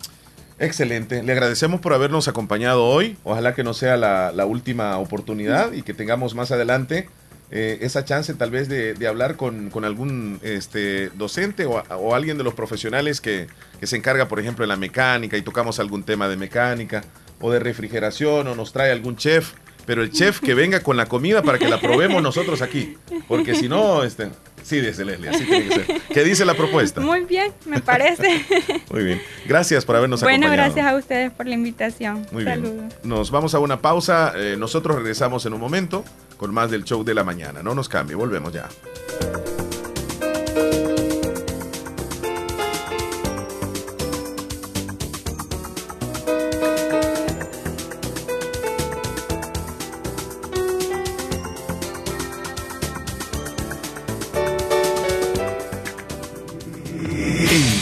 Excelente. 0.59 1.23
Le 1.23 1.33
agradecemos 1.33 1.81
por 1.81 1.95
habernos 1.95 2.29
acompañado 2.29 2.85
hoy. 2.85 3.17
Ojalá 3.25 3.55
que 3.55 3.65
no 3.65 3.75
sea 3.75 3.97
la, 3.97 4.47
última 4.47 4.99
oportunidad 4.99 5.73
y 5.73 5.83
que 5.83 5.95
tengamos 5.95 6.35
más 6.35 6.53
adelante 6.53 7.09
eh, 7.51 7.79
esa 7.83 8.05
chance 8.05 8.33
tal 8.35 8.51
vez 8.51 8.69
de, 8.69 9.07
hablar 9.07 9.37
con, 9.37 9.71
algún 9.85 10.41
este, 10.43 11.09
docente 11.11 11.67
o, 11.67 12.15
alguien 12.15 12.39
de 12.39 12.45
los 12.45 12.55
profesionales 12.55 13.21
que, 13.21 13.49
que 13.81 13.87
se 13.87 13.97
encarga, 13.97 14.29
por 14.29 14.41
ejemplo, 14.41 14.63
de 14.63 14.69
la 14.69 14.77
mecánica 14.77 15.37
y 15.37 15.43
tocamos 15.43 15.81
algún 15.81 16.05
tema 16.05 16.29
de 16.29 16.37
mecánica 16.37 17.03
o 17.41 17.51
de 17.51 17.59
refrigeración 17.59 18.47
o 18.47 18.55
nos 18.55 18.73
trae 18.73 18.93
algún 18.93 19.17
chef, 19.17 19.53
pero 19.87 20.03
el 20.03 20.11
chef 20.11 20.41
que 20.41 20.55
venga 20.55 20.81
con 20.81 20.97
la 20.97 21.07
comida 21.07 21.43
para 21.43 21.59
que 21.59 21.69
la 21.69 21.81
probemos 21.81 22.23
nosotros 22.23 22.63
aquí, 22.63 22.97
porque 23.29 23.55
si 23.55 23.69
no, 23.69 24.03
este, 24.03 24.31
sí, 24.65 24.81
dice 24.81 25.05
Leslie, 25.05 25.29
así 25.29 25.45
tiene 25.45 25.69
que 25.69 25.75
ser. 25.75 26.01
¿Qué 26.13 26.25
dice 26.25 26.45
la 26.45 26.55
propuesta? 26.55 27.01
Muy 27.01 27.25
bien, 27.25 27.53
me 27.67 27.81
parece. 27.81 28.45
Muy 28.91 29.05
bien, 29.05 29.23
gracias 29.47 29.85
por 29.85 29.95
habernos 29.97 30.21
bueno, 30.23 30.47
acompañado. 30.47 30.75
gracias 30.75 30.93
a 30.93 30.97
ustedes 30.97 31.31
por 31.31 31.47
la 31.47 31.55
invitación. 31.55 32.27
Muy 32.33 32.45
Saludos. 32.45 32.75
bien. 32.75 32.89
Nos 33.05 33.31
vamos 33.31 33.55
a 33.55 33.61
una 33.61 33.81
pausa. 33.81 34.33
eh, 34.37 34.57
nosotros 34.59 34.97
regresamos 34.97 35.47
en 35.47 35.53
un 35.53 35.61
momento 35.61 36.05
con 36.37 36.53
más 36.53 36.71
del 36.71 36.85
show 36.85 37.05
de 37.05 37.15
la 37.15 37.23
mañana. 37.25 37.63
No 37.63 37.75
nos 37.75 37.89
cambie, 37.89 38.17
volvemos 38.17 38.53
ya. 38.53 38.69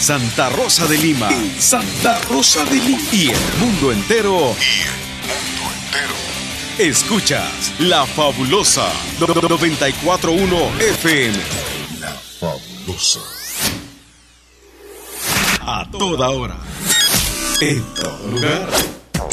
Santa 0.02 0.50
Rosa 0.50 0.88
de 0.88 0.98
Lima. 0.98 1.28
Santa 1.60 2.20
Rosa 2.28 2.64
de 2.64 2.74
Lima. 2.74 3.08
Y 3.12 3.30
el 3.30 3.54
mundo 3.60 3.92
entero. 3.92 4.52
Escuchas 6.76 7.72
La 7.78 8.04
Fabulosa 8.04 8.90
941 9.20 10.56
FM. 10.80 11.38
La 12.00 12.10
Fabulosa. 12.40 13.20
A 15.60 15.88
toda 15.92 16.30
hora. 16.30 16.56
En 17.60 17.84
todo 17.94 18.26
lugar. 18.26 18.68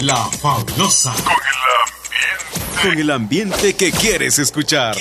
La 0.02 0.24
Fabulosa. 0.40 1.16
Con 2.84 2.96
el 2.96 3.10
ambiente 3.10 3.74
que 3.74 3.92
quieres 3.92 4.38
escuchar. 4.38 4.96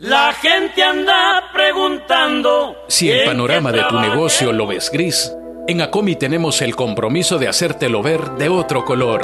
La 0.00 0.32
gente 0.32 0.80
anda 0.80 1.50
preguntando. 1.52 2.76
Si 2.86 3.10
el 3.10 3.18
¿en 3.18 3.26
panorama 3.26 3.72
de 3.72 3.82
tu 3.82 3.98
negocio 3.98 4.52
lo 4.52 4.68
ves 4.68 4.92
gris, 4.92 5.32
en 5.66 5.80
Acomi 5.80 6.14
tenemos 6.14 6.62
el 6.62 6.76
compromiso 6.76 7.36
de 7.36 7.48
hacértelo 7.48 8.00
ver 8.00 8.30
de 8.38 8.48
otro 8.48 8.84
color. 8.84 9.22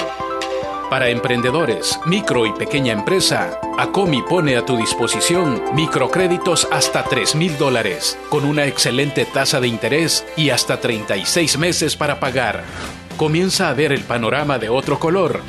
Para 0.90 1.10
emprendedores, 1.10 2.00
micro 2.06 2.44
y 2.44 2.52
pequeña 2.54 2.92
empresa, 2.92 3.60
Acomi 3.78 4.22
pone 4.22 4.56
a 4.56 4.66
tu 4.66 4.76
disposición 4.76 5.62
microcréditos 5.74 6.66
hasta 6.72 7.04
3 7.04 7.36
mil 7.36 7.56
dólares, 7.56 8.18
con 8.28 8.44
una 8.44 8.66
excelente 8.66 9.26
tasa 9.26 9.60
de 9.60 9.68
interés 9.68 10.26
y 10.36 10.50
hasta 10.50 10.80
36 10.80 11.56
meses 11.56 11.94
para 11.94 12.18
pagar. 12.18 12.64
Comienza 13.16 13.68
a 13.68 13.74
ver 13.74 13.92
el 13.92 14.02
panorama 14.02 14.58
de 14.58 14.70
otro 14.70 14.98
color 14.98 15.40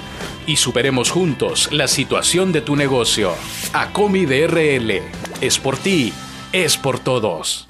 y 0.47 0.57
superemos 0.57 1.11
juntos 1.11 1.69
la 1.71 1.87
situación 1.87 2.51
de 2.51 2.61
tu 2.61 2.75
negocio. 2.75 3.33
Acomi 3.73 4.25
DRL. 4.25 5.01
Es 5.41 5.59
por 5.59 5.77
ti, 5.77 6.13
es 6.51 6.77
por 6.77 6.99
todos. 6.99 7.67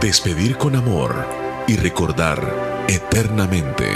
Despedir 0.00 0.56
con 0.56 0.76
amor 0.76 1.26
y 1.66 1.76
recordar 1.76 2.84
eternamente. 2.88 3.88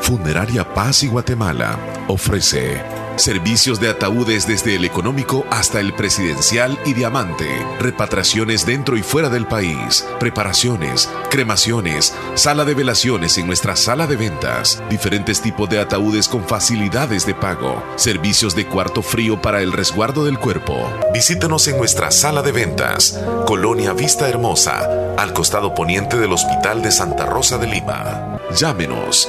Funeraria 0.00 0.74
Paz 0.74 1.02
y 1.02 1.08
Guatemala 1.08 1.78
ofrece 2.08 2.99
servicios 3.20 3.80
de 3.80 3.90
ataúdes 3.90 4.46
desde 4.46 4.76
el 4.76 4.84
económico 4.84 5.44
hasta 5.50 5.80
el 5.80 5.92
presidencial 5.92 6.78
y 6.84 6.94
diamante, 6.94 7.46
repatriaciones 7.78 8.64
dentro 8.66 8.96
y 8.96 9.02
fuera 9.02 9.28
del 9.28 9.46
país, 9.46 10.06
preparaciones, 10.18 11.08
cremaciones, 11.30 12.14
sala 12.34 12.64
de 12.64 12.74
velaciones 12.74 13.36
en 13.38 13.46
nuestra 13.46 13.76
sala 13.76 14.06
de 14.06 14.16
ventas, 14.16 14.82
diferentes 14.88 15.40
tipos 15.40 15.68
de 15.68 15.80
ataúdes 15.80 16.28
con 16.28 16.44
facilidades 16.44 17.26
de 17.26 17.34
pago, 17.34 17.82
servicios 17.96 18.54
de 18.54 18.66
cuarto 18.66 19.02
frío 19.02 19.40
para 19.40 19.60
el 19.60 19.72
resguardo 19.72 20.24
del 20.24 20.38
cuerpo. 20.38 20.90
Visítanos 21.12 21.68
en 21.68 21.78
nuestra 21.78 22.10
sala 22.10 22.42
de 22.42 22.52
ventas, 22.52 23.20
Colonia 23.46 23.92
Vista 23.92 24.28
Hermosa, 24.28 25.14
al 25.16 25.32
costado 25.32 25.74
poniente 25.74 26.16
del 26.16 26.32
Hospital 26.32 26.82
de 26.82 26.90
Santa 26.90 27.26
Rosa 27.26 27.58
de 27.58 27.66
Lima. 27.66 28.38
Llámenos 28.56 29.28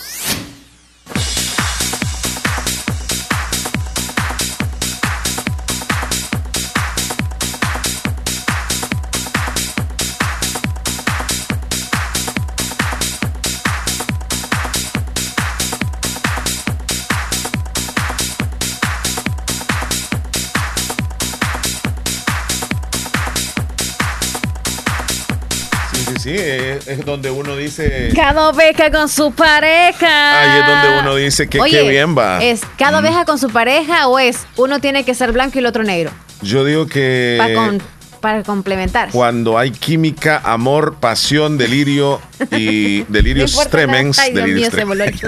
Sí, 26.21 26.29
es, 26.35 26.87
es 26.87 27.05
donde 27.05 27.31
uno 27.31 27.55
dice. 27.55 28.11
Cada 28.15 28.49
oveja 28.49 28.91
con 28.91 29.09
su 29.09 29.31
pareja. 29.31 30.41
Ahí 30.41 30.59
es 30.61 30.67
donde 30.67 30.99
uno 30.99 31.15
dice 31.15 31.47
que 31.47 31.59
Oye, 31.59 31.81
qué 31.83 31.89
bien 31.89 32.15
va. 32.17 32.43
¿Es 32.43 32.61
cada 32.77 33.01
Mm. 33.01 33.05
oveja 33.05 33.25
con 33.25 33.39
su 33.39 33.49
pareja 33.49 34.07
o 34.07 34.19
es 34.19 34.39
uno 34.57 34.79
tiene 34.79 35.03
que 35.03 35.15
ser 35.15 35.31
blanco 35.31 35.53
y 35.55 35.59
el 35.59 35.65
otro 35.65 35.83
negro? 35.83 36.11
Yo 36.41 36.63
digo 36.65 36.85
que 36.87 37.35
para, 37.39 37.53
con- 37.55 37.81
para 38.19 38.43
complementar. 38.43 39.09
cuando 39.11 39.57
hay 39.57 39.71
química, 39.71 40.39
amor, 40.43 40.95
pasión, 40.99 41.57
delirio 41.57 42.21
y 42.51 43.01
delirios 43.09 43.57
tremens. 43.69 44.19
Ay, 44.19 44.33
delirios 44.33 44.73
mío, 44.73 44.85
chuncho. 45.09 45.27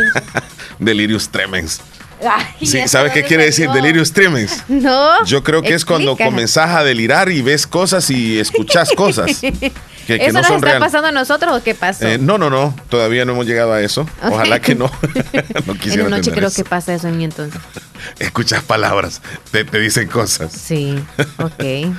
delirios 0.80 1.30
tremens. 1.30 1.82
Ay, 2.26 2.66
Sí, 2.66 2.88
¿Sabes 2.88 3.12
qué 3.14 3.24
quiere 3.24 3.46
decir 3.46 3.66
salió. 3.68 3.82
delirios 3.82 4.14
tremens? 4.14 4.64
No. 4.68 5.24
Yo 5.26 5.44
creo 5.44 5.62
que 5.62 5.74
es 5.74 5.86
cuando 5.86 6.16
comenzás 6.18 6.70
a 6.72 6.84
delirar 6.84 7.30
y 7.32 7.42
ves 7.42 7.68
cosas 7.68 8.10
y 8.10 8.40
escuchas 8.40 8.90
cosas 8.96 9.40
que, 9.40 9.52
que 10.08 10.16
¿Eso 10.26 10.34
no 10.34 10.40
nos 10.40 10.48
son 10.48 10.58
está 10.66 10.80
pasando 10.80 11.08
a 11.08 11.12
nosotros 11.12 11.56
o 11.58 11.64
qué 11.64 11.76
pasó? 11.76 12.06
Eh, 12.08 12.18
no, 12.18 12.38
no, 12.38 12.50
no, 12.50 12.76
todavía 12.90 13.24
no 13.26 13.34
hemos 13.34 13.46
llegado 13.46 13.72
a 13.74 13.82
eso. 13.82 14.08
Ojalá 14.24 14.60
que 14.60 14.76
no. 14.76 14.92
no 15.66 15.74
en 15.74 15.80
quisiera 15.80 16.04
la 16.10 16.18
noche 16.18 16.32
creo 16.32 16.48
eso. 16.50 16.56
que 16.64 16.70
pasa 16.70 16.94
eso 16.94 17.08
en 17.08 17.18
mí 17.18 17.24
entonces. 17.24 17.62
Escuchas 18.20 18.64
palabras, 18.64 19.22
te, 19.52 19.64
te 19.64 19.80
dicen 19.80 20.08
cosas. 20.10 20.52
Sí, 20.52 21.00
ok. 21.38 21.94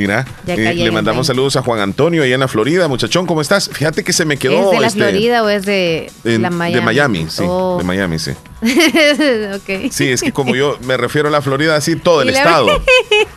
Mira, 0.00 0.24
eh, 0.46 0.72
le 0.74 0.90
mandamos 0.90 1.26
saludos 1.26 1.56
a 1.56 1.62
Juan 1.62 1.78
Antonio 1.78 2.22
allá 2.22 2.32
en 2.32 2.40
la 2.40 2.48
Florida. 2.48 2.88
Muchachón, 2.88 3.26
¿cómo 3.26 3.42
estás? 3.42 3.68
Fíjate 3.70 4.02
que 4.02 4.14
se 4.14 4.24
me 4.24 4.38
quedó. 4.38 4.64
¿Es 4.64 4.70
de 4.70 4.80
la 4.80 4.86
este, 4.86 4.98
Florida 5.00 5.42
o 5.42 5.48
es 5.50 5.66
de 5.66 6.10
en- 6.24 6.40
la 6.40 6.48
Miami? 6.48 6.74
De 6.74 6.80
Miami, 6.80 7.26
sí. 7.28 7.42
Oh. 7.46 7.76
De 7.76 7.84
Miami, 7.84 8.18
sí. 8.18 8.30
ok. 8.62 9.90
Sí, 9.92 10.08
es 10.10 10.22
que 10.22 10.32
como 10.32 10.54
yo 10.56 10.78
me 10.84 10.96
refiero 10.96 11.28
a 11.28 11.30
la 11.30 11.42
Florida, 11.42 11.76
así 11.76 11.96
todo 11.96 12.22
el 12.22 12.30
estado. 12.30 12.82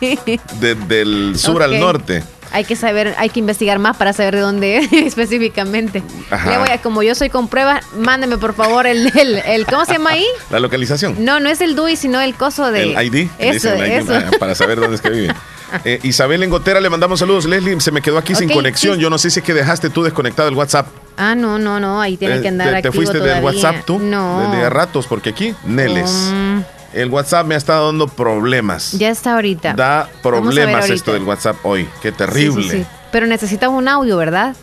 de- 0.00 0.74
del 0.88 1.34
sur 1.38 1.62
al 1.62 1.78
norte. 1.78 2.24
Hay 2.52 2.64
que 2.64 2.76
saber, 2.76 3.16
hay 3.18 3.30
que 3.30 3.40
investigar 3.40 3.80
más 3.80 3.96
para 3.96 4.12
saber 4.12 4.36
de 4.36 4.40
dónde 4.42 4.76
es 4.76 4.92
específicamente. 4.92 6.04
Ajá. 6.30 6.50
Le 6.52 6.58
voy 6.58 6.68
a, 6.70 6.80
como 6.80 7.02
yo 7.02 7.14
soy 7.16 7.28
con 7.28 7.48
pruebas, 7.48 7.84
mándeme 7.98 8.38
por 8.38 8.54
favor 8.54 8.86
el, 8.86 9.10
el, 9.18 9.38
el- 9.44 9.66
¿cómo 9.66 9.84
se 9.84 9.94
llama 9.94 10.10
ahí? 10.10 10.24
La 10.50 10.60
localización. 10.60 11.24
No, 11.24 11.40
no 11.40 11.50
es 11.50 11.60
el 11.60 11.74
DUI, 11.74 11.96
sino 11.96 12.20
el 12.20 12.34
coso 12.36 12.70
de... 12.70 12.94
El 12.94 13.06
ID. 13.14 13.28
Eso, 13.40 13.72
el 13.72 13.80
ID, 13.90 14.08
eso. 14.10 14.38
Para 14.38 14.54
saber 14.54 14.78
dónde 14.78 14.94
es 14.96 15.02
que 15.02 15.10
vive. 15.10 15.34
Eh, 15.84 15.98
Isabel 16.02 16.42
en 16.42 16.50
Gotera, 16.50 16.80
le 16.80 16.88
mandamos 16.90 17.18
saludos. 17.20 17.44
Leslie, 17.46 17.80
se 17.80 17.90
me 17.90 18.00
quedó 18.00 18.18
aquí 18.18 18.34
sin 18.34 18.48
conexión. 18.48 18.96
sí. 18.96 19.02
Yo 19.02 19.10
no 19.10 19.18
sé 19.18 19.30
si 19.30 19.40
es 19.40 19.44
que 19.44 19.54
dejaste 19.54 19.90
tú 19.90 20.02
desconectado 20.02 20.48
el 20.48 20.54
WhatsApp. 20.54 20.86
Ah, 21.16 21.34
no, 21.34 21.58
no, 21.58 21.78
no, 21.80 22.00
ahí 22.00 22.16
tiene 22.16 22.36
Eh, 22.36 22.40
que 22.42 22.48
andar 22.48 22.74
¿Te, 22.74 22.82
te 22.82 22.92
fuiste 22.92 23.18
del. 23.20 23.42
WhatsApp 23.42 23.84
tú? 23.84 23.98
No. 23.98 24.50
Desde 24.50 24.70
ratos, 24.70 25.06
porque 25.06 25.30
aquí, 25.30 25.54
Neles. 25.64 26.30
Mm, 26.32 26.58
El 26.92 27.10
WhatsApp 27.10 27.46
me 27.46 27.54
ha 27.54 27.58
estado 27.58 27.86
dando 27.86 28.06
problemas. 28.08 28.92
ya 28.92 29.10
está 29.10 29.34
ahorita. 29.34 29.74
Da 29.74 30.08
problemas 30.22 30.74
ahorita. 30.76 30.94
esto 30.94 31.12
del 31.12 31.22
WhatsApp 31.24 31.56
hoy. 31.64 31.88
Qué 32.02 32.12
terrible. 32.12 32.62
sí, 32.70 32.78
sí. 32.78 32.86
Pero 33.12 33.26
necesitas 33.26 33.68
un 33.68 33.86
audio, 33.88 34.16
¿verdad? 34.16 34.56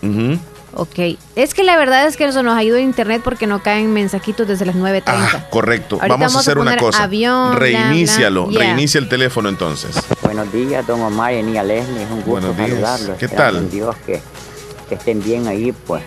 Ok. 0.73 1.17
Es 1.35 1.53
que 1.53 1.63
la 1.63 1.75
verdad 1.77 2.07
es 2.07 2.15
que 2.17 2.25
eso 2.25 2.43
nos 2.43 2.55
ayuda 2.55 2.77
a 2.77 2.81
internet 2.81 3.21
porque 3.23 3.45
no 3.47 3.61
caen 3.61 3.91
mensajitos 3.91 4.47
desde 4.47 4.65
las 4.65 4.75
9.30. 4.75 5.03
Ah, 5.07 5.47
correcto. 5.49 5.99
Vamos 6.07 6.35
a 6.35 6.39
hacer 6.39 6.57
una 6.57 6.77
cosa. 6.77 7.03
avión, 7.03 7.55
Reinícialo. 7.57 8.49
Yeah. 8.49 8.59
Reinicia 8.59 8.99
el 8.99 9.09
teléfono 9.09 9.49
entonces. 9.49 9.95
Buenos 10.23 10.51
días, 10.53 10.85
don 10.87 11.01
Omar 11.01 11.33
y 11.33 11.43
Nia 11.43 11.63
Leslie. 11.63 12.03
Es 12.03 12.09
un 12.09 12.17
gusto 12.21 12.31
Buenos 12.31 12.57
días. 12.57 12.69
saludarlos. 12.69 13.17
¿Qué 13.17 13.25
Esperando 13.25 13.59
tal? 13.59 13.69
Dios 13.69 13.95
que, 14.05 14.21
que 14.87 14.95
estén 14.95 15.21
bien 15.21 15.47
ahí, 15.47 15.71
pues. 15.71 16.03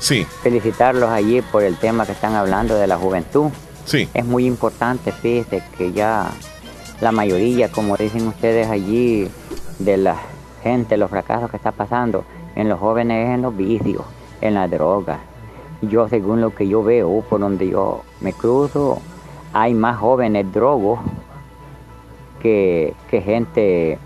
Sí. 0.00 0.26
Felicitarlos 0.42 1.08
allí 1.10 1.40
por 1.42 1.62
el 1.62 1.76
tema 1.76 2.06
que 2.06 2.12
están 2.12 2.34
hablando 2.34 2.74
de 2.74 2.86
la 2.86 2.96
juventud. 2.96 3.50
Sí. 3.84 4.08
Es 4.14 4.24
muy 4.24 4.46
importante, 4.46 5.12
fíjese, 5.12 5.62
que 5.78 5.92
ya 5.92 6.30
la 7.00 7.12
mayoría, 7.12 7.70
como 7.70 7.96
dicen 7.96 8.26
ustedes 8.26 8.68
allí, 8.68 9.28
de 9.78 9.96
la 9.96 10.16
gente, 10.62 10.96
los 10.96 11.08
fracasos 11.08 11.50
que 11.50 11.56
está 11.56 11.70
pasando 11.70 12.24
en 12.56 12.68
los 12.68 12.80
jóvenes 12.80 13.28
es 13.28 13.34
en 13.34 13.42
los 13.42 13.56
vicios, 13.56 14.02
en 14.40 14.54
la 14.54 14.66
droga. 14.66 15.20
Yo, 15.82 16.08
según 16.08 16.40
lo 16.40 16.54
que 16.54 16.66
yo 16.66 16.82
veo, 16.82 17.20
por 17.28 17.38
donde 17.40 17.68
yo 17.68 18.02
me 18.20 18.32
cruzo, 18.32 18.98
hay 19.52 19.74
más 19.74 19.98
jóvenes 19.98 20.50
drogos 20.52 20.98
que, 22.42 22.94
que 23.10 23.20
gente 23.20 23.98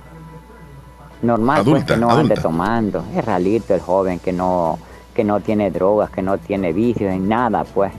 normal, 1.22 1.62
pues, 1.64 1.84
que 1.84 1.96
no 1.96 2.10
ande 2.10 2.34
adulta. 2.34 2.42
tomando. 2.42 3.04
Es 3.14 3.24
ralito 3.24 3.74
el 3.74 3.80
joven 3.80 4.18
que 4.18 4.32
no, 4.32 4.78
que 5.14 5.24
no 5.24 5.40
tiene 5.40 5.70
drogas, 5.70 6.10
que 6.10 6.22
no 6.22 6.38
tiene 6.38 6.72
vicios 6.72 7.12
en 7.12 7.28
nada, 7.28 7.64
pues. 7.64 7.92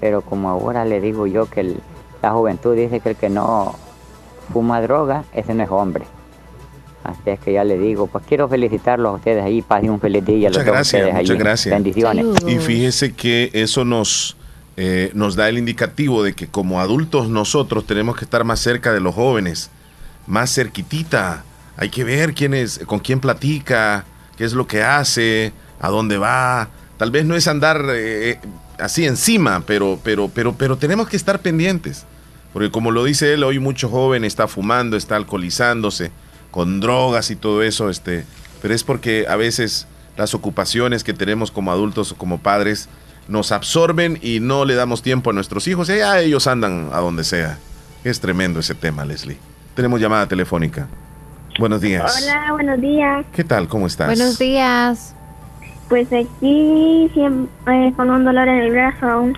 Pero 0.00 0.22
como 0.22 0.48
ahora 0.48 0.84
le 0.84 1.00
digo 1.00 1.26
yo 1.26 1.46
que 1.50 1.60
el- 1.60 1.80
la 2.22 2.32
juventud 2.32 2.74
dice 2.76 3.00
que 3.00 3.10
el 3.10 3.16
que 3.16 3.28
no 3.28 3.74
fuma 4.52 4.80
droga, 4.80 5.24
ese 5.34 5.54
no 5.54 5.62
es 5.64 5.70
hombre. 5.70 6.04
Así 7.08 7.30
es 7.30 7.40
que 7.40 7.54
ya 7.54 7.64
le 7.64 7.78
digo, 7.78 8.06
pues 8.06 8.24
quiero 8.28 8.48
felicitarlos 8.48 9.12
a 9.12 9.16
ustedes 9.16 9.42
ahí, 9.42 9.62
pasen 9.62 9.90
un 9.90 10.00
feliz 10.00 10.24
día 10.26 10.48
a 10.48 10.50
los 10.50 10.58
Muchas 10.58 10.66
dos 10.66 10.74
gracias, 10.74 11.02
ustedes 11.02 11.14
muchas 11.14 11.30
allí. 11.30 11.38
gracias. 11.38 11.74
Bendiciones. 11.74 12.26
Y 12.46 12.58
fíjese 12.58 13.12
que 13.14 13.50
eso 13.54 13.84
nos, 13.86 14.36
eh, 14.76 15.10
nos 15.14 15.34
da 15.34 15.48
el 15.48 15.56
indicativo 15.56 16.22
de 16.22 16.34
que 16.34 16.48
como 16.48 16.80
adultos 16.80 17.30
nosotros 17.30 17.86
tenemos 17.86 18.16
que 18.16 18.24
estar 18.26 18.44
más 18.44 18.60
cerca 18.60 18.92
de 18.92 19.00
los 19.00 19.14
jóvenes, 19.14 19.70
más 20.26 20.54
cerquitita. 20.54 21.44
Hay 21.78 21.88
que 21.88 22.04
ver 22.04 22.34
quién 22.34 22.52
es, 22.52 22.80
con 22.80 22.98
quién 22.98 23.20
platica, 23.20 24.04
qué 24.36 24.44
es 24.44 24.52
lo 24.52 24.66
que 24.66 24.82
hace, 24.82 25.52
a 25.80 25.88
dónde 25.88 26.18
va. 26.18 26.68
Tal 26.98 27.10
vez 27.10 27.24
no 27.24 27.36
es 27.36 27.48
andar 27.48 27.86
eh, 27.88 28.38
así 28.78 29.06
encima, 29.06 29.62
pero, 29.66 29.98
pero, 30.02 30.28
pero, 30.28 30.52
pero 30.52 30.76
tenemos 30.76 31.08
que 31.08 31.16
estar 31.16 31.40
pendientes. 31.40 32.04
Porque 32.52 32.70
como 32.70 32.90
lo 32.90 33.04
dice 33.04 33.32
él, 33.34 33.44
hoy 33.44 33.58
mucho 33.58 33.88
joven 33.88 34.24
está 34.24 34.48
fumando, 34.48 34.96
está 34.96 35.16
alcoholizándose, 35.16 36.10
con 36.50 36.80
drogas 36.80 37.30
y 37.30 37.36
todo 37.36 37.62
eso, 37.62 37.90
este, 37.90 38.24
pero 38.62 38.74
es 38.74 38.84
porque 38.84 39.26
a 39.28 39.36
veces 39.36 39.86
las 40.16 40.34
ocupaciones 40.34 41.04
que 41.04 41.12
tenemos 41.14 41.50
como 41.50 41.70
adultos 41.70 42.12
o 42.12 42.16
como 42.16 42.38
padres 42.38 42.88
nos 43.28 43.52
absorben 43.52 44.18
y 44.22 44.40
no 44.40 44.64
le 44.64 44.74
damos 44.74 45.02
tiempo 45.02 45.30
a 45.30 45.32
nuestros 45.32 45.68
hijos 45.68 45.88
y 45.90 45.98
ya 45.98 46.18
ellos 46.20 46.46
andan 46.46 46.88
a 46.92 46.98
donde 47.00 47.24
sea. 47.24 47.58
Es 48.04 48.20
tremendo 48.20 48.60
ese 48.60 48.74
tema, 48.74 49.04
Leslie. 49.04 49.36
Tenemos 49.74 50.00
llamada 50.00 50.26
telefónica. 50.26 50.86
Buenos 51.58 51.80
días. 51.80 52.22
Hola, 52.22 52.52
buenos 52.52 52.80
días. 52.80 53.26
¿Qué 53.32 53.44
tal? 53.44 53.68
¿Cómo 53.68 53.86
estás? 53.86 54.06
Buenos 54.06 54.38
días. 54.38 55.14
Pues 55.88 56.06
aquí 56.08 57.10
siempre 57.14 57.92
con 57.96 58.10
un 58.10 58.24
dolor 58.24 58.48
en 58.48 58.60
el 58.60 58.70
brazo. 58.70 59.32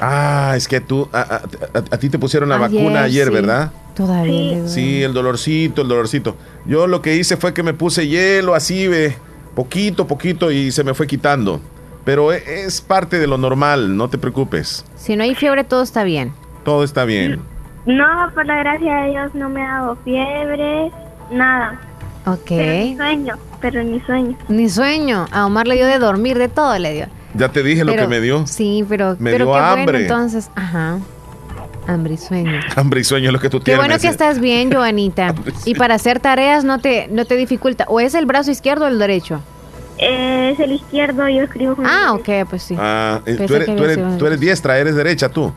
Ah, 0.00 0.54
es 0.56 0.66
que 0.68 0.80
tú, 0.80 1.08
a, 1.12 1.20
a- 1.20 1.34
a- 1.78 1.84
a 1.94 1.98
ti 1.98 2.08
te 2.10 2.18
pusieron 2.18 2.48
la 2.48 2.56
Ayer, 2.56 2.70
vacuna 2.82 3.02
ayer, 3.04 3.26
sí. 3.28 3.32
¿verdad? 3.32 3.72
Todavía. 3.94 4.32
le 4.40 4.54
duele. 4.56 4.68
Sí, 4.68 5.02
el 5.02 5.12
dolorcito, 5.12 5.82
el 5.82 5.88
dolorcito. 5.88 6.36
Yo 6.66 6.86
lo 6.86 7.02
que 7.02 7.16
hice 7.16 7.36
fue 7.36 7.52
que 7.54 7.62
me 7.62 7.74
puse 7.74 8.08
hielo 8.08 8.54
así, 8.54 8.88
ve, 8.88 9.14
poquito, 9.54 10.06
poquito 10.06 10.50
y 10.50 10.70
se 10.72 10.84
me 10.84 10.94
fue 10.94 11.06
quitando. 11.06 11.60
Pero 12.04 12.32
e- 12.32 12.42
es 12.64 12.80
parte 12.80 13.18
de 13.18 13.26
lo 13.26 13.38
normal, 13.38 13.96
no 13.96 14.08
te 14.08 14.18
preocupes. 14.18 14.84
Si 14.96 15.14
no 15.16 15.22
hay 15.22 15.34
fiebre, 15.34 15.62
todo 15.64 15.82
está 15.82 16.02
bien. 16.04 16.32
Todo 16.64 16.84
está 16.84 17.04
bien. 17.04 17.40
No, 17.86 18.06
por 18.34 18.46
la 18.46 18.56
gracia 18.56 18.94
de 19.02 19.10
Dios 19.10 19.34
no 19.34 19.48
me 19.48 19.62
ha 19.64 19.78
dado 19.80 19.96
fiebre, 20.04 20.90
nada. 21.30 21.80
Ok. 22.26 22.44
Pero 22.48 22.72
ni 22.84 22.96
sueño, 22.96 23.34
pero 23.60 23.82
ni 23.82 24.00
sueño. 24.00 24.38
Ni 24.48 24.68
sueño. 24.68 25.26
A 25.32 25.46
Omar 25.46 25.66
le 25.66 25.74
dio 25.74 25.86
de 25.86 25.98
dormir, 25.98 26.38
de 26.38 26.48
todo 26.48 26.78
le 26.78 26.92
dio. 26.94 27.06
Ya 27.34 27.48
te 27.48 27.62
dije 27.62 27.84
lo 27.84 27.94
que 27.94 28.06
me 28.06 28.20
dio. 28.20 28.46
Sí, 28.46 28.84
pero, 28.88 29.16
Me 29.18 29.32
pero 29.32 29.46
dio 29.46 29.54
qué 29.54 29.58
hambre. 29.60 29.84
bueno 29.84 29.98
entonces. 30.00 30.50
Ajá. 30.54 30.98
Hambre 31.86 32.14
y 32.14 32.16
sueño. 32.16 32.60
Hambre 32.76 33.00
y 33.00 33.04
sueño 33.04 33.26
es 33.28 33.32
lo 33.32 33.40
que 33.40 33.48
tú 33.50 33.58
Qué 33.58 33.64
tienes. 33.64 33.78
bueno 33.80 33.94
me 33.94 34.00
que 34.00 34.08
decía. 34.08 34.10
estás 34.28 34.40
bien, 34.40 34.72
Joanita. 34.74 35.34
Y 35.64 35.74
para 35.74 35.94
hacer 35.94 36.20
tareas 36.20 36.64
no 36.64 36.78
te, 36.78 37.08
no 37.10 37.24
te 37.24 37.36
dificulta. 37.36 37.84
¿O 37.88 38.00
es 38.00 38.14
el 38.14 38.26
brazo 38.26 38.50
izquierdo 38.50 38.84
o 38.84 38.88
el 38.88 38.98
derecho? 38.98 39.40
Eh, 39.98 40.50
es 40.52 40.60
el 40.60 40.72
izquierdo, 40.72 41.28
yo 41.28 41.42
escribo 41.42 41.76
con 41.76 41.86
Ah, 41.86 42.12
el 42.14 42.20
ok, 42.42 42.48
pues 42.48 42.62
sí. 42.62 42.76
Ah, 42.78 43.20
eh, 43.26 43.36
tú, 43.46 43.54
eres, 43.54 44.18
tú 44.18 44.26
eres 44.26 44.40
diestra, 44.40 44.78
eres 44.78 44.94
derecha 44.96 45.28
tú. 45.28 45.52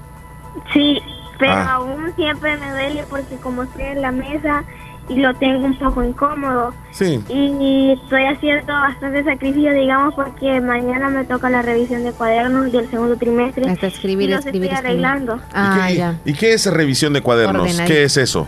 Sí, 0.73 0.99
pero 1.39 1.51
Ah. 1.53 1.73
aún 1.75 2.13
siempre 2.15 2.55
me 2.57 2.69
duele 2.71 3.03
porque 3.09 3.35
como 3.37 3.63
estoy 3.63 3.83
en 3.85 4.01
la 4.01 4.11
mesa 4.11 4.63
y 5.09 5.15
lo 5.17 5.33
tengo 5.35 5.65
un 5.65 5.77
poco 5.77 6.03
incómodo. 6.03 6.73
Sí. 6.91 7.23
Y 7.29 7.91
estoy 7.91 8.25
haciendo 8.25 8.73
bastante 8.73 9.23
sacrificio, 9.23 9.73
digamos, 9.73 10.13
porque 10.15 10.59
mañana 10.61 11.09
me 11.09 11.23
toca 11.25 11.49
la 11.49 11.61
revisión 11.61 12.03
de 12.03 12.11
cuadernos 12.11 12.71
del 12.71 12.89
segundo 12.89 13.15
trimestre. 13.17 13.69
Hasta 13.69 13.87
escribir, 13.87 14.29
y 14.29 14.33
los 14.33 14.45
escribir, 14.45 14.71
estoy 14.71 14.77
escribir. 14.77 15.05
arreglando. 15.05 15.39
Ah, 15.53 15.89
ya. 15.91 16.19
¿Y 16.25 16.33
qué 16.33 16.53
es 16.53 16.65
revisión 16.65 17.13
de 17.13 17.21
cuadernos? 17.21 17.61
Ordenar. 17.63 17.87
¿Qué 17.87 18.03
es 18.03 18.17
eso? 18.17 18.47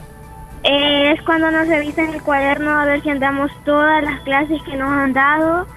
Eh, 0.63 1.13
es 1.13 1.21
cuando 1.21 1.51
nos 1.51 1.67
revisan 1.67 2.13
el 2.13 2.21
cuaderno 2.21 2.71
a 2.71 2.85
ver 2.85 3.01
si 3.03 3.09
andamos 3.09 3.51
todas 3.63 4.03
las 4.03 4.19
clases 4.21 4.61
que 4.63 4.75
nos 4.75 4.89
han 4.89 5.13
dado. 5.13 5.67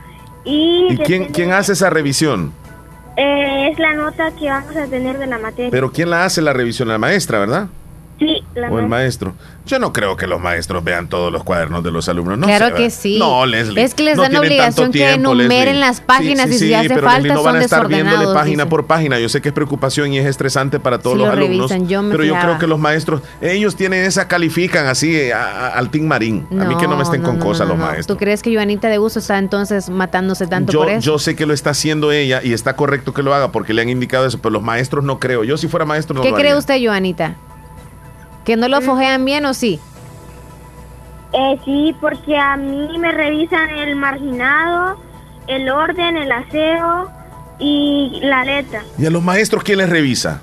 Y, 0.44 0.88
¿Y 0.90 0.96
quién, 0.98 1.26
quién 1.26 1.52
hace 1.52 1.72
esa 1.74 1.90
revisión? 1.90 2.52
eh, 3.16 3.68
es 3.70 3.78
la 3.78 3.92
nota 3.92 4.30
que 4.32 4.48
vamos 4.48 4.74
a 4.74 4.86
tener 4.86 5.18
de 5.18 5.26
la 5.26 5.38
materia. 5.38 5.70
Pero 5.70 5.92
¿quién 5.92 6.08
la 6.08 6.24
hace 6.24 6.40
la 6.40 6.54
revisión? 6.54 6.88
La 6.88 6.96
maestra, 6.96 7.38
¿verdad? 7.38 7.68
Sí, 8.20 8.44
la 8.54 8.70
o 8.70 8.78
el 8.78 8.86
maestro. 8.86 9.32
Yo 9.66 9.78
no 9.78 9.92
creo 9.94 10.14
que 10.16 10.26
los 10.26 10.40
maestros 10.40 10.84
vean 10.84 11.08
todos 11.08 11.32
los 11.32 11.42
cuadernos 11.42 11.82
de 11.82 11.90
los 11.90 12.06
alumnos. 12.08 12.36
No 12.36 12.46
claro 12.46 12.68
sé, 12.68 12.74
que 12.74 12.90
sí. 12.90 13.18
No, 13.18 13.46
Leslie. 13.46 13.82
Es 13.82 13.94
que 13.94 14.02
les 14.02 14.16
no 14.16 14.22
dan 14.24 14.36
obligación 14.36 14.92
que 14.92 15.12
enumeren 15.14 15.48
Leslie. 15.48 15.80
las 15.80 16.00
páginas 16.02 16.48
Sí, 16.50 16.56
y 16.56 16.58
sí, 16.58 16.74
hace 16.74 16.88
pero 16.90 17.00
falta 17.02 17.16
Leslie, 17.18 17.30
no 17.32 17.36
son 17.36 17.44
van 17.46 17.56
a 17.56 17.64
estar 17.64 17.88
viéndole 17.88 18.26
página 18.34 18.68
por 18.68 18.84
página. 18.86 19.18
Yo 19.18 19.30
sé 19.30 19.40
que 19.40 19.48
es 19.48 19.54
preocupación 19.54 20.12
y 20.12 20.18
es 20.18 20.26
estresante 20.26 20.78
para 20.80 20.98
todos 20.98 21.16
los 21.16 21.28
lo 21.28 21.32
alumnos. 21.32 21.70
revisan, 21.70 21.88
yo 21.88 22.02
me 22.02 22.10
pero 22.10 22.24
yo 22.24 22.34
creo 22.38 22.58
que 22.58 22.66
los 22.66 22.78
maestros, 22.78 23.22
ellos 23.40 23.74
tienen 23.74 24.04
esa, 24.04 24.28
califican 24.28 24.86
así 24.86 25.16
eh, 25.16 25.32
a- 25.32 25.68
a- 25.68 25.68
al 25.78 25.90
Team 25.90 26.04
Marín. 26.06 26.46
a 26.60 26.64
mí 26.66 26.76
que 26.76 26.86
no 26.86 26.96
me 26.96 27.02
estén 27.04 27.22
con 27.22 27.38
no, 27.38 27.44
cosas 27.44 27.66
no, 27.66 27.72
los 27.74 27.78
no. 27.80 27.86
maestros. 27.86 28.06
¿Tú 28.06 28.16
crees 28.18 28.42
que 28.42 28.52
Joanita 28.54 28.88
de 28.88 28.98
Gusto 28.98 29.20
está 29.20 29.38
entonces 29.38 29.88
matándose 29.88 30.46
tanto 30.46 30.72
Yo, 30.72 30.80
por 30.80 30.90
eso? 30.90 31.00
yo 31.00 31.18
sé 31.18 31.34
que 31.36 31.46
lo 31.46 31.54
está 31.54 31.70
haciendo 31.70 32.12
ella 32.12 32.40
y 32.44 32.52
está 32.52 32.76
correcto 32.76 33.14
que 33.14 33.22
lo 33.22 33.34
haga 33.34 33.50
porque 33.50 33.72
le 33.72 33.80
han 33.80 33.88
indicado 33.88 34.26
eso, 34.26 34.38
pero 34.42 34.50
los 34.52 34.62
maestros 34.62 35.04
no 35.04 35.18
creo. 35.18 35.42
Yo 35.44 35.56
si 35.56 35.68
fuera 35.68 35.86
maestro 35.86 36.14
no 36.16 36.20
¿Qué 36.22 36.30
lo 36.30 36.36
cree 36.36 36.54
usted, 36.54 36.78
Joanita? 36.84 37.36
¿Que 38.50 38.56
no 38.56 38.66
lo 38.66 38.80
fojean 38.80 39.24
bien 39.24 39.46
o 39.46 39.54
sí? 39.54 39.78
Eh, 41.32 41.56
sí, 41.64 41.94
porque 42.00 42.36
a 42.36 42.56
mí 42.56 42.98
me 42.98 43.12
revisan 43.12 43.70
el 43.70 43.94
marginado, 43.94 45.00
el 45.46 45.68
orden, 45.70 46.16
el 46.16 46.32
aseo 46.32 47.08
y 47.60 48.18
la 48.24 48.44
letra. 48.44 48.82
¿Y 48.98 49.06
a 49.06 49.10
los 49.10 49.22
maestros 49.22 49.62
quién 49.62 49.78
les 49.78 49.88
revisa? 49.88 50.40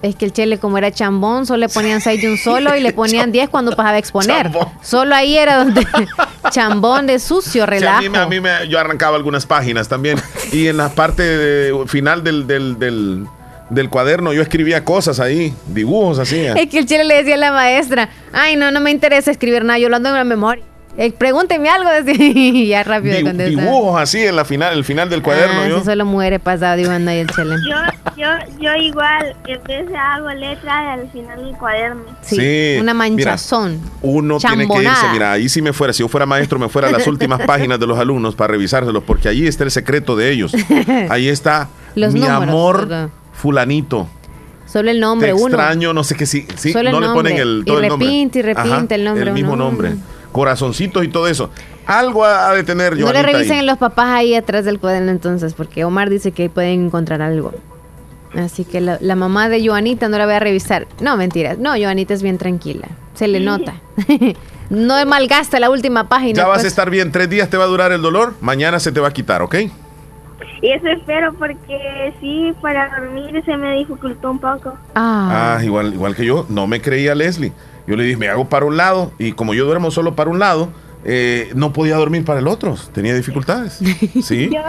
Es 0.00 0.16
que 0.16 0.24
el 0.24 0.32
chele, 0.32 0.56
como 0.58 0.78
era 0.78 0.90
chambón, 0.90 1.44
solo 1.44 1.58
le 1.58 1.68
ponían 1.68 2.00
6 2.00 2.22
de 2.22 2.30
un 2.30 2.38
solo 2.38 2.74
y 2.74 2.80
le 2.80 2.92
ponían 2.94 3.32
10 3.32 3.50
cuando 3.50 3.72
pasaba 3.76 3.96
a 3.96 3.98
exponer. 3.98 4.50
Solo 4.80 5.14
ahí 5.14 5.36
era 5.36 5.58
donde 5.62 5.86
chambón 6.50 7.06
de 7.06 7.18
sucio, 7.18 7.52
Sí, 7.52 7.60
a 7.60 7.66
relajo. 7.66 8.00
mí, 8.00 8.08
me- 8.08 8.18
a 8.18 8.26
mí 8.26 8.40
me- 8.40 8.66
yo 8.68 8.78
arrancaba 8.78 9.16
algunas 9.18 9.44
páginas 9.44 9.90
también. 9.90 10.18
Y 10.52 10.68
en 10.68 10.78
la 10.78 10.88
parte 10.88 11.22
de- 11.22 11.84
final 11.86 12.24
del, 12.24 12.46
del, 12.46 12.78
del, 12.78 13.26
del 13.72 13.88
cuaderno 13.88 14.32
yo 14.32 14.42
escribía 14.42 14.84
cosas 14.84 15.18
ahí, 15.20 15.52
dibujos 15.68 16.18
así. 16.18 16.38
Es 16.40 16.68
que 16.68 16.78
el 16.78 16.86
chile 16.86 17.04
le 17.04 17.14
decía 17.16 17.34
a 17.34 17.38
la 17.38 17.52
maestra, 17.52 18.08
ay, 18.32 18.56
no, 18.56 18.70
no 18.70 18.80
me 18.80 18.90
interesa 18.90 19.30
escribir 19.30 19.64
nada, 19.64 19.78
yo 19.78 19.88
lo 19.88 19.96
ando 19.96 20.10
en 20.10 20.14
la 20.16 20.24
memoria. 20.24 20.64
Eh, 20.98 21.10
pregúnteme 21.10 21.70
algo, 21.70 21.88
y 22.18 22.66
ya 22.66 22.82
rápido 22.82 23.16
Di- 23.16 23.22
contestaba. 23.24 23.62
dibujos 23.62 23.98
así 23.98 24.20
en 24.26 24.36
la 24.36 24.44
final, 24.44 24.76
el 24.76 24.84
final 24.84 25.08
del 25.08 25.22
cuaderno. 25.22 25.62
Ah, 25.62 25.68
yo. 25.68 25.82
solo 25.82 26.04
muere 26.04 26.38
pasado 26.38 26.76
dibujando 26.76 27.10
ahí 27.10 27.20
el 27.20 27.28
chile. 27.28 27.56
Yo, 27.66 28.12
yo, 28.14 28.28
yo 28.60 28.74
igual, 28.74 29.34
vez 29.66 29.88
de 29.88 29.96
hago 29.96 30.28
letra 30.32 30.92
al 30.92 31.10
final 31.10 31.42
del 31.42 31.56
cuaderno. 31.56 32.02
Sí, 32.20 32.36
Sí, 32.36 32.76
una 32.78 32.92
mira, 32.92 32.94
manchazón. 32.94 33.80
Uno 34.02 34.36
tiene 34.36 34.68
que 34.68 34.82
irse, 34.82 35.06
mira, 35.14 35.32
ahí 35.32 35.48
si 35.48 35.62
me 35.62 35.72
fuera, 35.72 35.94
si 35.94 36.00
yo 36.00 36.08
fuera 36.08 36.26
maestro, 36.26 36.58
me 36.58 36.68
fuera 36.68 36.88
a 36.88 36.90
las 36.92 37.06
últimas 37.06 37.40
páginas 37.46 37.80
de 37.80 37.86
los 37.86 37.98
alumnos 37.98 38.34
para 38.34 38.52
revisárselos, 38.52 39.02
porque 39.02 39.30
ahí 39.30 39.46
está 39.46 39.64
el 39.64 39.70
secreto 39.70 40.14
de 40.14 40.30
ellos. 40.30 40.52
Ahí 41.08 41.26
está 41.28 41.70
Los 41.94 42.12
mi 42.12 42.20
números, 42.20 42.42
amor. 42.42 43.10
Fulanito. 43.42 44.06
Solo 44.66 44.90
el 44.90 45.00
nombre, 45.00 45.28
Te 45.28 45.34
uno. 45.34 45.48
extraño, 45.48 45.92
no 45.92 46.04
sé 46.04 46.14
qué 46.14 46.26
sí, 46.26 46.46
sí, 46.56 46.72
Solo 46.72 46.88
el 46.90 46.94
no 46.94 47.00
le 47.00 47.08
ponen 47.08 47.36
el 47.36 47.62
Y 47.62 47.64
todo 47.66 47.80
el 47.80 47.88
nombre. 47.88 48.08
repite, 48.08 48.38
y 48.38 48.42
repite 48.42 48.94
el 48.94 49.04
nombre, 49.04 49.24
el 49.24 49.32
mismo 49.32 49.54
uno. 49.54 49.64
nombre. 49.64 49.94
Corazoncitos 50.30 51.04
y 51.04 51.08
todo 51.08 51.26
eso. 51.26 51.50
Algo 51.84 52.24
ha 52.24 52.48
ha 52.48 52.54
de 52.54 52.62
tener 52.62 52.96
yo. 52.96 53.04
No 53.04 53.12
le 53.12 53.22
revisen 53.22 53.58
a 53.58 53.62
los 53.62 53.76
papás 53.78 54.06
ahí 54.10 54.34
atrás 54.34 54.64
del 54.64 54.78
cuaderno 54.78 55.10
entonces, 55.10 55.52
porque 55.54 55.84
Omar 55.84 56.08
dice 56.08 56.30
que 56.30 56.44
ahí 56.44 56.48
pueden 56.48 56.86
encontrar 56.86 57.20
algo. 57.20 57.52
Así 58.34 58.64
que 58.64 58.80
la, 58.80 58.96
la 59.00 59.16
mamá 59.16 59.50
de 59.50 59.66
Joanita 59.66 60.08
no 60.08 60.16
la 60.16 60.24
voy 60.24 60.34
a 60.34 60.40
revisar. 60.40 60.86
No, 61.00 61.16
mentiras. 61.16 61.58
No, 61.58 61.72
Joanita 61.76 62.14
es 62.14 62.22
bien 62.22 62.38
tranquila. 62.38 62.88
Se 63.14 63.28
le 63.28 63.40
nota. 63.40 63.74
no 64.70 65.04
malgasta 65.04 65.60
la 65.60 65.68
última 65.68 66.08
página. 66.08 66.34
Ya 66.36 66.46
vas 66.46 66.58
pues. 66.58 66.64
a 66.64 66.68
estar 66.68 66.88
bien, 66.88 67.12
tres 67.12 67.28
días 67.28 67.50
te 67.50 67.58
va 67.58 67.64
a 67.64 67.66
durar 67.66 67.92
el 67.92 68.00
dolor, 68.00 68.34
mañana 68.40 68.80
se 68.80 68.90
te 68.90 69.00
va 69.00 69.08
a 69.08 69.12
quitar, 69.12 69.42
¿ok? 69.42 69.56
Y 70.60 70.70
eso 70.70 70.88
espero 70.88 71.32
porque 71.34 72.14
sí, 72.20 72.54
para 72.60 72.88
dormir 72.98 73.42
se 73.44 73.56
me 73.56 73.76
dificultó 73.76 74.30
un 74.30 74.38
poco. 74.38 74.76
Ah. 74.94 75.56
Ah, 75.58 75.64
igual, 75.64 75.94
igual 75.94 76.14
que 76.14 76.24
yo, 76.24 76.46
no 76.48 76.66
me 76.66 76.80
creía 76.80 77.14
Leslie. 77.14 77.52
Yo 77.86 77.96
le 77.96 78.04
dije, 78.04 78.16
me 78.16 78.28
hago 78.28 78.48
para 78.48 78.64
un 78.64 78.76
lado 78.76 79.12
y 79.18 79.32
como 79.32 79.54
yo 79.54 79.64
duermo 79.64 79.90
solo 79.90 80.14
para 80.14 80.30
un 80.30 80.38
lado, 80.38 80.68
eh, 81.04 81.50
no 81.54 81.72
podía 81.72 81.96
dormir 81.96 82.24
para 82.24 82.40
el 82.40 82.46
otro, 82.46 82.76
tenía 82.92 83.14
dificultades. 83.14 83.80
Sí. 84.22 84.50
Yo, 84.52 84.60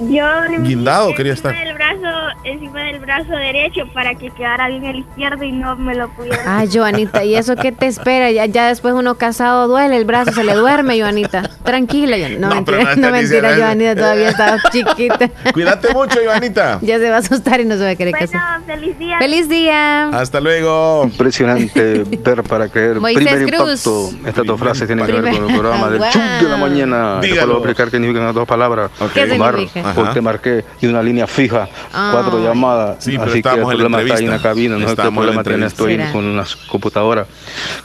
yo 0.00 0.24
Guindado 0.60 1.14
quería 1.14 1.32
estar. 1.34 1.54
Del 1.54 1.74
brazo, 1.74 2.08
encima 2.44 2.80
del 2.84 2.98
brazo 3.00 3.30
derecho 3.32 3.82
para 3.92 4.14
que 4.14 4.30
quedara 4.30 4.68
bien 4.68 4.84
el 4.84 4.96
izquierdo 5.00 5.44
y 5.44 5.52
no 5.52 5.76
me 5.76 5.94
lo 5.94 6.08
pudiera. 6.10 6.38
Ah, 6.46 6.64
Joanita, 6.70 7.24
¿y 7.24 7.34
eso 7.34 7.56
qué 7.56 7.72
te 7.72 7.86
espera? 7.86 8.30
Ya, 8.30 8.46
ya 8.46 8.68
después 8.68 8.94
uno 8.94 9.16
casado 9.16 9.68
duele, 9.68 9.96
el 9.96 10.04
brazo 10.04 10.32
se 10.32 10.44
le 10.44 10.54
duerme, 10.54 10.98
Joanita. 11.00 11.50
Tranquila, 11.64 12.16
Joanita. 12.18 12.40
No, 12.48 12.54
No, 12.54 12.64
pero 12.64 12.78
mentira, 12.78 13.06
no 13.08 13.12
mentira, 13.12 13.56
Joanita 13.56 13.94
todavía 13.96 14.28
está 14.30 14.58
chiquita. 14.72 15.28
Cuídate 15.52 15.92
mucho, 15.92 16.18
Joanita. 16.24 16.78
Ya 16.82 16.98
se 16.98 17.10
va 17.10 17.16
a 17.16 17.18
asustar 17.20 17.60
y 17.60 17.64
no 17.64 17.76
se 17.76 17.82
va 17.84 17.90
a 17.90 17.96
querer 17.96 18.14
casar. 18.14 18.60
feliz 18.66 18.98
día. 18.98 19.18
¡Feliz 19.18 19.48
día! 19.48 20.08
Hasta 20.08 20.40
luego. 20.40 21.04
Impresionante 21.04 22.04
ver 22.24 22.42
para 22.42 22.68
creer. 22.68 23.00
Moisés 23.00 23.24
Primer 23.24 23.54
Cruz. 23.54 23.86
impacto. 23.86 24.28
Estas 24.28 24.44
dos 24.46 24.58
frases 24.60 24.86
tienen 24.86 25.04
que 25.06 25.12
ver 25.12 25.34
con 25.34 25.48
el 25.50 25.56
programa 25.58 25.88
del 25.90 25.98
Wow. 26.00 26.08
chup 26.10 26.22
de 26.22 26.48
la 26.48 26.56
mañana. 26.56 27.20
Dígalo. 27.20 27.46
Voy 27.46 27.54
a 27.54 27.58
explicar 27.70 27.86
qué 27.86 27.96
significan 27.98 28.24
las 28.26 28.34
dos 28.34 28.46
palabras. 28.48 28.90
¿Qué 29.14 29.24
Omar, 29.32 29.54
significa? 29.56 29.89
Porque 29.94 30.10
Ajá. 30.10 30.20
marqué 30.22 30.64
de 30.80 30.88
una 30.88 31.02
línea 31.02 31.26
fija, 31.26 31.68
Ah. 31.92 32.10
cuatro 32.12 32.42
llamadas. 32.42 33.02
Sí, 33.04 33.12
pero 33.18 33.30
así 33.30 33.42
que 33.42 33.48
el 33.48 33.58
en 33.58 33.64
problema 33.66 34.00
está 34.02 34.14
ahí 34.14 34.24
en 34.24 34.30
la 34.30 34.42
cabina. 34.42 34.74
No 34.74 34.80
sé 34.80 34.84
qué 34.86 34.90
Estábamos 34.92 35.26
en 35.28 35.36
la 35.36 35.42
problema 35.42 35.68
tú 35.70 35.84
entrevista. 35.84 36.06
ahí 36.06 36.12
con 36.12 36.36
las 36.36 36.56
computadoras. 36.56 37.26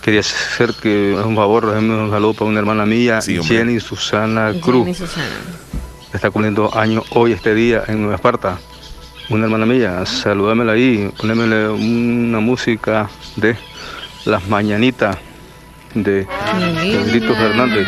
Quería 0.01 0.19
hacer 0.21 0.73
que, 0.81 1.15
un 1.23 1.35
favor, 1.35 1.65
un 1.65 2.09
saludo 2.11 2.33
para 2.33 2.49
una 2.49 2.59
hermana 2.59 2.85
mía, 2.85 3.19
Jenny 3.21 3.79
Susana 3.79 4.53
Cruz. 4.61 4.83
Jenny 4.85 4.93
Susana. 4.95 5.25
Está 6.13 6.29
cumpliendo 6.31 6.75
años 6.77 7.03
hoy, 7.11 7.33
este 7.33 7.53
día, 7.53 7.83
en 7.87 7.99
Nueva 8.01 8.15
Esparta. 8.15 8.57
Una 9.29 9.45
hermana 9.45 9.65
mía, 9.65 10.05
salúdamela 10.05 10.73
ahí, 10.73 11.11
ponémele 11.17 11.67
una 11.69 12.39
música 12.39 13.09
de 13.35 13.57
Las 14.25 14.47
Mañanitas 14.47 15.17
de 15.95 16.27
Pedrito 16.81 17.33
Fernández. 17.35 17.87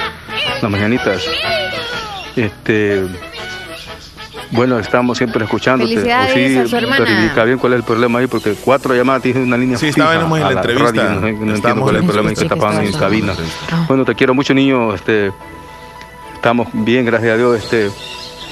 Las 0.62 0.72
Mañanitas. 0.72 1.22
Este. 2.36 3.04
Bueno, 4.52 4.80
estamos 4.80 5.18
siempre 5.18 5.44
escuchándote. 5.44 5.90
Felicidades 5.94 6.34
sí, 6.34 6.58
a 6.58 6.68
su 6.68 6.76
hermana. 6.78 7.04
verifica 7.04 7.44
bien 7.44 7.58
cuál 7.58 7.74
es 7.74 7.78
el 7.80 7.84
problema 7.84 8.20
ahí, 8.20 8.28
porque 8.28 8.54
cuatro 8.54 8.96
llamadas 8.96 9.22
tiene 9.24 9.42
una 9.44 9.58
línea 9.58 9.78
Sí, 9.78 9.88
fija 9.92 10.04
estábamos 10.06 10.40
en 10.40 10.44
la 10.46 10.52
entrevista. 10.54 10.86
radio, 10.92 11.04
No, 11.04 11.20
no 11.22 11.28
entiendo 11.28 11.54
Estábamos 11.56 11.84
cuál 11.84 11.96
es 11.96 12.00
el 12.00 12.04
en- 12.04 12.08
problema 12.08 12.30
que 12.30 12.36
Sí, 12.38 12.42
que 12.44 12.50
tapan 12.50 12.76
en 12.78 12.84
estábamos 12.84 13.00
cabina. 13.00 13.34
en 13.34 13.78
la 13.80 13.86
Bueno, 13.88 14.06
te 14.06 14.16
quiero 14.16 14.34
mucho, 14.34 14.54
niño. 14.54 14.94
Este, 14.94 15.32
estamos 16.36 16.68
bien, 16.74 17.06
gracias 17.06 17.32
a 17.34 17.38
Dios. 17.38 17.58
Este, 17.58 17.90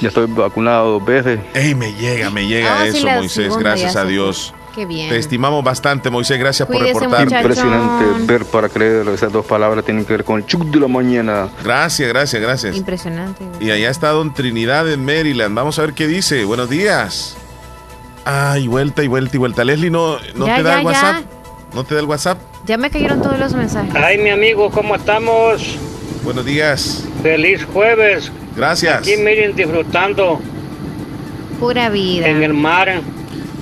ya 0.00 0.08
estoy 0.08 0.26
vacunado 0.28 0.92
dos 0.98 1.04
veces. 1.04 1.40
Ey, 1.54 1.74
me 1.74 1.92
llega, 1.94 2.28
me 2.30 2.46
llega 2.46 2.80
Ah, 2.80 2.84
sí, 2.90 2.98
eso, 2.98 3.08
Moisés, 3.08 3.56
gracias 3.56 3.96
a 3.96 4.04
Dios. 4.04 4.52
Qué 4.76 4.84
bien. 4.86 5.08
Te 5.08 5.16
estimamos 5.16 5.64
bastante, 5.64 6.10
Moisés, 6.10 6.38
gracias 6.38 6.68
por 6.68 6.76
Cuídese, 6.76 7.00
reportar. 7.00 7.24
muchacho. 7.24 7.40
Impresionante 7.48 8.04
ver 8.32 8.44
para 8.44 8.68
creer. 8.68 9.08
Esas 9.08 9.32
dos 9.32 9.44
palabras 9.46 9.84
tienen 9.84 10.04
que 10.04 10.12
ver 10.12 10.22
con 10.24 10.38
el 10.38 10.46
chuc 10.46 10.64
de 10.66 10.78
la 10.78 10.86
mañana. 10.86 11.48
Gracias, 11.64 12.06
gracias, 12.08 12.40
gracias. 12.42 12.76
Impresionante. 12.76 13.42
Y 13.58 13.70
allá 13.70 13.88
está 13.90 14.10
Don 14.10 14.34
Trinidad 14.34 14.88
en 14.92 15.02
Maryland. 15.04 15.56
Vamos 15.56 15.78
a 15.78 15.82
ver 15.82 15.94
qué 15.94 16.06
dice. 16.06 16.44
Buenos 16.44 16.68
días. 16.68 17.36
Ay, 18.26 18.68
vuelta 18.68 19.02
y 19.02 19.08
vuelta 19.08 19.34
y 19.34 19.38
vuelta. 19.38 19.64
Leslie, 19.64 19.90
¿no, 19.90 20.18
no 20.34 20.46
Ya, 20.46 20.56
te 20.56 20.62
da 20.62 20.70
ya, 20.70 20.76
el 20.76 20.82
ya. 20.82 20.86
WhatsApp? 20.86 21.24
¿No 21.74 21.84
te 21.84 21.94
da 21.94 22.00
el 22.00 22.06
WhatsApp? 22.06 22.38
Ya 22.66 22.76
me 22.76 22.90
cayeron 22.90 23.22
todos 23.22 23.38
los 23.38 23.54
mensajes. 23.54 23.94
Ay, 23.94 24.18
mi 24.18 24.28
amigo, 24.30 24.70
¿cómo 24.70 24.94
estamos? 24.94 25.78
Buenos 26.22 26.44
días. 26.44 27.04
Feliz 27.22 27.64
jueves. 27.72 28.30
Gracias. 28.54 28.98
Aquí 28.98 29.16
miren 29.16 29.56
disfrutando 29.56 30.38
Pura 31.58 31.88
vida. 31.88 32.28
en 32.28 32.42
el 32.42 32.52
mar, 32.52 33.00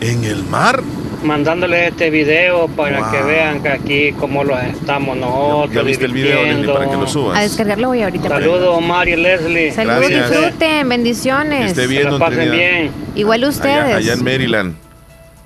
¿En 0.00 0.24
el 0.24 0.42
mar? 0.44 0.82
Mandándoles 1.24 1.90
este 1.90 2.10
video 2.10 2.68
para 2.68 3.00
Wow. 3.00 3.10
que 3.10 3.22
vean 3.22 3.62
que 3.62 3.68
aquí 3.68 4.12
como 4.12 4.44
los 4.44 4.62
estamos 4.62 5.16
nosotros. 5.16 5.74
¿Ya 5.74 5.82
viste 5.82 6.04
el 6.04 6.12
video, 6.12 6.42
Leslie, 6.44 6.72
para 6.72 6.88
que 6.90 6.96
lo 6.96 7.06
subas? 7.06 7.38
A 7.38 7.42
descargarlo 7.42 7.88
voy 7.88 8.02
ahorita. 8.02 8.28
Saludos, 8.28 8.76
Omar 8.78 9.08
y 9.08 9.16
Leslie. 9.16 9.72
Saludos, 9.72 10.08
disfruten, 10.08 10.88
bendiciones. 10.88 11.60
Que 11.60 11.66
esté 11.82 11.86
bien, 11.86 12.18
pasen 12.18 12.50
bien. 12.50 12.90
Igual 13.14 13.44
ustedes. 13.44 13.84
Allá, 13.84 13.96
allá 13.96 14.12
en 14.12 14.24
Maryland. 14.24 14.74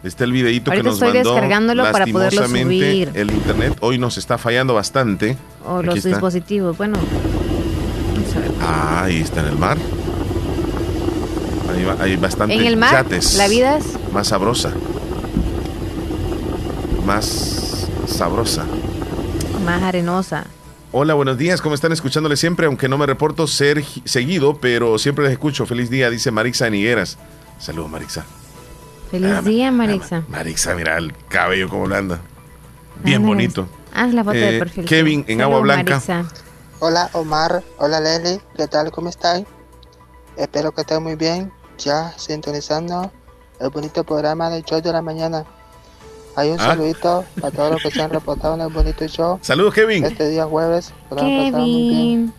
Está 0.05 0.25
el 0.25 0.33
videito 0.33 0.71
Ahorita 0.71 0.83
que 0.83 0.89
nos 0.89 0.95
estoy 0.95 1.13
mandó. 1.15 1.33
descargándolo 1.35 1.91
para 1.91 2.07
poderlo 2.07 2.47
subir. 2.47 3.11
El 3.15 3.31
internet 3.33 3.75
hoy 3.81 3.99
nos 3.99 4.17
está 4.17 4.39
fallando 4.39 4.75
bastante. 4.75 5.37
O 5.67 5.79
Aquí 5.79 5.87
los 5.87 5.97
está. 5.97 6.09
dispositivos. 6.11 6.77
Bueno, 6.77 6.99
Ah, 8.61 9.05
ahí 9.05 9.21
está 9.21 9.41
en 9.41 9.47
el 9.47 9.57
mar. 9.57 9.77
Ahí 11.75 11.85
va- 11.85 11.97
hay 12.03 12.17
bastante 12.17 12.55
en 12.55 12.65
el 12.67 12.77
mar, 12.77 12.93
yates. 13.05 13.35
la 13.37 13.49
vida 13.49 13.77
es 13.79 13.85
Más 14.13 14.29
sabrosa. 14.29 14.73
Más 17.09 17.89
sabrosa. 18.07 18.67
más 19.65 19.83
arenosa. 19.83 20.45
Hola, 20.93 21.15
buenos 21.15 21.39
días. 21.39 21.63
¿Cómo 21.63 21.75
están 21.75 21.91
escuchándole 21.93 22.37
siempre? 22.37 22.67
Aunque 22.67 22.87
no 22.87 22.99
me 22.99 23.07
reporto 23.07 23.47
ser 23.47 23.83
seguido, 24.05 24.59
pero 24.61 24.99
siempre 24.99 25.25
les 25.25 25.33
escucho. 25.33 25.65
Feliz 25.65 25.89
día, 25.89 26.11
dice 26.11 26.31
Marixa 26.31 26.69
Nigueras. 26.69 27.17
Saludos, 27.59 27.91
Marixa. 27.91 28.27
Feliz 29.11 29.33
Ah, 29.39 29.41
día, 29.41 29.73
Marixa. 29.73 30.23
Marixa, 30.29 30.75
mira 30.75 30.99
el 30.99 31.15
cabello 31.31 31.71
como 31.71 31.87
le 31.87 31.97
anda. 31.97 32.19
Bien 33.03 33.25
bonito. 33.25 33.67
Haz 33.95 34.13
la 34.13 34.23
foto 34.23 34.37
de 34.37 34.57
Eh, 34.57 34.59
perfil. 34.59 34.85
Kevin, 34.85 35.25
en 35.29 35.39
Salud, 35.39 35.43
Agua 35.55 35.61
Blanca. 35.61 35.93
Marixa. 35.93 36.25
Hola 36.81 37.09
Omar, 37.15 37.63
hola 37.79 38.01
Leslie, 38.01 38.39
¿qué 38.55 38.69
tal? 38.69 38.91
¿Cómo 38.91 39.09
están? 39.09 39.47
Espero 40.37 40.73
que 40.73 40.83
estén 40.83 41.03
muy 41.03 41.15
bien, 41.17 41.51
ya 41.79 42.13
sintonizando 42.19 43.11
el 43.61 43.71
bonito 43.71 44.05
programa 44.05 44.51
del 44.51 44.63
show 44.63 44.83
de 44.83 44.93
la 44.93 45.01
mañana. 45.01 45.47
Hay 46.39 46.51
un 46.51 46.61
Ah. 46.61 46.67
saludito 46.67 47.25
a 47.43 47.51
todos 47.51 47.73
los 47.73 47.83
que 47.83 47.91
se 47.91 48.01
han 48.01 48.11
reportado 48.11 48.55
en 48.55 48.61
el 48.61 48.69
bonito 48.73 49.05
show. 49.09 49.41
Saludos, 49.43 49.75
Kevin. 49.75 50.05
Este 50.05 50.29
día 50.29 50.45
jueves. 50.47 50.93
que 51.09 51.15
lo 51.17 51.21
han 51.21 51.27
pasado 51.27 51.59
muy 51.59 51.71
bien. 51.73 51.91
Kevin. 51.91 52.33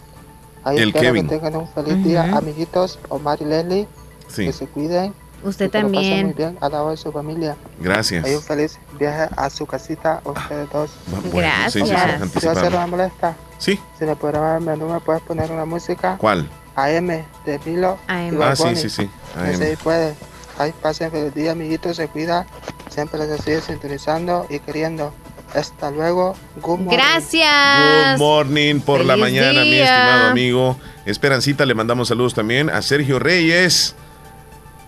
Ahí 0.64 0.78
El 0.78 0.88
espero 0.90 1.04
Kevin. 1.04 1.28
que 1.28 1.36
tengan 1.36 1.56
un 1.58 1.68
feliz 1.68 2.04
día, 2.06 2.24
Ujú. 2.30 2.38
amiguitos. 2.38 2.98
Omar 3.10 3.42
y 3.42 3.46
Leslie, 3.46 3.88
Sí, 4.30 4.46
que 4.46 4.54
se 4.54 4.68
cuiden. 4.68 5.14
Usted 5.44 5.66
y 5.66 5.70
que 5.70 5.82
lo 5.82 5.88
pasen 5.90 5.92
muy 5.92 6.10
también. 6.34 6.36
bien 6.38 6.58
al 6.62 6.72
lado 6.72 6.92
de 6.92 6.98
su 6.98 7.12
familia. 7.12 7.58
gracias. 7.82 8.24
Hay 8.26 8.36
un 8.36 8.42
feliz 8.42 8.80
viaje 8.98 9.28
a 9.36 9.50
su 9.50 9.66
casita, 9.66 10.22
a 10.24 10.30
ustedes 10.30 10.70
dos. 10.72 10.92
Bu- 11.12 11.32
bueno, 11.32 11.50
sí, 11.66 11.72
sí, 11.72 11.80
sí, 11.86 11.90
Gracias. 11.92 12.16
Si 12.18 12.24
anticipado. 12.24 12.60
hacer 12.60 12.74
una 12.74 12.88
molesta, 12.88 13.36
Sí, 13.58 13.80
si 14.00 14.06
del 14.06 14.62
menú 14.62 14.88
me 14.88 15.02
puedes 15.02 15.22
poner 15.24 15.52
una 15.52 15.66
música. 15.66 16.16
¿cuál? 16.18 16.50
AM 16.78 17.26
de 17.46 17.60
Milo. 17.66 17.98
AM. 18.08 18.42
Ah, 18.42 18.56
sí, 18.56 18.76
sí, 18.78 18.90
sí. 18.90 19.10
AM. 19.38 19.58
si 19.58 19.76
puede. 19.76 20.16
Ahí 20.58 20.74
pasen 20.82 21.10
feliz 21.12 21.34
día, 21.34 21.52
amiguitos, 21.52 21.98
se 21.98 22.08
cuida. 22.08 22.46
Siempre 22.90 23.20
les 23.28 23.42
sigue 23.42 23.62
sintonizando 23.62 24.46
y 24.50 24.60
queriendo. 24.60 25.14
Hasta 25.54 25.90
luego. 25.90 26.36
Good 26.58 26.80
morning. 26.80 26.86
Good 26.88 26.94
Gracias. 26.98 28.20
morning 28.20 28.80
por 28.82 29.04
la 29.06 29.14
Feliz 29.14 29.22
mañana, 29.26 29.62
mi 29.62 29.72
día. 29.72 29.84
estimado 29.86 30.30
amigo. 30.32 30.80
Esperancita, 31.06 31.66
le 31.66 31.74
mandamos 31.76 32.08
saludos 32.10 32.34
también 32.34 32.70
a 32.70 32.82
Sergio 32.82 33.18
Reyes. 33.20 33.96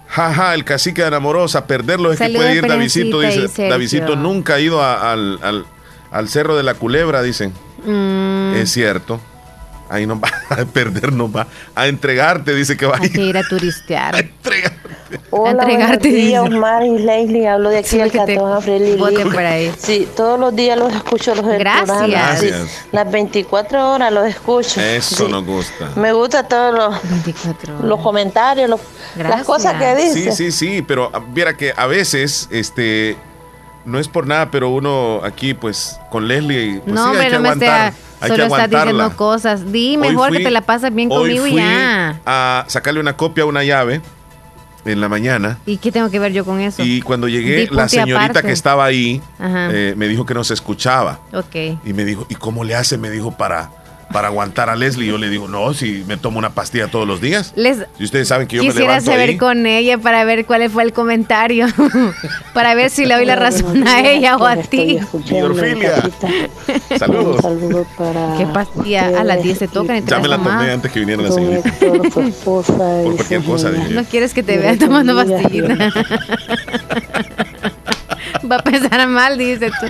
Jaja, 0.08 0.54
el 0.54 0.66
cacique 0.66 1.02
de 1.02 1.08
Anamorosa, 1.08 1.66
perderlo 1.68 2.12
es 2.12 2.20
que 2.20 2.30
puede 2.30 2.56
ir 2.56 2.68
Davidito, 2.68 3.22
dice. 3.22 3.70
Davidito 3.70 4.16
nunca 4.16 4.56
ha 4.56 4.60
ido 4.60 4.82
a- 4.84 5.12
al, 5.14 5.40
al- 5.42 5.66
al 6.12 6.28
Cerro 6.30 6.58
de 6.58 6.64
la 6.64 6.74
Culebra, 6.74 7.22
dicen. 7.24 7.54
Mm, 7.86 8.56
Es 8.56 8.72
cierto. 8.72 9.20
Ahí 9.90 10.06
no 10.06 10.20
va 10.20 10.30
a 10.50 10.66
perder, 10.66 11.12
no 11.14 11.32
va 11.32 11.48
a 11.76 11.88
entregarte, 11.88 12.54
dice 12.54 12.78
que 12.78 12.86
va 12.86 12.98
a 12.98 13.06
ir. 13.06 13.12
que 13.14 13.22
ir 13.22 13.38
a 13.38 13.44
turistear. 13.44 14.16
Hola, 15.30 15.52
entregarte, 15.52 16.10
buenos 16.10 16.26
días. 16.28 16.42
Omar 16.46 16.84
y 16.86 16.98
Leslie. 17.00 17.48
Hablo 17.48 17.70
de 17.70 17.78
aquí 17.80 17.90
Sí, 17.90 17.98
del 17.98 18.12
Cantón 18.12 18.64
bote 19.00 19.26
por 19.26 19.40
ahí. 19.40 19.72
Sí, 19.78 20.08
todos 20.16 20.40
los 20.40 20.56
días 20.56 20.78
los 20.78 20.94
escucho 20.94 21.36
los 21.36 21.46
Gracias. 21.46 22.40
Sí, 22.40 22.52
las 22.92 23.12
24 23.12 23.94
horas 23.94 24.12
los 24.14 24.28
escucho. 24.28 24.80
Eso 24.82 25.26
Sí. 25.26 25.32
nos 25.32 25.46
gusta. 25.46 25.90
Me 25.96 26.14
gusta 26.14 26.48
todos 26.48 26.74
los, 26.74 27.02
24 27.10 27.74
horas. 27.76 27.86
los 27.86 28.00
comentarios, 28.02 28.70
los- 28.70 28.82
las 29.18 29.44
cosas 29.44 29.76
que 29.76 29.96
Sí, 29.96 30.20
dicen. 30.20 30.34
sí, 30.36 30.52
sí, 30.52 30.82
pero 30.82 31.10
ah, 31.14 31.22
viera 31.34 31.56
que 31.56 31.74
a 31.76 31.88
veces, 31.88 32.48
este, 32.52 33.16
no 33.86 34.00
es 34.00 34.08
por 34.08 34.28
nada, 34.28 34.52
pero 34.52 34.70
uno 34.70 35.22
aquí, 35.24 35.54
pues, 35.54 36.00
con 36.12 36.28
Leslie, 36.28 36.80
pues 36.84 36.94
no, 36.96 37.12
sí, 37.14 37.18
hay 37.20 37.28
que 37.28 37.34
no 37.34 37.40
me 37.42 37.50
aguantar, 37.50 37.94
hay 38.22 38.30
que 38.30 38.38
Solo 38.38 38.44
estás 38.56 38.70
diciendo 38.70 39.16
cosas. 39.18 39.72
Di 39.72 39.98
mejor 39.98 40.30
fui- 40.30 40.38
que 40.38 40.44
te 40.44 40.52
la 40.52 40.62
pasas 40.62 40.94
bien 40.94 41.10
hoy 41.12 41.18
conmigo 41.36 41.48
y 41.48 41.56
ya. 41.56 42.20
a 42.26 42.64
sacarle 42.68 43.00
una 43.00 43.18
copia 43.18 43.44
a 43.44 43.48
una 43.48 43.64
llave 43.64 44.02
en 44.86 45.02
la 45.02 45.10
mañana 45.10 45.58
¿Y 45.66 45.78
qué 45.78 45.92
tengo 45.92 46.10
que 46.10 46.20
ver 46.20 46.32
yo 46.34 46.46
con 46.46 46.60
eso? 46.60 46.84
y 46.84 47.02
cuando 47.02 47.28
llegué, 47.28 47.68
la 47.72 47.88
señorita 47.88 48.24
aparte. 48.26 48.48
que 48.48 48.54
estaba 48.54 48.86
ahí 48.86 49.22
eh, 49.40 49.94
me 49.98 50.08
dijo 50.08 50.26
que 50.26 50.34
no 50.34 50.44
se 50.44 50.54
escuchaba 50.54 51.20
ok. 51.34 51.56
y 51.86 51.94
me 51.94 52.06
dijo, 52.06 52.26
¿y 52.30 52.36
cómo 52.36 52.64
le 52.64 52.76
hace? 52.76 52.98
Me 52.98 53.10
dijo, 53.10 53.32
para, 53.32 53.72
para 54.12 54.28
aguantar 54.28 54.70
a 54.70 54.76
Leslie. 54.76 55.08
Yo 55.08 55.18
le 55.18 55.30
digo, 55.30 55.48
no, 55.48 55.74
si 55.74 56.04
me 56.08 56.18
tomo 56.18 56.40
una 56.40 56.52
pastilla 56.52 56.88
todos 56.88 57.08
los 57.08 57.22
días. 57.22 57.54
Les 57.56 57.78
Si 57.98 58.04
ustedes 58.04 58.28
saben 58.28 58.48
que 58.48 58.58
yo 58.58 58.64
me 58.64 58.70
quisiera 58.70 58.88
levanto 58.88 59.12
saber 59.12 59.30
ahí. 59.30 59.38
con 59.38 59.66
ella 59.66 59.98
para 59.98 60.24
ver 60.26 60.46
cuál 60.46 60.70
fue 60.70 60.84
el 60.84 60.94
comentario. 60.94 61.68
para 62.54 62.76
ver 62.76 62.90
si 62.90 63.06
le 63.06 63.16
doy 63.16 63.26
la 63.26 63.36
razón 63.36 63.88
a 63.88 64.02
ella 64.08 64.38
o 64.38 64.46
a 64.46 64.58
ti. 64.58 65.00
Orfilia. 65.14 66.02
Saludos. 66.98 67.38
Un 67.38 67.42
saludo 67.42 67.88
para 67.98 68.38
¿Qué 68.38 68.46
pastilla? 68.48 69.20
A 69.20 69.24
las 69.24 69.44
10 69.44 69.58
se 69.58 69.68
tocan 69.68 70.06
Ya 70.06 70.20
me 70.20 70.28
la 70.28 70.38
tomé 70.38 70.72
antes 70.72 70.92
que 70.92 71.00
viniera 71.00 71.22
la 71.22 71.32
señorita. 71.32 71.72
Por 72.46 72.66
cualquier 72.66 73.44
cosa, 73.44 73.72
dije. 73.72 73.94
No 73.94 74.04
quieres 74.06 74.34
que 74.34 74.44
te 74.44 74.58
vean 74.58 74.78
tomando 74.78 75.16
pastillita. 75.16 75.92
Va 78.52 78.56
a 78.58 78.64
pensar 78.64 79.08
mal, 79.08 79.38
dice 79.38 79.70
tú. 79.70 79.88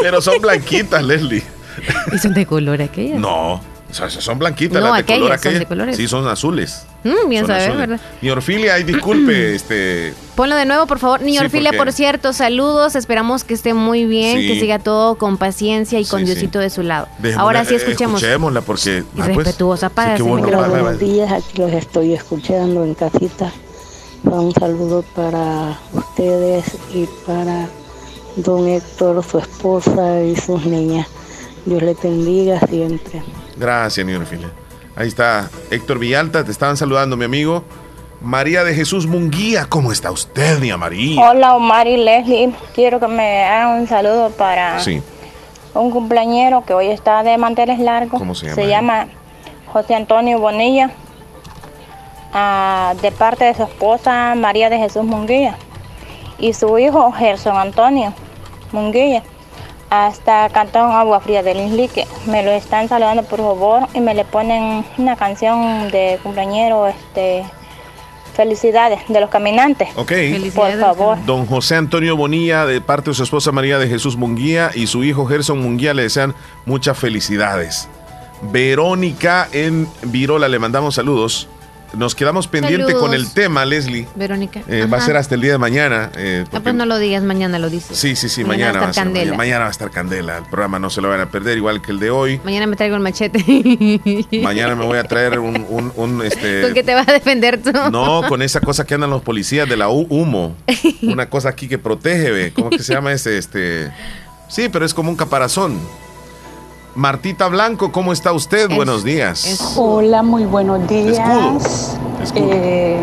Pero 0.00 0.22
son 0.22 0.40
blanquitas, 0.40 1.02
Leslie. 1.02 1.42
¿Y 2.12 2.18
son 2.18 2.34
de 2.34 2.46
color 2.46 2.80
aquellas? 2.82 3.18
No, 3.18 3.60
son, 3.90 4.10
son 4.10 4.38
blanquitas 4.38 4.80
No, 4.80 4.88
las 4.88 4.98
de 5.06 5.14
color 5.14 5.32
aquellas 5.32 5.52
son 5.54 5.58
de 5.60 5.66
colores. 5.66 5.96
Sí, 5.96 6.08
son 6.08 6.28
azules. 6.28 6.86
Mm, 7.02 7.28
bien 7.28 7.42
Son 7.42 7.48
saber, 7.48 7.70
azules. 7.70 7.88
¿verdad? 7.88 8.00
Mi 8.20 8.30
Orfilia, 8.30 8.74
ay, 8.74 8.84
disculpe, 8.84 9.54
este. 9.54 10.14
Ponlo 10.36 10.54
de 10.56 10.66
nuevo, 10.66 10.86
por 10.86 10.98
favor. 10.98 11.22
Niña 11.22 11.48
Sí, 11.48 11.62
por 11.76 11.92
cierto, 11.92 12.32
saludos. 12.32 12.94
Esperamos 12.94 13.44
que 13.44 13.54
esté 13.54 13.74
muy 13.74 14.04
bien, 14.04 14.38
Sí. 14.40 14.48
que 14.48 14.60
siga 14.60 14.78
todo 14.78 15.16
con 15.16 15.38
paciencia 15.38 15.98
y 15.98 16.04
con 16.04 16.20
Sí, 16.20 16.26
sí. 16.26 16.32
Diosito 16.32 16.58
de 16.58 16.70
su 16.70 16.82
lado. 16.82 17.08
Ahora 17.36 17.64
sí 17.64 17.74
eh, 17.74 17.78
escuchemos. 17.78 18.22
Escuchémosla 18.22 18.60
porque. 18.60 18.98
Y 19.16 19.20
ah, 19.20 19.24
pues, 19.24 19.36
respetuosa 19.36 19.88
para 19.88 20.16
sí, 20.16 20.22
bueno, 20.22 20.50
va. 20.58 20.68
Buenos 20.68 20.98
días, 20.98 21.32
aquí 21.32 21.58
los 21.58 21.72
estoy 21.72 22.14
escuchando 22.14 22.84
en 22.84 22.94
casita. 22.94 23.50
Un 24.22 24.52
saludo 24.52 25.02
para 25.14 25.78
ustedes 25.94 26.64
y 26.94 27.08
para 27.26 27.66
don 28.36 28.68
Héctor, 28.68 29.24
su 29.24 29.38
esposa 29.38 30.22
y 30.22 30.36
sus 30.36 30.64
niñas. 30.66 31.06
Dios 31.64 31.82
les 31.82 32.00
bendiga 32.02 32.60
siempre. 32.60 33.22
Gracias, 33.56 34.06
mi 34.06 34.14
Orfilia. 34.14 34.50
Ahí 34.96 35.08
está 35.08 35.48
Héctor 35.70 35.98
Villalta, 35.98 36.44
te 36.44 36.50
estaban 36.50 36.76
saludando, 36.76 37.16
mi 37.16 37.24
amigo. 37.24 37.64
María 38.20 38.64
de 38.64 38.74
Jesús 38.74 39.06
Munguía, 39.06 39.66
¿cómo 39.66 39.92
está 39.92 40.10
usted, 40.10 40.58
mi 40.58 40.70
María? 40.72 41.20
Hola 41.22 41.54
Omar 41.54 41.86
y 41.86 41.96
Leslie, 41.96 42.52
quiero 42.74 43.00
que 43.00 43.06
me 43.08 43.44
hagan 43.44 43.80
un 43.80 43.88
saludo 43.88 44.30
para 44.30 44.78
Sí, 44.80 45.02
un 45.72 45.90
cumpleañero 45.90 46.62
que 46.66 46.74
hoy 46.74 46.88
está 46.88 47.22
de 47.22 47.38
manteles 47.38 47.78
largos. 47.78 48.18
¿Cómo 48.18 48.34
se 48.34 48.46
llama 48.46 48.54
Se 48.56 48.68
llama 48.68 49.06
José 49.72 49.94
Antonio 49.94 50.38
Bonilla, 50.38 50.90
ah, 52.34 52.92
de 53.00 53.10
parte 53.10 53.46
de 53.46 53.54
su 53.54 53.62
esposa 53.62 54.34
María 54.34 54.68
de 54.68 54.76
Jesús 54.76 55.04
Munguía 55.04 55.56
y 56.38 56.52
su 56.52 56.78
hijo 56.78 57.10
Gerson 57.12 57.56
Antonio 57.56 58.12
Munguía. 58.72 59.22
Hasta 59.90 60.48
Cantón 60.50 60.92
Agua 60.92 61.20
Fría 61.20 61.42
del 61.42 61.58
Islique. 61.60 62.06
Me 62.26 62.44
lo 62.44 62.52
están 62.52 62.88
saludando 62.88 63.24
por 63.24 63.40
favor 63.40 63.88
y 63.92 64.00
me 64.00 64.14
le 64.14 64.24
ponen 64.24 64.84
una 64.98 65.16
canción 65.16 65.90
de 65.90 66.20
cumpleañero, 66.22 66.86
este, 66.86 67.44
felicidades 68.34 69.00
de 69.08 69.20
los 69.20 69.30
caminantes. 69.30 69.88
ok. 69.96 70.12
Por 70.54 70.78
favor. 70.78 71.18
Don 71.26 71.44
José 71.44 71.76
Antonio 71.76 72.16
Bonilla, 72.16 72.66
de 72.66 72.80
parte 72.80 73.10
de 73.10 73.14
su 73.14 73.24
esposa 73.24 73.52
María 73.52 73.78
de 73.78 73.88
Jesús 73.88 74.16
Munguía 74.16 74.70
y 74.74 74.86
su 74.86 75.02
hijo 75.04 75.26
Gerson 75.26 75.60
Munguía, 75.60 75.92
le 75.92 76.02
desean 76.04 76.34
muchas 76.64 76.96
felicidades. 76.96 77.88
Verónica 78.42 79.48
en 79.52 79.88
Virola, 80.02 80.48
le 80.48 80.58
mandamos 80.58 80.94
saludos. 80.94 81.48
Nos 81.92 82.14
quedamos 82.14 82.46
pendiente 82.46 82.84
Saludos. 82.86 83.02
con 83.02 83.14
el 83.14 83.32
tema, 83.32 83.64
Leslie. 83.64 84.06
Verónica. 84.14 84.60
Eh, 84.68 84.86
va 84.86 84.98
a 84.98 85.00
ser 85.00 85.16
hasta 85.16 85.34
el 85.34 85.40
día 85.40 85.52
de 85.52 85.58
mañana. 85.58 86.10
eh, 86.16 86.44
Ah, 86.52 86.60
pues 86.62 86.74
no 86.74 86.86
lo 86.86 86.98
digas, 86.98 87.22
mañana 87.24 87.58
lo 87.58 87.68
dices. 87.68 87.96
Sí, 87.98 88.14
sí, 88.14 88.28
sí, 88.28 88.44
Mañana 88.44 88.66
mañana, 88.74 88.80
va 88.80 88.86
a 88.86 88.90
estar 88.90 89.04
candela. 89.04 89.24
mañana, 89.24 89.36
mañana 89.36 89.58
va 89.64 89.66
a 89.66 89.70
estar 89.70 89.90
candela. 89.90 90.38
El 90.38 90.44
programa 90.44 90.78
no 90.78 90.88
se 90.88 91.00
lo 91.00 91.08
van 91.08 91.20
a 91.20 91.30
perder, 91.30 91.56
igual 91.56 91.82
que 91.82 91.90
el 91.90 91.98
de 91.98 92.10
hoy. 92.10 92.40
Mañana 92.44 92.66
me 92.68 92.76
traigo 92.76 92.94
el 92.94 93.02
machete. 93.02 93.44
Mañana 94.42 94.74
me 94.76 94.84
voy 94.84 94.98
a 94.98 95.04
traer 95.04 95.38
un, 95.40 95.66
un- 95.68 95.92
un, 95.96 96.22
este, 96.24 96.60
¿Con 96.62 96.74
qué 96.74 96.82
te 96.84 96.94
vas 96.94 97.08
a 97.08 97.12
defender 97.12 97.60
tú? 97.60 97.72
No, 97.90 98.22
con 98.28 98.40
esa 98.42 98.60
cosa 98.60 98.84
que 98.86 98.94
andan 98.94 99.10
los 99.10 99.22
policías 99.22 99.68
de 99.68 99.76
la 99.76 99.88
hu- 99.88 100.06
humo. 100.08 100.54
Una 101.02 101.28
cosa 101.28 101.48
aquí 101.48 101.66
que 101.68 101.78
protege, 101.78 102.30
ve. 102.30 102.52
¿Cómo 102.54 102.70
que 102.70 102.78
se 102.82 102.92
llama 102.94 103.12
ese? 103.12 103.36
Este. 103.36 103.90
Sí, 104.48 104.68
pero 104.68 104.84
es 104.84 104.94
como 104.94 105.10
un 105.10 105.16
caparazón. 105.16 105.78
Martita 106.94 107.46
Blanco, 107.48 107.92
¿cómo 107.92 108.12
está 108.12 108.32
usted? 108.32 108.68
Buenos 108.74 109.04
días. 109.04 109.74
Hola, 109.76 110.22
muy 110.22 110.44
buenos 110.44 110.86
días. 110.88 111.96
Escudo. 112.22 112.48
Eh, 112.52 112.98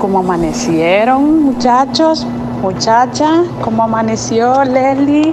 ¿Cómo 0.00 0.18
amanecieron, 0.18 1.44
muchachos? 1.44 2.26
Muchacha, 2.60 3.44
¿cómo 3.62 3.84
amaneció 3.84 4.64
Leslie? 4.64 5.32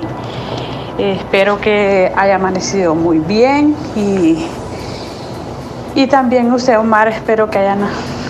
Eh, 0.97 1.17
espero 1.17 1.59
que 1.59 2.11
haya 2.15 2.35
amanecido 2.35 2.93
muy 2.93 3.17
bien 3.19 3.75
y, 3.95 4.45
y 5.95 6.07
también 6.07 6.51
usted, 6.53 6.77
Omar, 6.77 7.07
espero 7.07 7.49
que 7.49 7.57
hayan 7.57 7.79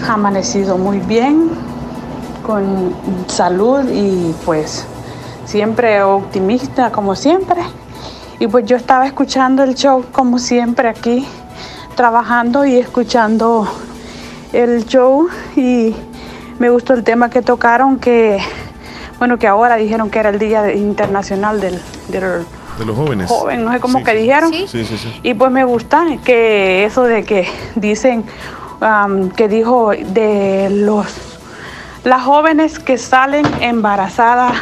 amanecido 0.07 0.77
muy 0.77 0.99
bien, 0.99 1.49
con 2.45 2.95
salud 3.27 3.83
y 3.91 4.33
pues 4.45 4.85
siempre 5.45 6.01
optimista 6.03 6.91
como 6.91 7.15
siempre. 7.15 7.61
Y 8.41 8.47
pues 8.47 8.65
yo 8.65 8.75
estaba 8.75 9.05
escuchando 9.05 9.61
el 9.61 9.75
show 9.75 10.03
como 10.11 10.39
siempre 10.39 10.89
aquí, 10.89 11.27
trabajando 11.95 12.65
y 12.65 12.75
escuchando 12.75 13.67
el 14.51 14.83
show 14.87 15.27
y 15.55 15.95
me 16.57 16.71
gustó 16.71 16.95
el 16.95 17.03
tema 17.03 17.29
que 17.29 17.43
tocaron 17.43 17.99
que, 17.99 18.39
bueno, 19.19 19.37
que 19.37 19.45
ahora 19.45 19.75
dijeron 19.75 20.09
que 20.09 20.17
era 20.17 20.29
el 20.31 20.39
Día 20.39 20.73
Internacional 20.73 21.61
del, 21.61 21.79
del 22.07 22.43
De 22.79 22.85
los 22.87 22.97
jóvenes. 22.97 23.29
joven, 23.29 23.63
no 23.63 23.73
sé 23.73 23.79
cómo 23.79 23.99
Sí. 23.99 24.05
que 24.05 24.15
dijeron. 24.15 24.51
Sí, 24.51 24.65
sí, 24.67 24.85
sí. 24.85 25.19
Y 25.21 25.35
pues 25.35 25.51
me 25.51 25.63
gusta 25.63 26.03
que 26.25 26.83
eso 26.85 27.03
de 27.03 27.23
que 27.23 27.47
dicen, 27.75 28.23
am, 28.79 29.29
que 29.29 29.47
dijo 29.49 29.91
de 29.91 30.67
los 30.71 31.05
las 32.05 32.23
jóvenes 32.23 32.79
que 32.79 32.97
salen 32.97 33.45
embarazadas 33.59 34.53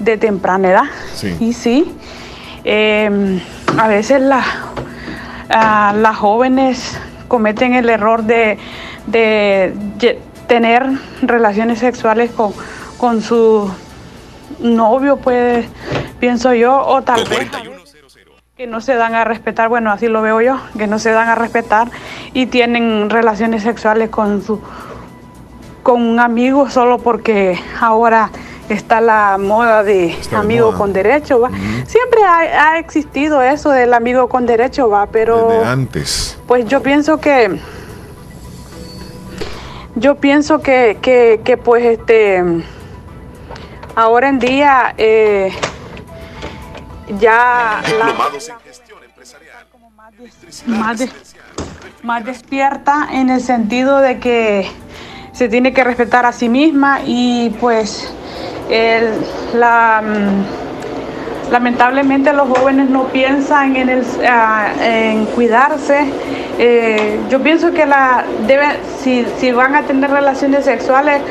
de 0.00 0.16
temprana 0.16 0.70
edad. 0.70 0.84
Sí. 1.14 1.36
Y 1.38 1.52
sí, 1.52 1.94
em, 2.64 3.40
a 3.78 3.88
veces 3.88 4.20
la- 4.20 4.44
las 5.94 6.16
jóvenes 6.16 6.98
cometen 7.28 7.74
el 7.74 7.88
error 7.90 8.22
de, 8.22 8.58
de 9.06 10.18
tener 10.46 10.86
relaciones 11.22 11.78
sexuales 11.78 12.30
con, 12.30 12.52
con 12.98 13.20
sus 13.22 13.70
novio, 14.60 15.16
pues 15.16 15.66
pienso 16.18 16.52
yo, 16.54 16.76
o 16.86 17.02
tal 17.02 17.24
vez 17.28 17.50
que 18.56 18.66
no 18.66 18.80
se 18.80 18.94
dan 18.94 19.14
a 19.14 19.24
respetar, 19.24 19.68
bueno, 19.68 19.90
así 19.90 20.06
lo 20.08 20.20
veo 20.22 20.40
yo, 20.40 20.60
que 20.76 20.86
no 20.86 20.98
se 20.98 21.10
dan 21.12 21.28
a 21.28 21.34
respetar 21.34 21.88
y 22.34 22.46
tienen 22.46 23.08
relaciones 23.10 23.62
sexuales 23.62 24.10
con 24.10 24.42
su 24.42 24.60
con 25.82 26.02
un 26.02 26.20
amigo 26.20 26.68
solo 26.68 26.98
porque 26.98 27.58
ahora 27.80 28.28
está 28.74 29.00
la 29.00 29.36
moda 29.38 29.82
de 29.82 30.10
Está 30.12 30.38
amigo 30.40 30.68
moda. 30.68 30.78
con 30.78 30.92
derecho, 30.92 31.40
va. 31.40 31.50
Siempre 31.86 32.22
ha, 32.24 32.72
ha 32.72 32.78
existido 32.78 33.42
eso 33.42 33.70
del 33.70 33.92
amigo 33.94 34.28
con 34.28 34.46
derecho, 34.46 34.88
va, 34.88 35.06
pero 35.06 35.48
De 35.48 35.64
antes. 35.64 36.38
pues 36.46 36.66
yo 36.66 36.82
pienso 36.82 37.18
que 37.20 37.58
yo 39.96 40.14
pienso 40.16 40.60
que, 40.60 40.98
que, 41.02 41.40
que, 41.44 41.56
pues 41.56 41.84
este 41.84 42.42
ahora 43.96 44.28
en 44.28 44.38
día 44.38 44.94
eh, 44.96 45.52
ya 47.18 47.82
la 47.98 48.14
más, 50.66 50.98
de- 50.98 51.10
más 52.02 52.24
despierta 52.24 53.08
en 53.12 53.30
el 53.30 53.40
sentido 53.42 53.98
de 53.98 54.18
que 54.20 54.70
se 55.40 55.48
tiene 55.48 55.72
que 55.72 55.82
respetar 55.82 56.26
a 56.26 56.32
sí 56.32 56.50
misma 56.50 56.98
y 57.06 57.48
pues 57.62 58.12
el- 58.68 59.14
la, 59.58 60.02
mm, 60.04 61.50
lamentablemente 61.50 62.30
los 62.34 62.46
jóvenes 62.46 62.90
no 62.90 63.04
piensan 63.04 63.74
en, 63.74 63.88
el, 63.88 64.04
ah, 64.28 64.66
en 64.82 65.24
cuidarse. 65.24 66.00
Eh, 66.58 67.18
yo 67.30 67.40
pienso 67.40 67.72
que 67.72 67.86
la 67.86 68.24
debe, 68.46 68.66
si, 69.02 69.24
si 69.38 69.50
van 69.50 69.76
a 69.76 69.84
tener 69.84 70.10
relaciones 70.10 70.66
sexuales, 70.66 71.22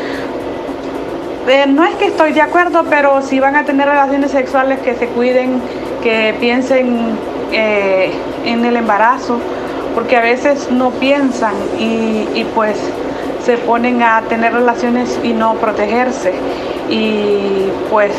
eh, 1.48 1.66
no 1.68 1.84
es 1.86 1.94
que 1.94 2.08
estoy 2.08 2.34
de 2.34 2.42
acuerdo, 2.42 2.86
pero 2.90 3.22
si 3.22 3.40
van 3.40 3.56
a 3.58 3.64
tener 3.64 3.88
relaciones 3.88 4.32
sexuales 4.32 4.80
que 4.80 4.96
se 4.96 5.06
cuiden, 5.10 5.62
que 6.02 6.34
piensen 6.40 7.16
eh, 7.52 8.12
en 8.44 8.66
el 8.66 8.76
embarazo, 8.76 9.40
porque 9.94 10.18
a 10.18 10.22
veces 10.22 10.72
no 10.72 10.90
piensan 10.90 11.54
y, 11.78 12.28
y 12.34 12.48
pues 12.56 12.76
se 13.50 13.58
ponen 13.58 14.04
a 14.04 14.22
tener 14.30 14.54
relaciones 14.54 15.20
y 15.24 15.34
no 15.34 15.56
protegerse. 15.56 16.34
Y 16.88 17.68
pues 17.90 18.12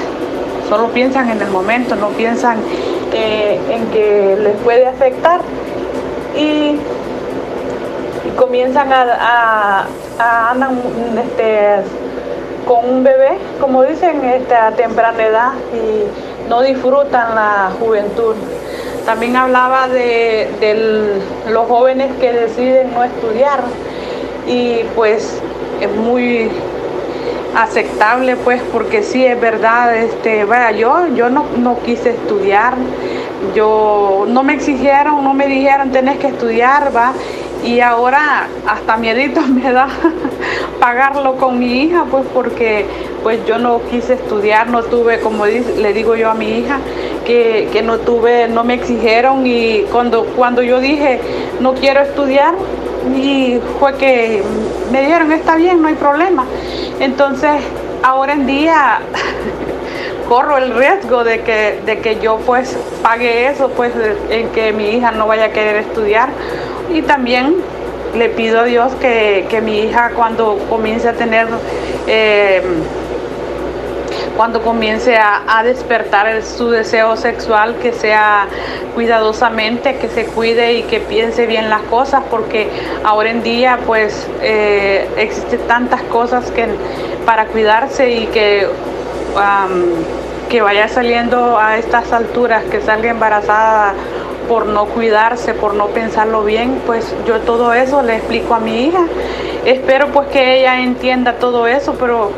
solo 0.69 0.89
piensan 0.89 1.31
en 1.31 1.41
el 1.41 1.51
momento, 1.51 1.95
no 1.95 2.09
piensan 2.09 2.57
eh, 3.13 3.61
en 3.71 3.87
que 3.93 4.37
les 4.43 4.57
puede 4.57 4.89
afectar. 4.89 5.41
Y 6.37 6.77
comienzan 8.37 8.93
a, 8.93 9.87
a- 10.19 10.51
andan 10.51 10.81
este, 11.25 11.77
con 12.67 12.91
un 12.91 13.05
bebé, 13.05 13.39
como 13.61 13.85
dicen, 13.85 14.25
este, 14.25 14.57
a 14.57 14.73
temprana 14.73 15.25
edad 15.25 15.53
y 15.73 16.49
no 16.49 16.61
disfrutan 16.63 17.37
la 17.37 17.71
juventud. 17.79 18.35
También 19.07 19.37
hablaba 19.37 19.87
de 19.87 21.21
los 21.49 21.69
jóvenes 21.69 22.09
que 22.21 22.33
deciden 22.33 22.93
no 22.95 23.05
estudiar 23.05 23.61
y 24.47 24.81
pues 24.95 25.41
es 25.81 25.97
muy 25.97 26.51
aceptable 27.57 28.37
pues 28.37 28.63
porque 28.73 29.03
sí 29.03 29.25
es 29.25 29.41
verdad 29.41 29.97
este 29.97 30.45
vaya 30.45 30.71
yo 30.73 31.09
yo 31.15 31.29
no, 31.29 31.47
no 31.57 31.81
quise 31.81 32.11
estudiar 32.11 32.75
yo 33.55 34.27
no 34.29 34.43
me 34.43 34.55
exigieron 34.55 35.25
no 35.25 35.35
me 35.35 35.47
dijeron 35.47 35.91
tenés 35.91 36.19
que 36.19 36.29
estudiar 36.29 36.95
va 36.95 37.13
y 37.65 37.81
ahora 37.81 38.49
hasta 38.67 38.97
miedito 38.97 39.41
me 39.49 39.73
da 39.73 39.89
pagarlo 40.79 41.37
con 41.37 41.59
mi 41.59 41.83
hija 41.83 42.05
pues 42.11 42.25
porque 42.33 42.87
pues 43.23 43.45
yo 43.47 43.59
no 43.59 43.81
quise 43.91 44.15
estudiar 44.15 44.69
no 44.69 44.83
tuve 44.85 45.21
como 45.21 45.47
le 45.47 45.93
digo 45.93 46.15
yo 46.15 46.31
a 46.31 46.35
mi 46.35 46.59
hija 46.59 46.79
que, 47.27 47.69
que 47.73 47.83
no 47.83 47.99
tuve 47.99 48.49
no 48.49 48.65
me 48.65 48.75
exigieron 48.75 49.47
y 49.47 49.83
cuando 49.93 50.25
cuando 50.37 50.63
yo 50.63 50.81
dije 50.81 51.21
no 51.61 51.75
quiero 51.75 52.01
estudiar 52.01 52.55
y 53.15 53.61
fue 53.79 53.95
que 53.95 54.43
me 54.93 55.03
dijeron 55.03 55.33
está 55.33 55.57
bien 55.57 55.81
no 55.81 55.89
hay 55.89 55.95
problema 55.95 56.47
entonces 57.01 57.51
ahora 58.03 58.33
en 58.33 58.47
día 58.47 59.01
corro 60.31 60.59
el 60.59 60.73
riesgo 60.73 61.25
de 61.25 61.41
que, 61.41 61.81
de 61.85 61.99
que 61.99 62.21
yo 62.21 62.39
pues 62.47 62.79
pague 63.03 63.49
eso, 63.49 63.69
pues 63.71 63.93
en 64.31 64.49
que 64.51 64.73
mi 64.73 64.91
hija 64.91 65.11
no 65.11 65.27
vaya 65.27 65.47
a 65.47 65.51
querer 65.51 65.75
estudiar. 65.75 66.29
Y 66.89 67.03
también 67.03 67.57
le 68.15 68.29
pido 68.29 68.61
a 68.61 68.65
Dios 68.65 68.93
que, 69.01 69.47
que 69.51 69.61
mi 69.61 69.81
hija 69.81 70.13
cuando 70.15 70.57
comience 70.69 71.09
a 71.09 71.15
tener, 71.15 71.49
eh, 72.07 72.63
cuando 74.41 74.63
comience 74.63 75.19
a, 75.19 75.63
despertar 75.63 76.43
su 76.43 76.71
deseo 76.71 77.15
sexual, 77.15 77.77
que 77.77 77.93
sea 77.93 78.47
cuidadosamente, 78.95 79.97
que 79.97 80.09
se 80.09 80.25
cuide 80.25 80.73
y 80.79 80.85
que 80.85 80.99
piense 80.99 81.45
bien 81.45 81.69
las 81.69 81.83
cosas, 81.83 82.23
porque 82.31 82.71
ahora 83.05 83.29
en 83.29 83.43
día 83.43 83.81
pues 83.87 84.27
eh, 84.41 85.07
existen 85.19 85.61
tantas 85.69 86.01
cosas 86.05 86.51
que 86.53 86.69
para 87.27 87.49
cuidarse 87.49 88.13
y 88.13 88.27
que 88.29 88.67
que 90.49 90.63
vaya 90.63 90.89
saliendo 90.89 91.59
a 91.59 91.77
estas 91.77 92.11
alturas, 92.11 92.65
que 92.65 92.81
salga 92.81 93.11
embarazada 93.11 93.93
por 94.49 94.65
no 94.65 94.87
cuidarse, 94.87 95.53
por 95.53 95.75
no 95.75 95.89
pensarlo 95.89 96.45
bien, 96.45 96.81
pues 96.87 97.15
yo 97.27 97.41
todo 97.41 97.75
eso 97.75 98.01
le 98.01 98.17
explico 98.17 98.55
a 98.55 98.59
mi 98.59 98.87
hija. 98.87 99.05
Espero 99.67 100.07
pues 100.15 100.29
que 100.29 100.61
ella 100.61 100.81
entienda 100.81 101.35
todo 101.35 101.67
eso, 101.67 101.97
pero 102.01 102.33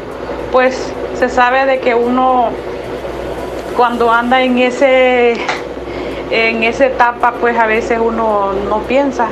pues 0.51 0.93
se 1.23 1.29
sabe 1.29 1.67
de 1.67 1.79
que 1.79 1.95
uno 1.95 2.49
cuando 3.77 4.11
anda 4.11 4.43
en 4.43 4.59
ese 4.59 5.35
en 6.33 6.65
esa 6.65 6.87
etapa 6.87 7.35
pues 7.41 7.57
a 7.57 7.67
veces 7.67 8.01
uno 8.03 8.53
no 8.69 8.79
piensa. 8.81 9.29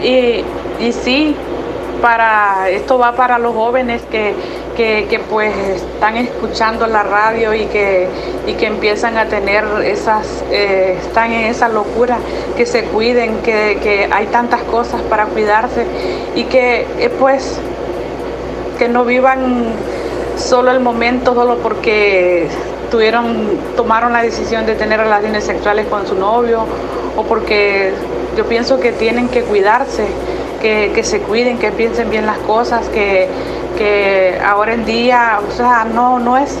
Y, 0.00 0.44
y 0.78 0.92
sí, 0.92 1.34
para 2.00 2.68
esto 2.70 2.96
va 2.96 3.16
para 3.16 3.40
los 3.40 3.56
jóvenes 3.56 4.02
que, 4.08 4.34
que, 4.76 5.08
que, 5.10 5.18
pues 5.18 5.52
están 5.56 6.16
escuchando 6.16 6.86
la 6.86 7.02
radio 7.02 7.54
y 7.54 7.66
que, 7.66 8.06
y 8.46 8.52
que 8.52 8.66
empiezan 8.66 9.18
a 9.18 9.26
tener 9.26 9.64
esas, 9.84 10.44
eh, 10.52 10.96
están 11.00 11.32
en 11.32 11.46
esa 11.46 11.68
locura, 11.68 12.18
que 12.56 12.66
se 12.66 12.84
cuiden, 12.84 13.38
que, 13.38 13.80
que 13.82 14.08
hay 14.12 14.26
tantas 14.26 14.62
cosas 14.62 15.02
para 15.02 15.26
cuidarse 15.26 15.86
y 16.36 16.44
que 16.44 16.86
eh, 17.00 17.10
pues 17.18 17.58
que 18.78 18.88
no 18.88 19.04
vivan 19.04 19.74
solo 20.36 20.70
el 20.70 20.80
momento, 20.80 21.34
solo 21.34 21.58
porque 21.58 22.48
tuvieron, 22.90 23.58
tomaron 23.76 24.12
la 24.12 24.22
decisión 24.22 24.66
de 24.66 24.74
tener 24.74 25.00
relaciones 25.00 25.44
sexuales 25.44 25.86
con 25.86 26.06
su 26.06 26.14
novio 26.14 26.64
o 27.16 27.22
porque 27.24 27.92
yo 28.36 28.44
pienso 28.46 28.80
que 28.80 28.92
tienen 28.92 29.28
que 29.28 29.42
cuidarse, 29.42 30.06
que, 30.60 30.92
que 30.94 31.02
se 31.02 31.20
cuiden, 31.20 31.58
que 31.58 31.70
piensen 31.72 32.10
bien 32.10 32.26
las 32.26 32.38
cosas, 32.38 32.88
que, 32.88 33.28
que 33.76 34.38
ahora 34.44 34.74
en 34.74 34.84
día, 34.84 35.40
o 35.46 35.56
sea, 35.56 35.84
no, 35.84 36.18
no 36.18 36.36
es 36.36 36.58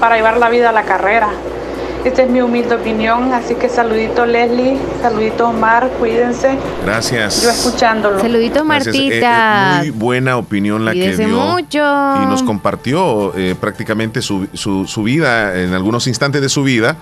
para 0.00 0.16
llevar 0.16 0.38
la 0.38 0.48
vida 0.48 0.70
a 0.70 0.72
la 0.72 0.82
carrera. 0.82 1.28
Esta 2.06 2.22
es 2.22 2.30
mi 2.30 2.40
humilde 2.40 2.72
opinión, 2.76 3.32
así 3.32 3.56
que 3.56 3.68
saludito 3.68 4.26
Leslie, 4.26 4.76
saludito 5.02 5.48
Omar, 5.48 5.90
cuídense. 5.98 6.56
Gracias. 6.84 7.42
Yo 7.42 7.50
escuchándolo. 7.50 8.20
Saludito. 8.20 8.58
Eh, 8.60 8.62
eh, 8.62 8.64
Martita. 8.64 9.74
muy 9.80 9.90
buena 9.90 10.36
opinión 10.36 10.84
la 10.84 10.92
que 10.92 11.16
dio. 11.16 11.26
mucho. 11.28 11.78
Y 12.22 12.26
nos 12.26 12.44
compartió 12.44 13.36
eh, 13.36 13.56
prácticamente 13.58 14.22
su, 14.22 14.46
su- 14.52 14.86
su 14.86 15.02
vida, 15.02 15.58
en 15.60 15.74
algunos 15.74 16.06
instantes 16.06 16.40
de 16.42 16.48
su 16.48 16.62
vida. 16.62 16.96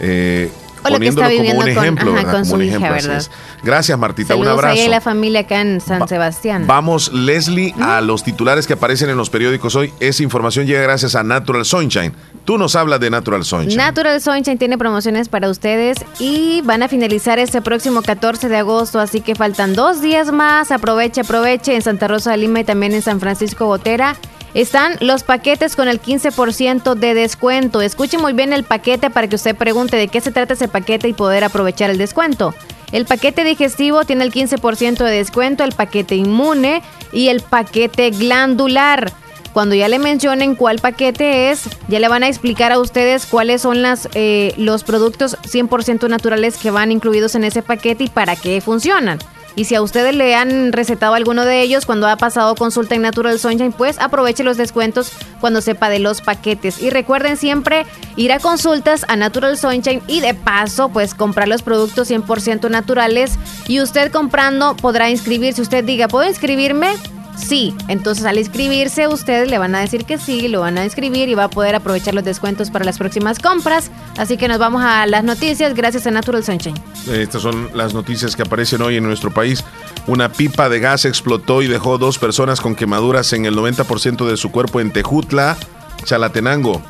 eh, 0.00 0.50
O 0.84 0.90
lo 0.90 0.98
que 0.98 1.08
está 1.08 1.22
poniéndolo 1.24 1.28
como 1.28 1.38
viviendo 1.38 1.58
un 1.58 1.74
con- 1.74 2.16
ejemplo. 2.16 2.30
con 2.32 2.44
su 2.46 2.62
hija, 2.62 2.96
ejemplo. 2.96 3.18
Gracias, 3.62 3.98
Martita. 3.98 4.28
Saludos 4.28 4.46
un 4.46 4.52
abrazo. 4.58 4.84
a 4.84 4.88
la 4.88 5.00
familia 5.00 5.40
acá 5.40 5.60
en 5.60 5.80
San 5.80 6.06
Sebastián. 6.08 6.66
Vamos, 6.66 7.12
Leslie, 7.12 7.74
a 7.80 8.00
los 8.00 8.22
titulares 8.22 8.66
que 8.66 8.74
aparecen 8.74 9.10
en 9.10 9.16
los 9.16 9.30
periódicos 9.30 9.74
hoy. 9.76 9.92
Esa 10.00 10.22
información 10.22 10.66
llega 10.66 10.80
gracias 10.82 11.14
a 11.14 11.22
Natural 11.22 11.64
Sunshine. 11.64 12.12
Tú 12.44 12.56
nos 12.58 12.76
hablas 12.76 13.00
de 13.00 13.10
Natural 13.10 13.44
Sunshine. 13.44 13.76
Natural 13.76 14.20
Sunshine 14.20 14.56
tiene 14.58 14.78
promociones 14.78 15.28
para 15.28 15.50
ustedes 15.50 15.98
y 16.18 16.62
van 16.62 16.82
a 16.82 16.88
finalizar 16.88 17.38
este 17.38 17.60
próximo 17.60 18.02
14 18.02 18.48
de 18.48 18.56
agosto, 18.56 19.00
así 19.00 19.20
que 19.20 19.34
faltan 19.34 19.74
dos 19.74 20.00
días 20.00 20.32
más. 20.32 20.70
Aproveche, 20.70 21.20
aproveche 21.22 21.74
en 21.74 21.82
Santa 21.82 22.08
Rosa 22.08 22.30
de 22.30 22.38
Lima 22.38 22.60
y 22.60 22.64
también 22.64 22.94
en 22.94 23.02
San 23.02 23.20
Francisco 23.20 23.66
Botera. 23.66 24.16
Están 24.54 24.96
los 25.00 25.22
paquetes 25.22 25.76
con 25.76 25.88
el 25.88 26.00
15% 26.00 26.94
de 26.94 27.14
descuento. 27.14 27.80
Escuche 27.80 28.18
muy 28.18 28.32
bien 28.32 28.52
el 28.52 28.64
paquete 28.64 29.10
para 29.10 29.28
que 29.28 29.36
usted 29.36 29.54
pregunte 29.54 29.96
de 29.96 30.08
qué 30.08 30.20
se 30.20 30.32
trata 30.32 30.54
ese 30.54 30.68
paquete 30.68 31.08
y 31.08 31.12
poder 31.12 31.44
aprovechar 31.44 31.90
el 31.90 31.98
descuento. 31.98 32.54
El 32.90 33.04
paquete 33.04 33.44
digestivo 33.44 34.04
tiene 34.04 34.24
el 34.24 34.32
15% 34.32 35.04
de 35.04 35.10
descuento, 35.10 35.64
el 35.64 35.72
paquete 35.72 36.16
inmune 36.16 36.82
y 37.12 37.28
el 37.28 37.42
paquete 37.42 38.10
glandular. 38.10 39.12
Cuando 39.52 39.74
ya 39.74 39.88
le 39.88 39.98
mencionen 39.98 40.54
cuál 40.54 40.78
paquete 40.78 41.50
es, 41.50 41.68
ya 41.88 42.00
le 42.00 42.08
van 42.08 42.22
a 42.22 42.28
explicar 42.28 42.72
a 42.72 42.78
ustedes 42.78 43.26
cuáles 43.26 43.62
son 43.62 43.82
las, 43.82 44.08
eh, 44.14 44.54
los 44.56 44.84
productos 44.84 45.36
100% 45.42 46.08
naturales 46.08 46.56
que 46.56 46.70
van 46.70 46.92
incluidos 46.92 47.34
en 47.34 47.44
ese 47.44 47.62
paquete 47.62 48.04
y 48.04 48.08
para 48.08 48.36
qué 48.36 48.60
funcionan. 48.60 49.18
Y 49.58 49.64
si 49.64 49.74
a 49.74 49.82
ustedes 49.82 50.14
le 50.14 50.36
han 50.36 50.72
recetado 50.72 51.14
alguno 51.14 51.44
de 51.44 51.62
ellos 51.62 51.84
cuando 51.84 52.06
ha 52.06 52.16
pasado 52.16 52.54
consulta 52.54 52.94
en 52.94 53.02
Natural 53.02 53.40
Sunshine, 53.40 53.72
pues 53.72 53.98
aproveche 53.98 54.44
los 54.44 54.56
descuentos 54.56 55.10
cuando 55.40 55.60
sepa 55.60 55.88
de 55.88 55.98
los 55.98 56.20
paquetes. 56.20 56.80
Y 56.80 56.90
recuerden 56.90 57.36
siempre 57.36 57.84
ir 58.14 58.30
a 58.30 58.38
consultas 58.38 59.04
a 59.08 59.16
Natural 59.16 59.58
Sunshine 59.58 60.00
y 60.06 60.20
de 60.20 60.34
paso, 60.34 60.90
pues 60.90 61.12
comprar 61.12 61.48
los 61.48 61.62
productos 61.62 62.08
100% 62.08 62.70
naturales. 62.70 63.36
Y 63.66 63.80
usted 63.80 64.12
comprando 64.12 64.76
podrá 64.76 65.10
inscribirse. 65.10 65.60
Usted 65.60 65.82
diga, 65.82 66.06
¿puedo 66.06 66.28
inscribirme? 66.28 66.94
Sí, 67.38 67.74
entonces 67.86 68.24
al 68.24 68.38
inscribirse 68.38 69.06
ustedes 69.08 69.48
le 69.48 69.58
van 69.58 69.74
a 69.74 69.80
decir 69.80 70.04
que 70.04 70.18
sí, 70.18 70.48
lo 70.48 70.60
van 70.60 70.76
a 70.76 70.84
inscribir 70.84 71.28
y 71.28 71.34
va 71.34 71.44
a 71.44 71.50
poder 71.50 71.74
aprovechar 71.74 72.14
los 72.14 72.24
descuentos 72.24 72.70
para 72.70 72.84
las 72.84 72.98
próximas 72.98 73.38
compras. 73.38 73.90
Así 74.16 74.36
que 74.36 74.48
nos 74.48 74.58
vamos 74.58 74.82
a 74.82 75.06
las 75.06 75.24
noticias 75.24 75.74
gracias 75.74 76.06
a 76.06 76.10
Natural 76.10 76.44
Sunshine. 76.44 76.74
Estas 77.10 77.42
son 77.42 77.70
las 77.74 77.94
noticias 77.94 78.34
que 78.34 78.42
aparecen 78.42 78.82
hoy 78.82 78.96
en 78.96 79.04
nuestro 79.04 79.30
país. 79.30 79.64
Una 80.06 80.30
pipa 80.32 80.68
de 80.68 80.80
gas 80.80 81.04
explotó 81.04 81.62
y 81.62 81.68
dejó 81.68 81.98
dos 81.98 82.18
personas 82.18 82.60
con 82.60 82.74
quemaduras 82.74 83.32
en 83.32 83.46
el 83.46 83.56
90% 83.56 84.26
de 84.26 84.36
su 84.36 84.50
cuerpo 84.50 84.80
en 84.80 84.90
Tejutla, 84.90 85.56
Chalatenango. 86.04 86.82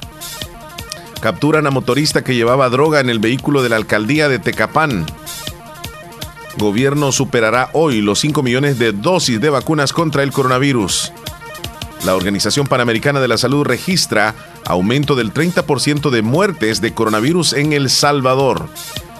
Capturan 1.20 1.66
a 1.66 1.70
motorista 1.70 2.22
que 2.22 2.36
llevaba 2.36 2.68
droga 2.68 3.00
en 3.00 3.10
el 3.10 3.18
vehículo 3.18 3.62
de 3.62 3.68
la 3.68 3.76
alcaldía 3.76 4.28
de 4.28 4.38
Tecapán. 4.38 5.04
Gobierno 6.58 7.12
superará 7.12 7.70
hoy 7.72 8.00
los 8.00 8.18
5 8.18 8.42
millones 8.42 8.78
de 8.78 8.92
dosis 8.92 9.40
de 9.40 9.48
vacunas 9.48 9.92
contra 9.92 10.22
el 10.22 10.32
coronavirus. 10.32 11.12
La 12.04 12.14
Organización 12.14 12.66
Panamericana 12.66 13.20
de 13.20 13.28
la 13.28 13.38
Salud 13.38 13.64
registra 13.64 14.34
aumento 14.66 15.14
del 15.14 15.32
30% 15.32 16.10
de 16.10 16.22
muertes 16.22 16.80
de 16.80 16.92
coronavirus 16.92 17.54
en 17.54 17.72
El 17.72 17.90
Salvador. 17.90 18.68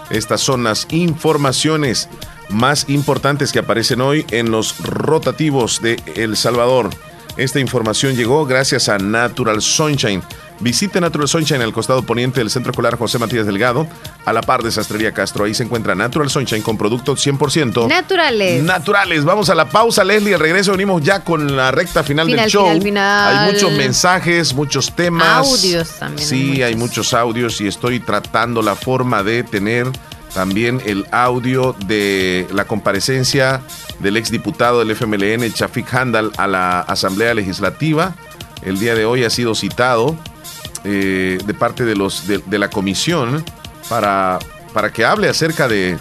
Estas 0.09 0.41
son 0.41 0.63
las 0.63 0.87
informaciones 0.91 2.09
más 2.49 2.89
importantes 2.89 3.51
que 3.51 3.59
aparecen 3.59 4.01
hoy 4.01 4.25
en 4.31 4.51
los 4.51 4.79
rotativos 4.79 5.81
de 5.81 6.01
El 6.15 6.35
Salvador. 6.35 6.89
Esta 7.37 7.59
información 7.59 8.15
llegó 8.15 8.45
gracias 8.45 8.89
a 8.89 8.97
Natural 8.97 9.61
Sunshine. 9.61 10.23
Visite 10.61 10.99
Natural 10.99 11.27
Sunshine 11.27 11.61
al 11.61 11.71
costado 11.71 12.03
poniente 12.03 12.39
del 12.41 12.49
Centro 12.49 12.71
Escolar 12.71 12.97
José 12.97 13.17
Matías 13.17 13.45
Delgado, 13.45 13.87
a 14.25 14.33
la 14.33 14.41
par 14.41 14.61
de 14.61 14.71
Sastrería 14.71 15.13
Castro. 15.13 15.45
Ahí 15.45 15.53
se 15.53 15.63
encuentra 15.63 15.95
Natural 15.95 16.29
Sunshine 16.29 16.61
con 16.61 16.77
productos 16.77 17.25
100% 17.25 17.87
Naturales. 17.87 18.63
naturales. 18.63 19.23
Vamos 19.23 19.49
a 19.49 19.55
la 19.55 19.69
pausa, 19.69 20.03
Leslie. 20.03 20.33
Al 20.33 20.39
regreso 20.41 20.71
venimos 20.73 21.01
ya 21.01 21.23
con 21.23 21.55
la 21.55 21.71
recta 21.71 22.03
final, 22.03 22.25
Final, 22.27 22.41
del 22.41 22.51
show. 22.51 22.65
final, 22.67 22.81
final. 22.83 23.37
Hay 23.47 23.53
muchos 23.53 23.71
mensajes, 23.71 24.53
muchos 24.53 24.93
temas. 24.95 25.47
Audios 25.47 25.89
también, 25.97 26.27
Sí, 26.27 26.61
hay 26.61 26.75
muchos 26.75 27.13
audios 27.13 27.61
y 27.61 27.67
estoy 27.67 27.99
tratando 28.01 28.61
la 28.61 28.75
forma 28.75 29.23
de 29.23 29.43
tener 29.43 29.87
también 30.33 30.81
el 30.85 31.07
audio 31.11 31.73
de 31.87 32.47
la 32.53 32.65
comparecencia 32.65 33.61
del 33.99 34.17
exdiputado 34.17 34.79
del 34.79 34.91
FMLN, 34.91 35.51
Chafik 35.53 35.91
Handal, 35.93 36.31
a 36.37 36.47
la 36.47 36.81
Asamblea 36.81 37.33
Legislativa. 37.33 38.13
El 38.61 38.77
día 38.77 38.93
de 38.93 39.05
hoy 39.05 39.23
ha 39.23 39.29
sido 39.29 39.55
citado 39.55 40.17
eh, 40.83 41.37
de 41.45 41.53
parte 41.53 41.85
de, 41.85 41.95
los, 41.95 42.27
de, 42.27 42.39
de 42.39 42.59
la 42.59 42.69
comisión 42.69 43.43
para, 43.89 44.39
para 44.73 44.91
que 44.91 45.05
hable 45.05 45.29
acerca 45.29 45.67
de, 45.67 45.97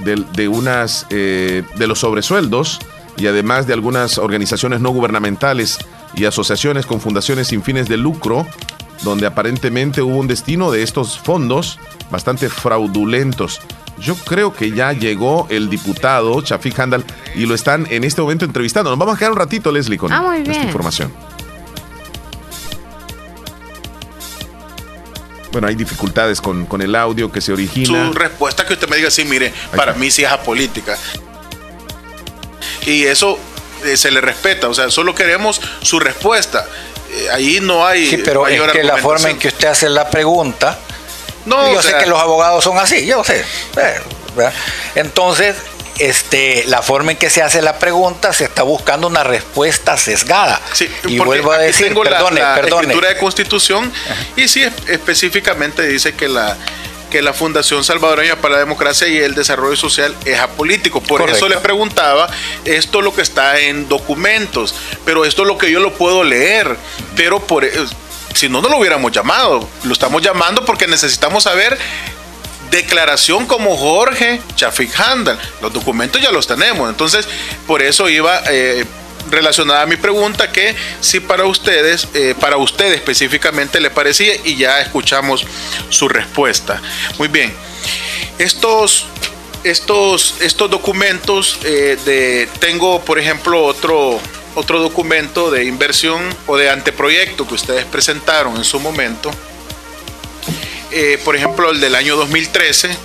de, 0.00 0.24
de 0.34 0.48
unas, 0.48 1.06
eh, 1.10 1.62
de 1.76 1.86
los 1.86 2.00
sobresueldos 2.00 2.80
y 3.16 3.26
además 3.26 3.66
de 3.66 3.72
algunas 3.72 4.18
organizaciones 4.18 4.80
no 4.80 4.90
gubernamentales 4.90 5.78
y 6.14 6.24
asociaciones 6.26 6.86
con 6.86 7.00
fundaciones 7.00 7.48
sin 7.48 7.62
fines 7.62 7.88
de 7.88 7.96
lucro, 7.96 8.46
donde 9.02 9.26
aparentemente 9.26 10.00
hubo 10.02 10.16
un 10.16 10.26
destino 10.28 10.70
de 10.70 10.82
estos 10.82 11.18
fondos 11.18 11.78
bastante 12.10 12.48
fraudulentos. 12.48 13.60
Yo 13.98 14.16
creo 14.16 14.52
que 14.52 14.72
ya 14.72 14.92
llegó 14.92 15.46
el 15.50 15.70
diputado 15.70 16.40
Chafik 16.42 16.78
Handal 16.80 17.04
y 17.36 17.46
lo 17.46 17.54
están 17.54 17.86
en 17.90 18.02
este 18.04 18.20
momento 18.22 18.44
entrevistando. 18.44 18.90
Nos 18.90 18.98
vamos 18.98 19.14
a 19.14 19.18
quedar 19.18 19.30
un 19.32 19.38
ratito, 19.38 19.70
Leslie, 19.70 19.98
con 19.98 20.12
Ah, 20.12 20.36
esta 20.36 20.64
información. 20.64 21.12
Bueno, 25.54 25.68
hay 25.68 25.76
dificultades 25.76 26.40
con, 26.40 26.66
con 26.66 26.82
el 26.82 26.96
audio 26.96 27.30
que 27.30 27.40
se 27.40 27.52
origina. 27.52 28.08
su 28.08 28.12
respuesta 28.12 28.66
que 28.66 28.72
usted 28.72 28.88
me 28.88 28.96
diga 28.96 29.08
sí, 29.08 29.24
mire, 29.24 29.54
para 29.76 29.92
mí 29.94 30.10
sí 30.10 30.24
es 30.24 30.30
apolítica. 30.32 30.98
Y 32.86 33.04
eso 33.04 33.38
eh, 33.84 33.96
se 33.96 34.10
le 34.10 34.20
respeta, 34.20 34.68
o 34.68 34.74
sea, 34.74 34.90
solo 34.90 35.14
queremos 35.14 35.60
su 35.80 36.00
respuesta. 36.00 36.66
Eh, 37.12 37.28
ahí 37.32 37.60
no 37.62 37.86
hay 37.86 38.10
Sí, 38.10 38.16
pero 38.24 38.48
es 38.48 38.60
que 38.72 38.82
la 38.82 38.96
forma 38.96 39.30
en 39.30 39.38
que 39.38 39.46
usted 39.46 39.68
hace 39.68 39.88
la 39.88 40.10
pregunta, 40.10 40.76
No, 41.46 41.70
yo 41.72 41.78
o 41.78 41.82
sé 41.82 41.90
sea- 41.90 41.98
que 42.00 42.06
los 42.06 42.18
abogados 42.20 42.64
son 42.64 42.76
así, 42.78 43.06
yo 43.06 43.22
sé. 43.22 43.44
eh. 43.76 44.00
Entonces, 44.96 45.54
este, 45.98 46.64
la 46.66 46.82
forma 46.82 47.12
en 47.12 47.18
que 47.18 47.30
se 47.30 47.42
hace 47.42 47.62
la 47.62 47.78
pregunta 47.78 48.32
se 48.32 48.44
está 48.44 48.62
buscando 48.62 49.06
una 49.06 49.22
respuesta 49.24 49.96
sesgada. 49.96 50.60
y 50.80 51.16
Porque 51.16 51.16
vuelvo 51.16 51.52
a 51.52 51.58
decir, 51.58 51.88
tengo 51.88 52.02
perdone, 52.02 52.40
la, 52.40 52.54
perdone. 52.54 52.82
escritura 52.82 53.08
de 53.08 53.16
constitución 53.18 53.92
y 54.36 54.48
sí 54.48 54.62
es- 54.62 54.72
específicamente 54.88 55.82
dice 55.86 56.14
que 56.14 56.28
la 56.28 56.56
que 57.10 57.22
la 57.22 57.32
Fundación 57.32 57.84
Salvadoreña 57.84 58.34
para 58.40 58.54
la 58.54 58.58
Democracia 58.58 59.06
y 59.06 59.16
el 59.18 59.36
Desarrollo 59.36 59.76
Social 59.76 60.12
es 60.24 60.40
apolítico. 60.40 61.00
Por 61.00 61.20
Correcto. 61.20 61.36
eso 61.36 61.48
le 61.48 61.58
preguntaba, 61.58 62.28
esto 62.64 62.98
es 62.98 63.04
lo 63.04 63.14
que 63.14 63.22
está 63.22 63.60
en 63.60 63.88
documentos, 63.88 64.74
pero 65.04 65.24
esto 65.24 65.42
es 65.42 65.46
lo 65.48 65.56
que 65.56 65.70
yo 65.70 65.78
lo 65.78 65.92
puedo 65.94 66.24
leer, 66.24 66.76
pero 67.14 67.38
por 67.38 67.64
eh, 67.64 67.70
si 68.34 68.48
no, 68.48 68.60
no 68.60 68.68
lo 68.68 68.78
hubiéramos 68.78 69.12
llamado. 69.12 69.68
Lo 69.84 69.92
estamos 69.92 70.22
llamando 70.22 70.64
porque 70.64 70.88
necesitamos 70.88 71.44
saber 71.44 71.78
declaración 72.74 73.46
como 73.46 73.76
Jorge 73.76 74.40
Chafik 74.56 74.98
Handal. 74.98 75.38
Los 75.62 75.72
documentos 75.72 76.20
ya 76.20 76.32
los 76.32 76.46
tenemos. 76.46 76.90
Entonces, 76.90 77.26
por 77.68 77.82
eso 77.82 78.08
iba 78.08 78.42
eh, 78.50 78.84
relacionada 79.30 79.82
a 79.82 79.86
mi 79.86 79.96
pregunta 79.96 80.50
que 80.50 80.74
si 81.00 81.20
para 81.20 81.44
ustedes, 81.44 82.08
eh, 82.14 82.34
para 82.38 82.56
usted 82.56 82.92
específicamente 82.92 83.80
le 83.80 83.90
parecía 83.90 84.34
y 84.44 84.56
ya 84.56 84.80
escuchamos 84.80 85.46
su 85.88 86.08
respuesta. 86.08 86.82
Muy 87.16 87.28
bien. 87.28 87.54
Estos, 88.38 89.06
estos, 89.62 90.34
estos 90.40 90.68
documentos 90.68 91.60
eh, 91.62 91.96
de, 92.04 92.48
tengo 92.58 93.00
por 93.04 93.20
ejemplo 93.20 93.64
otro, 93.64 94.18
otro 94.56 94.80
documento 94.80 95.52
de 95.52 95.64
inversión 95.64 96.34
o 96.48 96.56
de 96.56 96.70
anteproyecto 96.70 97.46
que 97.46 97.54
ustedes 97.54 97.84
presentaron 97.84 98.56
en 98.56 98.64
su 98.64 98.80
momento 98.80 99.30
eh, 100.96 101.18
por 101.24 101.34
ejemplo, 101.34 101.70
el 101.72 101.80
del 101.80 101.96
año 101.96 102.14
2013, 102.14 102.96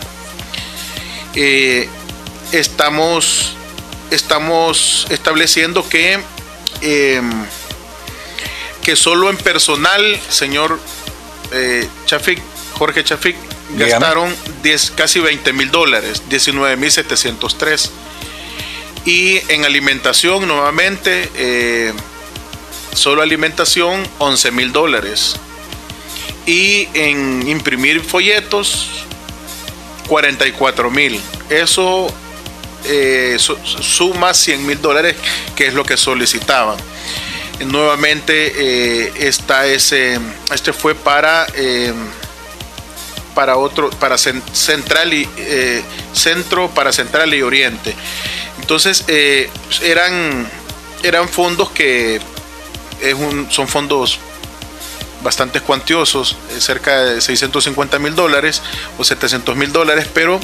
eh, 1.34 1.90
estamos, 2.52 3.56
estamos 4.12 5.08
estableciendo 5.10 5.90
que, 5.90 6.20
eh, 6.82 7.22
que 8.84 8.96
solo 8.96 9.32
en 9.32 9.38
personal, 9.38 10.22
señor 10.30 10.80
Chafik, 12.06 12.40
Jorge 12.74 13.04
Chafik, 13.04 13.36
Dígame. 13.70 13.90
gastaron 13.90 14.36
10, 14.62 14.92
casi 14.92 15.20
20 15.20 15.52
mil 15.54 15.72
dólares, 15.72 16.22
19 16.30 16.78
mil 16.78 16.92
703. 16.92 17.90
Y 19.06 19.42
en 19.52 19.66
alimentación, 19.66 20.48
nuevamente, 20.48 21.92
solo 22.94 23.24
alimentación, 23.24 24.08
11 24.20 24.52
mil 24.52 24.72
dólares 24.72 25.40
y 26.50 26.90
en 26.96 27.48
imprimir 27.48 28.02
folletos 28.02 28.90
44 30.08 30.90
mil. 30.90 31.22
Eso 31.50 32.08
eh, 32.86 33.36
su- 33.40 33.58
suma 33.66 34.34
100 34.34 34.66
mil 34.66 34.82
dólares, 34.82 35.16
que 35.56 35.68
es 35.68 35.74
lo 35.74 35.84
que 35.84 35.96
solicitaban. 35.98 36.78
Nuevamente 37.66 38.54
eh, 38.58 39.14
está 39.20 39.68
este 39.68 40.74
fue 40.74 40.96
para 40.96 41.46
eh, 41.56 41.94
para 43.36 43.58
otro, 43.58 43.90
para 43.92 44.16
cen- 44.16 44.42
central 44.54 45.14
y 45.14 45.28
eh, 45.38 45.84
centro, 46.14 46.70
para 46.70 46.92
central 46.92 47.34
y 47.34 47.42
oriente. 47.42 47.94
Entonces 48.62 49.04
eran 49.84 50.48
eran 51.04 51.28
fondos 51.30 51.70
que 51.72 52.20
son 53.50 53.68
fondos 53.68 54.20
bastante 55.22 55.62
cuantiosos, 55.62 56.38
eh, 56.56 56.62
cerca 56.62 57.04
de 57.04 57.22
650 57.22 58.00
mil 58.00 58.16
dólares 58.16 58.62
o 58.98 59.04
700 59.04 59.56
mil 59.56 59.72
dólares, 59.72 60.08
pero 60.14 60.40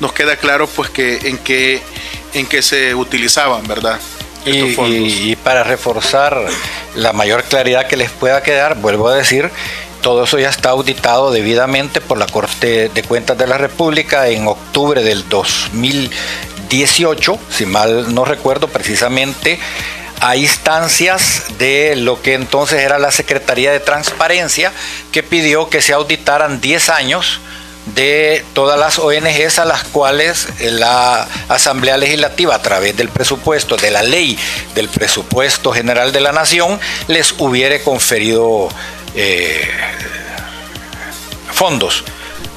nos 0.00 0.12
queda 0.12 0.36
claro 0.36 0.66
pues 0.66 0.90
que 0.90 1.28
en 1.28 1.38
qué 1.38 1.80
en 2.34 2.46
qué 2.46 2.62
se 2.62 2.94
utilizaban, 2.94 3.66
¿verdad? 3.66 3.98
Y, 4.44 4.50
y- 4.98 5.32
y 5.32 5.36
para 5.36 5.64
reforzar 5.64 6.38
la 6.94 7.12
mayor 7.12 7.42
claridad 7.44 7.86
que 7.86 7.96
les 7.96 8.10
pueda 8.10 8.42
quedar, 8.42 8.76
vuelvo 8.76 9.08
a 9.08 9.14
decir, 9.16 9.50
todo 10.02 10.24
eso 10.24 10.38
ya 10.38 10.48
está 10.50 10.70
auditado 10.70 11.32
debidamente 11.32 12.00
por 12.00 12.18
la 12.18 12.26
Corte 12.26 12.88
de 12.88 13.02
Cuentas 13.02 13.36
de 13.38 13.46
la 13.46 13.58
República 13.58 14.28
en 14.28 14.46
octubre 14.46 15.02
del 15.02 15.28
2018, 15.28 17.38
si 17.50 17.66
mal 17.66 18.14
no 18.14 18.24
recuerdo 18.24 18.68
precisamente, 18.68 19.58
a 20.20 20.36
instancias 20.36 21.44
de 21.58 21.96
lo 21.96 22.20
que 22.22 22.34
entonces 22.34 22.80
era 22.80 22.98
la 22.98 23.12
Secretaría 23.12 23.72
de 23.72 23.80
Transparencia, 23.80 24.72
que 25.12 25.22
pidió 25.22 25.68
que 25.68 25.82
se 25.82 25.92
auditaran 25.92 26.60
10 26.60 26.88
años 26.90 27.40
de 27.94 28.44
todas 28.52 28.78
las 28.78 28.98
ONGs 28.98 29.58
a 29.58 29.64
las 29.64 29.84
cuales 29.84 30.48
la 30.60 31.26
Asamblea 31.48 31.96
Legislativa 31.96 32.54
a 32.54 32.62
través 32.62 32.96
del 32.96 33.08
presupuesto, 33.08 33.76
de 33.76 33.90
la 33.90 34.02
ley 34.02 34.38
del 34.74 34.88
presupuesto 34.88 35.72
general 35.72 36.12
de 36.12 36.20
la 36.20 36.32
nación, 36.32 36.78
les 37.06 37.32
hubiere 37.38 37.82
conferido 37.82 38.68
eh, 39.14 39.70
fondos. 41.52 42.04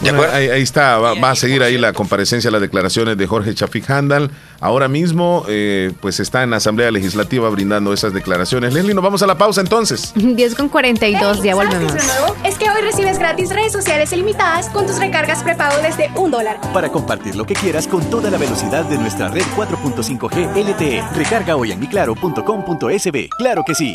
Bueno, 0.01 0.23
ahí, 0.33 0.49
ahí 0.49 0.61
está, 0.61 0.97
va, 0.97 1.13
va 1.13 1.31
a 1.31 1.35
seguir 1.35 1.61
ahí 1.63 1.77
la 1.77 1.93
comparecencia, 1.93 2.49
las 2.51 2.61
declaraciones 2.61 3.17
de 3.17 3.27
Jorge 3.27 3.53
Chafik 3.53 3.89
Handal. 3.89 4.31
Ahora 4.59 4.87
mismo, 4.87 5.45
eh, 5.47 5.91
pues 6.01 6.19
está 6.19 6.43
en 6.43 6.49
la 6.51 6.57
Asamblea 6.57 6.91
Legislativa 6.91 7.49
brindando 7.49 7.93
esas 7.93 8.13
declaraciones. 8.13 8.73
Leslie, 8.73 8.93
nos 8.93 9.03
vamos 9.03 9.21
a 9.23 9.27
la 9.27 9.37
pausa 9.37 9.61
entonces. 9.61 10.11
10 10.15 10.55
con 10.55 10.69
42, 10.69 11.43
ya 11.43 11.55
¿Sabes 11.55 11.69
volvemos. 11.69 11.95
es 11.95 12.07
lo 12.07 12.13
nuevo? 12.13 12.35
Es 12.43 12.57
que 12.57 12.69
hoy 12.69 12.81
recibes 12.81 13.19
gratis 13.19 13.49
redes 13.49 13.71
sociales 13.71 14.11
ilimitadas 14.11 14.69
con 14.69 14.85
tus 14.87 14.97
recargas 14.99 15.43
prepago 15.43 15.75
desde 15.81 16.09
un 16.15 16.31
dólar. 16.31 16.59
Para 16.73 16.89
compartir 16.89 17.35
lo 17.35 17.45
que 17.45 17.53
quieras 17.53 17.87
con 17.87 18.03
toda 18.09 18.29
la 18.31 18.37
velocidad 18.37 18.85
de 18.85 18.97
nuestra 18.97 19.29
red 19.29 19.43
4.5G 19.55 20.55
LTE. 20.55 20.97
E. 20.97 21.03
Recarga 21.15 21.55
hoy 21.55 21.71
en 21.71 21.79
miclaro.com.sb. 21.79 23.29
Claro 23.37 23.63
que 23.65 23.75
sí. 23.75 23.93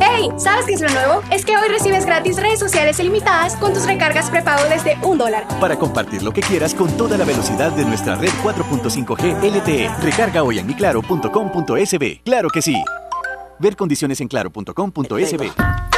¡Hey! 0.00 0.28
¿Sabes 0.36 0.66
qué 0.66 0.74
es 0.74 0.80
lo 0.80 0.88
nuevo? 0.88 1.22
Es 1.30 1.44
que 1.44 1.56
hoy 1.56 1.68
recibes 1.68 2.06
gratis 2.06 2.40
redes 2.40 2.58
sociales 2.58 2.98
ilimitadas 3.00 3.56
con 3.56 3.72
tus 3.72 3.86
recargas 3.86 4.30
prepago 4.30 4.62
desde 4.68 4.96
un 5.02 5.18
dólar. 5.18 5.46
Para 5.60 5.76
compartir 5.76 6.22
lo 6.22 6.32
que 6.32 6.40
quieras 6.40 6.74
con 6.74 6.88
toda 6.96 7.16
la 7.16 7.24
velocidad 7.24 7.72
de 7.72 7.84
nuestra 7.84 8.16
red 8.16 8.30
4.5G 8.42 9.42
LTE. 9.42 9.90
Recarga 10.02 10.42
hoy 10.42 10.58
en 10.58 10.66
miclaro.com.sb. 10.66 12.20
Claro 12.24 12.48
que 12.48 12.62
sí. 12.62 12.82
Ver 13.58 13.76
condiciones 13.76 14.20
en 14.20 14.28
claro.com.sb. 14.28 15.97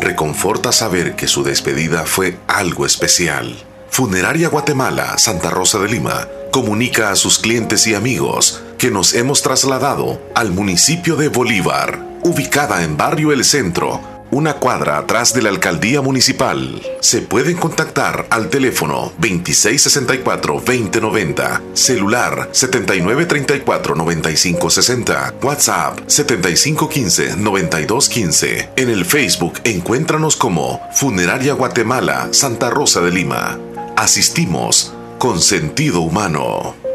Reconforta 0.00 0.72
saber 0.72 1.16
que 1.16 1.28
su 1.28 1.42
despedida 1.42 2.04
fue 2.06 2.38
algo 2.46 2.86
especial. 2.86 3.56
Funeraria 3.90 4.48
Guatemala, 4.48 5.16
Santa 5.18 5.50
Rosa 5.50 5.78
de 5.78 5.88
Lima, 5.88 6.28
comunica 6.52 7.10
a 7.10 7.16
sus 7.16 7.38
clientes 7.38 7.86
y 7.86 7.94
amigos 7.94 8.62
que 8.78 8.90
nos 8.90 9.14
hemos 9.14 9.42
trasladado 9.42 10.20
al 10.34 10.52
municipio 10.52 11.16
de 11.16 11.28
Bolívar, 11.28 11.98
ubicada 12.22 12.82
en 12.82 12.96
Barrio 12.96 13.32
El 13.32 13.44
Centro, 13.44 14.15
una 14.30 14.54
cuadra 14.54 14.96
atrás 14.98 15.34
de 15.34 15.42
la 15.42 15.48
alcaldía 15.50 16.00
municipal. 16.02 16.80
Se 17.00 17.22
pueden 17.22 17.56
contactar 17.56 18.26
al 18.30 18.48
teléfono 18.48 19.12
2664-2090, 19.20 21.74
celular 21.74 22.50
7934-9560, 22.52 25.34
WhatsApp 25.42 25.98
7515-9215. 26.06 28.68
En 28.76 28.90
el 28.90 29.04
Facebook 29.04 29.54
encuéntranos 29.64 30.36
como 30.36 30.80
Funeraria 30.92 31.54
Guatemala, 31.54 32.28
Santa 32.32 32.70
Rosa 32.70 33.00
de 33.00 33.10
Lima. 33.10 33.58
Asistimos 33.96 34.92
con 35.18 35.40
sentido 35.40 36.00
humano. 36.00 36.85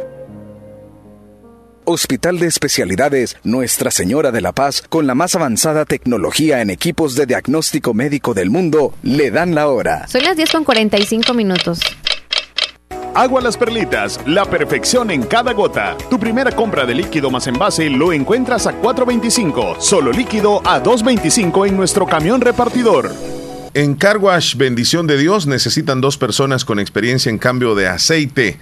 Hospital 1.92 2.40
de 2.40 2.48
Especialidades 2.48 3.36
Nuestra 3.44 3.92
Señora 3.92 4.32
de 4.32 4.40
la 4.40 4.54
Paz, 4.54 4.82
con 4.88 5.08
la 5.08 5.14
más 5.14 5.36
avanzada 5.36 5.84
tecnología 5.84 6.62
en 6.62 6.70
equipos 6.70 7.16
de 7.16 7.26
diagnóstico 7.26 7.94
médico 7.94 8.34
del 8.34 8.50
mundo, 8.50 8.94
le 9.04 9.30
dan 9.30 9.56
la 9.56 9.68
hora. 9.68 10.08
Son 10.08 10.24
las 10.24 10.38
10 10.38 10.52
con 10.52 10.64
45 10.64 11.34
minutos. 11.34 11.82
Agua 13.14 13.42
Las 13.42 13.58
Perlitas, 13.58 14.22
la 14.26 14.46
perfección 14.46 15.12
en 15.12 15.24
cada 15.24 15.52
gota. 15.52 15.98
Tu 16.10 16.18
primera 16.18 16.52
compra 16.54 16.86
de 16.86 16.96
líquido 16.96 17.30
más 17.30 17.46
envase 17.48 17.90
lo 17.90 18.14
encuentras 18.14 18.68
a 18.68 18.82
4.25, 18.82 19.82
solo 19.82 20.14
líquido 20.14 20.62
a 20.66 20.82
2.25 20.82 21.68
en 21.68 21.76
nuestro 21.76 22.06
camión 22.06 22.40
repartidor. 22.40 23.12
En 23.74 23.96
Carwash, 23.96 24.56
bendición 24.56 25.08
de 25.08 25.18
Dios, 25.18 25.46
necesitan 25.46 26.00
dos 26.00 26.18
personas 26.18 26.64
con 26.64 26.80
experiencia 26.80 27.30
en 27.30 27.38
cambio 27.38 27.76
de 27.76 27.88
aceite. 27.88 28.60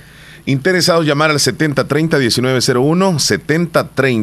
Interesados 0.49 1.05
llamar 1.05 1.29
al 1.29 1.37
7030-1901, 1.37 3.19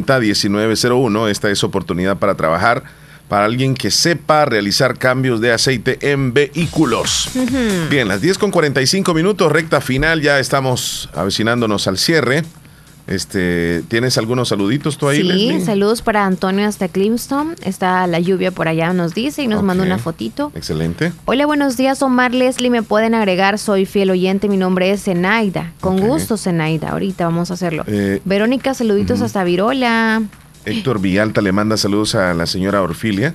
7030-1901. 0.03 1.29
Esta 1.29 1.49
es 1.49 1.63
oportunidad 1.63 2.17
para 2.17 2.35
trabajar 2.35 2.83
para 3.29 3.45
alguien 3.45 3.75
que 3.75 3.91
sepa 3.91 4.43
realizar 4.43 4.97
cambios 4.97 5.39
de 5.39 5.53
aceite 5.53 5.97
en 6.11 6.33
vehículos. 6.33 7.29
Bien, 7.89 8.09
las 8.09 8.19
10 8.19 8.39
con 8.39 8.51
45 8.51 9.13
minutos, 9.13 9.49
recta 9.49 9.79
final, 9.79 10.21
ya 10.21 10.37
estamos 10.39 11.09
avecinándonos 11.13 11.87
al 11.87 11.97
cierre. 11.97 12.43
Este, 13.07 13.83
¿Tienes 13.87 14.17
algunos 14.17 14.49
saluditos 14.49 14.97
tú 14.97 15.07
ahí, 15.07 15.17
Sí, 15.21 15.23
Leslie? 15.23 15.61
saludos 15.65 16.01
para 16.01 16.25
Antonio 16.25 16.67
hasta 16.67 16.89
Clemson. 16.89 17.55
Está 17.63 18.05
la 18.05 18.19
lluvia 18.19 18.51
por 18.51 18.67
allá, 18.67 18.91
nos 18.91 19.13
dice 19.15 19.41
y 19.43 19.47
nos 19.47 19.63
manda 19.63 19.83
Ok. 19.83 19.87
una 19.87 19.97
fotito. 19.97 20.51
Excelente. 20.55 21.13
Hola, 21.25 21.45
buenos 21.45 21.77
días, 21.77 22.01
Omar 22.01 22.33
Leslie. 22.33 22.69
Me 22.69 22.83
pueden 22.83 23.15
agregar, 23.15 23.57
soy 23.59 23.85
fiel 23.85 24.09
oyente. 24.11 24.49
Mi 24.49 24.57
nombre 24.57 24.91
es 24.91 25.03
Zenaida. 25.05 25.71
Con 25.79 25.99
gusto, 26.01 26.35
Zenaida. 26.37 26.89
Ahorita 26.89 27.23
vamos 27.25 27.49
a 27.49 27.53
hacerlo. 27.53 27.85
Eh, 27.87 28.21
Verónica, 28.25 28.73
saluditos 28.73 29.21
hasta 29.21 29.43
Virola. 29.45 30.21
Héctor 30.65 30.99
Villalta 30.99 31.39
le 31.41 31.53
manda 31.53 31.77
saludos 31.77 32.13
a 32.13 32.33
la 32.33 32.45
señora 32.45 32.81
Orfilia, 32.81 33.33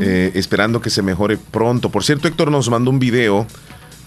eh, 0.00 0.30
esperando 0.34 0.80
que 0.80 0.88
se 0.88 1.02
mejore 1.02 1.36
pronto. 1.36 1.90
Por 1.90 2.02
cierto, 2.02 2.28
Héctor 2.28 2.50
nos 2.50 2.70
mandó 2.70 2.90
un 2.90 2.98
video 2.98 3.46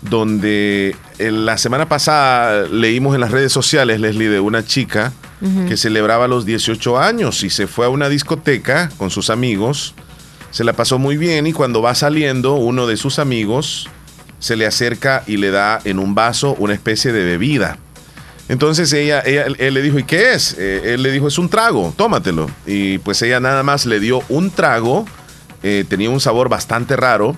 donde 0.01 0.95
la 1.19 1.57
semana 1.57 1.87
pasada 1.89 2.67
leímos 2.67 3.15
en 3.15 3.21
las 3.21 3.31
redes 3.31 3.51
sociales, 3.51 3.99
Leslie, 3.99 4.29
de 4.29 4.39
una 4.39 4.63
chica 4.65 5.11
que 5.67 5.77
celebraba 5.77 6.27
los 6.27 6.45
18 6.45 6.97
años 6.97 7.43
y 7.43 7.49
se 7.51 7.67
fue 7.67 7.85
a 7.85 7.89
una 7.89 8.09
discoteca 8.09 8.89
con 8.97 9.09
sus 9.11 9.29
amigos. 9.29 9.93
Se 10.49 10.63
la 10.63 10.73
pasó 10.73 10.97
muy 10.97 11.17
bien 11.17 11.45
y 11.45 11.53
cuando 11.53 11.81
va 11.81 11.93
saliendo, 11.93 12.55
uno 12.55 12.87
de 12.87 12.97
sus 12.97 13.19
amigos 13.19 13.87
se 14.39 14.55
le 14.55 14.65
acerca 14.65 15.23
y 15.27 15.37
le 15.37 15.51
da 15.51 15.81
en 15.83 15.99
un 15.99 16.15
vaso 16.15 16.55
una 16.57 16.73
especie 16.73 17.11
de 17.11 17.23
bebida. 17.25 17.77
Entonces 18.47 18.91
ella, 18.93 19.21
ella- 19.25 19.45
él 19.57 19.73
le 19.73 19.81
dijo, 19.81 19.99
¿y 19.99 20.03
qué 20.03 20.33
es? 20.33 20.55
Eh, 20.57 20.93
él 20.93 21.03
le 21.03 21.11
dijo, 21.11 21.27
es 21.27 21.37
un 21.37 21.49
trago, 21.49 21.93
tómatelo. 21.97 22.49
Y 22.65 22.99
pues 22.99 23.21
ella 23.21 23.39
nada 23.39 23.61
más 23.63 23.85
le 23.85 23.99
dio 23.99 24.21
un 24.29 24.49
trago 24.51 25.05
eh, 25.63 25.83
tenía 25.87 26.11
un 26.11 26.19
sabor 26.19 26.47
bastante 26.47 26.95
raro 26.95 27.35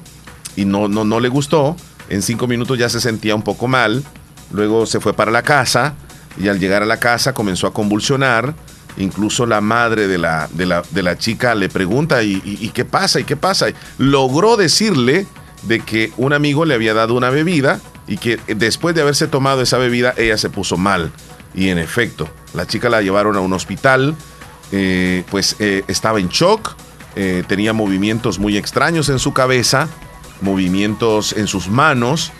y 0.57 0.65
no, 0.65 0.87
no, 0.89 1.05
no 1.05 1.19
le 1.21 1.29
gustó. 1.29 1.77
En 2.09 2.21
cinco 2.21 2.47
minutos 2.47 2.77
ya 2.77 2.89
se 2.89 2.99
sentía 2.99 3.35
un 3.35 3.41
poco 3.41 3.67
mal. 3.67 4.03
Luego 4.51 4.85
se 4.85 4.99
fue 4.99 5.13
para 5.13 5.31
la 5.31 5.43
casa 5.43 5.95
y 6.39 6.47
al 6.47 6.59
llegar 6.59 6.83
a 6.83 6.85
la 6.85 6.99
casa 6.99 7.33
comenzó 7.33 7.67
a 7.67 7.73
convulsionar. 7.73 8.55
Incluso 8.97 9.45
la 9.45 9.61
madre 9.61 10.07
de 10.07 10.17
la, 10.17 10.49
de 10.51 10.65
la, 10.65 10.83
de 10.89 11.03
la 11.03 11.17
chica 11.17 11.53
le 11.53 11.69
pregunta, 11.69 12.23
¿y, 12.23 12.71
qué 12.73 12.83
pasa? 12.83 13.19
¿Y 13.19 13.25
qué 13.25 13.35
pasa? 13.35 13.67
Logró 13.99 14.57
decirle 14.57 15.27
de 15.63 15.81
que 15.81 16.11
un 16.17 16.33
amigo 16.33 16.65
le 16.65 16.73
había 16.73 16.93
dado 16.93 17.13
una 17.13 17.29
bebida 17.29 17.79
y 18.07 18.17
que 18.17 18.39
después 18.47 18.95
de 18.95 19.01
haberse 19.01 19.27
tomado 19.27 19.61
esa 19.61 19.77
bebida 19.77 20.13
ella 20.17 20.37
se 20.37 20.49
puso 20.49 20.77
mal. 20.77 21.11
Y 21.53 21.69
en 21.69 21.77
efecto, 21.77 22.27
la 22.53 22.65
chica 22.65 22.89
la 22.89 23.01
llevaron 23.01 23.35
a 23.35 23.39
un 23.39 23.53
hospital, 23.53 24.15
eh, 24.71 25.23
pues 25.29 25.55
eh, 25.59 25.83
estaba 25.87 26.19
en 26.19 26.29
shock, 26.29 26.75
eh, 27.15 27.43
tenía 27.47 27.73
movimientos 27.73 28.39
muy 28.39 28.57
extraños 28.57 29.09
en 29.09 29.19
su 29.19 29.33
cabeza, 29.33 29.87
movimientos 30.41 31.33
en 31.33 31.47
sus 31.47 31.67
manos, 31.67 32.31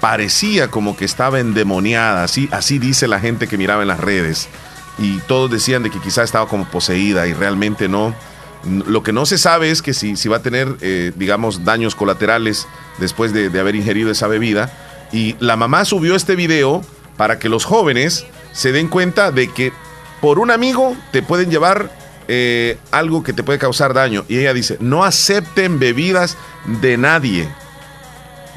parecía 0.00 0.68
como 0.70 0.96
que 0.96 1.04
estaba 1.04 1.40
endemoniada, 1.40 2.24
así, 2.24 2.48
así 2.52 2.78
dice 2.78 3.08
la 3.08 3.20
gente 3.20 3.48
que 3.48 3.58
miraba 3.58 3.82
en 3.82 3.88
las 3.88 4.00
redes. 4.00 4.48
Y 4.98 5.18
todos 5.20 5.50
decían 5.50 5.82
de 5.82 5.90
que 5.90 6.00
quizá 6.00 6.22
estaba 6.22 6.48
como 6.48 6.64
poseída 6.66 7.26
y 7.26 7.34
realmente 7.34 7.88
no. 7.88 8.14
Lo 8.64 9.02
que 9.02 9.12
no 9.12 9.26
se 9.26 9.38
sabe 9.38 9.70
es 9.70 9.82
que 9.82 9.94
si, 9.94 10.16
si 10.16 10.28
va 10.28 10.38
a 10.38 10.42
tener, 10.42 10.76
eh, 10.80 11.12
digamos, 11.16 11.64
daños 11.64 11.94
colaterales 11.94 12.66
después 12.98 13.32
de, 13.32 13.50
de 13.50 13.60
haber 13.60 13.76
ingerido 13.76 14.10
esa 14.10 14.26
bebida. 14.26 14.72
Y 15.12 15.36
la 15.38 15.56
mamá 15.56 15.84
subió 15.84 16.16
este 16.16 16.34
video 16.34 16.82
para 17.16 17.38
que 17.38 17.48
los 17.48 17.64
jóvenes 17.64 18.26
se 18.52 18.72
den 18.72 18.88
cuenta 18.88 19.30
de 19.30 19.52
que 19.52 19.72
por 20.20 20.38
un 20.38 20.50
amigo 20.50 20.96
te 21.12 21.22
pueden 21.22 21.50
llevar 21.50 21.90
eh, 22.28 22.78
algo 22.90 23.22
que 23.22 23.32
te 23.32 23.42
puede 23.42 23.58
causar 23.58 23.94
daño. 23.94 24.24
Y 24.28 24.38
ella 24.38 24.52
dice, 24.54 24.76
no 24.80 25.04
acepten 25.04 25.78
bebidas 25.78 26.36
de 26.80 26.96
nadie. 26.96 27.48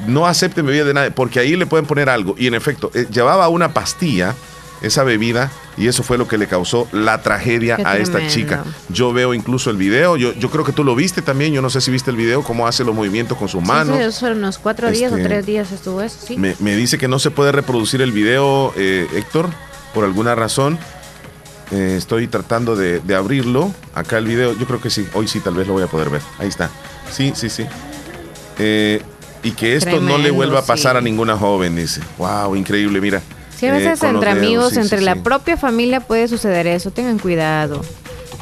No 0.06 0.26
acepten 0.26 0.64
bebidas 0.66 0.86
de 0.86 0.94
nadie, 0.94 1.10
porque 1.10 1.40
ahí 1.40 1.56
le 1.56 1.66
pueden 1.66 1.86
poner 1.86 2.08
algo. 2.08 2.34
Y 2.38 2.46
en 2.46 2.54
efecto, 2.54 2.90
eh, 2.94 3.06
llevaba 3.12 3.48
una 3.48 3.74
pastilla, 3.74 4.34
esa 4.80 5.04
bebida, 5.04 5.50
y 5.76 5.88
eso 5.88 6.02
fue 6.02 6.16
lo 6.16 6.26
que 6.26 6.38
le 6.38 6.46
causó 6.46 6.88
la 6.90 7.20
tragedia 7.22 7.76
Qué 7.76 7.82
a 7.84 7.98
esta 7.98 8.26
chica. 8.26 8.64
Yo 8.88 9.12
veo 9.12 9.34
incluso 9.34 9.68
el 9.70 9.76
video, 9.76 10.16
yo, 10.16 10.32
yo 10.32 10.50
creo 10.50 10.64
que 10.64 10.72
tú 10.72 10.84
lo 10.84 10.94
viste 10.94 11.20
también, 11.20 11.52
yo 11.52 11.60
no 11.60 11.68
sé 11.68 11.82
si 11.82 11.90
viste 11.90 12.10
el 12.10 12.16
video, 12.16 12.42
cómo 12.42 12.66
hace 12.66 12.82
los 12.82 12.94
movimientos 12.94 13.36
con 13.36 13.48
sus 13.48 13.60
Sí, 13.60 13.66
manos. 13.68 13.96
sí, 13.96 14.02
eso 14.02 14.20
fueron 14.20 14.38
unos 14.38 14.58
cuatro 14.58 14.90
días 14.90 15.12
o 15.12 15.16
Este, 15.16 15.28
tres 15.28 15.44
días 15.46 15.70
estuvo 15.70 16.00
eso, 16.00 16.16
sí. 16.26 16.36
Me, 16.38 16.56
me 16.60 16.74
dice 16.76 16.96
que 16.96 17.06
no 17.08 17.18
se 17.18 17.30
puede 17.30 17.52
reproducir 17.52 18.00
el 18.00 18.12
video, 18.12 18.72
eh, 18.76 19.06
Héctor, 19.14 19.50
por 19.92 20.04
alguna 20.04 20.34
razón. 20.34 20.78
Eh, 21.72 21.94
estoy 21.96 22.26
tratando 22.26 22.74
de, 22.76 23.00
de 23.00 23.14
abrirlo. 23.14 23.72
Acá 23.94 24.18
el 24.18 24.26
video, 24.26 24.52
yo 24.58 24.66
creo 24.66 24.80
que 24.80 24.90
sí. 24.90 25.06
Hoy 25.14 25.28
sí, 25.28 25.40
tal 25.40 25.54
vez 25.54 25.66
lo 25.66 25.74
voy 25.74 25.82
a 25.84 25.86
poder 25.86 26.10
ver. 26.10 26.20
Ahí 26.38 26.48
está. 26.48 26.68
Sí, 27.12 27.32
sí, 27.34 27.48
sí. 27.48 27.64
Eh, 28.58 29.02
y 29.42 29.52
que 29.52 29.76
esto 29.76 30.00
no 30.00 30.18
le 30.18 30.30
vuelva 30.30 30.60
a 30.60 30.62
pasar 30.64 30.92
sí. 30.92 30.98
a 30.98 31.00
ninguna 31.00 31.36
joven, 31.36 31.76
dice. 31.76 32.00
Wow, 32.18 32.56
increíble, 32.56 33.00
mira. 33.00 33.22
Sí, 33.56 33.66
a 33.66 33.70
Eh, 33.70 33.72
veces 33.78 34.02
los 34.02 34.10
entre 34.12 34.34
dedos, 34.34 34.44
amigos, 34.46 34.72
sí, 34.74 34.80
entre 34.80 34.98
sí, 34.98 35.04
la 35.04 35.16
propia 35.16 35.56
familia 35.56 36.00
puede 36.00 36.28
suceder 36.28 36.66
eso. 36.66 36.90
Tengan 36.90 37.18
cuidado. 37.18 37.82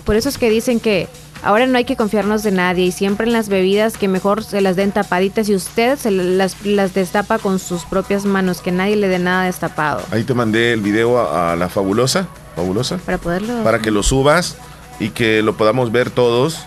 Por 0.05 0.17
eso 0.17 0.29
es 0.29 0.39
que 0.39 0.49
dicen 0.49 0.81
que 0.81 1.07
ahora 1.43 1.67
no 1.67 1.77
hay 1.77 1.85
que 1.85 1.97
confiarnos 1.97 2.43
de 2.43 2.51
nadie 2.51 2.87
y 2.87 2.93
siempre 2.93 3.27
en 3.27 3.33
las 3.33 3.49
bebidas 3.49 3.97
que 3.99 4.09
mejor 4.09 4.43
se 4.43 4.61
las 4.61 4.75
den 4.75 4.91
tapaditas 4.91 5.49
y 5.49 5.55
usted 5.55 5.99
se 5.99 6.11
las, 6.11 6.65
las 6.65 6.95
destapa 6.95 7.39
con 7.39 7.59
sus 7.59 7.85
propias 7.85 8.25
manos, 8.25 8.61
que 8.63 8.73
nadie 8.73 8.97
le 8.97 9.07
dé 9.09 9.19
nada 9.19 9.45
destapado. 9.45 10.01
Ahí 10.11 10.25
te 10.25 10.35
mandé 10.35 10.73
el 10.73 10.81
video 10.81 11.19
a, 11.19 11.53
a 11.53 11.57
la 11.57 11.69
fabulosa. 11.69 12.27
Fabulosa. 12.59 12.99
Para 12.99 13.19
poderlo... 13.19 13.63
para 13.63 13.79
que 13.79 13.93
lo 13.93 14.03
subas 14.03 14.57
y 14.99 15.11
que 15.11 15.43
lo 15.43 15.57
podamos 15.57 15.93
ver 15.93 16.11
todos 16.11 16.59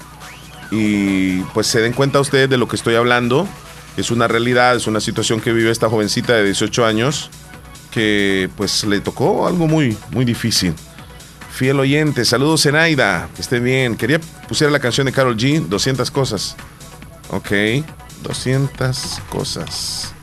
y 0.72 1.42
pues 1.54 1.68
se 1.68 1.82
den 1.82 1.92
cuenta 1.92 2.22
ustedes 2.22 2.50
de 2.50 2.56
lo 2.56 2.70
que 2.70 2.78
estoy 2.78 2.96
hablando. 2.96 3.46
Es 3.98 4.10
una 4.10 4.30
realidad, 4.30 4.78
es 4.78 4.88
una 4.88 5.02
situación 5.02 5.42
que 5.42 5.52
vive 5.52 5.70
esta 5.70 5.90
jovencita 5.90 6.34
de 6.34 6.46
18 6.46 6.86
años 6.86 7.30
que 7.92 8.50
pues 8.56 8.86
le 8.86 9.02
tocó 9.02 9.48
algo 9.48 9.68
muy, 9.68 9.98
muy 10.12 10.24
difícil. 10.24 10.74
Fiel 11.52 11.78
oyente, 11.78 12.24
saludos 12.24 12.64
Zenaida, 12.64 13.28
que 13.36 13.42
esté 13.42 13.60
bien. 13.60 13.98
Quería 13.98 14.22
pusiera 14.48 14.72
la 14.72 14.80
canción 14.80 15.06
de 15.06 15.12
Carol 15.12 15.36
G, 15.36 15.60
200 15.68 16.10
cosas. 16.10 16.56
Ok, 17.32 17.52
200 18.24 19.20
cosas. 19.30 20.14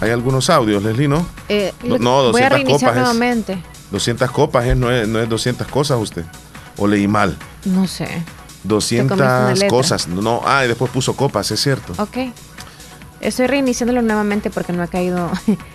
Hay 0.00 0.10
algunos 0.10 0.50
audios, 0.50 0.82
Leslie, 0.82 1.06
¿no? 1.06 1.24
Eh, 1.48 1.72
No, 1.84 1.98
no, 1.98 2.32
voy 2.32 2.42
a 2.42 2.50
200 2.50 2.50
reiniciar 2.50 2.90
copas 2.90 2.96
nuevamente. 2.96 3.62
200 3.90 4.30
copas, 4.30 4.66
¿eh? 4.66 4.74
no, 4.74 4.90
es, 4.90 5.06
no 5.08 5.20
es 5.20 5.28
200 5.28 5.66
cosas 5.68 5.98
usted. 6.00 6.24
O 6.76 6.86
leí 6.86 7.08
mal. 7.08 7.36
No 7.64 7.86
sé. 7.86 8.08
200 8.64 9.16
una 9.16 9.52
letra. 9.52 9.68
cosas. 9.68 10.08
No, 10.08 10.42
ah, 10.44 10.64
y 10.64 10.68
después 10.68 10.90
puso 10.90 11.14
copas, 11.16 11.50
es 11.50 11.60
cierto. 11.60 11.92
Ok. 12.02 12.32
Estoy 13.20 13.46
reiniciándolo 13.46 14.02
nuevamente 14.02 14.50
porque 14.50 14.72
no 14.72 14.82
ha 14.82 14.88
caído 14.88 15.30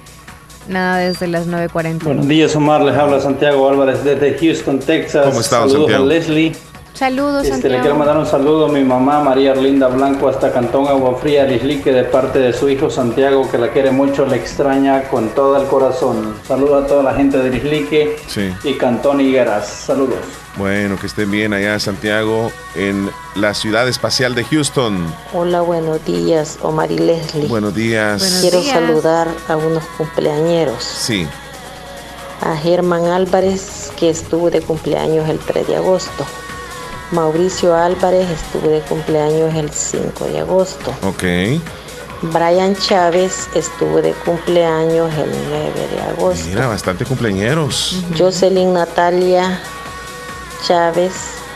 nada 0.68 0.98
desde 0.98 1.28
las 1.28 1.48
9.40. 1.48 2.04
Buenos 2.04 2.28
días, 2.28 2.56
Omar. 2.56 2.82
Les 2.82 2.96
habla 2.96 3.20
Santiago 3.20 3.68
Álvarez 3.70 4.04
desde 4.04 4.38
Houston, 4.38 4.80
Texas. 4.80 5.26
¿Cómo 5.26 5.40
está, 5.42 5.60
Saludos 5.62 5.80
Santiago? 5.80 6.04
a 6.04 6.08
Leslie. 6.08 6.56
Saludos, 6.94 7.44
Este, 7.46 7.50
le 7.50 7.62
Santiago. 7.62 7.82
quiero 7.82 7.96
mandar 7.98 8.18
un 8.18 8.26
saludo 8.28 8.66
a 8.66 8.70
mi 8.70 8.84
mamá 8.84 9.22
María 9.22 9.52
Arlinda 9.54 9.88
Blanco 9.88 10.28
hasta 10.28 10.52
Cantón 10.52 10.88
Agua 10.88 11.18
Fría, 11.20 11.46
Lislique, 11.46 11.92
de 11.92 12.04
parte 12.04 12.38
de 12.38 12.54
su 12.54 12.70
hijo 12.70 12.90
Santiago, 12.92 13.50
que 13.50 13.58
la 13.58 13.70
quiere 13.70 13.90
mucho, 13.92 14.26
le 14.28 14.36
extraña 14.36 15.04
con 15.10 15.30
todo 15.30 15.60
el 15.60 15.68
corazón. 15.68 16.36
Saludo 16.48 16.78
a 16.80 16.86
toda 16.88 17.02
la 17.02 17.14
gente 17.16 17.38
de 17.40 17.50
Lislique 17.50 18.18
Sí. 18.28 18.54
y 18.64 18.74
Cantón 18.76 19.20
Higueras. 19.20 19.68
Saludos. 19.68 20.20
Bueno, 20.58 20.98
que 21.00 21.08
estén 21.08 21.32
bien 21.32 21.54
allá 21.54 21.74
en 21.74 21.80
Santiago, 21.80 22.52
en 22.76 23.10
la 23.36 23.54
ciudad 23.56 23.88
espacial 23.88 24.36
de 24.36 24.44
Houston. 24.44 25.04
Hola, 25.34 25.62
buenos 25.62 26.06
días, 26.06 26.60
Omar 26.62 26.92
y 26.92 27.00
Leslie. 27.00 27.48
Buenos 27.48 27.74
días. 27.74 28.40
Quiero 28.42 28.62
saludar 28.62 29.28
a 29.48 29.56
unos 29.56 29.84
cumpleañeros. 29.98 30.84
Sí. 30.84 31.26
A 32.42 32.56
Germán 32.58 33.06
Álvarez, 33.06 33.92
que 33.98 34.10
estuvo 34.10 34.52
de 34.52 34.62
cumpleaños 34.62 35.28
el 35.30 35.40
3 35.40 35.68
de 35.68 35.78
agosto. 35.78 36.26
Mauricio 37.12 37.76
Álvarez 37.76 38.30
estuvo 38.30 38.70
de 38.70 38.80
cumpleaños 38.82 39.54
el 39.56 39.70
5 39.70 40.26
de 40.26 40.40
agosto. 40.40 40.94
Ok. 41.04 41.24
Brian 42.22 42.76
Chávez 42.76 43.50
estuvo 43.54 44.02
de 44.02 44.14
cumpleaños 44.14 45.12
el 45.16 45.32
9 45.50 45.88
de 45.92 46.02
agosto. 46.02 46.46
Mira, 46.48 46.68
bastante 46.68 47.04
cumpleañeros. 47.04 48.04
Jocelyn 48.18 48.74
Natalia 48.74 49.60
Chávez, 50.66 51.14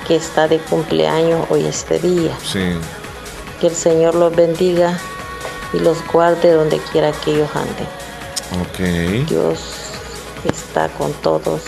que 0.08 0.16
está 0.16 0.48
de 0.48 0.60
cumpleaños 0.60 1.46
hoy 1.50 1.66
este 1.66 2.00
día. 2.00 2.36
Sí. 2.44 2.74
Que 3.62 3.68
el 3.68 3.76
Señor 3.76 4.16
los 4.16 4.36
bendiga 4.36 5.00
y 5.72 5.80
los 5.80 6.06
guarde 6.12 6.52
donde 6.52 6.80
quiera 6.92 7.12
que 7.12 7.32
ellos 7.32 7.50
anden. 7.56 7.88
Ok. 8.62 9.30
Dios 9.30 9.60
está 10.44 10.90
con 10.90 11.14
todos 11.14 11.62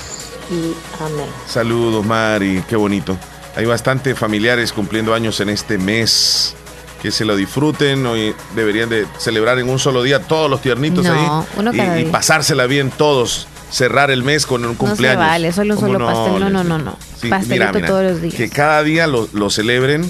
y 0.50 0.74
amén. 1.02 1.30
Saludos, 1.48 2.06
Mari. 2.06 2.64
Qué 2.68 2.76
bonito. 2.76 3.16
Hay 3.58 3.66
bastante 3.66 4.16
familiares 4.16 4.72
cumpliendo 4.72 5.14
años 5.14 5.40
en 5.42 5.50
este 5.50 5.78
mes. 5.78 6.56
Que 7.02 7.12
se 7.12 7.26
lo 7.26 7.36
disfruten. 7.36 8.06
Hoy 8.06 8.34
deberían 8.56 8.88
de 8.90 9.06
celebrar 9.20 9.60
en 9.60 9.68
un 9.70 9.78
solo 9.80 10.02
día 10.04 10.20
todos 10.22 10.50
los 10.50 10.62
tiernitos 10.62 11.04
No, 11.06 11.46
ahí. 11.74 12.04
y, 12.04 12.06
pasársela 12.12 12.66
bien 12.68 12.90
todos. 12.92 13.48
Cerrar 13.70 14.10
el 14.12 14.24
mes 14.24 14.46
con 14.46 14.62
un 14.62 14.68
No 14.70 14.74
se 14.74 14.78
cumpleaños. 14.78 15.20
vale, 15.20 15.52
solo 15.52 15.74
un 15.76 15.80
¿Cómo 15.82 15.94
solo 15.94 16.06
pastel. 16.06 16.40
No, 16.40 16.50
no, 16.50 16.64
no, 16.64 16.78
no. 16.80 16.98
Sí, 17.22 17.28
Pastelito 17.30 17.66
mira, 17.66 17.72
mira, 17.74 17.88
todos 17.88 18.04
los 18.04 18.22
días. 18.22 18.34
Que 18.36 18.50
cada 18.50 18.82
día 18.84 19.06
lo, 19.08 19.28
lo 19.34 19.50
celebren 19.50 20.10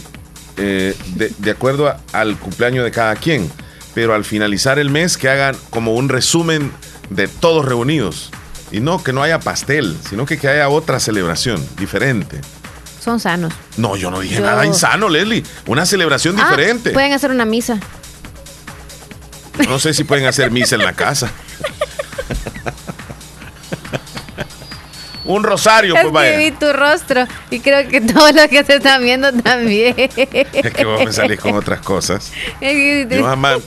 eh, 0.57 0.95
de, 1.15 1.31
de 1.37 1.51
acuerdo 1.51 1.87
a- 1.87 1.99
al 2.13 2.37
cumpleaños 2.37 2.83
de 2.85 2.91
cada 2.91 3.15
quien. 3.15 3.51
Pero 3.95 4.13
al 4.13 4.23
finalizar 4.25 4.77
el 4.79 4.89
mes 4.89 5.17
que 5.17 5.27
hagan 5.29 5.55
como 5.71 5.95
un 5.95 6.07
resumen 6.09 6.71
de 7.09 7.27
todos 7.27 7.65
reunidos. 7.65 8.29
Y 8.71 8.79
no 8.79 9.03
que 9.03 9.11
no 9.13 9.23
haya 9.23 9.39
pastel, 9.39 9.97
sino 10.09 10.25
que, 10.25 10.37
que 10.37 10.47
haya 10.49 10.69
otra 10.69 10.99
celebración 10.99 11.65
diferente. 11.79 12.41
Son 13.07 13.21
sanos. 13.21 13.53
No, 13.77 13.95
yo 13.95 14.11
no 14.11 14.19
dije 14.19 14.35
Yo- 14.35 14.41
nada 14.41 14.65
insano, 14.65 15.07
Leslie. 15.07 15.41
Una 15.65 15.85
celebración 15.85 16.37
Ah, 16.37 16.43
diferente. 16.43 16.89
pueden 16.91 17.13
hacer 17.13 17.31
una 17.31 17.45
misa. 17.45 17.79
No 19.65 19.79
sé 19.79 19.93
si 19.93 20.03
pueden 20.03 20.25
hacer 20.25 20.51
misa 20.51 20.75
en 20.75 20.81
la 20.83 20.91
casa. 20.91 21.31
Un 25.23 25.43
rosario, 25.43 25.93
es 25.95 26.01
pues 26.01 26.13
vaya. 26.13 26.31
que 26.31 26.37
vi 26.37 26.51
tu 26.51 26.71
rostro 26.73 27.25
y 27.49 27.59
creo 27.61 27.87
que 27.89 28.01
todos 28.01 28.33
los 28.33 28.47
que 28.47 28.63
se 28.65 28.75
están 28.75 29.01
viendo 29.03 29.31
también. 29.33 29.93
Es 29.97 30.73
que 30.73 30.83
vos 30.85 31.03
me 31.05 31.13
salís 31.13 31.39
con 31.39 31.53
otras 31.55 31.79
cosas. 31.79 32.31
Yo 32.61 33.23
jamás, 33.25 33.59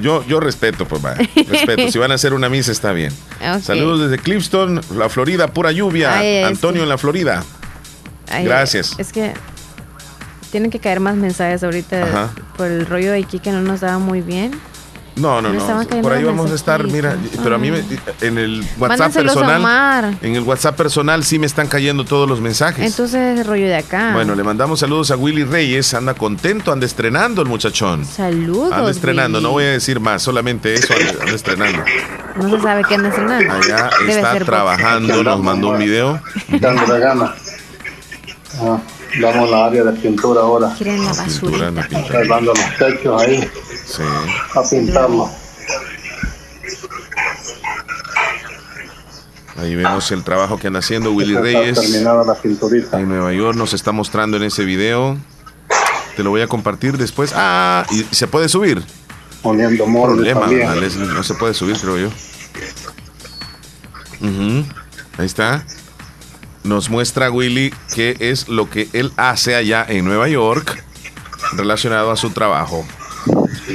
yo, 0.00 0.24
yo 0.26 0.40
respeto, 0.40 0.84
pues 0.86 1.00
vaya. 1.00 1.18
Respeto. 1.48 1.92
Si 1.92 1.98
van 1.98 2.10
a 2.10 2.14
hacer 2.16 2.32
una 2.34 2.48
misa, 2.48 2.72
está 2.72 2.92
bien. 2.92 3.12
Saludos 3.62 4.08
desde 4.10 4.20
Clifton, 4.22 4.80
la 4.96 5.08
Florida, 5.08 5.46
pura 5.46 5.70
lluvia. 5.70 6.18
Ay, 6.18 6.42
Antonio 6.42 6.80
sí. 6.80 6.82
en 6.82 6.88
la 6.88 6.98
Florida. 6.98 7.44
Ay, 8.30 8.44
Gracias. 8.44 8.94
Es 8.98 9.12
que 9.12 9.32
tienen 10.50 10.70
que 10.70 10.78
caer 10.78 11.00
más 11.00 11.16
mensajes 11.16 11.62
ahorita 11.64 12.04
Ajá. 12.04 12.30
por 12.56 12.66
el 12.68 12.86
rollo 12.86 13.12
de 13.12 13.18
aquí 13.22 13.38
que 13.38 13.50
no 13.50 13.60
nos 13.60 13.80
daba 13.80 13.98
muy 13.98 14.20
bien. 14.20 14.52
No, 15.16 15.40
no, 15.40 15.52
no. 15.52 15.86
Por 16.02 16.12
ahí 16.12 16.24
vamos 16.24 16.50
a 16.50 16.56
estar, 16.56 16.82
mira, 16.88 17.16
pero 17.44 17.54
a 17.54 17.58
mí 17.58 17.70
me- 17.70 17.84
en 18.20 18.36
el 18.36 18.66
WhatsApp 18.80 19.12
personal, 19.12 19.60
Omar. 19.60 20.14
en 20.20 20.34
el 20.34 20.42
WhatsApp 20.42 20.76
personal 20.76 21.22
sí 21.22 21.38
me 21.38 21.46
están 21.46 21.68
cayendo 21.68 22.04
todos 22.04 22.28
los 22.28 22.40
mensajes. 22.40 22.84
Entonces 22.84 23.38
es 23.38 23.46
rollo 23.46 23.66
de 23.66 23.76
acá. 23.76 24.10
Bueno, 24.12 24.34
le 24.34 24.42
mandamos 24.42 24.80
saludos 24.80 25.12
a 25.12 25.16
Willy 25.16 25.44
Reyes, 25.44 25.94
anda 25.94 26.14
contento, 26.14 26.72
anda 26.72 26.84
estrenando 26.84 27.42
el 27.42 27.48
muchachón. 27.48 28.04
Saludos. 28.04 28.72
Anda 28.72 28.90
estrenando, 28.90 29.38
Willy. 29.38 29.46
no 29.46 29.52
voy 29.52 29.64
a 29.66 29.70
decir 29.70 30.00
más, 30.00 30.20
solamente 30.20 30.74
eso 30.74 30.92
anda, 30.92 31.32
estrenando. 31.32 31.84
No 32.34 32.50
se 32.50 32.60
sabe 32.60 32.82
qué 32.88 32.96
anda 32.96 33.08
estrenando. 33.10 33.52
Allá 33.52 33.90
Debe 34.00 34.16
está 34.16 34.40
trabajando, 34.40 35.22
nos 35.22 35.40
mandó 35.40 35.68
un 35.70 35.78
video. 35.78 36.20
Dándole 36.60 36.98
gana. 36.98 37.34
Ah, 38.60 38.78
vamos 39.20 39.48
a 39.48 39.50
la 39.50 39.66
área 39.66 39.84
de 39.84 39.92
pintura 39.92 40.40
ahora. 40.42 40.74
Quieren 40.76 41.04
la 41.04 41.12
pintando. 41.12 41.82
Arreglando 41.96 42.52
los 42.54 42.78
techos 42.78 43.22
ahí. 43.22 43.50
Sí. 43.86 44.02
A 44.54 44.62
pintarlo. 44.68 45.30
Ahí 49.56 49.76
vemos 49.76 50.10
el 50.10 50.24
trabajo 50.24 50.58
que 50.58 50.66
anda 50.66 50.80
haciendo 50.80 51.12
Willy 51.12 51.34
Está 51.34 51.42
Reyes. 51.42 51.78
la. 51.78 52.98
En 53.00 53.08
Nueva 53.08 53.32
York 53.32 53.56
nos 53.56 53.72
está 53.72 53.92
mostrando 53.92 54.36
en 54.36 54.42
ese 54.42 54.64
video. 54.64 55.16
Te 56.16 56.22
lo 56.22 56.30
voy 56.30 56.42
a 56.42 56.46
compartir 56.46 56.98
después. 56.98 57.32
Ah, 57.34 57.86
y 57.90 58.02
se 58.14 58.26
puede 58.26 58.48
subir. 58.48 58.82
Poniendo 59.42 59.84
Problema. 59.84 60.46
No 61.14 61.22
se 61.22 61.34
puede 61.34 61.54
subir, 61.54 61.76
creo 61.78 61.98
yo. 61.98 62.08
Ahí 65.18 65.26
está. 65.26 65.64
Nos 66.64 66.88
muestra 66.88 67.30
Willy 67.30 67.72
qué 67.94 68.16
es 68.20 68.48
lo 68.48 68.68
que 68.70 68.88
él 68.94 69.12
hace 69.16 69.54
allá 69.54 69.84
en 69.88 70.04
Nueva 70.04 70.28
York 70.28 70.82
relacionado 71.52 72.10
a 72.10 72.16
su 72.16 72.30
trabajo. 72.30 72.86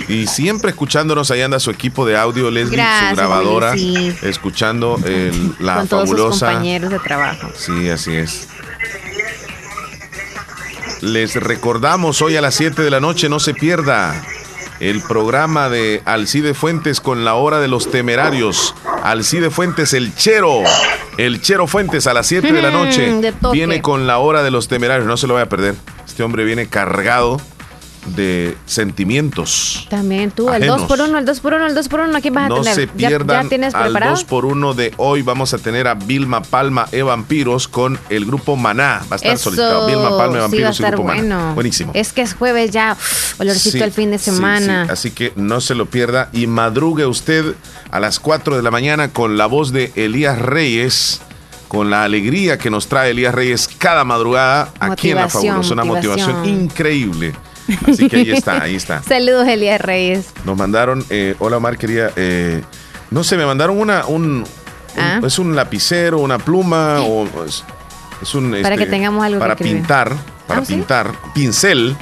Y 0.07 0.27
siempre 0.27 0.71
escuchándonos, 0.71 1.29
ahí 1.31 1.41
anda 1.41 1.59
su 1.59 1.69
equipo 1.71 2.05
de 2.05 2.17
audio, 2.17 2.49
Leslie, 2.51 2.77
Gracias, 2.77 3.11
su 3.11 3.15
grabadora, 3.15 3.71
Willy, 3.73 4.15
escuchando 4.23 4.99
el- 5.05 5.53
la 5.59 5.77
Con 5.77 5.87
todos 5.87 6.09
sus 6.09 6.17
fabulosa. 6.17 6.45
compañeros 6.47 6.89
de 6.91 6.99
trabajo. 6.99 7.49
Sí, 7.55 7.89
así 7.89 8.15
es. 8.15 8.47
Les 11.01 11.35
recordamos 11.35 12.21
hoy 12.21 12.35
a 12.35 12.41
las 12.41 12.55
7 12.55 12.81
de 12.81 12.89
la 12.89 12.99
noche, 12.99 13.29
no 13.29 13.39
se 13.39 13.53
pierda 13.53 14.21
el 14.79 15.01
programa 15.01 15.69
de 15.69 16.01
Alcide 16.05 16.53
Fuentes 16.53 17.01
con 17.01 17.25
la 17.25 17.35
hora 17.35 17.59
de 17.59 17.67
los 17.67 17.91
temerarios. 17.91 18.73
Alcide 19.03 19.49
Fuentes, 19.49 19.93
el 19.93 20.15
Chero. 20.15 20.61
El 21.17 21.41
Chero 21.41 21.67
Fuentes 21.67 22.07
a 22.07 22.13
las 22.13 22.27
7 22.27 22.51
de 22.53 22.61
la 22.61 22.71
noche 22.71 23.11
Mm, 23.11 23.21
de 23.21 23.31
toque. 23.33 23.57
viene 23.57 23.81
con 23.81 24.07
la 24.07 24.19
hora 24.19 24.41
de 24.43 24.51
los 24.51 24.67
temerarios. 24.69 25.05
No 25.07 25.17
se 25.17 25.27
lo 25.27 25.33
vaya 25.33 25.45
a 25.45 25.49
perder. 25.49 25.75
Este 26.07 26.23
hombre 26.23 26.43
viene 26.45 26.67
cargado 26.67 27.39
de 28.15 28.55
sentimientos. 28.65 29.85
También 29.89 30.31
tú, 30.31 30.49
el 30.49 30.63
Ajenos. 30.63 30.79
2 30.81 30.87
por 30.87 31.01
1 31.01 31.17
el 31.19 31.25
2 31.25 31.39
por 31.39 31.53
1 31.53 31.65
el 31.67 31.75
2 31.75 31.87
por 31.89 31.99
1 32.01 32.17
¿a 32.17 32.21
quién 32.21 32.33
vas 32.33 32.45
a 32.45 32.49
No 32.49 32.61
tener? 32.61 32.75
se 32.75 32.85
¿Ya- 32.95 33.07
pierdan 33.09 33.43
¿Ya, 33.43 33.49
tienes 33.49 33.75
al 33.75 33.83
preparado? 33.85 34.11
2 34.11 34.23
por 34.23 34.45
1 34.45 34.73
de 34.73 34.93
hoy. 34.97 35.21
Vamos 35.21 35.53
a 35.53 35.57
tener 35.57 35.87
a 35.87 35.93
Vilma 35.95 36.41
Palma 36.41 36.87
e 36.91 37.01
Vampiros 37.03 37.67
con 37.67 37.99
el 38.09 38.25
grupo 38.25 38.55
Maná. 38.55 39.01
Va 39.11 39.13
a 39.13 39.15
estar 39.17 39.33
Eso, 39.33 39.43
solicitado. 39.45 39.87
Vilma 39.87 40.09
Palma 40.17 40.23
e 40.23 40.29
sí 40.29 40.33
va 40.33 40.39
a 40.39 40.41
Vampiros 40.43 40.69
y 40.69 40.81
estar 40.81 40.91
grupo 40.93 41.07
Maná. 41.07 41.19
bueno. 41.37 41.53
Buenísimo. 41.55 41.91
Es 41.93 42.13
que 42.13 42.21
es 42.21 42.33
jueves 42.33 42.71
ya, 42.71 42.93
uf, 42.99 43.39
olorcito 43.41 43.77
Sí, 43.77 43.83
el 43.83 43.91
fin 43.91 44.11
de 44.11 44.17
semana. 44.17 44.85
sí. 44.85 44.91
Así 44.91 45.11
que 45.11 45.33
no 45.35 45.61
se 45.61 45.75
lo 45.75 45.85
pierda 45.85 46.29
y 46.33 46.47
madrugue 46.47 47.05
usted 47.05 47.53
a 47.91 47.99
las 47.99 48.19
4 48.19 48.55
de 48.55 48.63
la 48.63 48.71
mañana 48.71 49.09
con 49.09 49.37
la 49.37 49.45
voz 49.45 49.71
de 49.71 49.91
Elías 49.95 50.39
Reyes, 50.39 51.21
con 51.67 51.89
la 51.89 52.03
alegría 52.03 52.57
que 52.57 52.69
nos 52.69 52.87
trae 52.87 53.11
Elías 53.11 53.35
Reyes 53.35 53.69
cada 53.77 54.03
madrugada 54.03 54.69
aquí 54.79 55.11
en 55.11 55.17
La 55.17 55.23
Motivación, 55.23 55.51
Fabulosa. 55.55 55.73
Una 55.73 55.83
motivación 55.83 56.27
motivación. 56.37 56.59
increíble. 56.63 57.33
Así 57.87 58.07
que 58.09 58.17
ahí 58.17 58.31
está, 58.31 58.61
ahí 58.61 58.75
está. 58.75 59.01
Saludos, 59.07 59.47
Elías 59.47 59.79
Reyes. 59.81 60.27
Nos 60.45 60.57
mandaron, 60.57 61.05
eh, 61.09 61.35
hola 61.39 61.57
Omar, 61.57 61.77
quería, 61.77 62.11
eh, 62.15 62.61
no 63.11 63.23
sé, 63.23 63.37
me 63.37 63.45
mandaron 63.45 63.77
una, 63.79 64.05
un, 64.05 64.23
un- 64.25 64.45
Ah. 64.97 65.21
es 65.23 65.37
un 65.39 65.55
lapicero, 65.55 66.19
una 66.19 66.39
pluma 66.39 67.01
o 67.01 67.45
es, 67.45 67.63
es 68.21 68.33
un 68.35 68.51
Para 68.61 68.73
este, 68.73 68.85
que 68.85 68.85
tengamos 68.87 69.23
algo 69.23 69.39
para 69.39 69.55
pintar, 69.55 70.11
para 70.47 70.61
Ah, 70.61 70.65
¿sí? 70.65 70.73
pintar, 70.73 71.11
pincel 71.33 71.95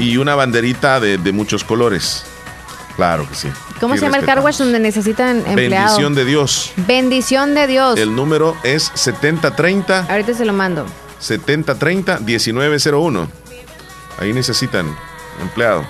y 0.00 0.16
una 0.16 0.34
banderita 0.34 0.98
de, 1.00 1.16
de 1.18 1.32
muchos 1.32 1.62
colores. 1.64 2.24
Claro 2.96 3.26
que 3.28 3.34
sí. 3.34 3.48
¿Cómo 3.80 3.94
Sí, 3.94 4.00
se 4.00 4.06
llama 4.06 4.18
el 4.18 4.24
car 4.24 4.40
wash 4.40 4.58
donde 4.58 4.78
necesitan 4.78 5.38
empleados? 5.46 5.96
Bendición 5.96 6.14
de 6.14 6.24
Dios. 6.24 6.72
Bendición 6.76 7.54
de 7.54 7.66
Dios. 7.66 7.98
El 7.98 8.14
número 8.14 8.56
es 8.62 8.90
7030 8.94 10.06
Ahorita 10.08 10.34
se 10.34 10.44
lo 10.44 10.52
mando. 10.52 10.86
7030 11.18 12.18
1901. 12.20 13.28
Ahí 14.18 14.32
necesitan 14.32 14.94
empleado. 15.40 15.84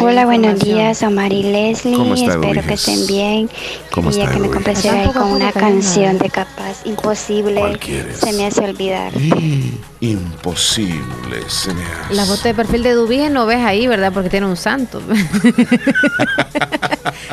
Hola, 0.00 0.24
buenos 0.24 0.58
días, 0.60 1.02
Omar 1.02 1.34
y 1.34 1.42
Leslie. 1.42 1.94
¿Cómo 1.98 2.14
está, 2.14 2.32
Espero 2.32 2.62
que 2.66 2.72
estén 2.74 3.06
bien. 3.06 3.50
¿Cómo 3.90 4.08
Quería 4.08 4.24
está, 4.24 4.34
que 4.36 4.40
me 4.40 4.50
complacieran 4.50 5.12
con 5.12 5.24
una 5.32 5.52
canción 5.52 6.16
de 6.16 6.30
Capaz. 6.30 6.86
Imposible. 6.86 7.76
quieres? 7.78 8.16
Se 8.20 8.32
me 8.32 8.46
hace 8.46 8.60
olvidar. 8.62 9.12
Imposible, 10.00 11.42
se 11.48 11.74
me 11.74 11.82
hace. 11.84 12.14
La 12.14 12.24
foto 12.24 12.44
de 12.44 12.54
perfil 12.54 12.82
de 12.84 12.92
Dubige 12.94 13.28
no 13.28 13.44
ves 13.44 13.58
ahí, 13.58 13.86
¿verdad? 13.86 14.12
Porque 14.14 14.30
tiene 14.30 14.46
un 14.46 14.56
santo. 14.56 15.02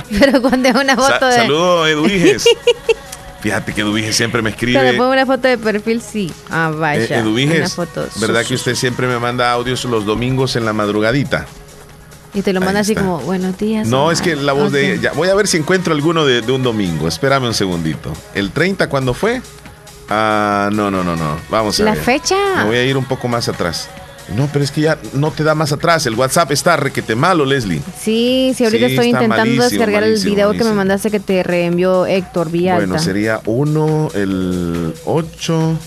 Pero 0.20 0.42
cuando 0.42 0.68
es 0.68 0.76
una 0.76 0.96
Sa- 0.98 1.14
foto 1.14 1.28
de. 1.28 1.36
Saludos, 1.38 1.88
Eduviges. 1.90 2.46
Fíjate 3.44 3.74
que 3.74 3.82
Eduviges 3.82 4.16
siempre 4.16 4.42
me 4.42 4.50
escribe. 4.52 4.80
Cuando 4.80 4.98
pongo 4.98 5.12
una 5.12 5.26
foto 5.26 5.48
de 5.50 5.58
perfil, 5.58 6.02
sí. 6.02 6.32
Ah, 6.50 6.72
Eh, 6.74 6.78
vaya. 6.80 7.24
una 7.24 7.68
foto. 7.70 8.08
¿verdad 8.22 8.46
que 8.46 8.56
usted 8.56 8.74
siempre 8.74 9.06
me 9.06 9.20
manda 9.20 9.52
audios 9.52 9.84
los 9.84 10.06
domingos 10.06 10.56
en 10.56 10.64
la 10.66 10.72
madrugadita? 10.74 11.46
Y 12.34 12.42
te 12.42 12.54
lo 12.54 12.62
manda 12.62 12.80
así 12.80 12.96
como, 12.96 13.20
buenos 13.20 13.58
días. 13.58 13.88
No, 13.88 14.04
Omar". 14.04 14.14
es 14.14 14.22
que 14.22 14.36
la 14.38 14.54
voz 14.54 14.72
de 14.72 14.94
ella. 14.94 15.12
Voy 15.14 15.28
a 15.28 15.36
ver 15.36 15.48
si 15.48 15.58
encuentro 15.58 15.94
alguno 15.94 16.26
de, 16.26 16.42
de 16.42 16.52
un 16.54 16.64
domingo. 16.64 17.08
Espérame 17.08 17.44
un 17.48 17.54
segundito. 17.54 18.14
¿El 18.34 18.52
30 18.52 18.88
cuándo 18.90 19.14
fue? 19.14 19.42
Ah, 20.10 20.70
no, 20.72 20.90
no, 20.90 21.04
no, 21.04 21.16
no. 21.16 21.38
Vamos 21.50 21.80
a 21.80 21.84
¿La 21.84 21.92
ver. 21.96 22.02
fecha? 22.04 22.36
Me 22.58 22.64
voy 22.64 22.78
a 22.78 22.86
ir 22.86 22.96
un 22.98 23.06
poco 23.06 23.28
más 23.28 23.50
atrás. 23.50 23.90
No, 24.30 24.50
pero 24.52 24.64
es 24.64 24.72
que 24.72 24.82
ya 24.82 24.98
no 25.14 25.32
te 25.32 25.44
da 25.44 25.54
más 25.54 25.72
atrás. 25.72 26.06
El 26.06 26.16
WhatsApp 26.16 26.52
está 26.52 26.78
requete 26.78 27.16
malo, 27.16 27.46
Leslie. 27.46 27.82
Sí, 28.00 28.54
sí, 28.56 28.64
ahorita 28.64 28.88
Sí, 28.88 28.94
estoy 28.94 29.08
intentando 29.08 29.38
malísimo, 29.38 29.64
descargar 29.64 30.02
malísimo, 30.02 30.30
el 30.30 30.36
video 30.36 30.52
que 30.52 30.64
me 30.64 30.74
mandaste 30.74 31.12
que 31.12 31.20
te 31.20 31.44
reenvió 31.44 32.06
Héctor 32.06 32.50
Villalta. 32.50 32.86
Bueno, 32.86 33.00
sería 33.00 33.42
1, 33.46 34.10
el 34.16 34.94
8, 35.06 35.78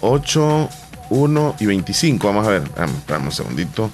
8, 0.00 0.68
1 1.10 1.56
y 1.60 1.66
25. 1.66 2.26
Vamos 2.26 2.46
a 2.46 2.50
ver. 2.50 2.62
Vamos 3.08 3.24
un 3.26 3.32
segundito. 3.32 3.90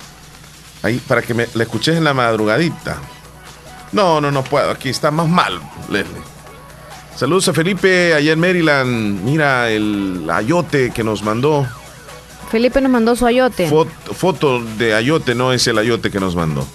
Ahí, 0.82 1.00
para 1.06 1.22
que 1.22 1.34
me 1.34 1.46
la 1.54 1.62
escuches 1.62 1.96
en 1.96 2.04
la 2.04 2.14
madrugadita. 2.14 2.98
No, 3.92 4.20
no, 4.20 4.30
no 4.30 4.42
puedo. 4.44 4.70
Aquí 4.70 4.88
está 4.88 5.10
más 5.10 5.28
mal, 5.28 5.60
Leslie. 5.90 6.36
Saludos 7.16 7.48
a 7.48 7.54
Felipe 7.54 8.12
allá 8.12 8.32
en 8.32 8.40
Maryland. 8.40 9.24
Mira 9.24 9.70
el 9.70 10.28
ayote 10.30 10.90
que 10.90 11.02
nos 11.02 11.22
mandó. 11.22 11.66
Felipe 12.50 12.80
nos 12.80 12.90
mandó 12.90 13.16
su 13.16 13.26
ayote. 13.26 13.68
Fot- 13.70 13.88
foto 14.14 14.62
de 14.78 14.94
ayote, 14.94 15.34
no 15.34 15.52
es 15.52 15.66
el 15.66 15.78
ayote 15.78 16.10
que 16.10 16.20
nos 16.20 16.36
mandó. 16.36 16.66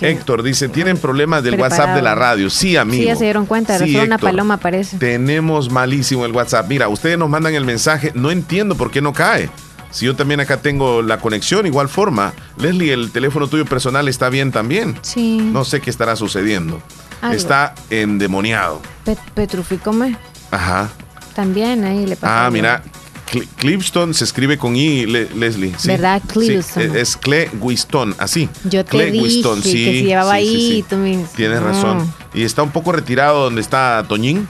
Héctor 0.00 0.42
dice, 0.42 0.68
¿tienen 0.68 0.98
problemas 0.98 1.44
del 1.44 1.54
Preparado. 1.54 1.80
WhatsApp 1.82 1.96
de 1.96 2.02
la 2.02 2.14
radio? 2.16 2.50
Sí, 2.50 2.76
amigo. 2.76 3.00
Sí, 3.00 3.06
ya 3.06 3.14
se 3.14 3.24
dieron 3.24 3.46
cuenta, 3.46 3.78
Sí, 3.78 3.92
solo 3.92 4.04
una 4.06 4.16
Héctor. 4.16 4.30
paloma 4.30 4.54
aparece. 4.54 4.98
Tenemos 4.98 5.70
malísimo 5.70 6.24
el 6.26 6.32
WhatsApp. 6.32 6.66
Mira, 6.68 6.88
ustedes 6.88 7.16
nos 7.16 7.28
mandan 7.30 7.54
el 7.54 7.64
mensaje, 7.64 8.10
no 8.14 8.32
entiendo 8.32 8.74
por 8.74 8.90
qué 8.90 9.00
no 9.00 9.12
cae. 9.12 9.50
Si 9.92 10.04
yo 10.04 10.16
también 10.16 10.40
acá 10.40 10.56
tengo 10.60 11.00
la 11.00 11.18
conexión, 11.20 11.64
igual 11.64 11.88
forma. 11.88 12.32
Leslie, 12.58 12.92
el 12.92 13.10
teléfono 13.12 13.46
tuyo 13.46 13.64
personal 13.66 14.08
está 14.08 14.28
bien 14.30 14.50
también. 14.50 14.98
Sí. 15.02 15.38
No 15.38 15.64
sé 15.64 15.80
qué 15.80 15.90
estará 15.90 16.16
sucediendo. 16.16 16.82
Algo. 17.22 17.36
Está 17.36 17.74
endemoniado. 17.88 18.82
Pe- 19.04 19.16
Petrufícome. 19.34 20.16
Ajá. 20.50 20.88
También 21.34 21.84
ahí 21.84 22.04
le 22.04 22.16
pasa. 22.16 22.32
Ah, 22.34 22.46
algo. 22.46 22.52
mira. 22.54 22.82
Cl- 23.30 23.46
Clipston 23.56 24.14
se 24.14 24.24
escribe 24.24 24.56
con 24.58 24.74
I, 24.76 25.06
Le- 25.06 25.28
Leslie. 25.34 25.74
¿sí? 25.78 25.88
¿Verdad? 25.88 26.22
Sí, 26.22 26.28
Clipston. 26.32 26.82
es- 26.82 26.94
es 26.94 27.16
Cle 27.16 27.50
Guiston, 27.62 28.14
así. 28.18 28.48
Yo 28.64 28.84
te 28.84 28.90
Cle 28.92 29.10
dije 29.10 29.24
Guiston, 29.26 29.62
que 29.62 29.68
sí, 29.70 29.84
se 29.84 29.92
llevaba 30.04 30.36
sí, 30.38 30.44
sí, 30.46 30.48
ahí. 30.48 30.56
sí. 30.70 30.76
y 30.78 30.82
tú 30.82 30.96
me- 30.96 31.24
Tienes 31.36 31.60
No. 31.60 31.66
razón. 31.66 32.14
Y 32.34 32.42
está 32.42 32.62
un 32.62 32.70
poco 32.70 32.92
retirado 32.92 33.44
donde 33.44 33.60
está 33.60 34.04
Toñín, 34.08 34.48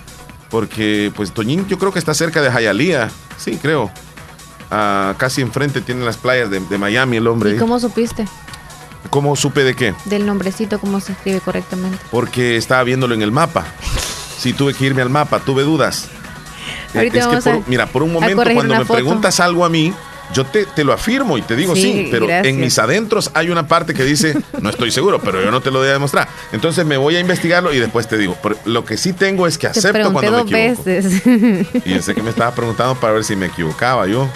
porque 0.50 1.12
pues 1.16 1.32
Toñín 1.32 1.66
yo 1.68 1.78
creo 1.78 1.92
que 1.92 1.98
está 1.98 2.14
cerca 2.14 2.40
de 2.40 2.50
Hialeah. 2.50 3.10
Sí, 3.36 3.59
creo. 3.60 3.90
Ah, 4.70 5.14
casi 5.16 5.40
enfrente 5.40 5.80
tiene 5.80 6.05
las 6.05 6.16
playas 6.18 6.50
de, 6.50 6.60
de 6.60 6.78
Miami 6.78 7.16
el 7.16 7.26
hombre. 7.26 7.50
¿Y 7.50 7.52
ahí. 7.55 7.59
cómo 7.59 7.80
supiste? 7.80 8.26
¿Cómo 9.10 9.34
supe 9.36 9.64
de 9.64 9.74
qué? 9.74 9.94
Del 10.05 10.26
nombrecito, 10.26 10.78
cómo 10.78 11.00
se 11.00 11.12
escribe 11.12 11.40
correctamente. 11.40 11.98
Porque 12.10 12.56
estaba 12.56 12.82
viéndolo 12.84 13.14
en 13.14 13.22
el 13.22 13.32
mapa. 13.32 13.64
Sí, 14.38 14.52
tuve 14.52 14.74
que 14.74 14.84
irme 14.84 15.00
al 15.02 15.09
mapa, 15.10 15.40
tuve 15.40 15.62
dudas. 15.62 16.09
Eh, 16.94 16.98
Ahorita 16.98 17.19
es 17.19 17.24
que 17.24 17.28
vamos 17.28 17.44
por- 17.44 17.52
a- 17.55 17.60
mira, 17.66 17.86
por 17.86 18.02
un 18.02 18.12
momento 18.12 18.43
cuando 18.43 18.74
me 18.74 18.81
foto. 18.85 18.94
preguntas 18.94 19.40
algo 19.40 19.65
a 19.65 19.69
mí, 19.69 19.93
yo 20.35 20.44
te, 20.44 20.66
te 20.66 20.85
lo 20.85 20.93
afirmo 20.93 21.39
y 21.39 21.43
te 21.43 21.56
digo 21.56 21.74
sí, 21.74 21.82
Sí, 21.82 22.09
pero 22.10 22.27
gracias. 22.27 22.52
en 22.55 22.60
mis 22.60 22.78
adentros 22.78 23.31
hay 23.35 23.48
una 23.51 23.66
parte 23.66 23.94
que 23.94 24.05
dice, 24.05 24.36
no 24.60 24.69
estoy 24.70 24.90
seguro, 24.90 25.20
pero 25.20 25.43
yo 25.43 25.51
no 25.51 25.60
te 25.62 25.70
lo 25.70 25.78
voy 25.78 25.89
a 25.89 25.93
demostrar. 25.93 26.28
Entonces 26.52 26.85
me 26.85 26.97
voy 26.98 27.16
a 27.16 27.20
investigarlo 27.20 27.73
y 27.73 27.78
después 27.78 28.06
te 28.09 28.19
digo. 28.19 28.36
Pero 28.43 28.56
lo 28.66 28.85
que 28.85 28.97
sí 28.98 29.12
tengo 29.15 29.47
es 29.47 29.56
que 29.59 29.66
acepto 29.69 30.12
cuando 30.12 30.32
me 30.32 30.40
equivoco. 30.60 30.85
veces. 30.85 31.23
Y 31.85 31.94
yo 31.94 32.02
sé 32.02 32.15
que 32.15 32.23
me 32.23 32.31
estabas 32.31 32.55
preguntando 32.55 32.94
para 32.97 33.15
ver 33.15 33.24
si 33.24 33.36
me 33.36 33.47
equivocaba 33.47 34.06
yo. 34.06 34.28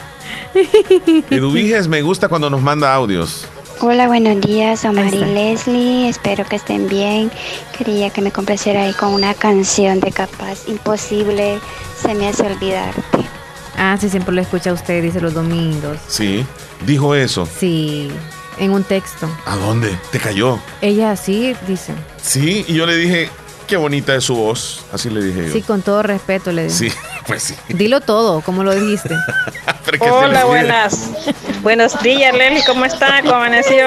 Eduviges 1.30 1.88
me 1.88 2.02
gusta 2.02 2.28
cuando 2.28 2.48
nos 2.50 2.62
manda 2.62 2.92
audios. 2.94 3.46
Hola, 3.80 4.06
buenos 4.06 4.40
días, 4.40 4.84
Omar 4.84 5.12
y. 5.12 5.18
Leslie. 5.18 6.08
Espero 6.08 6.44
que 6.44 6.56
estén 6.56 6.88
bien. 6.88 7.30
Quería 7.76 8.10
que 8.10 8.20
me 8.22 8.30
complaciera 8.30 8.82
ahí 8.84 8.92
con 8.92 9.12
una 9.12 9.34
canción 9.34 9.98
de 10.00 10.12
Capaz 10.12 10.68
Imposible. 10.68 11.58
Se 12.00 12.14
me 12.14 12.28
hace 12.28 12.42
olvidarte. 12.44 13.18
Ah, 13.76 13.96
sí, 14.00 14.08
siempre 14.08 14.34
lo 14.34 14.40
escucha 14.40 14.72
usted, 14.72 15.02
dice 15.02 15.20
los 15.20 15.34
domingos. 15.34 15.98
Sí, 16.06 16.46
dijo 16.86 17.14
eso. 17.14 17.46
Sí, 17.58 18.10
en 18.58 18.70
un 18.70 18.84
texto. 18.84 19.28
¿A 19.46 19.56
dónde? 19.56 19.96
¿Te 20.12 20.20
cayó? 20.20 20.60
Ella 20.80 21.16
sí 21.16 21.54
dice. 21.66 21.92
Sí, 22.22 22.64
y 22.68 22.74
yo 22.74 22.86
le 22.86 22.96
dije, 22.96 23.30
qué 23.66 23.76
bonita 23.76 24.14
es 24.14 24.24
su 24.24 24.34
voz. 24.36 24.84
Así 24.92 25.08
le 25.10 25.22
dije 25.22 25.46
yo. 25.46 25.52
Sí, 25.52 25.62
con 25.62 25.82
todo 25.82 26.02
respeto 26.02 26.52
le 26.52 26.64
digo. 26.64 26.74
Sí, 26.74 26.92
pues 27.26 27.42
sí. 27.42 27.54
Dilo 27.68 28.00
todo, 28.00 28.40
como 28.42 28.62
lo 28.64 28.74
dijiste. 28.74 29.14
Hola, 30.00 30.44
buenas. 30.44 31.10
Buenos 31.62 32.00
días, 32.02 32.34
Leli, 32.36 32.62
¿cómo 32.64 32.84
está? 32.84 33.20
¿Cómo 33.22 33.34
amaneció? 33.34 33.86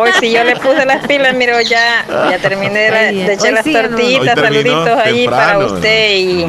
Hoy 0.00 0.10
sí 0.20 0.30
yo 0.32 0.44
le 0.44 0.56
puse 0.56 0.84
las 0.84 1.06
pilas, 1.06 1.34
miro, 1.34 1.60
ya, 1.60 2.04
ya 2.30 2.38
terminé 2.38 2.78
de, 2.80 2.90
la- 2.90 2.98
Ay, 2.98 3.22
de 3.24 3.32
echar 3.34 3.46
hoy 3.48 3.54
las 3.54 3.64
sí, 3.64 3.72
tortillitas, 3.72 4.34
terminó 4.34 4.84
saluditos 4.84 4.98
ahí 5.06 5.26
para 5.28 5.58
usted 5.58 6.10
y, 6.16 6.46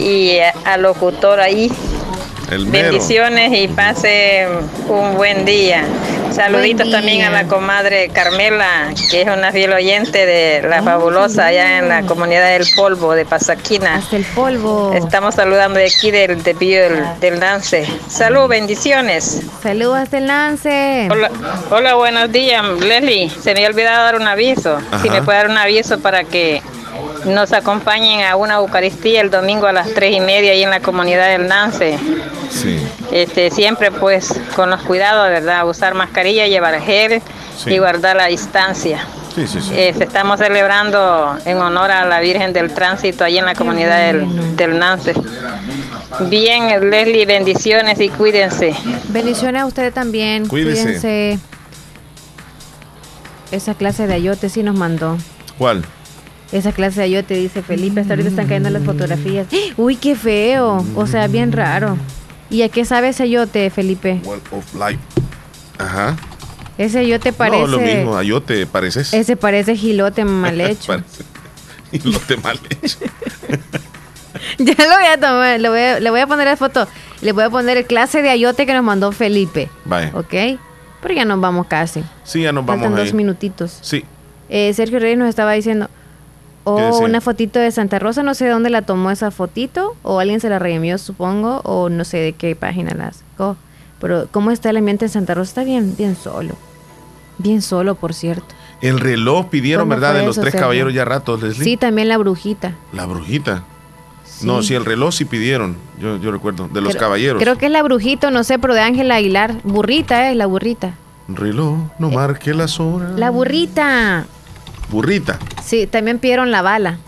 y 0.00 0.38
al 0.64 0.82
locutor 0.82 1.40
ahí. 1.40 1.70
El 2.50 2.66
mero. 2.66 2.90
Bendiciones 2.90 3.52
y 3.52 3.68
pase 3.68 4.48
un 4.88 5.14
buen 5.16 5.44
día. 5.44 5.84
Saluditos 6.32 6.90
también 6.90 7.22
a 7.22 7.30
la 7.30 7.44
comadre 7.44 8.08
Carmela, 8.10 8.92
que 9.10 9.22
es 9.22 9.28
una 9.28 9.50
fiel 9.52 9.72
oyente 9.72 10.26
de 10.26 10.66
La 10.68 10.82
Fabulosa 10.82 11.46
allá 11.46 11.78
en 11.78 11.88
la 11.88 12.02
comunidad 12.02 12.50
del 12.50 12.66
Polvo 12.76 13.14
de 13.14 13.24
Pasaquina. 13.24 13.96
Hasta 13.96 14.16
el 14.16 14.24
polvo. 14.24 14.92
Estamos 14.94 15.34
saludando 15.34 15.78
de 15.78 15.86
aquí 15.86 16.10
del 16.10 16.42
Tepillo 16.42 16.82
del, 16.82 17.04
del 17.20 17.40
Lance. 17.40 17.86
Salud, 18.08 18.48
bendiciones. 18.48 19.42
Saludos 19.62 19.98
hasta 19.98 20.18
el 20.18 20.26
lance. 20.26 21.08
Hola, 21.10 21.30
hola, 21.70 21.94
buenos 21.94 22.30
días, 22.30 22.64
Leslie. 22.80 23.30
Se 23.30 23.54
me 23.54 23.60
había 23.60 23.68
olvidado 23.68 24.04
dar 24.04 24.16
un 24.16 24.28
aviso. 24.28 24.78
Si 25.02 25.10
me 25.10 25.22
puede 25.22 25.38
dar 25.38 25.50
un 25.50 25.58
aviso 25.58 25.98
para 25.98 26.24
que 26.24 26.62
nos 27.24 27.52
acompañen 27.52 28.24
a 28.24 28.36
una 28.36 28.54
Eucaristía 28.54 29.20
el 29.20 29.30
domingo 29.30 29.66
a 29.66 29.72
las 29.72 29.92
tres 29.92 30.14
y 30.14 30.20
media 30.20 30.52
ahí 30.52 30.62
en 30.62 30.70
la 30.70 30.80
comunidad 30.80 31.28
del 31.28 31.48
Nance. 31.48 31.98
Sí. 32.50 32.77
Este, 33.12 33.50
siempre 33.50 33.90
pues 33.90 34.38
con 34.54 34.70
los 34.70 34.82
cuidados, 34.82 35.28
¿verdad? 35.28 35.66
Usar 35.68 35.94
mascarilla, 35.94 36.46
llevar 36.46 36.80
gel 36.80 37.22
Sí. 37.56 37.70
y 37.70 37.78
guardar 37.78 38.16
la 38.16 38.26
distancia. 38.26 39.04
Sí, 39.34 39.46
sí, 39.46 39.60
sí. 39.60 39.72
Este, 39.76 40.04
estamos 40.04 40.38
celebrando 40.38 41.36
en 41.44 41.58
honor 41.58 41.90
a 41.90 42.04
la 42.04 42.20
Virgen 42.20 42.52
del 42.52 42.72
Tránsito 42.72 43.24
ahí 43.24 43.38
en 43.38 43.44
la 43.46 43.54
comunidad 43.54 43.98
del, 44.12 44.56
del 44.56 44.78
Nance. 44.78 45.14
Bien, 46.28 46.88
Leslie, 46.90 47.26
bendiciones 47.26 48.00
y 48.00 48.08
cuídense. 48.08 48.74
Bendiciones 49.08 49.62
a 49.62 49.66
ustedes 49.66 49.92
también. 49.94 50.46
Cuídese. 50.46 50.82
Cuídense. 50.84 51.38
Esa 53.50 53.74
clase 53.74 54.06
de 54.06 54.14
ayote 54.14 54.48
sí 54.48 54.62
nos 54.62 54.76
mandó. 54.76 55.16
¿Cuál? 55.56 55.84
Esa 56.52 56.72
clase 56.72 57.00
de 57.00 57.04
ayote, 57.06 57.34
dice 57.34 57.62
Felipe. 57.62 58.00
Hasta 58.00 58.12
ahorita 58.14 58.28
están 58.30 58.46
cayendo 58.46 58.70
las 58.70 58.84
fotografías. 58.84 59.46
Uy, 59.76 59.96
qué 59.96 60.14
feo. 60.14 60.84
O 60.94 61.06
sea, 61.06 61.26
bien 61.26 61.52
raro. 61.52 61.96
¿Y 62.50 62.62
a 62.62 62.68
qué 62.68 62.84
sabe 62.84 63.08
ese 63.10 63.24
ayote, 63.24 63.68
Felipe? 63.70 64.20
Wall 64.24 64.40
of 64.52 64.74
Life. 64.74 64.98
Ajá. 65.78 66.16
Ese 66.78 67.00
ayote 67.00 67.32
parece. 67.32 67.60
No, 67.62 67.66
lo 67.66 67.78
mismo, 67.80 68.16
a 68.16 68.22
yo 68.22 68.40
te 68.40 68.66
pareces. 68.66 69.12
Ese 69.12 69.36
parece 69.36 69.76
gilote 69.76 70.24
mal 70.24 70.60
hecho. 70.60 70.86
Parece- 70.88 71.24
Y 71.92 71.98
lo 72.08 72.18
te 72.20 72.36
mal 72.36 72.58
hecho. 72.82 72.98
ya 74.58 74.74
lo 74.86 74.94
voy 74.94 75.06
a 75.12 75.16
tomar. 75.20 75.60
Le 75.60 75.68
voy 75.68 75.80
a, 75.80 76.00
le 76.00 76.10
voy 76.10 76.20
a 76.20 76.26
poner 76.26 76.46
la 76.46 76.56
foto. 76.56 76.86
Le 77.20 77.32
voy 77.32 77.44
a 77.44 77.50
poner 77.50 77.76
el 77.76 77.86
clase 77.86 78.22
de 78.22 78.30
ayote 78.30 78.66
que 78.66 78.74
nos 78.74 78.84
mandó 78.84 79.10
Felipe. 79.12 79.68
Vaya. 79.84 80.10
¿Ok? 80.14 80.34
Pero 81.02 81.14
ya 81.14 81.24
nos 81.24 81.40
vamos 81.40 81.66
casi. 81.66 82.02
Sí, 82.24 82.42
ya 82.42 82.52
nos 82.52 82.64
Faltan 82.66 82.82
vamos 82.84 82.98
dos 82.98 83.08
ahí. 83.08 83.14
minutitos. 83.14 83.78
Sí. 83.82 84.04
Eh, 84.48 84.72
Sergio 84.74 84.98
Reyes 84.98 85.18
nos 85.18 85.28
estaba 85.28 85.52
diciendo, 85.52 85.88
¿Qué 85.88 85.92
o 86.76 86.98
una 86.98 87.20
fotito 87.20 87.58
de 87.58 87.70
Santa 87.70 87.98
Rosa, 87.98 88.22
no 88.22 88.34
sé 88.34 88.46
de 88.46 88.50
dónde 88.50 88.70
la 88.70 88.82
tomó 88.82 89.10
esa 89.10 89.30
fotito, 89.30 89.96
o 90.02 90.20
alguien 90.20 90.40
se 90.40 90.48
la 90.48 90.58
reenvió, 90.58 90.98
supongo, 90.98 91.60
o 91.64 91.88
no 91.88 92.04
sé 92.04 92.18
de 92.18 92.32
qué 92.32 92.54
página 92.56 92.94
la 92.94 93.12
sacó. 93.12 93.56
Pero 94.00 94.28
cómo 94.30 94.50
está 94.50 94.70
el 94.70 94.76
ambiente 94.76 95.06
en 95.06 95.10
Santa 95.10 95.34
Rosa, 95.34 95.50
está 95.50 95.64
bien, 95.64 95.96
bien 95.96 96.16
solo. 96.16 96.54
Bien 97.38 97.62
solo, 97.62 97.94
por 97.94 98.14
cierto. 98.14 98.54
El 98.80 99.00
reloj 99.00 99.46
pidieron, 99.48 99.88
¿Cómo 99.88 100.00
¿verdad? 100.00 100.14
De 100.14 100.24
los 100.24 100.38
tres 100.38 100.54
caballeros 100.54 100.94
ya 100.94 101.04
ratos, 101.04 101.42
Leslie. 101.42 101.64
Sí, 101.64 101.76
también 101.76 102.08
la 102.08 102.18
brujita. 102.18 102.74
La 102.92 103.06
brujita. 103.06 103.64
No, 104.42 104.62
sí, 104.62 104.74
el 104.74 104.84
reloj 104.84 105.12
sí 105.12 105.24
pidieron. 105.24 105.76
Yo, 106.00 106.16
yo 106.18 106.30
recuerdo. 106.30 106.68
De 106.68 106.80
los 106.80 106.94
caballeros. 106.94 107.42
Creo 107.42 107.58
que 107.58 107.66
es 107.66 107.72
la 107.72 107.82
brujita, 107.82 108.30
no 108.30 108.44
sé, 108.44 108.58
pero 108.58 108.74
de 108.74 108.80
Ángela 108.80 109.16
Aguilar. 109.16 109.56
Burrita, 109.64 110.30
es 110.30 110.36
la 110.36 110.46
burrita. 110.46 110.94
Reloj, 111.28 111.78
no 111.98 112.10
marque 112.10 112.54
las 112.54 112.78
horas. 112.78 113.18
La 113.18 113.30
burrita. 113.30 114.26
Burrita. 114.90 115.38
Sí, 115.64 115.86
también 115.86 116.18
pidieron 116.18 116.50
la 116.50 116.62
bala. 116.62 116.98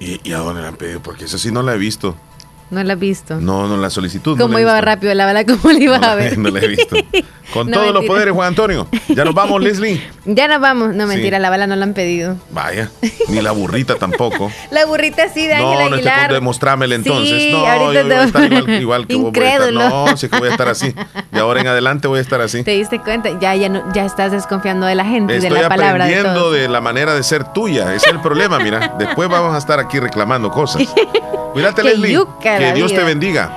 ¿Y, 0.00 0.20
y 0.28 0.32
a 0.32 0.38
dónde 0.38 0.62
la 0.62 0.68
han 0.68 0.76
pedido? 0.76 1.00
Porque 1.02 1.24
esa 1.24 1.38
sí 1.38 1.50
no 1.50 1.62
la 1.62 1.74
he 1.74 1.78
visto. 1.78 2.16
No 2.70 2.84
la 2.84 2.92
he 2.92 2.96
visto. 2.96 3.36
No, 3.40 3.66
no, 3.66 3.76
la 3.78 3.88
solicitud. 3.90 4.36
no 4.36 4.42
¿Cómo 4.44 4.54
la 4.54 4.58
he 4.58 4.62
iba 4.62 4.74
visto. 4.74 4.84
rápido 4.86 5.14
la 5.14 5.24
bala? 5.26 5.44
¿Cómo 5.46 5.72
la 5.72 5.78
iba 5.82 5.98
No 5.98 6.04
a 6.04 6.08
la- 6.08 6.14
ver? 6.16 6.36
no 6.38 6.50
la 6.50 6.60
he 6.60 6.68
visto. 6.68 6.96
Con 7.54 7.70
No, 7.70 7.78
todos 7.80 7.94
los 7.94 8.04
poderes, 8.04 8.34
Juan 8.34 8.48
Antonio. 8.48 8.86
Ya 9.08 9.24
nos 9.24 9.32
vamos, 9.34 9.62
Leslie. 9.62 10.02
Ya 10.26 10.46
nos 10.48 10.60
vamos. 10.60 10.94
No, 10.94 11.04
Sí. 11.04 11.14
mentira, 11.14 11.38
la 11.38 11.48
bala 11.48 11.66
no 11.66 11.74
la 11.76 11.84
han 11.84 11.94
pedido. 11.94 12.36
Vaya. 12.50 12.90
Ni 13.28 13.40
la 13.40 13.52
burrita 13.52 13.94
tampoco. 13.94 14.52
La 14.70 14.84
burrita 14.84 15.30
sí 15.30 15.46
de 15.46 15.54
Ángela 15.54 15.84
No, 15.84 15.88
no 15.88 15.94
Aguilar. 15.96 16.26
con 16.26 16.34
demostrámela 16.34 16.94
entonces. 16.94 17.42
Sí, 17.44 17.50
no, 17.52 17.66
ahorita 17.66 18.02
yo 18.02 18.06
voy 18.06 18.14
a 18.14 18.18
te- 18.20 18.24
estar 18.26 18.52
igual, 18.52 18.70
igual 18.82 19.06
que 19.06 19.14
vos 19.14 19.32
voy 19.32 19.42
a 19.42 19.46
estar. 19.54 19.68
Incrédulo. 19.70 19.88
No, 19.88 20.16
sí 20.18 20.28
que 20.28 20.38
voy 20.38 20.48
a 20.48 20.50
estar 20.50 20.68
así. 20.68 20.94
De 21.32 21.40
ahora 21.40 21.62
en 21.62 21.68
adelante 21.68 22.06
voy 22.08 22.18
a 22.18 22.20
estar 22.20 22.42
así. 22.42 22.62
¿Te 22.62 22.72
diste 22.72 23.00
cuenta? 23.00 23.30
Ya, 23.40 23.54
ya, 23.54 23.70
no, 23.70 23.90
ya 23.94 24.04
estás 24.04 24.30
desconfiando 24.30 24.84
de 24.84 24.94
la 24.94 25.06
gente 25.06 25.36
y 25.36 25.40
de 25.40 25.46
Estoy 25.48 25.62
la 25.62 25.68
palabra 25.70 26.04
de 26.04 26.14
aprendiendo 26.16 26.52
de, 26.52 26.68
la 26.68 26.82
manera 26.82 27.14
de 27.14 27.22
ser 27.22 27.44
tuya. 27.54 27.94
Ese 27.94 28.08
es 28.08 28.12
el 28.12 28.20
problema, 28.20 28.58
mira. 28.58 28.94
Después 28.98 29.30
vamos 29.30 29.54
a 29.54 29.58
estar 29.58 29.80
aquí 29.80 29.98
reclamando 29.98 30.50
cosas. 30.50 30.82
Cuídate, 31.58 31.82
Qué 31.82 31.88
Leslie. 31.88 32.24
Que 32.40 32.72
Dios 32.74 32.92
te 32.94 33.02
bendiga. 33.04 33.50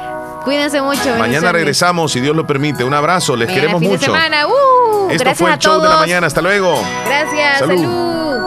Cuídense 0.44 0.82
mucho. 0.82 1.16
Mañana 1.18 1.52
regresamos, 1.52 2.12
si 2.12 2.20
Dios 2.20 2.36
lo 2.36 2.46
permite. 2.48 2.84
Un 2.84 2.94
abrazo, 2.94 3.36
les 3.36 3.48
Mañana 3.48 3.62
queremos 3.62 3.80
fin 3.80 3.90
de 3.92 3.98
mucho. 3.98 4.06
semana. 4.12 4.48
Uh, 4.48 5.10
Esto 5.12 5.36
fue 5.36 5.52
el 5.54 5.60
show 5.60 5.74
todos. 5.74 5.84
de 5.84 5.90
la 5.90 5.98
mañana. 5.98 6.28
Hasta 6.28 6.42
luego. 6.42 6.82
Gracias. 7.06 7.60
Salud. 7.60 7.78
Salud. 7.84 8.42